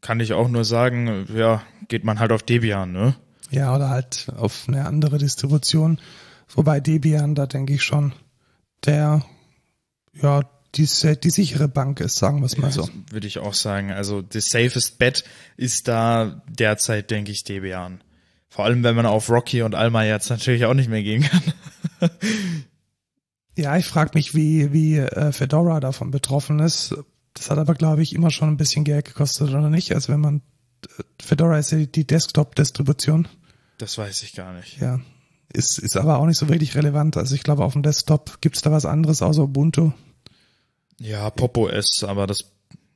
kann 0.00 0.20
ich 0.20 0.34
auch 0.34 0.48
nur 0.48 0.64
sagen, 0.64 1.26
ja, 1.34 1.62
geht 1.88 2.04
man 2.04 2.20
halt 2.20 2.32
auf 2.32 2.42
Debian, 2.42 2.92
ne? 2.92 3.16
Ja, 3.50 3.74
oder 3.74 3.88
halt 3.88 4.28
auf 4.36 4.66
eine 4.68 4.84
andere 4.86 5.18
Distribution. 5.18 5.98
Wobei 6.48 6.80
Debian, 6.80 7.34
da 7.34 7.46
denke 7.46 7.72
ich 7.72 7.82
schon, 7.82 8.12
der, 8.84 9.24
ja, 10.12 10.42
die, 10.76 10.88
die 11.16 11.30
sichere 11.30 11.68
Bank 11.68 12.00
ist, 12.00 12.16
sagen 12.16 12.40
wir 12.40 12.46
es 12.46 12.58
mal 12.58 12.70
so. 12.70 12.88
Würde 13.10 13.26
ich 13.26 13.38
auch 13.38 13.54
sagen. 13.54 13.90
Also 13.90 14.22
das 14.22 14.46
safest 14.46 14.98
bet 14.98 15.24
ist 15.56 15.88
da 15.88 16.42
derzeit, 16.48 17.10
denke 17.10 17.32
ich, 17.32 17.44
Debian. 17.44 18.02
Vor 18.48 18.64
allem, 18.64 18.82
wenn 18.82 18.96
man 18.96 19.06
auf 19.06 19.28
Rocky 19.30 19.62
und 19.62 19.74
Alma 19.74 20.04
jetzt 20.04 20.30
natürlich 20.30 20.64
auch 20.64 20.74
nicht 20.74 20.88
mehr 20.88 21.02
gehen 21.02 21.22
kann. 21.22 21.42
ja, 23.56 23.76
ich 23.76 23.86
frage 23.86 24.12
mich, 24.14 24.34
wie, 24.34 24.72
wie 24.72 24.98
äh, 24.98 25.32
Fedora 25.32 25.80
davon 25.80 26.10
betroffen 26.10 26.58
ist. 26.60 26.94
Das 27.34 27.50
hat 27.50 27.58
aber, 27.58 27.74
glaube 27.74 28.02
ich, 28.02 28.14
immer 28.14 28.30
schon 28.30 28.48
ein 28.48 28.56
bisschen 28.56 28.84
Geld 28.84 29.06
gekostet, 29.06 29.50
oder 29.50 29.68
nicht? 29.68 29.94
Also 29.94 30.12
wenn 30.12 30.20
man 30.20 30.42
äh, 30.84 31.02
Fedora 31.20 31.58
ist 31.58 31.72
ja 31.72 31.84
die 31.84 32.06
Desktop-Distribution. 32.06 33.28
Das 33.78 33.98
weiß 33.98 34.22
ich 34.22 34.34
gar 34.34 34.52
nicht. 34.54 34.80
Ja. 34.80 35.00
Ist, 35.52 35.78
ist 35.78 35.96
aber 35.96 36.18
auch 36.18 36.26
nicht 36.26 36.38
so 36.38 36.48
wirklich 36.48 36.74
relevant. 36.74 37.16
Also 37.16 37.34
ich 37.34 37.42
glaube, 37.42 37.64
auf 37.64 37.74
dem 37.74 37.82
Desktop 37.82 38.40
gibt's 38.40 38.62
da 38.62 38.72
was 38.72 38.84
anderes 38.84 39.22
außer 39.22 39.42
Ubuntu. 39.42 39.92
Ja, 40.98 41.30
Pop 41.30 41.56
OS, 41.56 42.04
aber 42.04 42.26
das, 42.26 42.44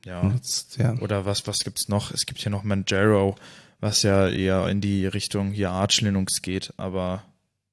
ja. 0.05 0.29
Jetzt, 0.29 0.77
ja. 0.77 0.95
Oder 0.99 1.25
was, 1.25 1.45
was 1.47 1.59
gibt's 1.59 1.87
noch? 1.87 2.11
Es 2.11 2.25
gibt 2.25 2.39
hier 2.39 2.51
noch 2.51 2.63
Manjaro, 2.63 3.35
was 3.79 4.03
ja 4.03 4.27
eher 4.27 4.67
in 4.67 4.81
die 4.81 5.05
Richtung 5.05 5.51
hier 5.51 5.71
Arch 5.71 6.01
Linux 6.01 6.41
geht, 6.41 6.73
aber 6.77 7.23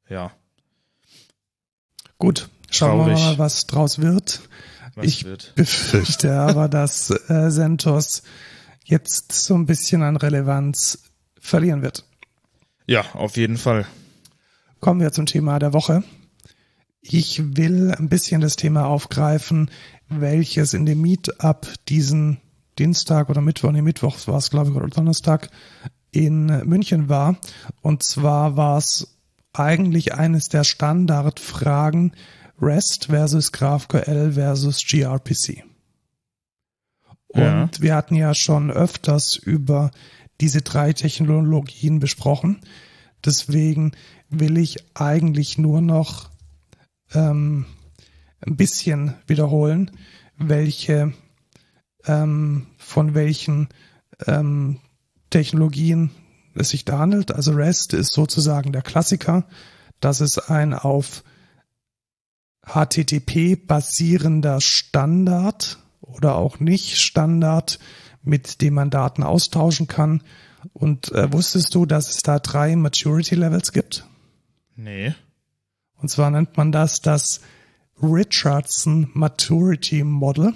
ja. 0.09 0.33
Gut, 2.19 2.49
schauen 2.71 2.99
Traurig. 2.99 3.17
wir 3.17 3.25
mal, 3.25 3.39
was 3.39 3.67
draus 3.67 4.01
wird. 4.01 4.41
Was 4.95 5.07
ich 5.07 5.25
wird. 5.25 5.53
befürchte 5.57 6.33
aber, 6.33 6.69
dass 6.69 7.11
äh, 7.11 7.51
CentOS 7.51 8.23
jetzt 8.85 9.33
so 9.33 9.55
ein 9.55 9.67
bisschen 9.67 10.03
an 10.03 10.17
Relevanz 10.17 11.05
verlieren 11.41 11.83
wird. 11.83 12.05
Ja, 12.87 13.05
auf 13.13 13.37
jeden 13.37 13.59
Fall. 13.59 13.87
Kommen 14.81 15.01
wir 15.01 15.13
zum 15.13 15.27
Thema 15.27 15.59
der 15.59 15.73
Woche. 15.73 16.03
Ich 17.01 17.57
will 17.57 17.93
ein 17.93 18.09
bisschen 18.09 18.41
das 18.41 18.57
Thema 18.57 18.87
aufgreifen, 18.87 19.71
welches 20.09 20.75
in 20.75 20.87
dem 20.87 21.01
Meetup 21.01 21.67
diesen 21.89 22.39
Dienstag 22.79 23.29
oder 23.29 23.41
Mittwoch, 23.41 23.73
nee, 23.73 23.83
Mittwoch 23.83 24.17
war 24.27 24.39
es, 24.39 24.51
glaube 24.51 24.71
ich, 24.71 24.77
oder 24.77 24.89
Donnerstag 24.89 25.51
in 26.11 26.47
München 26.67 27.09
war. 27.09 27.37
Und 27.83 28.03
zwar 28.03 28.57
war 28.57 28.79
es 28.79 29.19
eigentlich 29.53 30.15
eines 30.15 30.49
der 30.49 30.65
Standardfragen 30.65 32.13
REST 32.61 33.07
versus 33.07 33.53
GraphQL 33.53 34.33
versus 34.33 34.85
gRPC. 34.85 35.65
Und 37.29 37.43
ja. 37.43 37.69
wir 37.81 37.95
hatten 37.95 38.15
ja 38.15 38.35
schon 38.35 38.71
öfters 38.71 39.37
über 39.37 39.91
diese 40.41 40.63
drei 40.63 40.93
Technologien 40.93 41.99
besprochen. 41.99 42.61
Deswegen 43.25 43.93
will 44.31 44.57
ich 44.57 44.79
eigentlich 44.95 45.59
nur 45.59 45.81
noch 45.81 46.31
ähm, 47.13 47.67
ein 48.41 48.57
bisschen 48.57 49.15
wiederholen, 49.27 49.91
welche 50.37 51.13
ähm, 52.07 52.67
von 52.79 53.15
welchen 53.15 53.69
ähm, 54.27 54.81
Technologien 55.31 56.11
es 56.55 56.71
sich 56.71 56.85
da 56.85 56.99
handelt. 56.99 57.33
Also 57.33 57.53
REST 57.53 57.93
ist 57.95 58.13
sozusagen 58.13 58.73
der 58.73 58.83
Klassiker. 58.83 59.45
Das 60.01 60.21
ist 60.21 60.51
ein 60.51 60.75
auf 60.75 61.25
HTTP 62.67 63.57
basierender 63.57 64.61
Standard 64.61 65.79
oder 66.01 66.37
auch 66.37 66.61
nicht 66.61 66.99
Standard, 66.99 67.79
mit 68.23 68.61
dem 68.61 68.75
man 68.75 68.91
Daten 68.91 69.23
austauschen 69.23 69.87
kann. 69.87 70.23
Und 70.73 71.13
äh, 71.13 71.33
wusstest 71.33 71.75
du, 71.75 71.87
dass 71.87 72.11
es 72.11 72.19
da 72.19 72.39
drei 72.39 72.75
Maturity 72.77 73.35
Levels 73.35 73.73
gibt? 73.73 74.07
Nee. 74.77 75.15
Und 75.95 76.09
zwar 76.09 76.31
nennt 76.31 76.57
man 76.57 76.73
das 76.73 77.01
das 77.01 77.41
Richardson 78.03 79.11
Maturity 79.15 80.05
Model. 80.05 80.55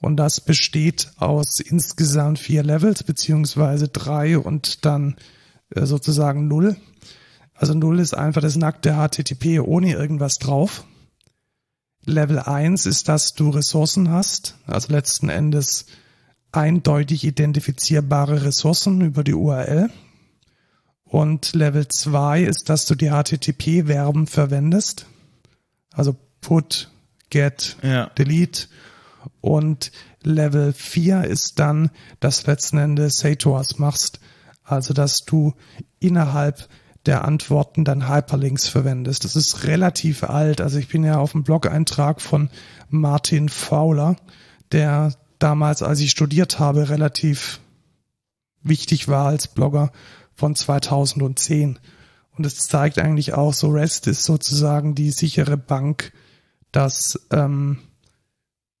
Und 0.00 0.16
das 0.16 0.40
besteht 0.40 1.12
aus 1.18 1.60
insgesamt 1.60 2.38
vier 2.38 2.62
Levels, 2.62 3.02
beziehungsweise 3.02 3.88
drei 3.88 4.38
und 4.38 4.84
dann 4.84 5.16
äh, 5.70 5.84
sozusagen 5.84 6.48
null. 6.48 6.76
Also 7.54 7.74
0 7.74 8.00
ist 8.00 8.14
einfach 8.14 8.40
das 8.40 8.56
nackte 8.56 8.94
HTTP 8.94 9.60
ohne 9.60 9.92
irgendwas 9.92 10.38
drauf. 10.38 10.84
Level 12.06 12.38
1 12.38 12.86
ist, 12.86 13.08
dass 13.08 13.34
du 13.34 13.50
Ressourcen 13.50 14.10
hast, 14.10 14.56
also 14.66 14.90
letzten 14.90 15.28
Endes 15.28 15.84
eindeutig 16.52 17.24
identifizierbare 17.24 18.44
Ressourcen 18.44 19.02
über 19.02 19.22
die 19.22 19.34
URL. 19.34 19.90
Und 21.04 21.54
Level 21.54 21.86
2 21.86 22.44
ist, 22.44 22.70
dass 22.70 22.86
du 22.86 22.94
die 22.94 23.10
HTTP-Verben 23.10 24.26
verwendest. 24.26 25.06
Also 25.92 26.16
put, 26.40 26.90
get, 27.30 27.76
Ja. 27.82 28.06
delete. 28.18 28.68
Und 29.40 29.92
Level 30.22 30.72
4 30.72 31.24
ist 31.24 31.58
dann, 31.58 31.90
dass 32.20 32.46
letzten 32.46 32.78
Endes 32.78 33.18
SATOAS 33.18 33.78
machst. 33.78 34.20
Also, 34.64 34.94
dass 34.94 35.24
du 35.24 35.54
innerhalb 35.98 36.68
der 37.06 37.24
Antworten 37.24 37.84
dann 37.84 38.08
Hyperlinks 38.08 38.68
verwendest. 38.68 39.24
Das 39.24 39.36
ist 39.36 39.64
relativ 39.64 40.22
alt. 40.24 40.60
Also 40.60 40.78
ich 40.78 40.88
bin 40.88 41.02
ja 41.02 41.18
auf 41.18 41.32
dem 41.32 41.44
Blog-Eintrag 41.44 42.20
von 42.20 42.50
Martin 42.88 43.48
Fowler, 43.48 44.16
der 44.72 45.14
damals, 45.38 45.82
als 45.82 46.00
ich 46.00 46.10
studiert 46.10 46.58
habe, 46.58 46.90
relativ 46.90 47.60
wichtig 48.62 49.08
war 49.08 49.26
als 49.26 49.48
Blogger 49.48 49.92
von 50.34 50.54
2010. 50.54 51.78
Und 52.36 52.44
es 52.44 52.56
zeigt 52.68 52.98
eigentlich 52.98 53.32
auch, 53.32 53.54
so 53.54 53.70
REST 53.70 54.06
ist 54.06 54.24
sozusagen 54.24 54.94
die 54.94 55.10
sichere 55.10 55.56
Bank, 55.56 56.12
dass 56.72 57.26
ähm, 57.30 57.78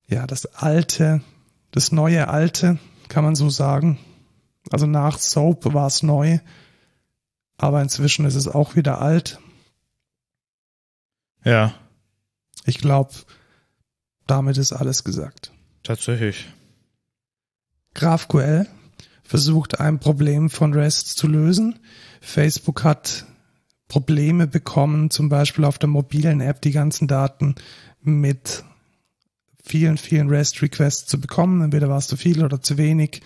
ja 0.06 0.26
das 0.26 0.46
alte, 0.46 1.22
das 1.70 1.92
neue 1.92 2.28
alte, 2.28 2.78
kann 3.08 3.24
man 3.24 3.34
so 3.34 3.50
sagen. 3.50 3.98
Also 4.70 4.86
nach 4.86 5.18
Soap 5.18 5.72
war 5.72 5.86
es 5.86 6.02
neu, 6.02 6.38
aber 7.56 7.82
inzwischen 7.82 8.24
ist 8.24 8.34
es 8.34 8.48
auch 8.48 8.76
wieder 8.76 9.00
alt. 9.00 9.38
Ja, 11.44 11.74
Ich 12.66 12.78
glaube, 12.78 13.12
damit 14.26 14.58
ist 14.58 14.72
alles 14.72 15.04
gesagt. 15.04 15.52
tatsächlich. 15.82 16.52
GraphQL 17.94 18.66
versucht 19.24 19.80
ein 19.80 19.98
Problem 19.98 20.50
von 20.50 20.74
REST 20.74 21.08
zu 21.08 21.26
lösen. 21.26 21.78
Facebook 22.20 22.84
hat 22.84 23.24
Probleme 23.90 24.46
bekommen, 24.46 25.10
zum 25.10 25.28
Beispiel 25.28 25.64
auf 25.64 25.76
der 25.76 25.88
mobilen 25.88 26.40
App 26.40 26.62
die 26.62 26.70
ganzen 26.70 27.08
Daten 27.08 27.56
mit 28.02 28.64
vielen, 29.62 29.98
vielen 29.98 30.30
REST-Requests 30.30 31.06
zu 31.06 31.20
bekommen. 31.20 31.60
Entweder 31.60 31.88
war 31.88 31.98
es 31.98 32.06
zu 32.06 32.16
viel 32.16 32.42
oder 32.42 32.62
zu 32.62 32.78
wenig. 32.78 33.20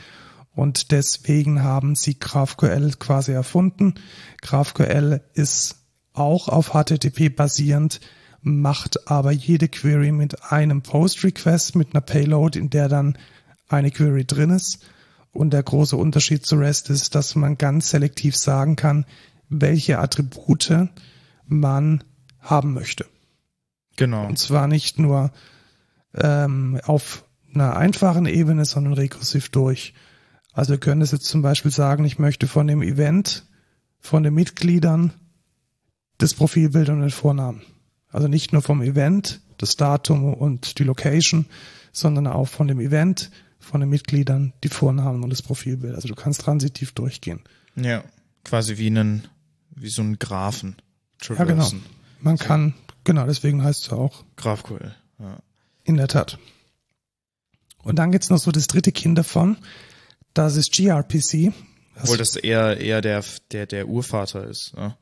Und 0.57 0.91
deswegen 0.91 1.63
haben 1.63 1.95
sie 1.95 2.19
GraphQL 2.19 2.95
quasi 2.99 3.33
erfunden. 3.33 3.95
GraphQL 4.41 5.21
ist 5.35 5.77
auch 6.15 6.49
auf 6.49 6.71
HTTP 6.71 7.29
basierend, 7.29 8.01
macht 8.41 9.11
aber 9.11 9.33
jede 9.33 9.69
Query 9.69 10.13
mit 10.13 10.51
einem 10.51 10.83
Post-Request, 10.83 11.77
mit 11.77 11.95
einer 11.95 12.01
Payload, 12.01 12.59
in 12.59 12.71
der 12.71 12.89
dann 12.89 13.19
eine 13.69 13.91
Query 13.91 14.25
drin 14.25 14.51
ist. 14.51 14.79
Und 15.33 15.51
der 15.51 15.63
große 15.63 15.97
Unterschied 15.97 16.47
zu 16.47 16.57
REST 16.57 16.89
ist, 16.91 17.15
dass 17.15 17.35
man 17.35 17.59
ganz 17.59 17.91
selektiv 17.91 18.37
sagen 18.37 18.77
kann, 18.77 19.05
welche 19.61 19.99
Attribute 19.99 20.89
man 21.47 22.05
haben 22.41 22.75
möchte. 22.75 23.07
Genau. 23.97 24.27
Und 24.27 24.39
zwar 24.39 24.67
nicht 24.67 24.99
nur 24.99 25.33
ähm, 26.15 26.81
auf 26.85 27.25
einer 27.55 27.77
einfachen 27.77 28.27
Ebene, 28.27 28.65
sondern 28.65 28.95
rekursiv 28.95 29.49
durch. 29.49 29.95
Also 30.53 30.73
wir 30.73 30.79
können 30.79 31.03
es 31.03 31.13
jetzt 31.13 31.27
zum 31.27 31.43
Beispiel 31.43 31.71
sagen, 31.71 32.05
ich 32.05 32.19
möchte 32.19 32.47
von 32.47 32.67
dem 32.67 32.83
Event, 32.83 33.45
von 34.01 34.23
den 34.23 34.35
Mitgliedern 34.35 35.13
das 36.19 36.35
Profilbild 36.35 36.89
und 36.89 37.01
den 37.01 37.11
Vornamen. 37.11 37.63
Also 38.11 38.29
nicht 38.29 38.53
nur 38.53 38.63
vom 38.63 38.83
Event, 38.83 39.41
das 39.59 39.77
Datum 39.77 40.35
und 40.35 40.79
die 40.79 40.85
Location, 40.85 41.47
sondern 41.93 42.27
auch 42.27 42.49
von 42.49 42.69
dem 42.69 42.81
Event, 42.81 43.31
von 43.59 43.81
den 43.81 43.89
Mitgliedern, 43.89 44.53
die 44.63 44.69
Vornamen 44.69 45.23
und 45.25 45.31
das 45.31 45.43
Profilbild. 45.43 45.95
Also 45.95 46.09
du 46.09 46.15
kannst 46.15 46.43
transitiv 46.43 46.93
durchgehen. 46.93 47.41
Ja, 47.77 48.05
quasi 48.45 48.79
wie 48.79 48.87
einen, 48.87 49.27
wie 49.77 49.91
so 49.91 50.03
ein 50.03 50.19
Graphen. 50.19 50.77
Ja, 51.23 51.29
genau. 51.29 51.47
Traversen. 51.47 51.83
Man 52.21 52.39
kann, 52.39 52.75
genau, 53.05 53.27
deswegen 53.27 53.63
heißt 53.63 53.83
es 53.83 53.91
ja 53.91 53.97
auch 53.97 54.25
GraphQL. 54.37 54.95
Ja. 55.19 55.39
In 55.85 55.97
der 55.97 56.09
Tat. 56.09 56.39
Und 57.83 57.97
dann 57.97 58.13
gibt's 58.13 58.31
noch 58.31 58.39
so 58.39 58.51
das 58.51 58.67
dritte 58.67 58.93
Kind 58.93 59.19
davon. 59.19 59.59
Das 60.33 60.57
ist 60.57 60.73
gRPC. 60.73 61.53
Das 61.95 62.05
Obwohl 62.05 62.17
das 62.17 62.37
eher, 62.37 62.81
eher 62.81 63.01
der, 63.01 63.23
der, 63.53 63.67
der 63.67 63.89
Urvater 63.89 64.47
ist. 64.49 64.73
Ja. 64.77 64.97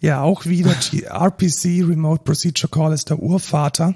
ja 0.00 0.20
auch 0.20 0.44
wieder 0.46 0.74
gRPC, 0.90 1.88
Remote 1.88 2.24
Procedure 2.24 2.68
Call, 2.68 2.92
ist 2.92 3.10
der 3.10 3.20
Urvater. 3.20 3.94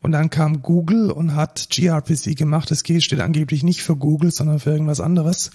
Und 0.00 0.12
dann 0.12 0.30
kam 0.30 0.62
Google 0.62 1.10
und 1.10 1.34
hat 1.34 1.68
gRPC 1.70 2.36
gemacht. 2.36 2.70
Das 2.70 2.84
G 2.84 3.00
steht 3.00 3.20
angeblich 3.20 3.62
nicht 3.62 3.82
für 3.82 3.96
Google, 3.96 4.30
sondern 4.30 4.60
für 4.60 4.70
irgendwas 4.70 5.00
anderes. 5.00 5.50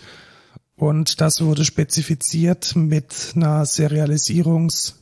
Und 0.75 1.21
das 1.21 1.41
wurde 1.41 1.65
spezifiziert 1.65 2.75
mit 2.75 3.33
einer 3.35 3.65
Serialisierungs- 3.65 4.95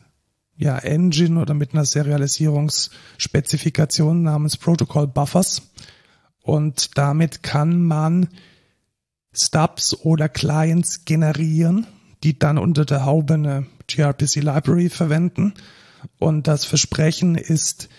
ja, 0.62 0.78
Engine 0.78 1.42
oder 1.42 1.54
mit 1.56 1.74
einer 1.74 1.86
Serialisierungsspezifikation 1.86 4.22
namens 4.22 4.58
Protocol 4.58 5.08
Buffers. 5.08 5.64
Und 6.44 7.00
damit 7.00 7.42
kann 7.42 7.84
man 7.84 8.28
Stubs 9.34 9.96
oder 9.96 10.30
Clients 10.30 11.06
generieren, 11.06 11.88
die 12.24 12.38
dann 12.38 12.60
unter 12.60 12.86
der 12.86 13.06
Haube 13.06 13.34
eine 13.34 13.66
gRPC 13.88 14.36
Library 14.36 14.90
verwenden. 14.90 15.56
Und 16.20 16.48
das 16.48 16.66
Versprechen 16.66 17.34
ist, 17.36 17.90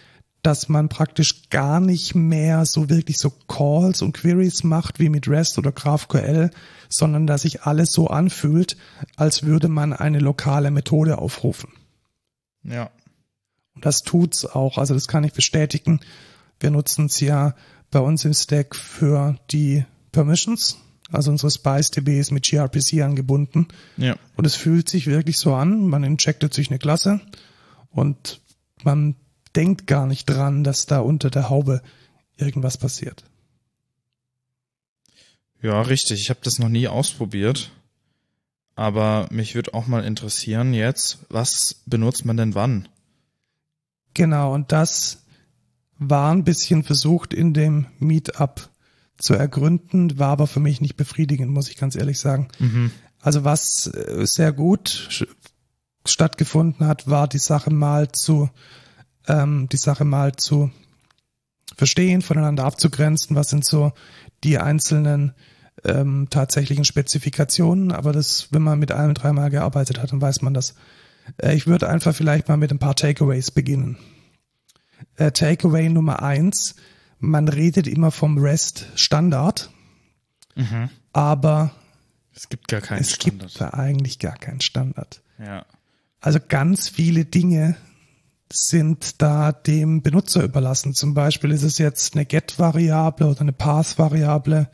dass 0.42 0.68
man 0.68 0.88
praktisch 0.88 1.48
gar 1.50 1.78
nicht 1.78 2.14
mehr 2.14 2.66
so 2.66 2.90
wirklich 2.90 3.18
so 3.18 3.30
Calls 3.30 4.02
und 4.02 4.12
Queries 4.12 4.64
macht 4.64 4.98
wie 4.98 5.08
mit 5.08 5.28
REST 5.28 5.58
oder 5.58 5.70
GraphQL, 5.70 6.50
sondern 6.88 7.26
dass 7.26 7.42
sich 7.42 7.62
alles 7.62 7.92
so 7.92 8.08
anfühlt, 8.08 8.76
als 9.16 9.44
würde 9.44 9.68
man 9.68 9.92
eine 9.92 10.18
lokale 10.18 10.70
Methode 10.70 11.18
aufrufen. 11.18 11.70
Ja. 12.64 12.90
Und 13.74 13.86
das 13.86 14.00
tut's 14.00 14.44
auch. 14.44 14.78
Also 14.78 14.94
das 14.94 15.06
kann 15.06 15.24
ich 15.24 15.32
bestätigen. 15.32 16.00
Wir 16.58 16.70
nutzen 16.70 17.06
es 17.06 17.20
ja 17.20 17.54
bei 17.90 18.00
uns 18.00 18.24
im 18.24 18.34
Stack 18.34 18.74
für 18.74 19.36
die 19.50 19.84
Permissions. 20.10 20.78
Also 21.10 21.30
unsere 21.30 21.50
Spice-DB 21.50 22.18
ist 22.18 22.32
mit 22.32 22.44
gRPC 22.44 23.02
angebunden. 23.02 23.68
Ja. 23.96 24.16
Und 24.36 24.44
es 24.44 24.56
fühlt 24.56 24.88
sich 24.88 25.06
wirklich 25.06 25.38
so 25.38 25.54
an. 25.54 25.86
Man 25.86 26.02
injectet 26.02 26.52
sich 26.52 26.70
eine 26.70 26.78
Klasse 26.78 27.20
und 27.90 28.40
man 28.82 29.14
denkt 29.56 29.86
gar 29.86 30.06
nicht 30.06 30.26
dran, 30.26 30.64
dass 30.64 30.86
da 30.86 31.00
unter 31.00 31.30
der 31.30 31.50
Haube 31.50 31.82
irgendwas 32.36 32.78
passiert. 32.78 33.24
Ja, 35.60 35.80
richtig. 35.82 36.20
Ich 36.20 36.30
habe 36.30 36.40
das 36.42 36.58
noch 36.58 36.68
nie 36.68 36.88
ausprobiert. 36.88 37.70
Aber 38.74 39.28
mich 39.30 39.54
würde 39.54 39.74
auch 39.74 39.86
mal 39.86 40.04
interessieren 40.04 40.72
jetzt, 40.72 41.18
was 41.28 41.82
benutzt 41.86 42.24
man 42.24 42.36
denn 42.36 42.54
wann? 42.54 42.88
Genau, 44.14 44.54
und 44.54 44.72
das 44.72 45.24
war 45.98 46.32
ein 46.32 46.44
bisschen 46.44 46.82
versucht 46.82 47.34
in 47.34 47.54
dem 47.54 47.86
Meetup 47.98 48.70
zu 49.18 49.34
ergründen, 49.34 50.18
war 50.18 50.30
aber 50.30 50.46
für 50.46 50.60
mich 50.60 50.80
nicht 50.80 50.96
befriedigend, 50.96 51.50
muss 51.50 51.68
ich 51.68 51.76
ganz 51.76 51.96
ehrlich 51.96 52.18
sagen. 52.18 52.48
Also 53.20 53.44
was 53.44 53.86
äh, 53.86 54.26
sehr 54.26 54.52
gut 54.52 55.08
stattgefunden 56.04 56.86
hat, 56.86 57.08
war 57.08 57.28
die 57.28 57.38
Sache 57.38 57.70
mal 57.70 58.10
zu, 58.10 58.50
ähm, 59.28 59.68
die 59.70 59.76
Sache 59.76 60.04
mal 60.04 60.34
zu 60.36 60.70
verstehen, 61.76 62.22
voneinander 62.22 62.64
abzugrenzen, 62.64 63.36
was 63.36 63.50
sind 63.50 63.64
so 63.64 63.92
die 64.44 64.58
einzelnen 64.58 65.32
ähm, 65.84 66.28
tatsächlichen 66.30 66.84
Spezifikationen, 66.84 67.92
aber 67.92 68.12
das, 68.12 68.48
wenn 68.52 68.62
man 68.62 68.78
mit 68.78 68.92
allem 68.92 69.14
dreimal 69.14 69.50
gearbeitet 69.50 70.00
hat, 70.00 70.12
dann 70.12 70.20
weiß 70.20 70.42
man 70.42 70.54
das. 70.54 70.74
Äh, 71.38 71.54
ich 71.54 71.66
würde 71.66 71.88
einfach 71.88 72.14
vielleicht 72.14 72.48
mal 72.48 72.56
mit 72.58 72.70
ein 72.70 72.78
paar 72.78 72.94
Takeaways 72.94 73.50
beginnen. 73.50 73.96
Äh, 75.16 75.32
Takeaway 75.32 75.88
Nummer 75.88 76.22
eins, 76.22 76.76
man 77.18 77.48
redet 77.48 77.86
immer 77.86 78.10
vom 78.10 78.38
REST 78.38 78.86
Standard, 78.96 79.70
aber 81.12 81.70
Es 82.34 82.48
gibt 82.48 82.68
gar 82.68 82.80
keinen 82.80 83.00
es 83.00 83.12
Standard. 83.12 83.48
gibt 83.48 83.60
da 83.60 83.70
eigentlich 83.70 84.18
gar 84.18 84.36
keinen 84.36 84.60
Standard. 84.60 85.22
ja. 85.38 85.64
Also 86.20 86.38
ganz 86.46 86.88
viele 86.88 87.24
Dinge 87.24 87.76
sind 88.52 89.20
da 89.22 89.52
dem 89.52 90.02
Benutzer 90.02 90.44
überlassen. 90.44 90.94
Zum 90.94 91.14
Beispiel 91.14 91.50
ist 91.50 91.62
es 91.62 91.78
jetzt 91.78 92.14
eine 92.14 92.24
Get-Variable 92.24 93.28
oder 93.28 93.40
eine 93.40 93.52
Path-Variable 93.52 94.68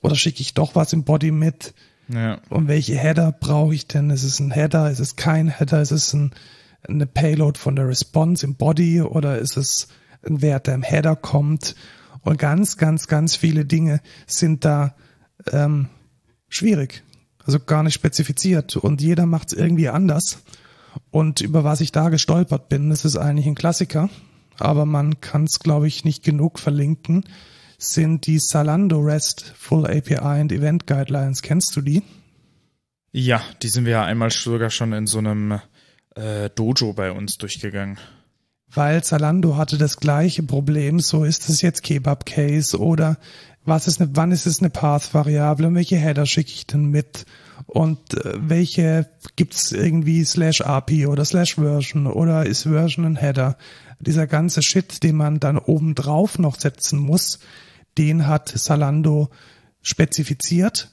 oder 0.00 0.14
schicke 0.14 0.40
ich 0.40 0.54
doch 0.54 0.74
was 0.74 0.92
im 0.92 1.04
Body 1.04 1.30
mit? 1.30 1.74
Ja. 2.08 2.40
Und 2.50 2.68
welche 2.68 2.96
Header 2.96 3.32
brauche 3.32 3.74
ich 3.74 3.86
denn? 3.86 4.10
Ist 4.10 4.24
es 4.24 4.40
ein 4.40 4.50
Header? 4.50 4.90
Ist 4.90 4.98
es 4.98 5.16
kein 5.16 5.48
Header? 5.48 5.80
Ist 5.80 5.92
es 5.92 6.12
ein, 6.12 6.32
eine 6.86 7.06
Payload 7.06 7.58
von 7.58 7.76
der 7.76 7.88
Response 7.88 8.44
im 8.44 8.56
Body 8.56 9.00
oder 9.00 9.38
ist 9.38 9.56
es 9.56 9.88
ein 10.26 10.42
Wert, 10.42 10.66
der 10.66 10.74
im 10.74 10.82
Header 10.82 11.16
kommt? 11.16 11.74
Und 12.22 12.38
ganz, 12.38 12.76
ganz, 12.76 13.08
ganz 13.08 13.36
viele 13.36 13.64
Dinge 13.64 14.00
sind 14.26 14.64
da 14.64 14.94
ähm, 15.50 15.88
schwierig. 16.48 17.02
Also 17.44 17.58
gar 17.58 17.82
nicht 17.82 17.94
spezifiziert. 17.94 18.76
Und 18.76 19.00
jeder 19.00 19.26
macht 19.26 19.48
es 19.48 19.58
irgendwie 19.58 19.88
anders. 19.88 20.38
Und 21.10 21.40
über 21.40 21.64
was 21.64 21.80
ich 21.80 21.92
da 21.92 22.08
gestolpert 22.08 22.68
bin, 22.68 22.90
das 22.90 23.04
ist 23.04 23.16
eigentlich 23.16 23.46
ein 23.46 23.54
Klassiker, 23.54 24.08
aber 24.58 24.86
man 24.86 25.20
kann 25.20 25.44
es, 25.44 25.58
glaube 25.58 25.86
ich, 25.86 26.04
nicht 26.04 26.22
genug 26.22 26.58
verlinken, 26.58 27.24
sind 27.78 28.26
die 28.26 28.38
Zalando 28.38 29.00
REST 29.00 29.54
Full 29.56 29.86
API 29.86 30.16
and 30.16 30.52
Event 30.52 30.86
Guidelines. 30.86 31.42
Kennst 31.42 31.74
du 31.76 31.80
die? 31.80 32.02
Ja, 33.10 33.42
die 33.62 33.68
sind 33.68 33.84
wir 33.84 33.92
ja 33.92 34.04
einmal 34.04 34.30
sogar 34.30 34.70
schon 34.70 34.92
in 34.92 35.06
so 35.06 35.18
einem 35.18 35.60
äh, 36.14 36.48
Dojo 36.50 36.92
bei 36.92 37.12
uns 37.12 37.38
durchgegangen. 37.38 37.98
Weil 38.74 39.04
Zalando 39.04 39.56
hatte 39.56 39.76
das 39.76 39.98
gleiche 39.98 40.42
Problem, 40.42 40.98
so 40.98 41.24
ist 41.24 41.48
es 41.48 41.60
jetzt 41.60 41.82
Kebab 41.82 42.24
Case 42.24 42.78
oder 42.78 43.18
was 43.64 43.86
ist 43.86 44.00
eine, 44.00 44.16
wann 44.16 44.32
ist 44.32 44.46
es 44.46 44.60
eine 44.60 44.70
Path-Variable 44.70 45.66
und 45.66 45.74
welche 45.74 45.96
Header 45.96 46.24
schicke 46.24 46.52
ich 46.52 46.66
denn 46.66 46.86
mit 46.86 47.26
und 47.66 48.14
äh, 48.14 48.34
welche 48.36 49.08
gibt's 49.36 49.72
irgendwie 49.72 50.24
slash 50.24 50.60
API 50.60 51.06
oder 51.06 51.24
slash 51.24 51.54
Version 51.54 52.06
oder 52.06 52.46
ist 52.46 52.62
Version 52.62 53.04
ein 53.04 53.16
Header? 53.16 53.56
Dieser 54.00 54.26
ganze 54.26 54.62
Shit, 54.62 55.02
den 55.02 55.16
man 55.16 55.40
dann 55.40 55.58
oben 55.58 55.94
drauf 55.94 56.38
noch 56.38 56.58
setzen 56.58 56.98
muss, 56.98 57.38
den 57.98 58.26
hat 58.26 58.48
Zalando 58.48 59.30
spezifiziert 59.80 60.90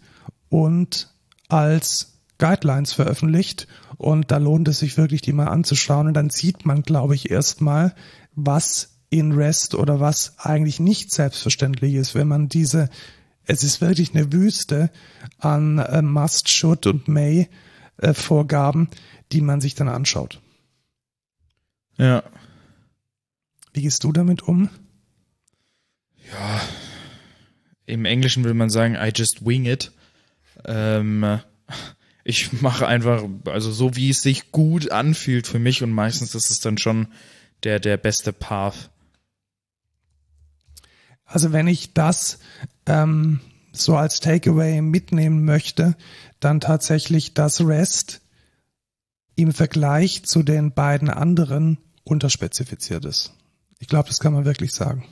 und 0.49 1.13
als 1.47 2.19
Guidelines 2.37 2.93
veröffentlicht. 2.93 3.67
Und 3.97 4.31
da 4.31 4.37
lohnt 4.37 4.67
es 4.67 4.79
sich 4.79 4.97
wirklich, 4.97 5.21
die 5.21 5.33
mal 5.33 5.47
anzuschauen. 5.47 6.07
Und 6.07 6.13
dann 6.13 6.29
sieht 6.29 6.65
man, 6.65 6.83
glaube 6.83 7.15
ich, 7.15 7.29
erstmal, 7.29 7.93
was 8.33 8.97
in 9.09 9.33
REST 9.33 9.75
oder 9.75 9.99
was 9.99 10.35
eigentlich 10.37 10.79
nicht 10.79 11.11
selbstverständlich 11.11 11.95
ist, 11.95 12.15
wenn 12.15 12.27
man 12.27 12.47
diese, 12.47 12.89
es 13.49 13.63
ist 13.63 13.81
wirklich 13.81 14.13
eine 14.13 14.31
Wüste 14.31 14.91
an 15.39 15.79
äh, 15.79 16.03
Must, 16.03 16.49
Should 16.49 16.85
und 16.85 17.07
May 17.07 17.49
äh, 17.97 18.13
Vorgaben, 18.13 18.89
die 19.31 19.41
man 19.41 19.59
sich 19.59 19.73
dann 19.73 19.89
anschaut. 19.89 20.39
Ja. 21.97 22.23
Wie 23.73 23.81
gehst 23.81 24.03
du 24.03 24.11
damit 24.11 24.43
um? 24.43 24.69
Ja. 26.31 26.61
Im 27.87 28.05
Englischen 28.05 28.43
will 28.43 28.53
man 28.53 28.69
sagen, 28.69 28.93
I 28.93 29.11
just 29.15 29.43
wing 29.43 29.65
it. 29.65 29.91
Ähm, 30.65 31.39
ich 32.23 32.61
mache 32.61 32.87
einfach, 32.87 33.23
also 33.45 33.71
so 33.71 33.95
wie 33.95 34.11
es 34.11 34.21
sich 34.21 34.51
gut 34.51 34.91
anfühlt 34.91 35.47
für 35.47 35.57
mich 35.57 35.81
und 35.81 35.91
meistens 35.91 36.35
ist 36.35 36.51
es 36.51 36.59
dann 36.59 36.77
schon 36.77 37.07
der, 37.63 37.79
der 37.79 37.97
beste 37.97 38.31
Path. 38.31 38.91
Also 41.25 41.51
wenn 41.51 41.67
ich 41.67 41.93
das 41.93 42.37
ähm, 42.89 43.39
so 43.71 43.95
als 43.95 44.19
Takeaway 44.19 44.81
mitnehmen 44.81 45.45
möchte, 45.45 45.95
dann 46.39 46.59
tatsächlich 46.59 47.33
das 47.33 47.61
REST 47.61 48.21
im 49.35 49.53
Vergleich 49.53 50.25
zu 50.25 50.43
den 50.43 50.73
beiden 50.73 51.09
anderen 51.09 51.77
unterspezifiziert 52.03 53.05
ist. 53.05 53.33
Ich 53.79 53.87
glaube, 53.87 54.09
das 54.09 54.19
kann 54.19 54.33
man 54.33 54.43
wirklich 54.43 54.73
sagen. 54.73 55.05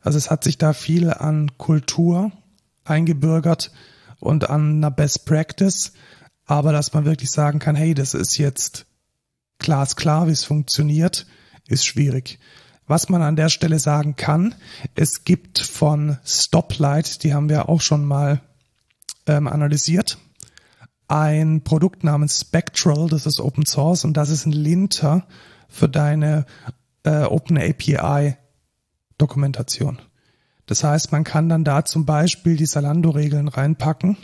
Also 0.00 0.18
es 0.18 0.30
hat 0.30 0.44
sich 0.44 0.58
da 0.58 0.72
viel 0.72 1.10
an 1.10 1.56
Kultur 1.58 2.30
eingebürgert 2.84 3.72
und 4.20 4.50
an 4.50 4.76
einer 4.76 4.90
Best 4.90 5.24
Practice, 5.24 5.92
aber 6.44 6.72
dass 6.72 6.92
man 6.92 7.04
wirklich 7.04 7.30
sagen 7.30 7.58
kann, 7.58 7.74
hey, 7.74 7.94
das 7.94 8.14
ist 8.14 8.36
jetzt 8.38 8.86
glasklar, 9.58 10.26
wie 10.26 10.32
es 10.32 10.44
funktioniert, 10.44 11.26
ist 11.66 11.86
schwierig. 11.86 12.38
Was 12.92 13.08
man 13.08 13.22
an 13.22 13.36
der 13.36 13.48
Stelle 13.48 13.78
sagen 13.78 14.16
kann, 14.16 14.54
es 14.94 15.24
gibt 15.24 15.60
von 15.60 16.18
Stoplight, 16.26 17.24
die 17.24 17.32
haben 17.32 17.48
wir 17.48 17.70
auch 17.70 17.80
schon 17.80 18.04
mal 18.04 18.42
ähm, 19.26 19.48
analysiert, 19.48 20.18
ein 21.08 21.64
Produkt 21.64 22.04
namens 22.04 22.42
Spectral, 22.42 23.08
das 23.08 23.24
ist 23.24 23.40
Open 23.40 23.64
Source 23.64 24.04
und 24.04 24.18
das 24.18 24.28
ist 24.28 24.44
ein 24.44 24.52
Linter 24.52 25.26
für 25.70 25.88
deine 25.88 26.44
äh, 27.04 27.22
Open 27.22 27.56
API 27.56 28.36
Dokumentation. 29.16 29.98
Das 30.66 30.84
heißt, 30.84 31.12
man 31.12 31.24
kann 31.24 31.48
dann 31.48 31.64
da 31.64 31.86
zum 31.86 32.04
Beispiel 32.04 32.56
die 32.56 32.66
Salando-Regeln 32.66 33.48
reinpacken 33.48 34.18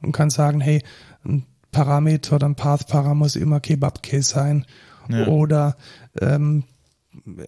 und 0.00 0.12
kann 0.12 0.30
sagen, 0.30 0.62
hey, 0.62 0.82
ein 1.22 1.44
Parameter 1.70 2.36
oder 2.36 2.48
ein 2.48 2.54
Path-Para 2.54 3.12
muss 3.12 3.36
immer 3.36 3.60
Kebab-Case 3.60 4.30
sein. 4.30 4.64
Ja. 5.10 5.26
Oder 5.26 5.76
ähm, 6.18 6.64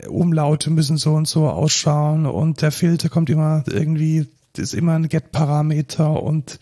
Umlaute 0.08 0.70
müssen 0.70 0.96
so 0.96 1.14
und 1.14 1.28
so 1.28 1.48
ausschauen 1.48 2.26
und 2.26 2.62
der 2.62 2.72
Filter 2.72 3.08
kommt 3.08 3.30
immer 3.30 3.64
irgendwie, 3.66 4.26
ist 4.56 4.74
immer 4.74 4.94
ein 4.94 5.08
Get-Parameter 5.08 6.22
und 6.22 6.58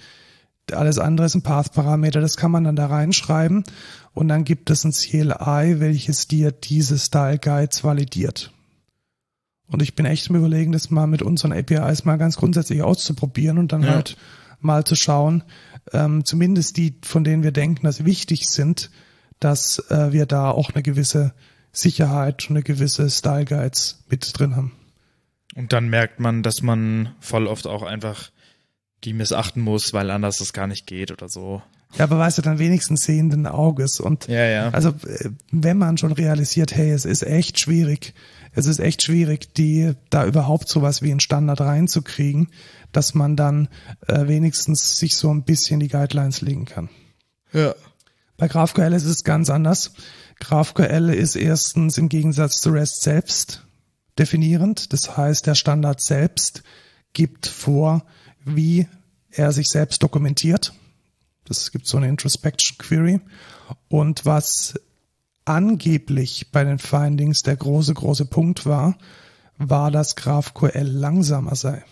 alles 0.73 0.99
andere 0.99 1.27
ist 1.27 1.35
ein 1.35 1.43
Path-Parameter. 1.43 2.21
Das 2.21 2.37
kann 2.37 2.51
man 2.51 2.65
dann 2.65 2.77
da 2.77 2.87
reinschreiben 2.87 3.65
und 4.15 4.29
dann 4.29 4.45
gibt 4.45 4.71
es 4.71 4.85
ein 4.85 4.93
CLI, 4.93 5.81
welches 5.81 6.27
dir 6.27 6.53
diese 6.53 6.99
Style 6.99 7.39
Guides 7.39 7.85
validiert. 7.85 8.53
Und 9.69 9.83
ich 9.83 9.95
bin 9.95 10.07
echt 10.07 10.29
im 10.29 10.37
Überlegen, 10.37 10.73
das 10.73 10.91
mal 10.91 11.07
mit 11.07 11.23
unseren 11.23 11.53
APIs 11.53 12.05
mal 12.05 12.17
ganz 12.17 12.37
grundsätzlich 12.37 12.83
auszuprobieren 12.83 13.59
und 13.59 13.73
dann 13.73 13.83
ja. 13.83 13.91
halt 13.91 14.17
mal 14.61 14.85
zu 14.85 14.95
schauen, 14.95 15.43
ähm, 15.93 16.25
zumindest 16.25 16.77
die, 16.77 16.99
von 17.03 17.25
denen 17.25 17.43
wir 17.43 17.53
denken, 17.53 17.85
dass 17.85 17.97
sie 17.97 18.05
wichtig 18.05 18.49
sind, 18.49 18.91
dass 19.41 19.79
äh, 19.91 20.13
wir 20.13 20.27
da 20.27 20.51
auch 20.51 20.71
eine 20.71 20.83
gewisse 20.83 21.35
Sicherheit 21.77 22.49
und 22.49 22.57
eine 22.57 22.63
gewisse 22.63 23.11
Style 23.11 23.45
Guides 23.45 24.05
mit 24.09 24.39
drin 24.39 24.57
haben. 24.57 24.73
Und 25.55 25.73
dann 25.73 25.89
merkt 25.89 26.21
man, 26.21 26.43
dass 26.43 26.63
man 26.63 27.15
voll 27.21 27.47
oft 27.47 27.67
auch 27.67 27.83
einfach 27.83 28.31
die 29.05 29.13
missachten 29.13 29.63
muss, 29.63 29.93
weil 29.93 30.11
anders 30.11 30.39
das 30.39 30.53
gar 30.53 30.67
nicht 30.67 30.87
geht 30.87 31.11
oder 31.11 31.29
so. 31.29 31.63
Ja, 31.95 32.05
aber 32.05 32.19
weißt 32.19 32.39
du, 32.39 32.43
dann 32.43 32.59
wenigstens 32.59 33.05
sehenden 33.05 33.47
Auges. 33.47 34.01
Und 34.01 34.27
ja, 34.27 34.45
ja. 34.45 34.69
also 34.71 34.91
äh, 35.07 35.31
wenn 35.51 35.79
man 35.79 35.99
schon 35.99 36.13
realisiert, 36.13 36.75
hey, 36.75 36.91
es 36.91 37.05
ist 37.05 37.23
echt 37.23 37.59
schwierig, 37.59 38.15
es 38.53 38.67
ist 38.67 38.81
echt 38.81 39.03
schwierig, 39.03 39.55
die 39.55 39.93
da 40.11 40.27
überhaupt 40.27 40.69
sowas 40.69 41.03
wie 41.03 41.11
einen 41.11 41.21
Standard 41.21 41.61
reinzukriegen, 41.61 42.49
dass 42.93 43.15
man 43.15 43.37
dann 43.37 43.69
äh, 44.09 44.27
wenigstens 44.27 44.99
sich 44.99 45.17
so 45.17 45.33
ein 45.33 45.45
bisschen 45.45 45.81
die 45.81 45.89
Guidelines 45.89 46.41
legen 46.41 46.65
kann. 46.65 46.89
Ja. 47.53 47.75
Bei 48.37 48.49
GraphQL 48.49 48.93
ist 48.93 49.05
es 49.05 49.25
ganz 49.25 49.49
anders. 49.49 49.93
GraphQL 50.41 51.11
ist 51.11 51.37
erstens 51.37 51.99
im 51.99 52.09
Gegensatz 52.09 52.61
zu 52.61 52.71
REST 52.71 53.03
selbst 53.03 53.67
definierend. 54.19 54.93
Das 54.93 55.17
heißt, 55.17 55.47
der 55.47 55.55
Standard 55.55 56.01
selbst 56.01 56.63
gibt 57.13 57.47
vor, 57.47 58.05
wie 58.45 58.87
er 59.31 59.53
sich 59.53 59.69
selbst 59.69 60.03
dokumentiert. 60.03 60.73
Das 61.45 61.71
gibt 61.71 61.87
so 61.87 61.97
eine 61.97 62.09
Introspection 62.09 62.79
Query. 62.79 63.21
Und 63.89 64.25
was 64.27 64.75
angeblich 65.45 66.51
bei 66.53 66.65
den 66.65 66.79
Findings 66.79 67.43
der 67.43 67.57
große, 67.57 67.95
große 67.95 68.27
Punkt 68.27 68.67
war, 68.67 68.99
war, 69.59 69.91
dass 69.91 70.17
GraphQL 70.17 70.83
langsamer 70.83 71.55
sei. 71.55 71.85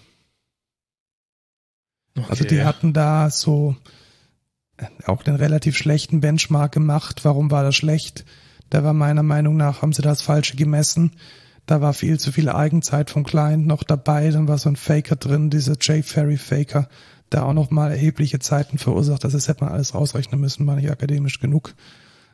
Okay. 2.17 2.27
Also 2.29 2.45
die 2.45 2.63
hatten 2.63 2.93
da 2.93 3.31
so 3.31 3.77
auch 5.07 5.23
den 5.23 5.37
relativ 5.37 5.77
schlechten 5.77 6.21
Benchmark 6.21 6.73
gemacht. 6.73 7.25
Warum 7.25 7.51
war 7.51 7.63
das 7.63 7.77
schlecht? 7.77 8.25
Da 8.71 8.83
war 8.83 8.93
meiner 8.93 9.23
Meinung 9.23 9.57
nach, 9.57 9.83
haben 9.83 9.93
sie 9.93 10.03
das 10.03 10.23
Falsche 10.23 10.57
gemessen. 10.57 11.13
Da 11.67 11.81
war 11.81 11.95
viel 11.95 12.19
zu 12.19 12.33
viel 12.33 12.49
Eigenzeit 12.49 13.11
vom 13.11 13.25
Client 13.25 13.67
noch 13.67 13.85
dabei. 13.85 14.31
Dann 14.31 14.49
war 14.49 14.59
so 14.59 14.69
ein 14.69 14.77
Faker 14.77 15.17
drin, 15.17 15.51
dieser 15.51 15.77
jFairy-Faker, 15.81 16.89
der 17.33 17.47
auch 17.47 17.53
noch 17.53 17.71
mal 17.71 17.91
erhebliche 17.91 18.39
Zeiten 18.39 18.79
verursacht. 18.79 19.25
Das 19.25 19.49
hätte 19.49 19.65
man 19.65 19.73
alles 19.73 19.95
rausrechnen 19.95 20.41
müssen, 20.41 20.67
war 20.67 20.77
nicht 20.77 20.91
akademisch 20.91 21.41
genug. 21.41 21.75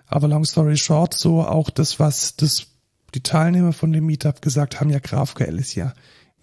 Aber 0.06 0.26
long 0.26 0.44
story 0.44 0.76
short, 0.76 1.14
so 1.16 1.42
auch 1.42 1.70
das, 1.70 2.00
was 2.00 2.34
das, 2.36 2.66
die 3.14 3.22
Teilnehmer 3.22 3.72
von 3.72 3.92
dem 3.92 4.06
Meetup 4.06 4.42
gesagt 4.42 4.80
haben, 4.80 4.90
ja, 4.90 4.98
GraphQL 4.98 5.58
ist 5.58 5.76
ja 5.76 5.94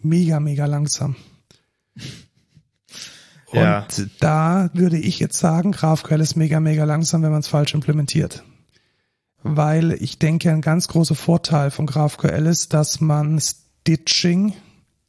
mega, 0.02 0.40
mega 0.40 0.66
langsam. 0.66 1.18
Und 3.50 3.60
ja. 3.62 3.88
da 4.20 4.70
würde 4.74 4.98
ich 4.98 5.20
jetzt 5.20 5.38
sagen, 5.40 5.72
GraphQL 5.72 6.20
ist 6.20 6.36
mega, 6.36 6.60
mega 6.60 6.84
langsam, 6.84 7.22
wenn 7.24 7.32
man 7.32 7.40
es 7.40 7.48
falsch 7.48 7.74
implementiert. 7.74 8.44
Weil 9.42 9.94
ich 9.94 10.20
denke, 10.20 10.52
ein 10.52 10.62
ganz 10.62 10.90
großer 10.90 11.16
Vorteil 11.16 11.72
von 11.72 11.86
GraphQL 11.86 12.46
ist, 12.46 12.74
dass 12.74 13.00
man 13.00 13.40
Stitching 13.40 14.54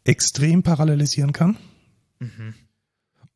extrem 0.04 0.62
parallelisieren 0.62 1.32
kann. 1.32 1.56
Mhm. 2.20 2.54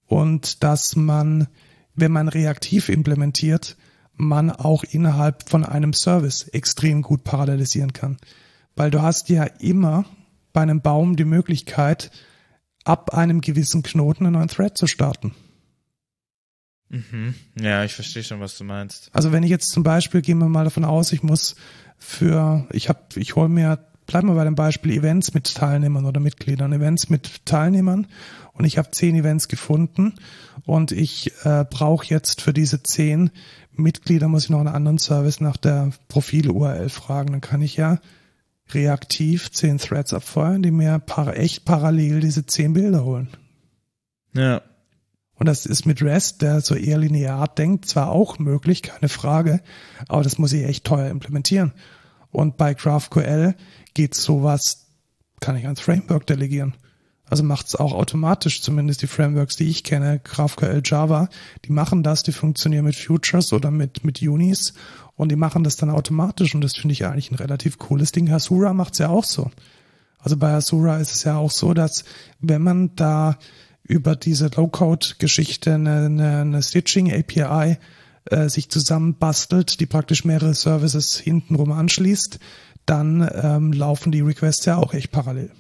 Und 0.07 0.63
dass 0.63 0.95
man, 0.95 1.49
wenn 1.95 2.13
man 2.13 2.29
reaktiv 2.29 2.89
implementiert, 2.89 3.77
man 4.15 4.51
auch 4.51 4.85
innerhalb 4.85 5.49
von 5.49 5.65
einem 5.65 5.95
Service 5.95 6.47
extrem 6.49 7.03
gut 7.03 7.25
parallelisieren 7.25 7.93
kann. 7.93 8.19
Weil 8.77 8.91
du 8.91 9.03
hast 9.03 9.31
ja 9.31 9.45
immer 9.45 10.05
bei 10.53 10.61
einem 10.61 10.81
Baum 10.81 11.17
die 11.17 11.25
Möglichkeit, 11.25 12.11
ab 12.85 13.15
einem 13.15 13.41
gewissen 13.41 13.83
Knoten 13.83 14.27
einen 14.27 14.35
neuen 14.35 14.49
Thread 14.49 14.77
zu 14.77 14.87
starten. 14.87 15.35
Mhm. 16.89 17.35
Ja, 17.59 17.85
ich 17.85 17.95
verstehe 17.95 18.23
schon, 18.23 18.41
was 18.41 18.59
du 18.59 18.65
meinst. 18.65 19.11
Also 19.13 19.33
wenn 19.33 19.43
ich 19.43 19.51
jetzt 19.51 19.71
zum 19.71 19.83
Beispiel, 19.83 20.21
gehen 20.21 20.39
wir 20.39 20.49
mal 20.49 20.65
davon 20.65 20.85
aus, 20.85 21.13
ich 21.13 21.23
muss 21.23 21.57
für, 21.99 22.67
ich 22.73 22.89
habe, 22.89 23.01
ich 23.17 23.37
hole 23.37 23.49
mir 23.49 23.79
bleiben 24.07 24.29
wir 24.29 24.35
bei 24.35 24.45
dem 24.45 24.55
Beispiel 24.55 24.93
Events 24.93 25.33
mit 25.33 25.55
Teilnehmern 25.55 26.05
oder 26.05 26.21
Mitgliedern, 26.21 26.73
Events 26.73 27.09
mit 27.09 27.47
Teilnehmern 27.47 28.07
und 28.53 28.65
ich 28.65 28.79
habe 28.79 28.91
zehn 28.91 29.15
Events 29.15 29.49
gefunden 29.49 30.15
und 30.65 30.93
ich 30.93 31.33
äh, 31.45 31.65
brauche 31.69 32.07
jetzt 32.07 32.41
für 32.43 32.53
diese 32.53 32.83
zehn 32.83 33.31
Mitglieder, 33.75 34.29
muss 34.29 34.45
ich 34.45 34.51
noch 34.51 34.59
einen 34.59 34.69
anderen 34.69 34.99
Service 34.99 35.41
nach 35.41 35.57
der 35.57 35.93
Profil-URL 36.09 36.91
fragen. 36.91 37.33
Dann 37.33 37.41
kann 37.41 37.63
ich 37.63 37.77
ja 37.77 38.01
reaktiv 38.75 39.51
zehn 39.51 39.79
Threads 39.79 40.15
abfeuern, 40.15 40.63
die 40.63 40.71
mir 40.71 40.99
par 40.99 41.37
echt 41.37 41.65
parallel 41.65 42.21
diese 42.21 42.47
zehn 42.47 42.73
Bilder 42.73 43.05
holen. 43.05 43.29
Ja. 44.35 44.63
Und 45.35 45.47
das 45.47 45.67
ist 45.67 45.87
mit 45.87 46.03
REST, 46.03 46.43
der 46.43 46.61
so 46.61 46.75
eher 46.75 46.99
linear 46.99 47.49
denkt, 47.49 47.87
zwar 47.87 48.11
auch 48.11 48.39
möglich, 48.39 48.83
keine 48.83 49.09
Frage, 49.09 49.61
aber 50.09 50.23
das 50.23 50.39
muss 50.39 50.53
ich 50.53 50.65
echt 50.65 50.85
teuer 50.85 51.11
implementieren. 51.11 51.73
Und 52.31 52.57
bei 52.57 52.75
GraphQL 52.75 53.55
geht 53.95 54.15
sowas, 54.15 54.87
kann 55.41 55.57
ich 55.57 55.65
ans 55.65 55.81
Framework 55.81 56.27
delegieren. 56.27 56.75
Also 57.33 57.45
macht 57.45 57.67
es 57.67 57.77
auch 57.77 57.93
automatisch, 57.95 58.61
zumindest 58.61 59.01
die 59.03 59.07
Frameworks, 59.07 59.57
die 59.57 59.69
ich 59.69 59.85
kenne, 59.85 60.21
GraphQL, 60.23 60.83
Java, 60.85 61.29
die 61.65 61.73
machen 61.73 62.03
das, 62.03 62.23
die 62.23 62.33
funktionieren 62.33 62.85
mit 62.85 62.95
Futures 62.95 63.53
oder 63.53 63.71
mit, 63.71 64.05
mit 64.05 64.21
Unis 64.23 64.75
und 65.17 65.31
die 65.31 65.37
machen 65.37 65.65
das 65.65 65.77
dann 65.77 65.91
automatisch 65.91 66.55
und 66.55 66.63
das 66.63 66.75
finde 66.75 66.93
ich 66.93 67.05
eigentlich 67.05 67.31
ein 67.31 67.37
relativ 67.37 67.79
cooles 67.79 68.13
Ding. 68.13 68.31
Hasura 68.31 68.73
macht 68.73 68.95
es 68.95 68.99
ja 68.99 69.09
auch 69.09 69.25
so. 69.25 69.51
Also 70.19 70.37
bei 70.37 70.53
Hasura 70.53 70.99
ist 70.99 71.15
es 71.15 71.25
ja 71.25 71.37
auch 71.37 71.51
so, 71.51 71.75
dass 71.75 72.05
wenn 72.41 72.63
man 72.63 72.95
da 72.97 73.39
über 73.83 74.17
diese 74.17 74.49
Low-Code-Geschichte 74.49 75.75
eine, 75.75 76.07
eine, 76.07 76.41
eine 76.41 76.63
Stitching-API 76.63 77.79
äh, 78.27 78.49
sich 78.49 78.71
zusammenbastelt, 78.71 79.81
die 79.81 79.87
praktisch 79.87 80.25
mehrere 80.25 80.55
Services 80.55 81.19
hintenrum 81.19 81.73
anschließt, 81.73 82.39
dann 82.87 83.29
ähm, 83.35 83.73
laufen 83.73 84.13
die 84.13 84.21
Requests 84.21 84.65
ja 84.65 84.77
auch 84.77 84.95
echt 84.95 85.11
parallel. 85.11 85.51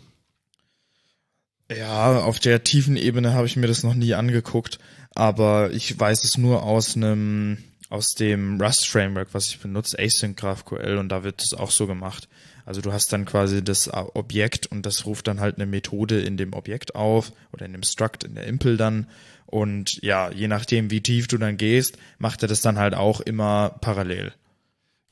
Ja, 1.76 2.20
auf 2.20 2.38
der 2.38 2.64
tiefen 2.64 2.96
Ebene 2.96 3.32
habe 3.32 3.46
ich 3.46 3.56
mir 3.56 3.66
das 3.66 3.82
noch 3.82 3.94
nie 3.94 4.14
angeguckt, 4.14 4.78
aber 5.14 5.72
ich 5.72 5.98
weiß 5.98 6.24
es 6.24 6.38
nur 6.38 6.62
aus 6.62 6.96
einem 6.96 7.58
aus 7.92 8.14
dem 8.14 8.58
Rust 8.58 8.88
Framework, 8.88 9.28
was 9.32 9.48
ich 9.48 9.60
benutze, 9.60 9.98
Async 9.98 10.38
GraphQL 10.38 10.96
und 10.96 11.10
da 11.10 11.24
wird 11.24 11.42
es 11.42 11.52
auch 11.52 11.70
so 11.70 11.86
gemacht. 11.86 12.26
Also 12.64 12.80
du 12.80 12.92
hast 12.92 13.12
dann 13.12 13.26
quasi 13.26 13.62
das 13.62 13.92
Objekt 13.92 14.66
und 14.66 14.86
das 14.86 15.04
ruft 15.04 15.28
dann 15.28 15.40
halt 15.40 15.56
eine 15.56 15.66
Methode 15.66 16.20
in 16.20 16.38
dem 16.38 16.54
Objekt 16.54 16.94
auf 16.94 17.32
oder 17.52 17.66
in 17.66 17.72
dem 17.72 17.82
Struct 17.82 18.24
in 18.24 18.34
der 18.34 18.46
Impel 18.46 18.78
dann 18.78 19.08
und 19.44 20.02
ja, 20.02 20.30
je 20.30 20.48
nachdem 20.48 20.90
wie 20.90 21.02
tief 21.02 21.28
du 21.28 21.36
dann 21.36 21.58
gehst, 21.58 21.98
macht 22.18 22.40
er 22.42 22.48
das 22.48 22.62
dann 22.62 22.78
halt 22.78 22.94
auch 22.94 23.20
immer 23.20 23.76
parallel. 23.82 24.32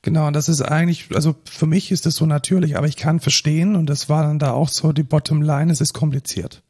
Genau, 0.01 0.25
und 0.25 0.33
das 0.33 0.49
ist 0.49 0.63
eigentlich, 0.63 1.13
also 1.13 1.35
für 1.45 1.67
mich 1.67 1.91
ist 1.91 2.07
das 2.07 2.15
so 2.15 2.25
natürlich, 2.25 2.75
aber 2.75 2.87
ich 2.87 2.97
kann 2.97 3.19
verstehen, 3.19 3.75
und 3.75 3.85
das 3.85 4.09
war 4.09 4.23
dann 4.23 4.39
da 4.39 4.53
auch 4.53 4.69
so 4.69 4.91
die 4.93 5.03
Bottom 5.03 5.43
Line, 5.43 5.71
es 5.71 5.81
ist 5.81 5.93
kompliziert. 5.93 6.63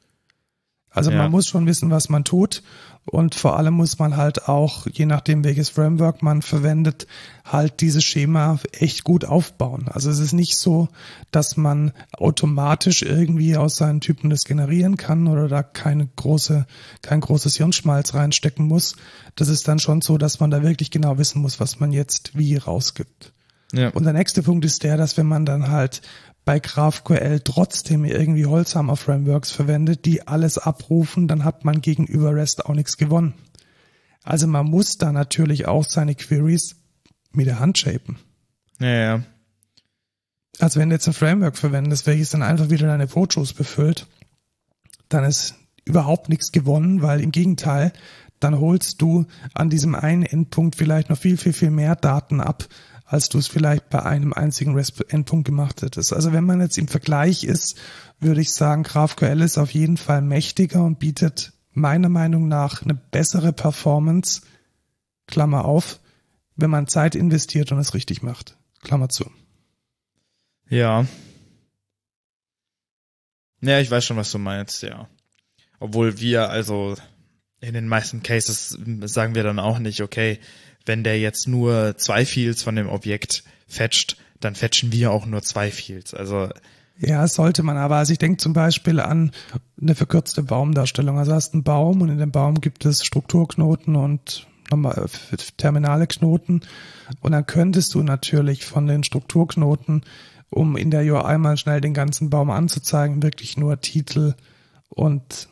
Also 0.92 1.10
ja. 1.12 1.18
man 1.18 1.32
muss 1.32 1.48
schon 1.48 1.66
wissen, 1.66 1.90
was 1.90 2.10
man 2.10 2.24
tut. 2.24 2.64
Und 3.06 3.34
vor 3.34 3.58
allem 3.58 3.74
muss 3.74 3.98
man 3.98 4.16
halt 4.16 4.48
auch, 4.48 4.86
je 4.86 5.08
nachdem 5.08 5.44
welches 5.44 5.70
Framework 5.70 6.22
man 6.22 6.44
verwendet, 6.44 7.08
halt 7.44 7.82
dieses 7.82 8.04
Schema 8.04 8.60
echt 8.74 9.04
gut 9.04 9.26
aufbauen. 9.26 9.88
Also 9.88 10.12
es 10.12 10.20
ist 10.20 10.34
nicht 10.34 10.58
so, 10.58 10.88
dass 11.32 11.58
man 11.58 11.94
automatisch 12.14 13.02
irgendwie 13.02 13.58
aus 13.58 13.76
seinen 13.76 14.02
Typen 14.02 14.30
das 14.30 14.44
generieren 14.44 14.98
kann 14.98 15.28
oder 15.28 15.48
da 15.48 15.64
keine 15.64 16.08
große, 16.16 16.68
kein 17.02 17.22
großes 17.22 17.56
Hirnschmalz 17.56 18.14
reinstecken 18.14 18.68
muss. 18.68 18.96
Das 19.36 19.48
ist 19.48 19.68
dann 19.68 19.80
schon 19.80 20.02
so, 20.02 20.20
dass 20.20 20.40
man 20.40 20.52
da 20.52 20.62
wirklich 20.62 20.92
genau 20.92 21.18
wissen 21.18 21.42
muss, 21.42 21.60
was 21.60 21.80
man 21.80 21.92
jetzt 21.92 22.38
wie 22.38 22.56
rausgibt. 22.58 23.34
Ja. 23.74 23.90
Und 23.90 24.04
der 24.04 24.14
nächste 24.14 24.44
Punkt 24.44 24.66
ist 24.66 24.84
der, 24.84 24.98
dass 24.98 25.18
wenn 25.18 25.28
man 25.28 25.46
dann 25.46 25.70
halt 25.70 26.02
bei 26.46 26.60
GraphQL 26.60 27.42
trotzdem 27.42 28.06
irgendwie 28.06 28.46
Holzhammer 28.46 28.96
Frameworks 28.96 29.52
verwendet, 29.52 30.06
die 30.06 30.28
alles 30.28 30.58
abrufen, 30.58 31.28
dann 31.28 31.44
hat 31.44 31.66
man 31.66 31.82
gegenüber 31.82 32.34
REST 32.36 32.66
auch 32.66 32.74
nichts 32.74 32.98
gewonnen. 32.98 33.34
Also 34.24 34.48
man 34.48 34.66
muss 34.66 34.98
da 34.98 35.12
natürlich 35.12 35.68
auch 35.68 35.86
seine 35.86 36.16
Queries 36.16 36.76
mit 37.32 37.48
der 37.48 37.60
Hand 37.60 37.78
shapen. 37.78 38.18
Ja, 38.80 38.88
ja. 38.88 39.24
Also 40.60 40.80
wenn 40.80 40.90
du 40.90 40.96
jetzt 40.96 41.08
ein 41.08 41.14
Framework 41.14 41.58
verwendest, 41.58 42.06
welches 42.08 42.32
dann 42.32 42.44
einfach 42.44 42.70
wieder 42.70 42.88
deine 42.88 43.08
Fotos 43.08 43.54
befüllt, 43.54 44.08
dann 45.10 45.24
ist 45.24 45.56
überhaupt 45.86 46.30
nichts 46.30 46.52
gewonnen, 46.52 47.02
weil 47.02 47.22
im 47.22 47.32
Gegenteil, 47.32 47.94
dann 48.40 48.60
holst 48.60 49.02
du 49.02 49.26
an 49.54 49.70
diesem 49.70 49.96
einen 49.96 50.24
Endpunkt 50.24 50.76
vielleicht 50.76 51.10
noch 51.10 51.18
viel, 51.18 51.38
viel, 51.38 51.54
viel 51.54 51.72
mehr 51.72 51.96
Daten 51.96 52.42
ab, 52.42 52.68
als 53.12 53.28
du 53.28 53.40
es 53.40 53.48
vielleicht 53.48 53.90
bei 53.90 54.04
einem 54.04 54.32
einzigen 54.32 54.74
REST-Endpunkt 54.74 55.46
gemacht 55.46 55.82
hättest. 55.82 56.14
Also 56.14 56.32
wenn 56.32 56.46
man 56.46 56.62
jetzt 56.62 56.78
im 56.78 56.88
Vergleich 56.88 57.44
ist, 57.44 57.78
würde 58.22 58.40
ich 58.40 58.54
sagen, 58.54 58.84
GraphQL 58.84 59.42
ist 59.42 59.58
auf 59.58 59.72
jeden 59.72 59.98
Fall 59.98 60.22
mächtiger 60.22 60.82
und 60.82 60.98
bietet 60.98 61.52
meiner 61.74 62.08
Meinung 62.08 62.48
nach 62.48 62.84
eine 62.84 62.96
bessere 62.96 63.52
Performance, 63.52 64.44
Klammer 65.28 65.66
auf, 65.66 66.00
wenn 66.56 66.70
man 66.70 66.88
Zeit 66.88 67.16
investiert 67.16 67.74
und 67.74 67.80
es 67.80 67.94
richtig 67.94 68.24
macht. 68.24 68.58
Klammer 68.82 69.10
zu. 69.10 69.30
Ja. 70.70 71.06
Ja, 73.60 73.80
ich 73.82 73.92
weiß 73.92 74.06
schon, 74.06 74.18
was 74.18 74.32
du 74.32 74.38
meinst, 74.38 74.84
ja. 74.84 75.10
Obwohl 75.82 76.22
wir 76.22 76.50
also 76.50 76.96
in 77.60 77.74
den 77.74 77.90
meisten 77.90 78.24
Cases 78.24 78.78
sagen 79.04 79.36
wir 79.36 79.44
dann 79.44 79.60
auch 79.60 79.80
nicht, 79.80 80.00
okay, 80.00 80.40
wenn 80.86 81.04
der 81.04 81.20
jetzt 81.20 81.48
nur 81.48 81.98
zwei 81.98 82.26
Fields 82.26 82.64
von 82.64 82.76
dem 82.76 82.90
Objekt 82.90 83.44
fetcht, 83.68 84.18
dann 84.40 84.56
fetchen 84.56 84.92
wir 84.92 85.12
auch 85.12 85.26
nur 85.26 85.42
zwei 85.42 85.72
Fields. 85.72 86.14
Also 86.14 86.50
ja, 86.98 87.28
sollte 87.28 87.64
man 87.64 87.78
aber. 87.78 87.96
Also 87.96 88.14
ich 88.14 88.20
denke 88.20 88.38
zum 88.38 88.54
Beispiel 88.54 89.00
an 89.00 89.32
eine 89.82 89.96
verkürzte 89.96 90.44
Baumdarstellung. 90.44 91.18
Also 91.18 91.34
hast 91.34 91.54
einen 91.54 91.64
Baum 91.64 92.02
und 92.02 92.10
in 92.10 92.20
dem 92.20 92.32
Baum 92.32 92.62
gibt 92.62 92.86
es 92.86 93.04
Strukturknoten 93.04 93.96
und 93.96 94.48
nochmal 94.70 95.08
äh, 95.32 95.38
terminale 95.58 96.06
Knoten. 96.06 96.62
Und 97.22 97.32
dann 97.32 97.46
könntest 97.46 97.94
du 97.96 98.04
natürlich 98.04 98.66
von 98.66 98.88
den 98.88 99.04
Strukturknoten, 99.04 100.04
um 100.50 100.78
in 100.78 100.92
der 100.92 101.02
UI 101.02 101.38
mal 101.38 101.58
schnell 101.58 101.82
den 101.82 101.94
ganzen 101.94 102.30
Baum 102.30 102.52
anzuzeigen, 102.52 103.24
wirklich 103.24 103.58
nur 103.58 103.82
Titel 103.82 104.36
und 104.90 105.48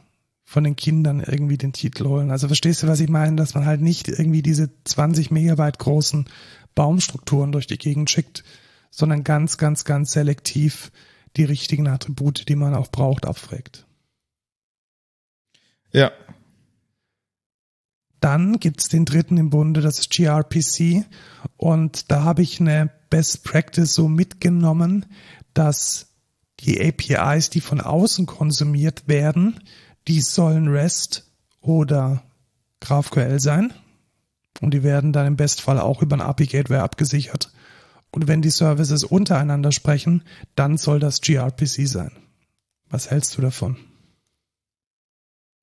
von 0.49 0.63
den 0.63 0.75
Kindern 0.75 1.19
irgendwie 1.19 1.59
den 1.59 1.73
Titel 1.73 2.07
holen. 2.07 2.31
Also 2.31 2.47
verstehst 2.47 2.81
du, 2.81 2.87
was 2.87 2.99
ich 3.01 3.07
meine? 3.07 3.35
Dass 3.35 3.53
man 3.53 3.67
halt 3.67 3.81
nicht 3.81 4.07
irgendwie 4.07 4.41
diese 4.41 4.71
20 4.83 5.29
Megabyte 5.29 5.77
großen 5.77 6.25
Baumstrukturen 6.73 7.51
durch 7.51 7.67
die 7.67 7.77
Gegend 7.77 8.09
schickt, 8.09 8.43
sondern 8.89 9.23
ganz, 9.23 9.59
ganz, 9.59 9.85
ganz 9.85 10.11
selektiv 10.11 10.91
die 11.37 11.43
richtigen 11.43 11.87
Attribute, 11.87 12.49
die 12.49 12.55
man 12.55 12.73
auch 12.73 12.87
braucht, 12.87 13.27
abfragt. 13.27 13.85
Ja. 15.91 16.11
Dann 18.19 18.59
gibt's 18.59 18.89
den 18.89 19.05
dritten 19.05 19.37
im 19.37 19.51
Bunde, 19.51 19.81
das 19.81 19.99
ist 19.99 20.09
gRPC. 20.09 21.05
Und 21.57 22.09
da 22.09 22.23
habe 22.23 22.41
ich 22.41 22.59
eine 22.59 22.89
Best 23.11 23.43
Practice 23.43 23.93
so 23.93 24.07
mitgenommen, 24.07 25.05
dass 25.53 26.07
die 26.61 26.81
APIs, 26.81 27.51
die 27.51 27.61
von 27.61 27.81
außen 27.81 28.25
konsumiert 28.25 29.07
werden, 29.07 29.59
die 30.07 30.21
sollen 30.21 30.67
REST 30.67 31.25
oder 31.61 32.23
GraphQL 32.79 33.39
sein. 33.39 33.73
Und 34.61 34.73
die 34.73 34.83
werden 34.83 35.13
dann 35.13 35.27
im 35.27 35.35
Bestfall 35.35 35.79
auch 35.79 36.01
über 36.01 36.15
ein 36.15 36.21
API-Gateway 36.21 36.79
abgesichert. 36.79 37.51
Und 38.11 38.27
wenn 38.27 38.41
die 38.41 38.49
Services 38.49 39.03
untereinander 39.03 39.71
sprechen, 39.71 40.23
dann 40.55 40.77
soll 40.77 40.99
das 40.99 41.21
gRPC 41.21 41.87
sein. 41.87 42.11
Was 42.89 43.11
hältst 43.11 43.37
du 43.37 43.41
davon? 43.41 43.77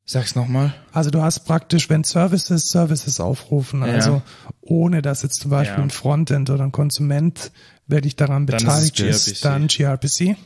Sag's 0.09 0.37
nochmal. 0.37 0.73
Also 0.93 1.11
du 1.11 1.21
hast 1.21 1.41
praktisch, 1.41 1.91
wenn 1.91 2.05
Services 2.05 2.69
Services 2.69 3.19
aufrufen, 3.19 3.81
ja. 3.81 3.93
also 3.93 4.23
ohne 4.61 5.03
dass 5.03 5.23
jetzt 5.23 5.41
zum 5.41 5.51
Beispiel 5.51 5.79
ja. 5.79 5.83
ein 5.83 5.91
Frontend 5.91 6.49
oder 6.49 6.63
ein 6.63 6.71
Konsument 6.71 7.51
wirklich 7.89 8.15
daran 8.15 8.47
beteiligt 8.47 9.01
ist, 9.01 9.27
ist, 9.27 9.45
dann 9.45 9.67
gRPC. 9.67 10.37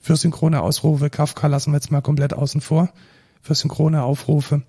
Für 0.00 0.16
synchrone 0.16 0.60
Ausrufe, 0.62 1.10
Kafka 1.10 1.46
lassen 1.46 1.70
wir 1.70 1.76
jetzt 1.76 1.92
mal 1.92 2.00
komplett 2.00 2.32
außen 2.32 2.60
vor 2.60 2.92
für 3.40 3.54
synchrone 3.54 4.02
Aufrufe. 4.02 4.62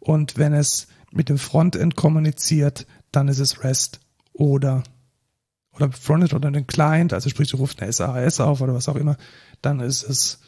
Und 0.00 0.38
wenn 0.38 0.52
es 0.52 0.88
mit 1.12 1.28
dem 1.28 1.38
Frontend 1.38 1.96
kommuniziert, 1.96 2.86
dann 3.12 3.28
ist 3.28 3.38
es 3.38 3.64
REST 3.64 4.00
oder 4.32 4.82
oder 5.76 5.92
Frontend 5.92 6.34
oder 6.34 6.50
den 6.50 6.66
Client, 6.66 7.12
also 7.12 7.28
sprich, 7.28 7.50
du 7.50 7.58
rufst 7.58 7.82
eine 7.82 7.92
SAS 7.92 8.40
auf 8.40 8.60
oder 8.60 8.74
was 8.74 8.88
auch 8.88 8.96
immer, 8.96 9.16
dann 9.62 9.80
ist 9.80 10.02
es 10.02 10.40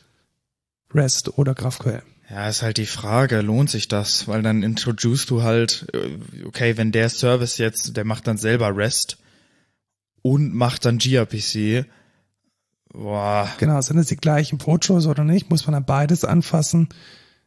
REST 0.95 1.37
oder 1.39 1.55
GraphQL. 1.55 2.03
Ja, 2.31 2.49
ist 2.49 2.63
halt 2.63 2.77
die 2.77 2.87
Frage, 2.87 3.41
lohnt 3.41 3.71
sich 3.71 3.89
das? 3.89 4.29
Weil 4.29 4.43
dann 4.43 4.63
introduce 4.63 5.27
du 5.27 5.43
halt, 5.43 5.87
äh, 5.95 6.45
okay, 6.45 6.77
wenn 6.77 6.93
der 6.93 7.09
Service 7.09 7.59
jetzt, 7.59 7.97
der 7.97 8.05
macht 8.05 8.27
dann 8.27 8.37
selber 8.37 8.77
REST 8.77 9.19
und 10.23 10.55
macht 10.55 10.85
dann 10.85 10.99
gRPC, 10.99 11.87
boah. 12.93 13.49
Genau, 13.59 13.81
sind 13.81 13.99
es 13.99 14.09
die 14.09 14.17
gleichen 14.17 14.59
Port-Shows 14.59 15.07
oder 15.07 15.25
nicht? 15.25 15.49
Muss 15.49 15.67
man 15.67 15.73
dann 15.73 15.87
beides 15.87 16.25
anfassen? 16.25 16.89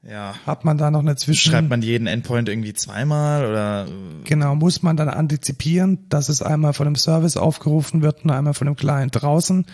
Ja. 0.03 0.33
Hat 0.47 0.65
man 0.65 0.77
da 0.77 0.89
noch 0.89 1.01
eine 1.01 1.15
Zwischen... 1.15 1.51
Schreibt 1.51 1.69
man 1.69 1.81
jeden 1.81 2.07
Endpoint 2.07 2.49
irgendwie 2.49 2.73
zweimal 2.73 3.45
oder? 3.45 3.87
Genau, 4.23 4.55
muss 4.55 4.81
man 4.81 4.97
dann 4.97 5.09
antizipieren, 5.09 6.09
dass 6.09 6.29
es 6.29 6.41
einmal 6.41 6.73
von 6.73 6.85
dem 6.85 6.95
Service 6.95 7.37
aufgerufen 7.37 8.01
wird 8.01 8.23
und 8.23 8.31
einmal 8.31 8.55
von 8.55 8.65
dem 8.65 8.75
Client 8.75 9.21
draußen. 9.21 9.65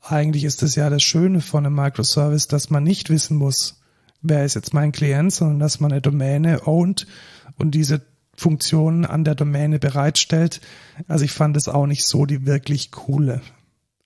eigentlich 0.00 0.44
ist 0.44 0.62
es 0.62 0.76
ja 0.76 0.88
das 0.88 1.02
Schöne 1.02 1.40
von 1.40 1.66
einem 1.66 1.74
Microservice, 1.74 2.46
dass 2.46 2.70
man 2.70 2.84
nicht 2.84 3.10
wissen 3.10 3.36
muss, 3.36 3.82
wer 4.20 4.44
ist 4.44 4.54
jetzt 4.54 4.72
mein 4.72 4.92
Klient, 4.92 5.32
sondern 5.32 5.58
dass 5.58 5.80
man 5.80 5.90
eine 5.90 6.00
Domäne 6.00 6.66
ownt 6.66 7.06
und 7.58 7.72
diese 7.72 8.02
Funktionen 8.36 9.04
an 9.04 9.24
der 9.24 9.34
Domäne 9.34 9.78
bereitstellt. 9.78 10.60
Also 11.08 11.24
ich 11.24 11.32
fand 11.32 11.56
es 11.56 11.68
auch 11.68 11.86
nicht 11.86 12.06
so 12.06 12.24
die 12.24 12.46
wirklich 12.46 12.92
coole 12.92 13.42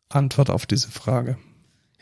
Antwort 0.08 0.50
auf 0.50 0.66
diese 0.66 0.90
Frage. 0.90 1.36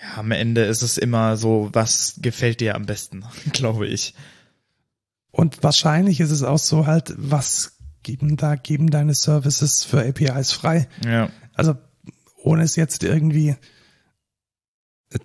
Ja, 0.00 0.18
am 0.18 0.30
Ende 0.30 0.64
ist 0.64 0.82
es 0.82 0.98
immer 0.98 1.36
so, 1.36 1.70
was 1.72 2.14
gefällt 2.18 2.60
dir 2.60 2.74
am 2.74 2.86
besten, 2.86 3.24
glaube 3.52 3.86
ich. 3.86 4.14
Und 5.30 5.62
wahrscheinlich 5.62 6.20
ist 6.20 6.30
es 6.30 6.42
auch 6.42 6.58
so 6.58 6.86
halt, 6.86 7.14
was 7.16 7.76
geben 8.02 8.36
da, 8.36 8.54
geben 8.54 8.90
deine 8.90 9.14
Services 9.14 9.84
für 9.84 10.06
APIs 10.06 10.52
frei? 10.52 10.88
Ja. 11.04 11.30
Also 11.54 11.74
ohne 12.36 12.62
es 12.62 12.76
jetzt 12.76 13.02
irgendwie 13.02 13.56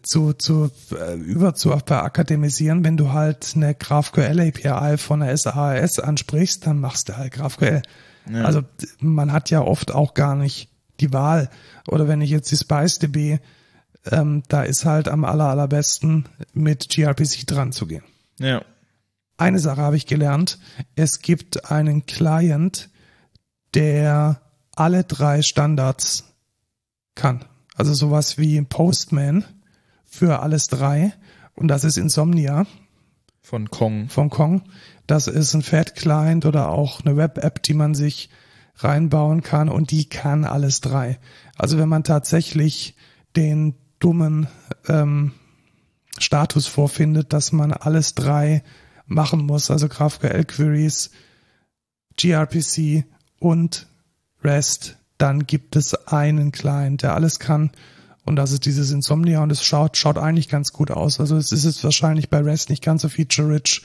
zu, 0.01 0.33
zu 0.33 0.71
äh, 0.91 1.15
über 1.15 1.55
zu 1.55 1.73
akademisieren, 1.73 2.83
wenn 2.83 2.97
du 2.97 3.11
halt 3.11 3.53
eine 3.55 3.73
GraphQL 3.73 4.39
API 4.39 4.97
von 4.97 5.21
der 5.21 5.35
SAS 5.35 5.99
ansprichst, 5.99 6.65
dann 6.65 6.79
machst 6.79 7.09
du 7.09 7.17
halt 7.17 7.33
GraphQL. 7.33 7.81
Ja. 8.31 8.43
Also 8.43 8.61
man 8.99 9.31
hat 9.31 9.49
ja 9.49 9.61
oft 9.61 9.91
auch 9.91 10.13
gar 10.13 10.35
nicht 10.35 10.69
die 10.99 11.13
Wahl. 11.13 11.49
Oder 11.87 12.07
wenn 12.07 12.21
ich 12.21 12.29
jetzt 12.29 12.51
die 12.51 12.57
SpiceDB, 12.57 13.39
ähm, 14.05 14.43
da 14.47 14.63
ist 14.63 14.85
halt 14.85 15.07
am 15.07 15.25
aller, 15.25 15.45
allerbesten 15.45 16.27
mit 16.53 16.89
gRPC 16.89 17.45
dran 17.45 17.71
zu 17.71 17.85
gehen. 17.85 18.03
Ja. 18.39 18.63
Eine 19.37 19.59
Sache 19.59 19.81
habe 19.81 19.95
ich 19.95 20.05
gelernt. 20.05 20.59
Es 20.95 21.21
gibt 21.21 21.71
einen 21.71 22.05
Client, 22.05 22.89
der 23.73 24.41
alle 24.75 25.03
drei 25.03 25.41
Standards 25.41 26.33
kann. 27.15 27.45
Also 27.75 27.93
sowas 27.93 28.37
wie 28.37 28.61
Postman 28.61 29.45
für 30.05 30.41
alles 30.41 30.67
drei. 30.67 31.13
Und 31.53 31.69
das 31.69 31.83
ist 31.83 31.97
Insomnia. 31.97 32.65
Von 33.41 33.69
Kong. 33.69 34.09
Von 34.09 34.29
Kong. 34.29 34.63
Das 35.07 35.27
ist 35.27 35.53
ein 35.53 35.61
Fat-Client 35.61 36.45
oder 36.45 36.69
auch 36.69 37.01
eine 37.01 37.17
Web-App, 37.17 37.63
die 37.63 37.73
man 37.73 37.95
sich 37.95 38.29
reinbauen 38.75 39.41
kann 39.41 39.69
und 39.69 39.91
die 39.91 40.07
kann 40.07 40.45
alles 40.45 40.81
drei. 40.81 41.19
Also 41.57 41.77
wenn 41.77 41.89
man 41.89 42.03
tatsächlich 42.03 42.95
den 43.35 43.75
dummen 43.99 44.47
ähm, 44.87 45.33
Status 46.17 46.67
vorfindet, 46.67 47.33
dass 47.33 47.51
man 47.51 47.73
alles 47.73 48.15
drei 48.15 48.63
machen 49.05 49.45
muss, 49.45 49.71
also 49.71 49.87
GraphQL 49.87 50.45
Queries, 50.45 51.11
gRPC 52.17 53.05
und 53.39 53.87
REST, 54.43 54.97
dann 55.17 55.45
gibt 55.45 55.75
es 55.75 56.07
einen 56.07 56.51
Client, 56.51 57.03
der 57.03 57.15
alles 57.15 57.39
kann 57.39 57.71
und 58.25 58.35
das 58.35 58.51
ist 58.51 58.65
dieses 58.65 58.91
Insomnia 58.91 59.41
und 59.41 59.51
es 59.51 59.63
schaut, 59.63 59.97
schaut 59.97 60.17
eigentlich 60.19 60.49
ganz 60.49 60.71
gut 60.71 60.91
aus. 60.91 61.19
Also 61.19 61.35
es 61.37 61.51
ist 61.51 61.65
jetzt 61.65 61.83
wahrscheinlich 61.83 62.29
bei 62.29 62.39
REST 62.39 62.69
nicht 62.69 62.83
ganz 62.83 63.01
so 63.01 63.09
feature-rich 63.09 63.81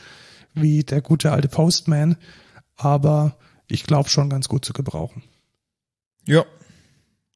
wie 0.52 0.84
der 0.84 1.00
gute 1.00 1.32
alte 1.32 1.48
Postman, 1.48 2.16
aber 2.76 3.38
ich 3.68 3.84
glaube 3.84 4.10
schon 4.10 4.28
ganz 4.28 4.48
gut 4.48 4.64
zu 4.64 4.72
gebrauchen. 4.72 5.22
Ja. 6.26 6.44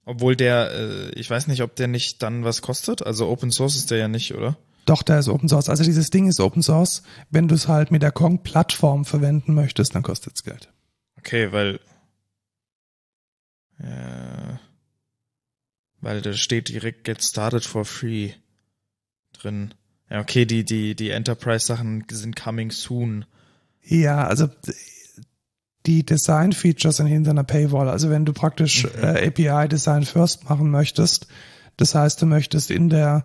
Obwohl 0.08 0.36
der, 0.36 0.70
äh, 0.72 1.10
ich 1.20 1.28
weiß 1.28 1.48
nicht, 1.48 1.62
ob 1.62 1.76
der 1.76 1.86
nicht 1.86 2.22
dann 2.22 2.42
was 2.42 2.62
kostet. 2.62 3.06
Also 3.06 3.28
Open 3.28 3.50
Source 3.50 3.76
ist 3.76 3.90
der 3.90 3.98
ja 3.98 4.08
nicht, 4.08 4.34
oder? 4.34 4.56
Doch, 4.86 5.02
der 5.02 5.18
ist 5.18 5.28
Open 5.28 5.50
Source. 5.50 5.68
Also 5.68 5.84
dieses 5.84 6.08
Ding 6.08 6.26
ist 6.28 6.40
Open 6.40 6.62
Source. 6.62 7.02
Wenn 7.28 7.46
du 7.46 7.54
es 7.54 7.68
halt 7.68 7.90
mit 7.90 8.02
der 8.02 8.10
Kong-Plattform 8.10 9.04
verwenden 9.04 9.52
möchtest, 9.52 9.94
dann 9.94 10.02
kostet 10.02 10.36
es 10.36 10.44
Geld. 10.44 10.72
Okay, 11.18 11.52
weil 11.52 11.78
äh, 13.80 14.56
weil 16.00 16.22
da 16.22 16.32
steht 16.32 16.70
direkt 16.70 17.04
Get 17.04 17.22
Started 17.22 17.66
for 17.66 17.84
Free 17.84 18.30
drin. 19.34 19.74
Ja, 20.08 20.20
okay, 20.20 20.46
die, 20.46 20.64
die, 20.64 20.94
die 20.94 21.10
Enterprise-Sachen 21.10 22.06
sind 22.10 22.34
coming 22.34 22.70
soon. 22.70 23.26
Ja, 23.82 24.26
also 24.26 24.48
die 25.86 26.04
Design-Features 26.04 26.98
hinter 26.98 27.30
einer 27.30 27.44
Paywall. 27.44 27.88
Also 27.88 28.10
wenn 28.10 28.24
du 28.24 28.32
praktisch 28.32 28.84
mhm. 28.84 29.02
äh, 29.02 29.26
API-Design 29.28 30.04
first 30.04 30.48
machen 30.48 30.70
möchtest, 30.70 31.28
das 31.76 31.94
heißt, 31.94 32.20
du 32.20 32.26
möchtest 32.26 32.70
in 32.70 32.88
der 32.88 33.24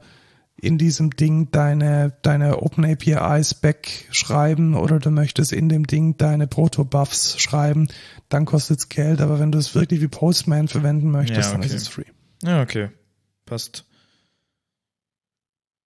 in 0.55 0.77
diesem 0.77 1.09
Ding 1.09 1.51
deine, 1.51 2.13
deine 2.21 2.61
Open 2.61 2.85
API 2.85 3.43
Spec 3.43 4.07
schreiben 4.11 4.75
oder 4.75 4.99
du 4.99 5.09
möchtest 5.09 5.51
in 5.51 5.67
dem 5.67 5.87
Ding 5.87 6.15
deine 6.15 6.47
Proto-Buffs 6.47 7.41
schreiben, 7.41 7.87
dann 8.29 8.45
kostet 8.45 8.79
es 8.79 8.89
Geld. 8.89 9.19
Aber 9.19 9.39
wenn 9.39 9.51
du 9.51 9.57
es 9.57 9.75
wirklich 9.75 10.01
wie 10.01 10.07
Postman 10.07 10.67
verwenden 10.67 11.11
möchtest, 11.11 11.49
ja, 11.51 11.57
okay. 11.57 11.61
dann 11.61 11.63
ist 11.63 11.73
es 11.73 11.87
free. 11.87 12.05
Ja, 12.43 12.61
okay. 12.61 12.89
Passt. 13.45 13.85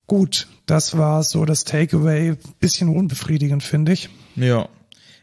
Gut, 0.05 0.47
das 0.65 0.97
war 0.97 1.23
so 1.23 1.45
das 1.45 1.63
Takeaway. 1.63 2.35
Bisschen 2.59 2.89
unbefriedigend, 2.89 3.63
finde 3.63 3.93
ich. 3.93 4.09
Ja. 4.35 4.69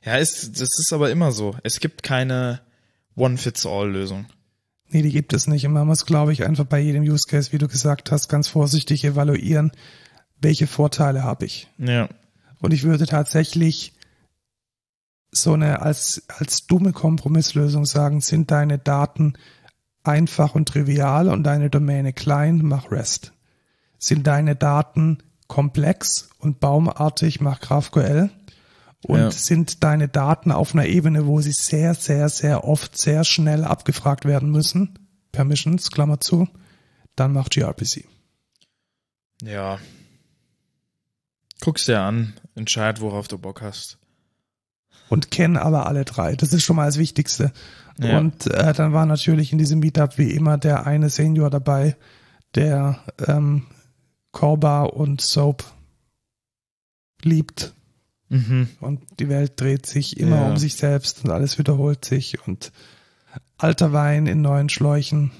Ja, 0.05 0.17
ist, 0.17 0.61
das 0.61 0.79
ist 0.79 0.93
aber 0.93 1.11
immer 1.11 1.33
so. 1.33 1.57
Es 1.63 1.81
gibt 1.81 2.03
keine 2.03 2.61
One-Fits-All-Lösung. 3.17 4.27
Nee, 4.91 5.03
die 5.03 5.11
gibt 5.11 5.33
es 5.33 5.47
nicht. 5.47 5.67
Und 5.67 5.73
man 5.73 5.87
muss, 5.87 6.05
glaube 6.05 6.33
ich, 6.33 6.45
einfach 6.45 6.67
bei 6.67 6.79
jedem 6.79 7.03
Use 7.03 7.27
Case, 7.27 7.53
wie 7.53 7.59
du 7.59 7.69
gesagt 7.69 8.11
hast, 8.11 8.29
ganz 8.29 8.49
vorsichtig 8.49 9.05
evaluieren, 9.05 9.73
welche 10.41 10.67
Vorteile 10.67 11.23
habe 11.23 11.47
ich. 11.47 11.69
Ja. 11.79 12.09
Und 12.61 12.73
ich 12.73 12.85
würde 12.85 13.07
tatsächlich 13.07 13.95
so 15.33 15.55
eine 15.55 15.83
als, 15.83 16.23
als 16.29 16.67
dumme 16.67 16.93
Kompromisslösung 16.93 17.87
sagen, 17.87 18.21
sind 18.21 18.51
deine 18.51 18.79
Daten 18.79 19.35
einfach 20.05 20.55
und 20.55 20.69
trivial 20.69 21.29
und 21.29 21.43
deine 21.45 21.71
Domäne 21.71 22.13
klein, 22.13 22.61
mach 22.63 22.91
REST. 22.91 23.33
Sind 23.99 24.27
deine 24.27 24.55
Daten 24.55 25.23
komplex 25.49 26.29
und 26.39 26.61
baumartig, 26.61 27.41
mach 27.41 27.61
GraphQL. 27.61 28.31
Und 29.05 29.19
ja. 29.19 29.31
sind 29.31 29.85
deine 29.85 30.09
Daten 30.09 30.51
auf 30.51 30.75
einer 30.75 30.87
Ebene, 30.87 31.27
wo 31.27 31.41
sie 31.41 31.53
sehr, 31.53 31.95
sehr, 31.95 32.29
sehr 32.31 32.65
oft 32.65 32.97
sehr 32.97 33.25
schnell 33.25 33.65
abgefragt 33.65 34.25
werden 34.25 34.51
müssen, 34.51 34.99
Permissions, 35.31 35.91
Klammer 35.91 36.21
zu, 36.21 36.49
dann 37.15 37.33
mach 37.33 37.51
gRPC. 37.51 38.05
Ja. 39.43 39.79
Guck's 41.61 41.85
dir 41.85 42.01
an, 42.01 42.35
entscheid, 42.55 43.01
worauf 43.01 43.29
du 43.29 43.37
Bock 43.37 43.61
hast. 43.61 43.99
Und 45.11 45.31
kenn 45.31 45.59
aber 45.59 45.87
alle 45.87 46.05
drei. 46.05 46.35
Das 46.35 46.53
ist 46.53 46.65
schon 46.65 46.77
mal 46.77 46.87
das 46.87 46.99
Wichtigste. 46.99 47.53
Ja. 47.99 48.19
Und 48.19 48.47
äh, 48.47 48.73
dann 48.73 48.93
war 48.95 49.05
natürlich 49.05 49.53
in 49.53 49.59
diesem 49.59 49.81
Meetup 49.81 50.17
wie 50.17 50.31
immer 50.31 50.57
der 50.57 50.87
eine 50.87 51.11
Senior 51.11 51.51
dabei, 51.51 51.97
der 52.55 53.01
ähm, 53.27 53.67
Korba 54.33 54.85
und 54.85 55.21
Soap 55.21 55.65
liebt. 57.23 57.75
Mhm. 58.35 58.69
Und 58.81 59.01
die 59.21 59.29
Welt 59.29 59.61
dreht 59.61 59.87
sich 59.87 60.19
immer 60.19 60.41
ja. 60.41 60.51
um 60.51 60.57
sich 60.57 60.75
selbst 60.75 61.25
und 61.25 61.31
alles 61.31 61.57
wiederholt 61.57 62.05
sich 62.05 62.45
und 62.47 62.73
alter 63.59 63.93
Wein 63.93 64.27
in 64.27 64.43
neuen 64.43 64.69
Schläuchen. 64.69 65.31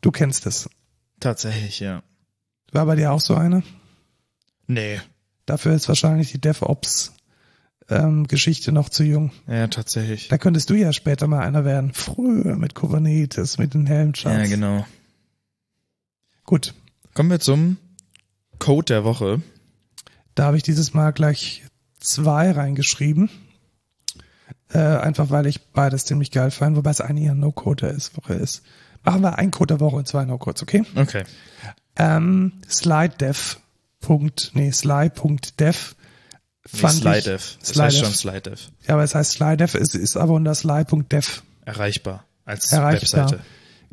Du 0.00 0.10
kennst 0.10 0.46
es. 0.46 0.70
Tatsächlich, 1.20 1.80
ja. 1.80 2.02
War 2.72 2.86
bei 2.86 2.96
dir 2.96 3.12
auch 3.12 3.20
so 3.20 3.34
eine? 3.34 3.62
Nee. 4.66 5.00
Dafür 5.44 5.74
ist 5.74 5.88
wahrscheinlich 5.88 6.32
die 6.32 6.40
DevOps 6.40 7.12
ähm, 7.90 8.26
Geschichte 8.26 8.72
noch 8.72 8.88
zu 8.88 9.04
jung. 9.04 9.30
Ja, 9.46 9.66
tatsächlich. 9.66 10.28
Da 10.28 10.38
könntest 10.38 10.70
du 10.70 10.74
ja 10.74 10.94
später 10.94 11.26
mal 11.26 11.40
einer 11.40 11.66
werden. 11.66 11.92
Früher 11.92 12.56
mit 12.56 12.74
Kubernetes, 12.74 13.58
mit 13.58 13.74
den 13.74 13.86
Helmcharts. 13.86 14.48
Ja, 14.48 14.56
genau. 14.56 14.86
Gut. 16.44 16.72
Kommen 17.12 17.30
wir 17.30 17.40
zum 17.40 17.76
Code 18.58 18.94
der 18.94 19.04
Woche. 19.04 19.42
Da 20.38 20.44
habe 20.44 20.56
ich 20.56 20.62
dieses 20.62 20.94
Mal 20.94 21.10
gleich 21.10 21.64
zwei 21.98 22.52
reingeschrieben. 22.52 23.28
Äh, 24.72 24.78
einfach 24.78 25.30
weil 25.30 25.46
ich 25.46 25.72
beides 25.72 26.04
ziemlich 26.04 26.30
geil 26.30 26.52
fand, 26.52 26.76
wobei 26.76 26.90
es 26.90 27.00
eigentlich 27.00 27.28
ein 27.28 27.40
No-Code 27.40 27.88
der 27.88 27.96
Woche 28.14 28.34
ist. 28.34 28.62
Machen 29.02 29.22
wir 29.22 29.36
einen 29.36 29.50
Code 29.50 29.74
der 29.74 29.80
Woche 29.80 29.96
und 29.96 30.06
zwei 30.06 30.24
No-Codes, 30.24 30.62
okay? 30.62 30.84
Okay. 30.94 31.24
Ähm, 31.96 32.52
SlideDev. 32.70 33.58
Nee, 34.52 34.70
sly.dev 34.70 35.96
fand 36.64 36.94
SlideDev. 36.94 37.56
Das 37.58 37.68
Slidev. 37.70 37.82
heißt 37.82 37.98
schon 37.98 38.14
SlideDev. 38.14 38.68
Ja, 38.86 38.94
aber 38.94 39.02
es 39.02 39.16
heißt 39.16 39.32
SlideDev, 39.32 39.74
es 39.74 39.96
ist 39.96 40.16
aber 40.16 40.34
unter 40.34 40.54
sly.dev. 40.54 41.42
Erreichbar 41.64 42.24
als 42.44 42.70
Erreichbar. 42.70 43.24
Webseite. 43.24 43.42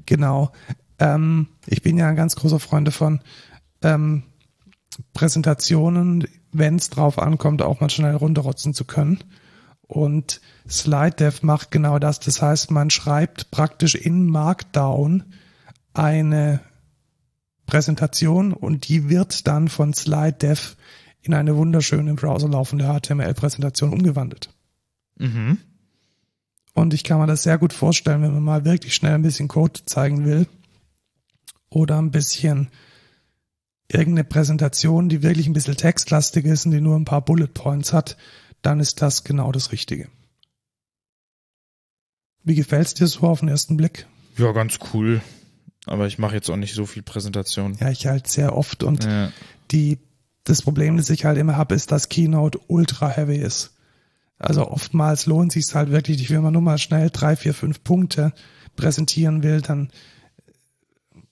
Genau. 0.05 0.51
Ähm, 0.99 1.47
ich 1.65 1.81
bin 1.81 1.97
ja 1.97 2.07
ein 2.07 2.15
ganz 2.15 2.35
großer 2.35 2.59
Freund 2.59 2.87
davon, 2.87 3.21
ähm, 3.81 4.23
Präsentationen, 5.13 6.27
wenn 6.51 6.75
es 6.75 6.89
drauf 6.89 7.19
ankommt, 7.19 7.61
auch 7.61 7.81
mal 7.81 7.89
schnell 7.89 8.15
runterrotzen 8.15 8.73
zu 8.73 8.85
können. 8.85 9.23
Und 9.87 10.41
SlideDev 10.67 11.43
macht 11.43 11.71
genau 11.71 11.99
das. 11.99 12.19
Das 12.19 12.41
heißt, 12.41 12.71
man 12.71 12.89
schreibt 12.89 13.51
praktisch 13.51 13.95
in 13.95 14.25
Markdown 14.25 15.23
eine 15.93 16.59
Präsentation 17.65 18.53
und 18.53 18.87
die 18.87 19.09
wird 19.09 19.47
dann 19.47 19.67
von 19.67 19.93
SlideDev 19.93 20.75
in 21.21 21.33
eine 21.33 21.55
wunderschöne 21.55 22.11
im 22.11 22.15
Browser 22.15 22.47
laufende 22.47 22.85
HTML-Präsentation 22.85 23.93
umgewandelt. 23.93 24.49
Mhm. 25.17 25.57
Und 26.73 26.93
ich 26.93 27.03
kann 27.03 27.19
mir 27.19 27.27
das 27.27 27.43
sehr 27.43 27.57
gut 27.57 27.73
vorstellen, 27.73 28.21
wenn 28.21 28.33
man 28.33 28.43
mal 28.43 28.65
wirklich 28.65 28.93
schnell 28.93 29.13
ein 29.13 29.21
bisschen 29.21 29.47
Code 29.47 29.79
zeigen 29.85 30.25
will 30.25 30.47
oder 31.69 31.97
ein 31.97 32.11
bisschen 32.11 32.69
irgendeine 33.91 34.23
Präsentation, 34.23 35.09
die 35.09 35.21
wirklich 35.23 35.47
ein 35.47 35.53
bisschen 35.53 35.77
textlastig 35.77 36.45
ist 36.45 36.65
und 36.65 36.71
die 36.71 36.81
nur 36.81 36.95
ein 36.97 37.05
paar 37.05 37.23
Bullet 37.23 37.47
Points 37.47 37.93
hat, 37.93 38.17
dann 38.61 38.79
ist 38.79 39.01
das 39.01 39.23
genau 39.23 39.51
das 39.51 39.71
Richtige. 39.71 40.07
Wie 42.43 42.55
gefällt's 42.55 42.93
dir 42.93 43.07
so 43.07 43.21
auf 43.21 43.39
den 43.39 43.49
ersten 43.49 43.77
Blick? 43.77 44.07
Ja, 44.37 44.51
ganz 44.51 44.79
cool. 44.93 45.21
Aber 45.85 46.07
ich 46.07 46.17
mache 46.17 46.35
jetzt 46.35 46.49
auch 46.49 46.55
nicht 46.55 46.73
so 46.73 46.85
viel 46.85 47.03
Präsentation. 47.03 47.75
Ja, 47.79 47.89
ich 47.89 48.07
halt 48.07 48.27
sehr 48.27 48.55
oft 48.55 48.83
und 48.83 49.03
Ja. 49.03 49.31
die, 49.71 49.99
das 50.43 50.61
Problem, 50.61 50.97
das 50.97 51.09
ich 51.09 51.25
halt 51.25 51.37
immer 51.37 51.57
habe, 51.57 51.75
ist, 51.75 51.91
dass 51.91 52.09
Keynote 52.09 52.59
ultra 52.67 53.09
heavy 53.09 53.37
ist. 53.37 53.71
Also 54.37 54.67
oftmals 54.69 55.27
lohnt 55.27 55.51
sich 55.51 55.65
halt 55.73 55.91
wirklich, 55.91 56.29
wenn 56.29 56.41
man 56.41 56.53
nur 56.53 56.61
mal 56.61 56.77
schnell 56.77 57.09
drei, 57.09 57.35
vier, 57.35 57.53
fünf 57.53 57.83
Punkte 57.83 58.33
präsentieren 58.75 59.43
will, 59.43 59.61
dann 59.61 59.89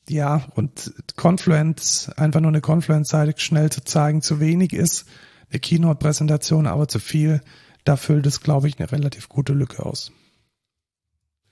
ja, 0.09 0.45
und 0.55 0.93
Confluence, 1.15 2.09
einfach 2.17 2.39
nur 2.39 2.49
eine 2.49 2.61
Confluence-Seite 2.61 3.39
schnell 3.39 3.71
zu 3.71 3.83
zeigen, 3.83 4.21
zu 4.21 4.39
wenig 4.39 4.73
ist, 4.73 5.05
eine 5.49 5.59
Keynote-Präsentation 5.59 6.67
aber 6.67 6.87
zu 6.87 6.99
viel, 6.99 7.41
da 7.83 7.95
füllt 7.95 8.25
es, 8.25 8.41
glaube 8.41 8.67
ich, 8.67 8.79
eine 8.79 8.91
relativ 8.91 9.29
gute 9.29 9.53
Lücke 9.53 9.85
aus. 9.85 10.11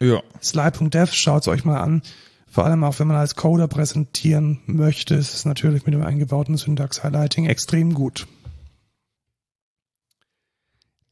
Ja. 0.01 0.21
Sly.dev, 0.41 1.13
schaut's 1.13 1.47
euch 1.47 1.63
mal 1.63 1.79
an. 1.79 2.01
Vor 2.47 2.65
allem 2.65 2.83
auch, 2.83 2.99
wenn 2.99 3.07
man 3.07 3.17
als 3.17 3.35
Coder 3.35 3.67
präsentieren 3.67 4.59
möchte, 4.65 5.15
ist 5.15 5.33
es 5.33 5.45
natürlich 5.45 5.85
mit 5.85 5.93
dem 5.93 6.03
eingebauten 6.03 6.57
Syntax-Highlighting 6.57 7.45
extrem 7.45 7.93
gut. 7.93 8.27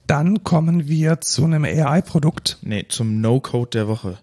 Dann 0.05 0.43
kommen 0.43 0.87
wir 0.87 1.21
zu 1.21 1.45
einem 1.45 1.63
AI-Produkt. 1.63 2.57
Nee, 2.63 2.87
zum 2.89 3.21
No-Code 3.21 3.69
der 3.69 3.87
Woche. 3.87 4.17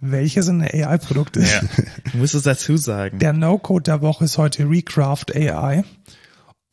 Welches 0.00 0.48
ein 0.48 0.62
AI-Produkt 0.62 1.36
ist. 1.36 1.52
Ja. 1.52 1.60
Du 2.12 2.18
musst 2.18 2.34
es 2.34 2.42
dazu 2.42 2.76
sagen. 2.76 3.18
Der 3.18 3.32
No-Code 3.32 3.84
der 3.84 4.00
Woche 4.00 4.24
ist 4.24 4.38
heute 4.38 4.68
Recraft 4.68 5.26
AI. 5.34 5.84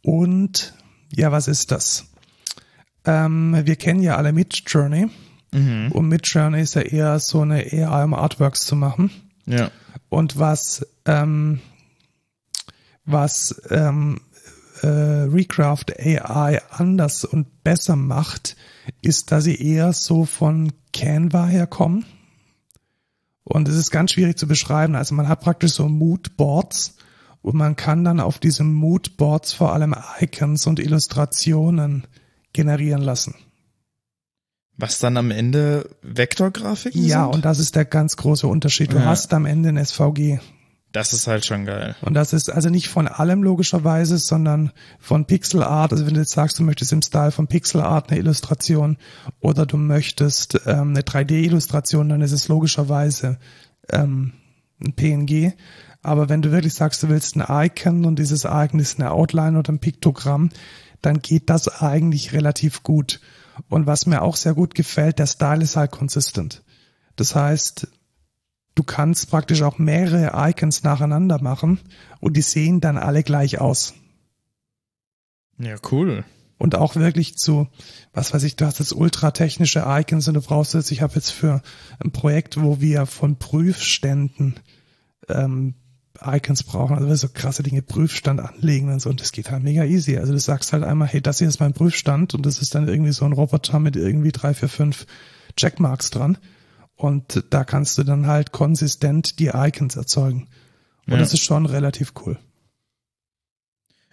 Und 0.01 0.73
ja, 1.13 1.31
was 1.31 1.47
ist 1.47 1.71
das? 1.71 2.05
Ähm, 3.05 3.55
wir 3.65 3.75
kennen 3.75 4.01
ja 4.01 4.15
alle 4.15 4.31
Midjourney. 4.31 5.09
Mhm. 5.51 5.91
Und 5.91 6.07
Midjourney 6.07 6.61
ist 6.61 6.75
ja 6.75 6.81
eher 6.81 7.19
so 7.19 7.41
eine 7.41 7.57
AI, 7.57 8.03
um 8.03 8.13
Artworks 8.13 8.65
zu 8.65 8.75
machen. 8.75 9.11
Ja. 9.45 9.71
Und 10.09 10.39
was, 10.39 10.85
ähm, 11.05 11.59
was 13.05 13.61
ähm, 13.69 14.21
äh, 14.81 14.87
Recraft 14.87 15.85
AI 15.99 16.61
anders 16.69 17.25
und 17.25 17.63
besser 17.63 17.95
macht, 17.95 18.55
ist, 19.01 19.31
dass 19.31 19.43
sie 19.43 19.55
eher 19.55 19.93
so 19.93 20.25
von 20.25 20.71
Canva 20.93 21.47
herkommen. 21.47 22.05
Und 23.47 23.67
es 23.69 23.75
ist 23.75 23.91
ganz 23.91 24.11
schwierig 24.11 24.37
zu 24.37 24.47
beschreiben. 24.47 24.95
Also 24.95 25.15
man 25.15 25.27
hat 25.29 25.39
praktisch 25.41 25.71
so 25.71 25.87
Moodboards 25.87 26.95
und 27.41 27.55
man 27.55 27.75
kann 27.77 28.03
dann 28.03 28.19
auf 28.19 28.39
diesen 28.39 28.73
Moodboards 28.73 29.53
vor 29.53 29.71
allem 29.73 29.95
Icons 30.19 30.67
und 30.67 30.79
Illustrationen 30.79 32.05
generieren 32.51 33.01
lassen. 33.01 33.35
Was 34.75 34.99
dann 34.99 35.17
am 35.17 35.31
Ende 35.31 35.89
Vektorgrafiken 36.01 37.03
Ja, 37.05 37.23
sind? 37.25 37.35
und 37.35 37.45
das 37.45 37.59
ist 37.59 37.75
der 37.75 37.85
ganz 37.85 38.15
große 38.17 38.47
Unterschied. 38.47 38.91
Du 38.91 38.97
Ja. 38.97 39.05
hast 39.05 39.33
am 39.33 39.45
Ende 39.45 39.69
ein 39.69 39.77
SVG. 39.77 40.39
Das 40.91 41.13
ist 41.13 41.27
halt 41.27 41.45
schon 41.45 41.65
geil. 41.65 41.95
Und 42.01 42.13
das 42.13 42.33
ist 42.33 42.49
also 42.49 42.69
nicht 42.69 42.87
von 42.87 43.07
allem 43.07 43.43
logischerweise, 43.43 44.17
sondern 44.17 44.71
von 44.99 45.25
Pixel 45.25 45.61
Art. 45.61 45.91
Also 45.91 46.05
wenn 46.05 46.13
du 46.13 46.21
jetzt 46.21 46.31
sagst, 46.31 46.57
du 46.59 46.63
möchtest 46.63 46.93
im 46.93 47.01
Style 47.01 47.31
von 47.31 47.47
Pixel 47.47 47.81
Art 47.81 48.09
eine 48.09 48.19
Illustration 48.19 48.97
oder 49.39 49.65
du 49.65 49.77
möchtest 49.77 50.61
ähm, 50.65 50.89
eine 50.89 51.01
3D-Illustration, 51.01 52.09
dann 52.09 52.21
ist 52.21 52.31
es 52.31 52.47
logischerweise 52.47 53.37
ähm, 53.91 54.33
ein 54.81 54.93
PNG. 54.93 55.53
Aber 56.01 56.29
wenn 56.29 56.41
du 56.41 56.51
wirklich 56.51 56.73
sagst, 56.73 57.03
du 57.03 57.09
willst 57.09 57.35
ein 57.35 57.45
Icon 57.65 58.05
und 58.05 58.17
dieses 58.17 58.45
Icon 58.45 58.79
ist 58.79 58.99
eine 58.99 59.11
Outline 59.11 59.59
oder 59.59 59.73
ein 59.73 59.79
Piktogramm, 59.79 60.49
dann 61.01 61.21
geht 61.21 61.49
das 61.49 61.81
eigentlich 61.81 62.33
relativ 62.33 62.83
gut. 62.83 63.19
Und 63.69 63.87
was 63.87 64.05
mir 64.05 64.21
auch 64.21 64.35
sehr 64.35 64.53
gut 64.53 64.73
gefällt, 64.73 65.19
der 65.19 65.27
Style 65.27 65.63
ist 65.63 65.75
halt 65.75 65.91
consistent. 65.91 66.63
Das 67.15 67.35
heißt, 67.35 67.87
du 68.77 68.83
kannst 68.83 69.29
praktisch 69.31 69.63
auch 69.63 69.79
mehrere 69.79 70.31
Icons 70.49 70.83
nacheinander 70.83 71.41
machen 71.41 71.79
und 72.19 72.37
die 72.37 72.41
sehen 72.41 72.79
dann 72.79 72.97
alle 72.97 73.23
gleich 73.23 73.59
aus. 73.59 73.95
Ja, 75.57 75.75
cool. 75.91 76.23
Und 76.59 76.75
auch 76.75 76.95
wirklich 76.95 77.37
zu, 77.37 77.67
was 78.13 78.33
weiß 78.33 78.43
ich, 78.43 78.55
du 78.55 78.65
hast 78.65 78.79
jetzt 78.79 78.93
ultra 78.93 79.31
technische 79.31 79.83
Icons 79.87 80.27
und 80.27 80.35
du 80.35 80.41
brauchst 80.41 80.75
jetzt, 80.75 80.91
ich 80.91 81.01
habe 81.01 81.15
jetzt 81.15 81.31
für 81.31 81.61
ein 81.99 82.11
Projekt, 82.11 82.61
wo 82.61 82.79
wir 82.79 83.05
von 83.05 83.37
Prüfständen 83.37 84.59
ähm, 85.27 85.75
Icons 86.23 86.63
brauchen, 86.63 86.95
also 86.95 87.13
so 87.13 87.29
krasse 87.31 87.63
Dinge, 87.63 87.83
Prüfstand 87.83 88.39
anlegen 88.39 88.91
und 88.91 88.99
so, 88.99 89.09
und 89.09 89.21
das 89.21 89.31
geht 89.31 89.51
halt 89.51 89.63
mega 89.63 89.83
easy. 89.85 90.17
Also 90.17 90.33
du 90.33 90.39
sagst 90.39 90.73
halt 90.73 90.83
einmal, 90.83 91.07
hey, 91.07 91.21
das 91.21 91.39
hier 91.39 91.47
ist 91.47 91.59
mein 91.59 91.73
Prüfstand 91.73 92.33
und 92.33 92.45
das 92.45 92.59
ist 92.59 92.73
dann 92.73 92.87
irgendwie 92.87 93.11
so 93.11 93.25
ein 93.25 93.33
Roboter 93.33 93.79
mit 93.79 93.95
irgendwie 93.95 94.31
drei, 94.31 94.53
vier, 94.53 94.69
fünf 94.69 95.05
Checkmarks 95.55 96.09
dran. 96.11 96.37
Und 96.97 97.43
da 97.51 97.63
kannst 97.63 97.97
du 97.97 98.03
dann 98.03 98.27
halt 98.27 98.51
konsistent 98.51 99.39
die 99.39 99.47
Icons 99.53 99.95
erzeugen. 99.95 100.47
Und 101.05 101.13
Ja. 101.13 101.19
das 101.19 101.31
ist 101.33 101.43
schon 101.45 101.65
relativ 101.65 102.13
cool. 102.25 102.37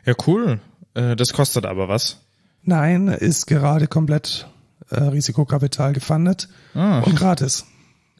Ja, 0.05 0.15
cool. 0.27 0.61
Äh, 0.95 1.17
das 1.17 1.33
kostet 1.33 1.65
aber 1.67 1.89
was. 1.89 2.21
Nein, 2.63 3.09
ist 3.09 3.47
gerade 3.47 3.87
komplett 3.87 4.49
äh, 4.91 5.03
Risikokapital 5.03 5.93
gefundet 5.95 6.49
Ah, 6.75 7.01
und 7.01 7.17
gratis. 7.17 7.65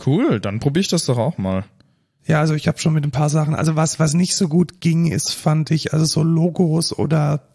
cool. 0.07 0.41
Dann 0.41 0.61
probiere 0.61 0.81
ich 0.81 0.89
das 0.89 1.05
doch 1.05 1.19
auch 1.19 1.39
mal. 1.39 1.65
Ja, 2.27 2.41
also 2.41 2.55
ich 2.55 2.67
habe 2.69 2.79
schon 2.79 2.95
mit 2.95 3.05
ein 3.05 3.11
paar 3.11 3.29
Sachen, 3.29 3.55
also 3.55 3.77
was 3.77 3.99
was 4.01 4.15
nicht 4.15 4.35
so 4.35 4.49
gut 4.49 4.81
ging, 4.81 5.13
ist 5.13 5.35
fand 5.35 5.71
ich, 5.71 5.93
also 5.93 6.07
so 6.07 6.23
Logos 6.23 6.99
oder 6.99 7.49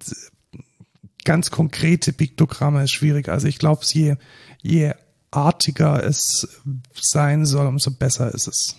ganz 1.26 1.50
konkrete 1.50 2.14
Piktogramme 2.14 2.84
ist 2.84 2.92
schwierig. 2.92 3.30
Also 3.30 3.48
ich 3.48 3.58
glaube, 3.58 3.82
je 3.86 4.16
je 4.62 4.94
artiger 5.32 6.04
es 6.04 6.48
sein 7.00 7.46
soll, 7.46 7.68
umso 7.68 7.92
besser 7.92 8.34
ist 8.34 8.48
es. 8.48 8.76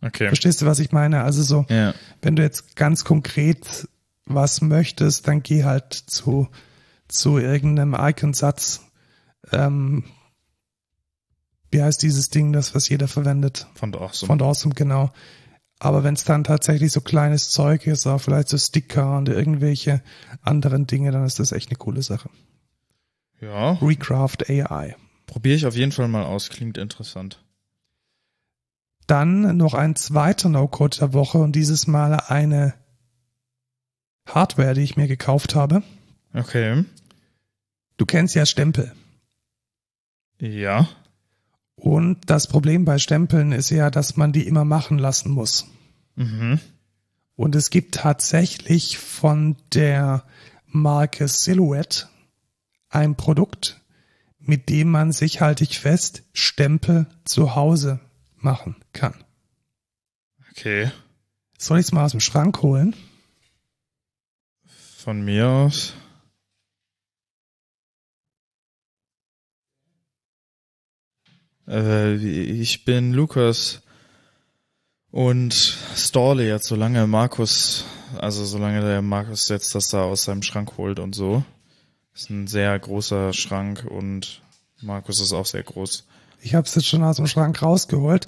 Okay. 0.00 0.28
Verstehst 0.28 0.62
du, 0.62 0.66
was 0.66 0.78
ich 0.78 0.92
meine? 0.92 1.24
Also 1.24 1.42
so, 1.42 1.66
Ja. 1.68 1.92
wenn 2.22 2.36
du 2.36 2.42
jetzt 2.42 2.76
ganz 2.76 3.04
konkret 3.04 3.88
was 4.26 4.60
möchtest, 4.60 5.26
dann 5.26 5.42
geh 5.42 5.64
halt 5.64 5.92
zu 5.94 6.48
zu 7.08 7.38
irgendeinem 7.38 7.96
Icon-Satz. 7.98 8.82
Ähm, 9.50 10.04
wie 11.70 11.82
heißt 11.82 12.02
dieses 12.02 12.28
Ding, 12.28 12.52
das 12.52 12.74
was 12.74 12.88
jeder 12.88 13.08
verwendet? 13.08 13.66
Auch 13.94 14.12
so. 14.12 14.26
Von 14.26 14.40
Awesome, 14.42 14.74
genau. 14.74 15.10
Aber 15.78 16.04
wenn 16.04 16.14
es 16.14 16.24
dann 16.24 16.44
tatsächlich 16.44 16.92
so 16.92 17.00
kleines 17.00 17.50
Zeug 17.50 17.86
ist, 17.86 18.06
auch 18.06 18.18
vielleicht 18.20 18.48
so 18.50 18.58
Sticker 18.58 19.16
und 19.16 19.28
irgendwelche 19.28 20.02
anderen 20.42 20.86
Dinge, 20.86 21.12
dann 21.12 21.24
ist 21.24 21.38
das 21.38 21.52
echt 21.52 21.70
eine 21.70 21.78
coole 21.78 22.02
Sache. 22.02 22.28
ja. 23.40 23.72
Recraft 23.80 24.48
AI. 24.48 24.94
Probiere 25.28 25.54
ich 25.54 25.66
auf 25.66 25.76
jeden 25.76 25.92
Fall 25.92 26.08
mal 26.08 26.24
aus. 26.24 26.48
Klingt 26.48 26.78
interessant. 26.78 27.44
Dann 29.06 29.56
noch 29.56 29.74
ein 29.74 29.94
zweiter 29.94 30.48
No-Code 30.48 30.98
der 30.98 31.12
Woche 31.12 31.38
und 31.38 31.52
dieses 31.52 31.86
Mal 31.86 32.14
eine 32.14 32.74
Hardware, 34.26 34.74
die 34.74 34.82
ich 34.82 34.96
mir 34.96 35.06
gekauft 35.06 35.54
habe. 35.54 35.82
Okay. 36.34 36.84
Du 37.98 38.06
kennst 38.06 38.34
ja 38.34 38.46
Stempel. 38.46 38.92
Ja. 40.40 40.88
Und 41.74 42.18
das 42.26 42.46
Problem 42.46 42.84
bei 42.84 42.98
Stempeln 42.98 43.52
ist 43.52 43.70
ja, 43.70 43.90
dass 43.90 44.16
man 44.16 44.32
die 44.32 44.46
immer 44.46 44.64
machen 44.64 44.98
lassen 44.98 45.30
muss. 45.30 45.66
Mhm. 46.16 46.58
Und 47.36 47.54
es 47.54 47.70
gibt 47.70 47.94
tatsächlich 47.94 48.98
von 48.98 49.56
der 49.72 50.24
Marke 50.66 51.28
Silhouette 51.28 52.08
ein 52.88 53.14
Produkt, 53.14 53.80
mit 54.48 54.70
dem 54.70 54.90
man 54.90 55.12
sich, 55.12 55.42
halte 55.42 55.62
ich 55.62 55.78
fest, 55.78 56.22
Stempel 56.32 57.06
zu 57.26 57.54
Hause 57.54 58.00
machen 58.38 58.76
kann. 58.94 59.12
Okay. 60.50 60.90
Soll 61.58 61.80
ich 61.80 61.86
es 61.86 61.92
mal 61.92 62.06
aus 62.06 62.12
dem 62.12 62.20
Schrank 62.20 62.62
holen? 62.62 62.96
Von 64.96 65.22
mir 65.22 65.48
aus. 65.48 65.92
Äh, 71.68 72.14
ich 72.14 72.86
bin 72.86 73.12
Lukas 73.12 73.82
und 75.10 75.52
stalle 75.94 76.48
jetzt, 76.48 76.68
solange 76.68 77.06
Markus, 77.06 77.84
also 78.18 78.46
solange 78.46 78.80
der 78.80 79.02
Markus 79.02 79.50
jetzt 79.50 79.74
das 79.74 79.88
da 79.88 80.04
aus 80.04 80.24
seinem 80.24 80.42
Schrank 80.42 80.78
holt 80.78 81.00
und 81.00 81.14
so. 81.14 81.44
Ist 82.18 82.30
ein 82.30 82.48
sehr 82.48 82.76
großer 82.76 83.32
Schrank 83.32 83.86
und 83.88 84.42
Markus 84.82 85.20
ist 85.20 85.32
auch 85.32 85.46
sehr 85.46 85.62
groß. 85.62 86.04
Ich 86.40 86.56
habe 86.56 86.66
es 86.66 86.74
jetzt 86.74 86.88
schon 86.88 87.04
aus 87.04 87.14
dem 87.14 87.28
Schrank 87.28 87.62
rausgeholt. 87.62 88.26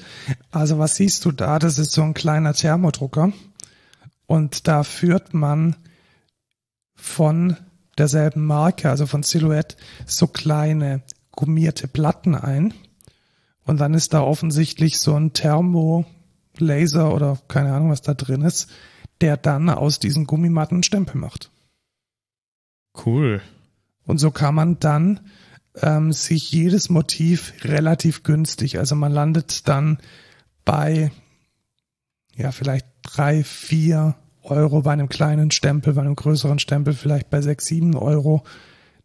Also 0.53 0.79
was 0.79 0.95
siehst 0.95 1.25
du 1.25 1.33
da? 1.33 1.59
Das 1.59 1.77
ist 1.77 1.91
so 1.91 2.03
ein 2.03 2.15
kleiner 2.15 2.55
Thermodrucker. 2.55 3.33
Und 4.29 4.69
da 4.69 4.85
führt 4.85 5.35
man 5.35 5.75
von 6.95 7.57
derselben 7.99 8.47
Marke, 8.47 8.89
also 8.89 9.07
von 9.07 9.25
Silhouette, 9.25 9.77
so 10.07 10.29
kleine 10.29 11.03
gummierte 11.33 11.89
Platten 11.89 12.37
ein. 12.37 12.73
Und 13.65 13.81
dann 13.81 13.95
ist 13.95 14.15
da 14.15 14.21
offensichtlich 14.23 15.01
so 15.01 15.17
ein 15.17 15.33
Thermo, 15.33 16.05
Laser 16.59 17.13
oder 17.13 17.41
keine 17.49 17.75
Ahnung, 17.75 17.91
was 17.91 18.03
da 18.03 18.15
drin 18.15 18.43
ist, 18.43 18.71
der 19.21 19.37
dann 19.37 19.69
aus 19.69 19.99
diesen 19.99 20.29
Gummimatten 20.29 20.85
Stempel 20.85 21.17
macht. 21.17 21.51
Cool. 23.05 23.43
Und 24.05 24.19
so 24.19 24.31
kann 24.31 24.55
man 24.55 24.79
dann 24.81 25.21
ähm, 25.77 26.13
sich 26.13 26.51
jedes 26.51 26.91
Motiv 26.91 27.53
relativ 27.63 28.23
günstig, 28.23 28.79
also 28.79 28.95
man 28.95 29.13
landet 29.13 29.69
dann 29.69 29.99
bei 30.65 31.11
ja 32.35 32.53
vielleicht 32.53 32.87
drei, 33.03 33.45
vier 33.45 34.17
Euro 34.43 34.83
bei 34.83 34.93
einem 34.93 35.09
kleinen 35.09 35.51
Stempel, 35.51 35.95
bei 35.95 36.01
einem 36.01 36.17
größeren 36.17 36.59
Stempel 36.59 36.95
vielleicht 36.95 37.31
bei 37.31 37.41
sechs, 37.41 37.67
sieben 37.67 37.95
Euro 37.95 38.45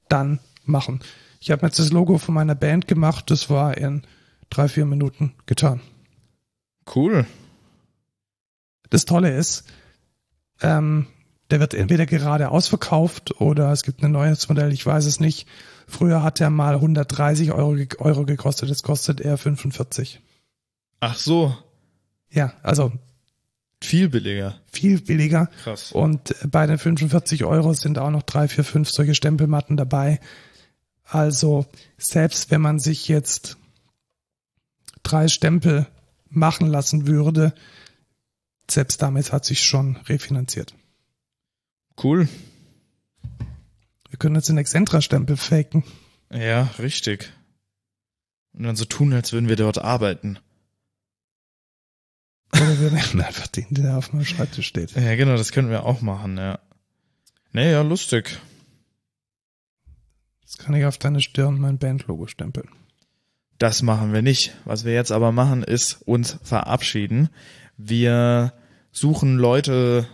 dann 0.07 0.39
machen. 0.63 1.01
Ich 1.39 1.51
habe 1.51 1.65
jetzt 1.65 1.79
das 1.79 1.91
Logo 1.91 2.17
von 2.17 2.33
meiner 2.33 2.55
Band 2.55 2.87
gemacht, 2.87 3.29
das 3.29 3.49
war 3.49 3.77
in 3.77 4.03
drei, 4.49 4.67
vier 4.67 4.85
Minuten 4.85 5.33
getan. 5.45 5.81
Cool. 6.95 7.25
Das 8.89 9.05
Tolle 9.05 9.35
ist, 9.35 9.65
ähm, 10.61 11.07
der 11.51 11.59
wird 11.59 11.73
entweder 11.73 12.05
gerade 12.05 12.49
ausverkauft 12.49 13.39
oder 13.39 13.71
es 13.71 13.83
gibt 13.83 14.03
ein 14.03 14.11
neues 14.11 14.49
Modell, 14.49 14.73
ich 14.73 14.85
weiß 14.85 15.05
es 15.05 15.19
nicht. 15.19 15.47
Früher 15.87 16.23
hat 16.23 16.41
er 16.41 16.49
mal 16.49 16.75
130 16.75 17.51
Euro, 17.51 17.77
Euro 17.99 18.25
gekostet, 18.25 18.69
jetzt 18.69 18.83
kostet 18.83 19.21
er 19.21 19.37
45. 19.37 20.21
Ach 20.99 21.15
so. 21.15 21.55
Ja, 22.31 22.53
also 22.63 22.91
viel 23.81 24.09
billiger. 24.09 24.59
Viel 24.71 25.01
billiger. 25.01 25.47
Krass. 25.63 25.91
Und 25.91 26.35
bei 26.49 26.65
den 26.65 26.79
45 26.79 27.45
Euro 27.45 27.73
sind 27.73 27.99
auch 27.99 28.09
noch 28.09 28.23
drei, 28.23 28.47
vier, 28.47 28.63
fünf 28.63 28.89
solche 28.89 29.13
Stempelmatten 29.13 29.77
dabei. 29.77 30.19
Also 31.03 31.67
selbst 31.97 32.49
wenn 32.49 32.61
man 32.61 32.79
sich 32.79 33.07
jetzt 33.07 33.57
drei 35.03 35.27
Stempel 35.27 35.85
machen 36.29 36.67
lassen 36.67 37.05
würde, 37.05 37.53
selbst 38.69 39.01
damit 39.03 39.31
hat 39.31 39.45
sich 39.45 39.63
schon 39.63 39.97
refinanziert. 40.07 40.73
Cool. 42.01 42.27
Wir 44.09 44.19
können 44.19 44.35
jetzt 44.35 44.49
den 44.49 44.57
Excentra-Stempel 44.57 45.37
faken. 45.37 45.83
Ja, 46.31 46.69
richtig. 46.79 47.31
Und 48.53 48.63
dann 48.63 48.75
so 48.75 48.85
tun, 48.85 49.13
als 49.13 49.33
würden 49.33 49.49
wir 49.49 49.55
dort 49.55 49.77
arbeiten. 49.77 50.39
Oder 52.53 52.79
wir 52.79 52.91
nehmen 52.91 53.21
einfach 53.21 53.47
den, 53.47 53.67
der 53.71 53.97
auf 53.97 54.13
meinem 54.13 54.25
Schreibtisch 54.25 54.67
steht. 54.67 54.91
Ja, 54.91 55.15
genau, 55.15 55.35
das 55.35 55.51
könnten 55.51 55.71
wir 55.71 55.83
auch 55.85 56.01
machen, 56.01 56.37
ja. 56.37 56.59
Naja, 57.51 57.81
lustig. 57.81 58.39
Das 60.45 60.57
kann 60.57 60.75
ich 60.75 60.85
auf 60.85 60.97
deine 60.97 61.21
Stirn 61.21 61.59
mein 61.59 61.77
Bandlogo 61.77 62.27
stempeln. 62.27 62.69
Das 63.57 63.81
machen 63.81 64.13
wir 64.13 64.21
nicht. 64.21 64.53
Was 64.65 64.85
wir 64.85 64.93
jetzt 64.93 65.11
aber 65.11 65.31
machen, 65.31 65.63
ist 65.63 66.01
uns 66.05 66.37
verabschieden. 66.43 67.29
Wir 67.77 68.53
suchen 68.91 69.37
Leute. 69.37 70.07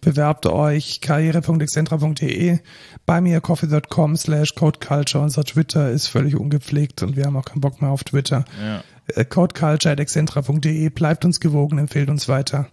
Bewerbt 0.00 0.46
euch 0.46 1.00
karriere.excentra.de 1.00 2.60
bei 3.04 3.20
mir 3.20 3.40
coffee.com 3.40 4.16
slash 4.16 4.54
codeculture. 4.54 5.22
Unser 5.22 5.44
Twitter 5.44 5.90
ist 5.90 6.06
völlig 6.06 6.36
ungepflegt 6.36 7.02
und 7.02 7.16
wir 7.16 7.24
haben 7.24 7.36
auch 7.36 7.44
keinen 7.44 7.60
Bock 7.60 7.82
mehr 7.82 7.90
auf 7.90 8.04
Twitter. 8.04 8.44
Ja. 8.62 8.84
Äh, 9.14 9.24
codeculture.excentra.de. 9.24 10.88
Bleibt 10.90 11.24
uns 11.24 11.40
gewogen, 11.40 11.78
empfehlt 11.78 12.10
uns 12.10 12.28
weiter. 12.28 12.68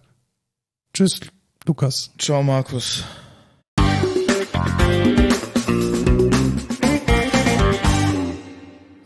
Tschüss, 0.94 1.20
Lukas. 1.66 2.12
Ciao, 2.18 2.42
Markus. 2.42 3.04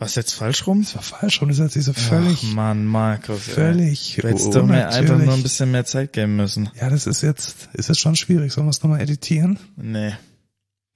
Was 0.01 0.15
jetzt 0.15 0.33
falsch 0.33 0.65
rum? 0.65 0.81
Das 0.81 0.95
war 0.95 1.03
falsch 1.03 1.39
rum, 1.41 1.49
das 1.49 1.59
hat 1.59 1.71
sich 1.73 1.85
so 1.85 1.93
völlig. 1.93 2.43
Ach 2.43 2.53
Mann, 2.55 2.85
Markus. 2.85 3.41
Völlig. 3.41 4.17
Du 4.19 4.27
hättest 4.27 4.55
doch 4.55 4.65
mir 4.65 4.89
einfach 4.89 5.15
nur 5.15 5.31
ein 5.31 5.43
bisschen 5.43 5.69
mehr 5.69 5.85
Zeit 5.85 6.11
geben 6.11 6.37
müssen. 6.37 6.71
Ja, 6.73 6.89
das 6.89 7.05
ist 7.05 7.21
jetzt, 7.21 7.69
ist 7.73 7.87
jetzt 7.87 7.99
schon 7.99 8.15
schwierig. 8.15 8.51
Sollen 8.51 8.65
wir 8.65 8.71
es 8.71 8.81
nochmal 8.81 8.99
editieren? 8.99 9.59
Nee. 9.75 10.13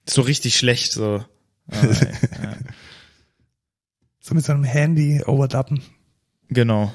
So 0.08 0.22
richtig 0.22 0.56
schlecht, 0.56 0.92
so. 0.92 1.24
Oh, 1.72 1.76
ja. 1.76 2.56
so 4.18 4.34
mit 4.34 4.44
seinem 4.44 4.64
Handy 4.64 5.22
overdappen. 5.24 5.82
Genau. 6.48 6.92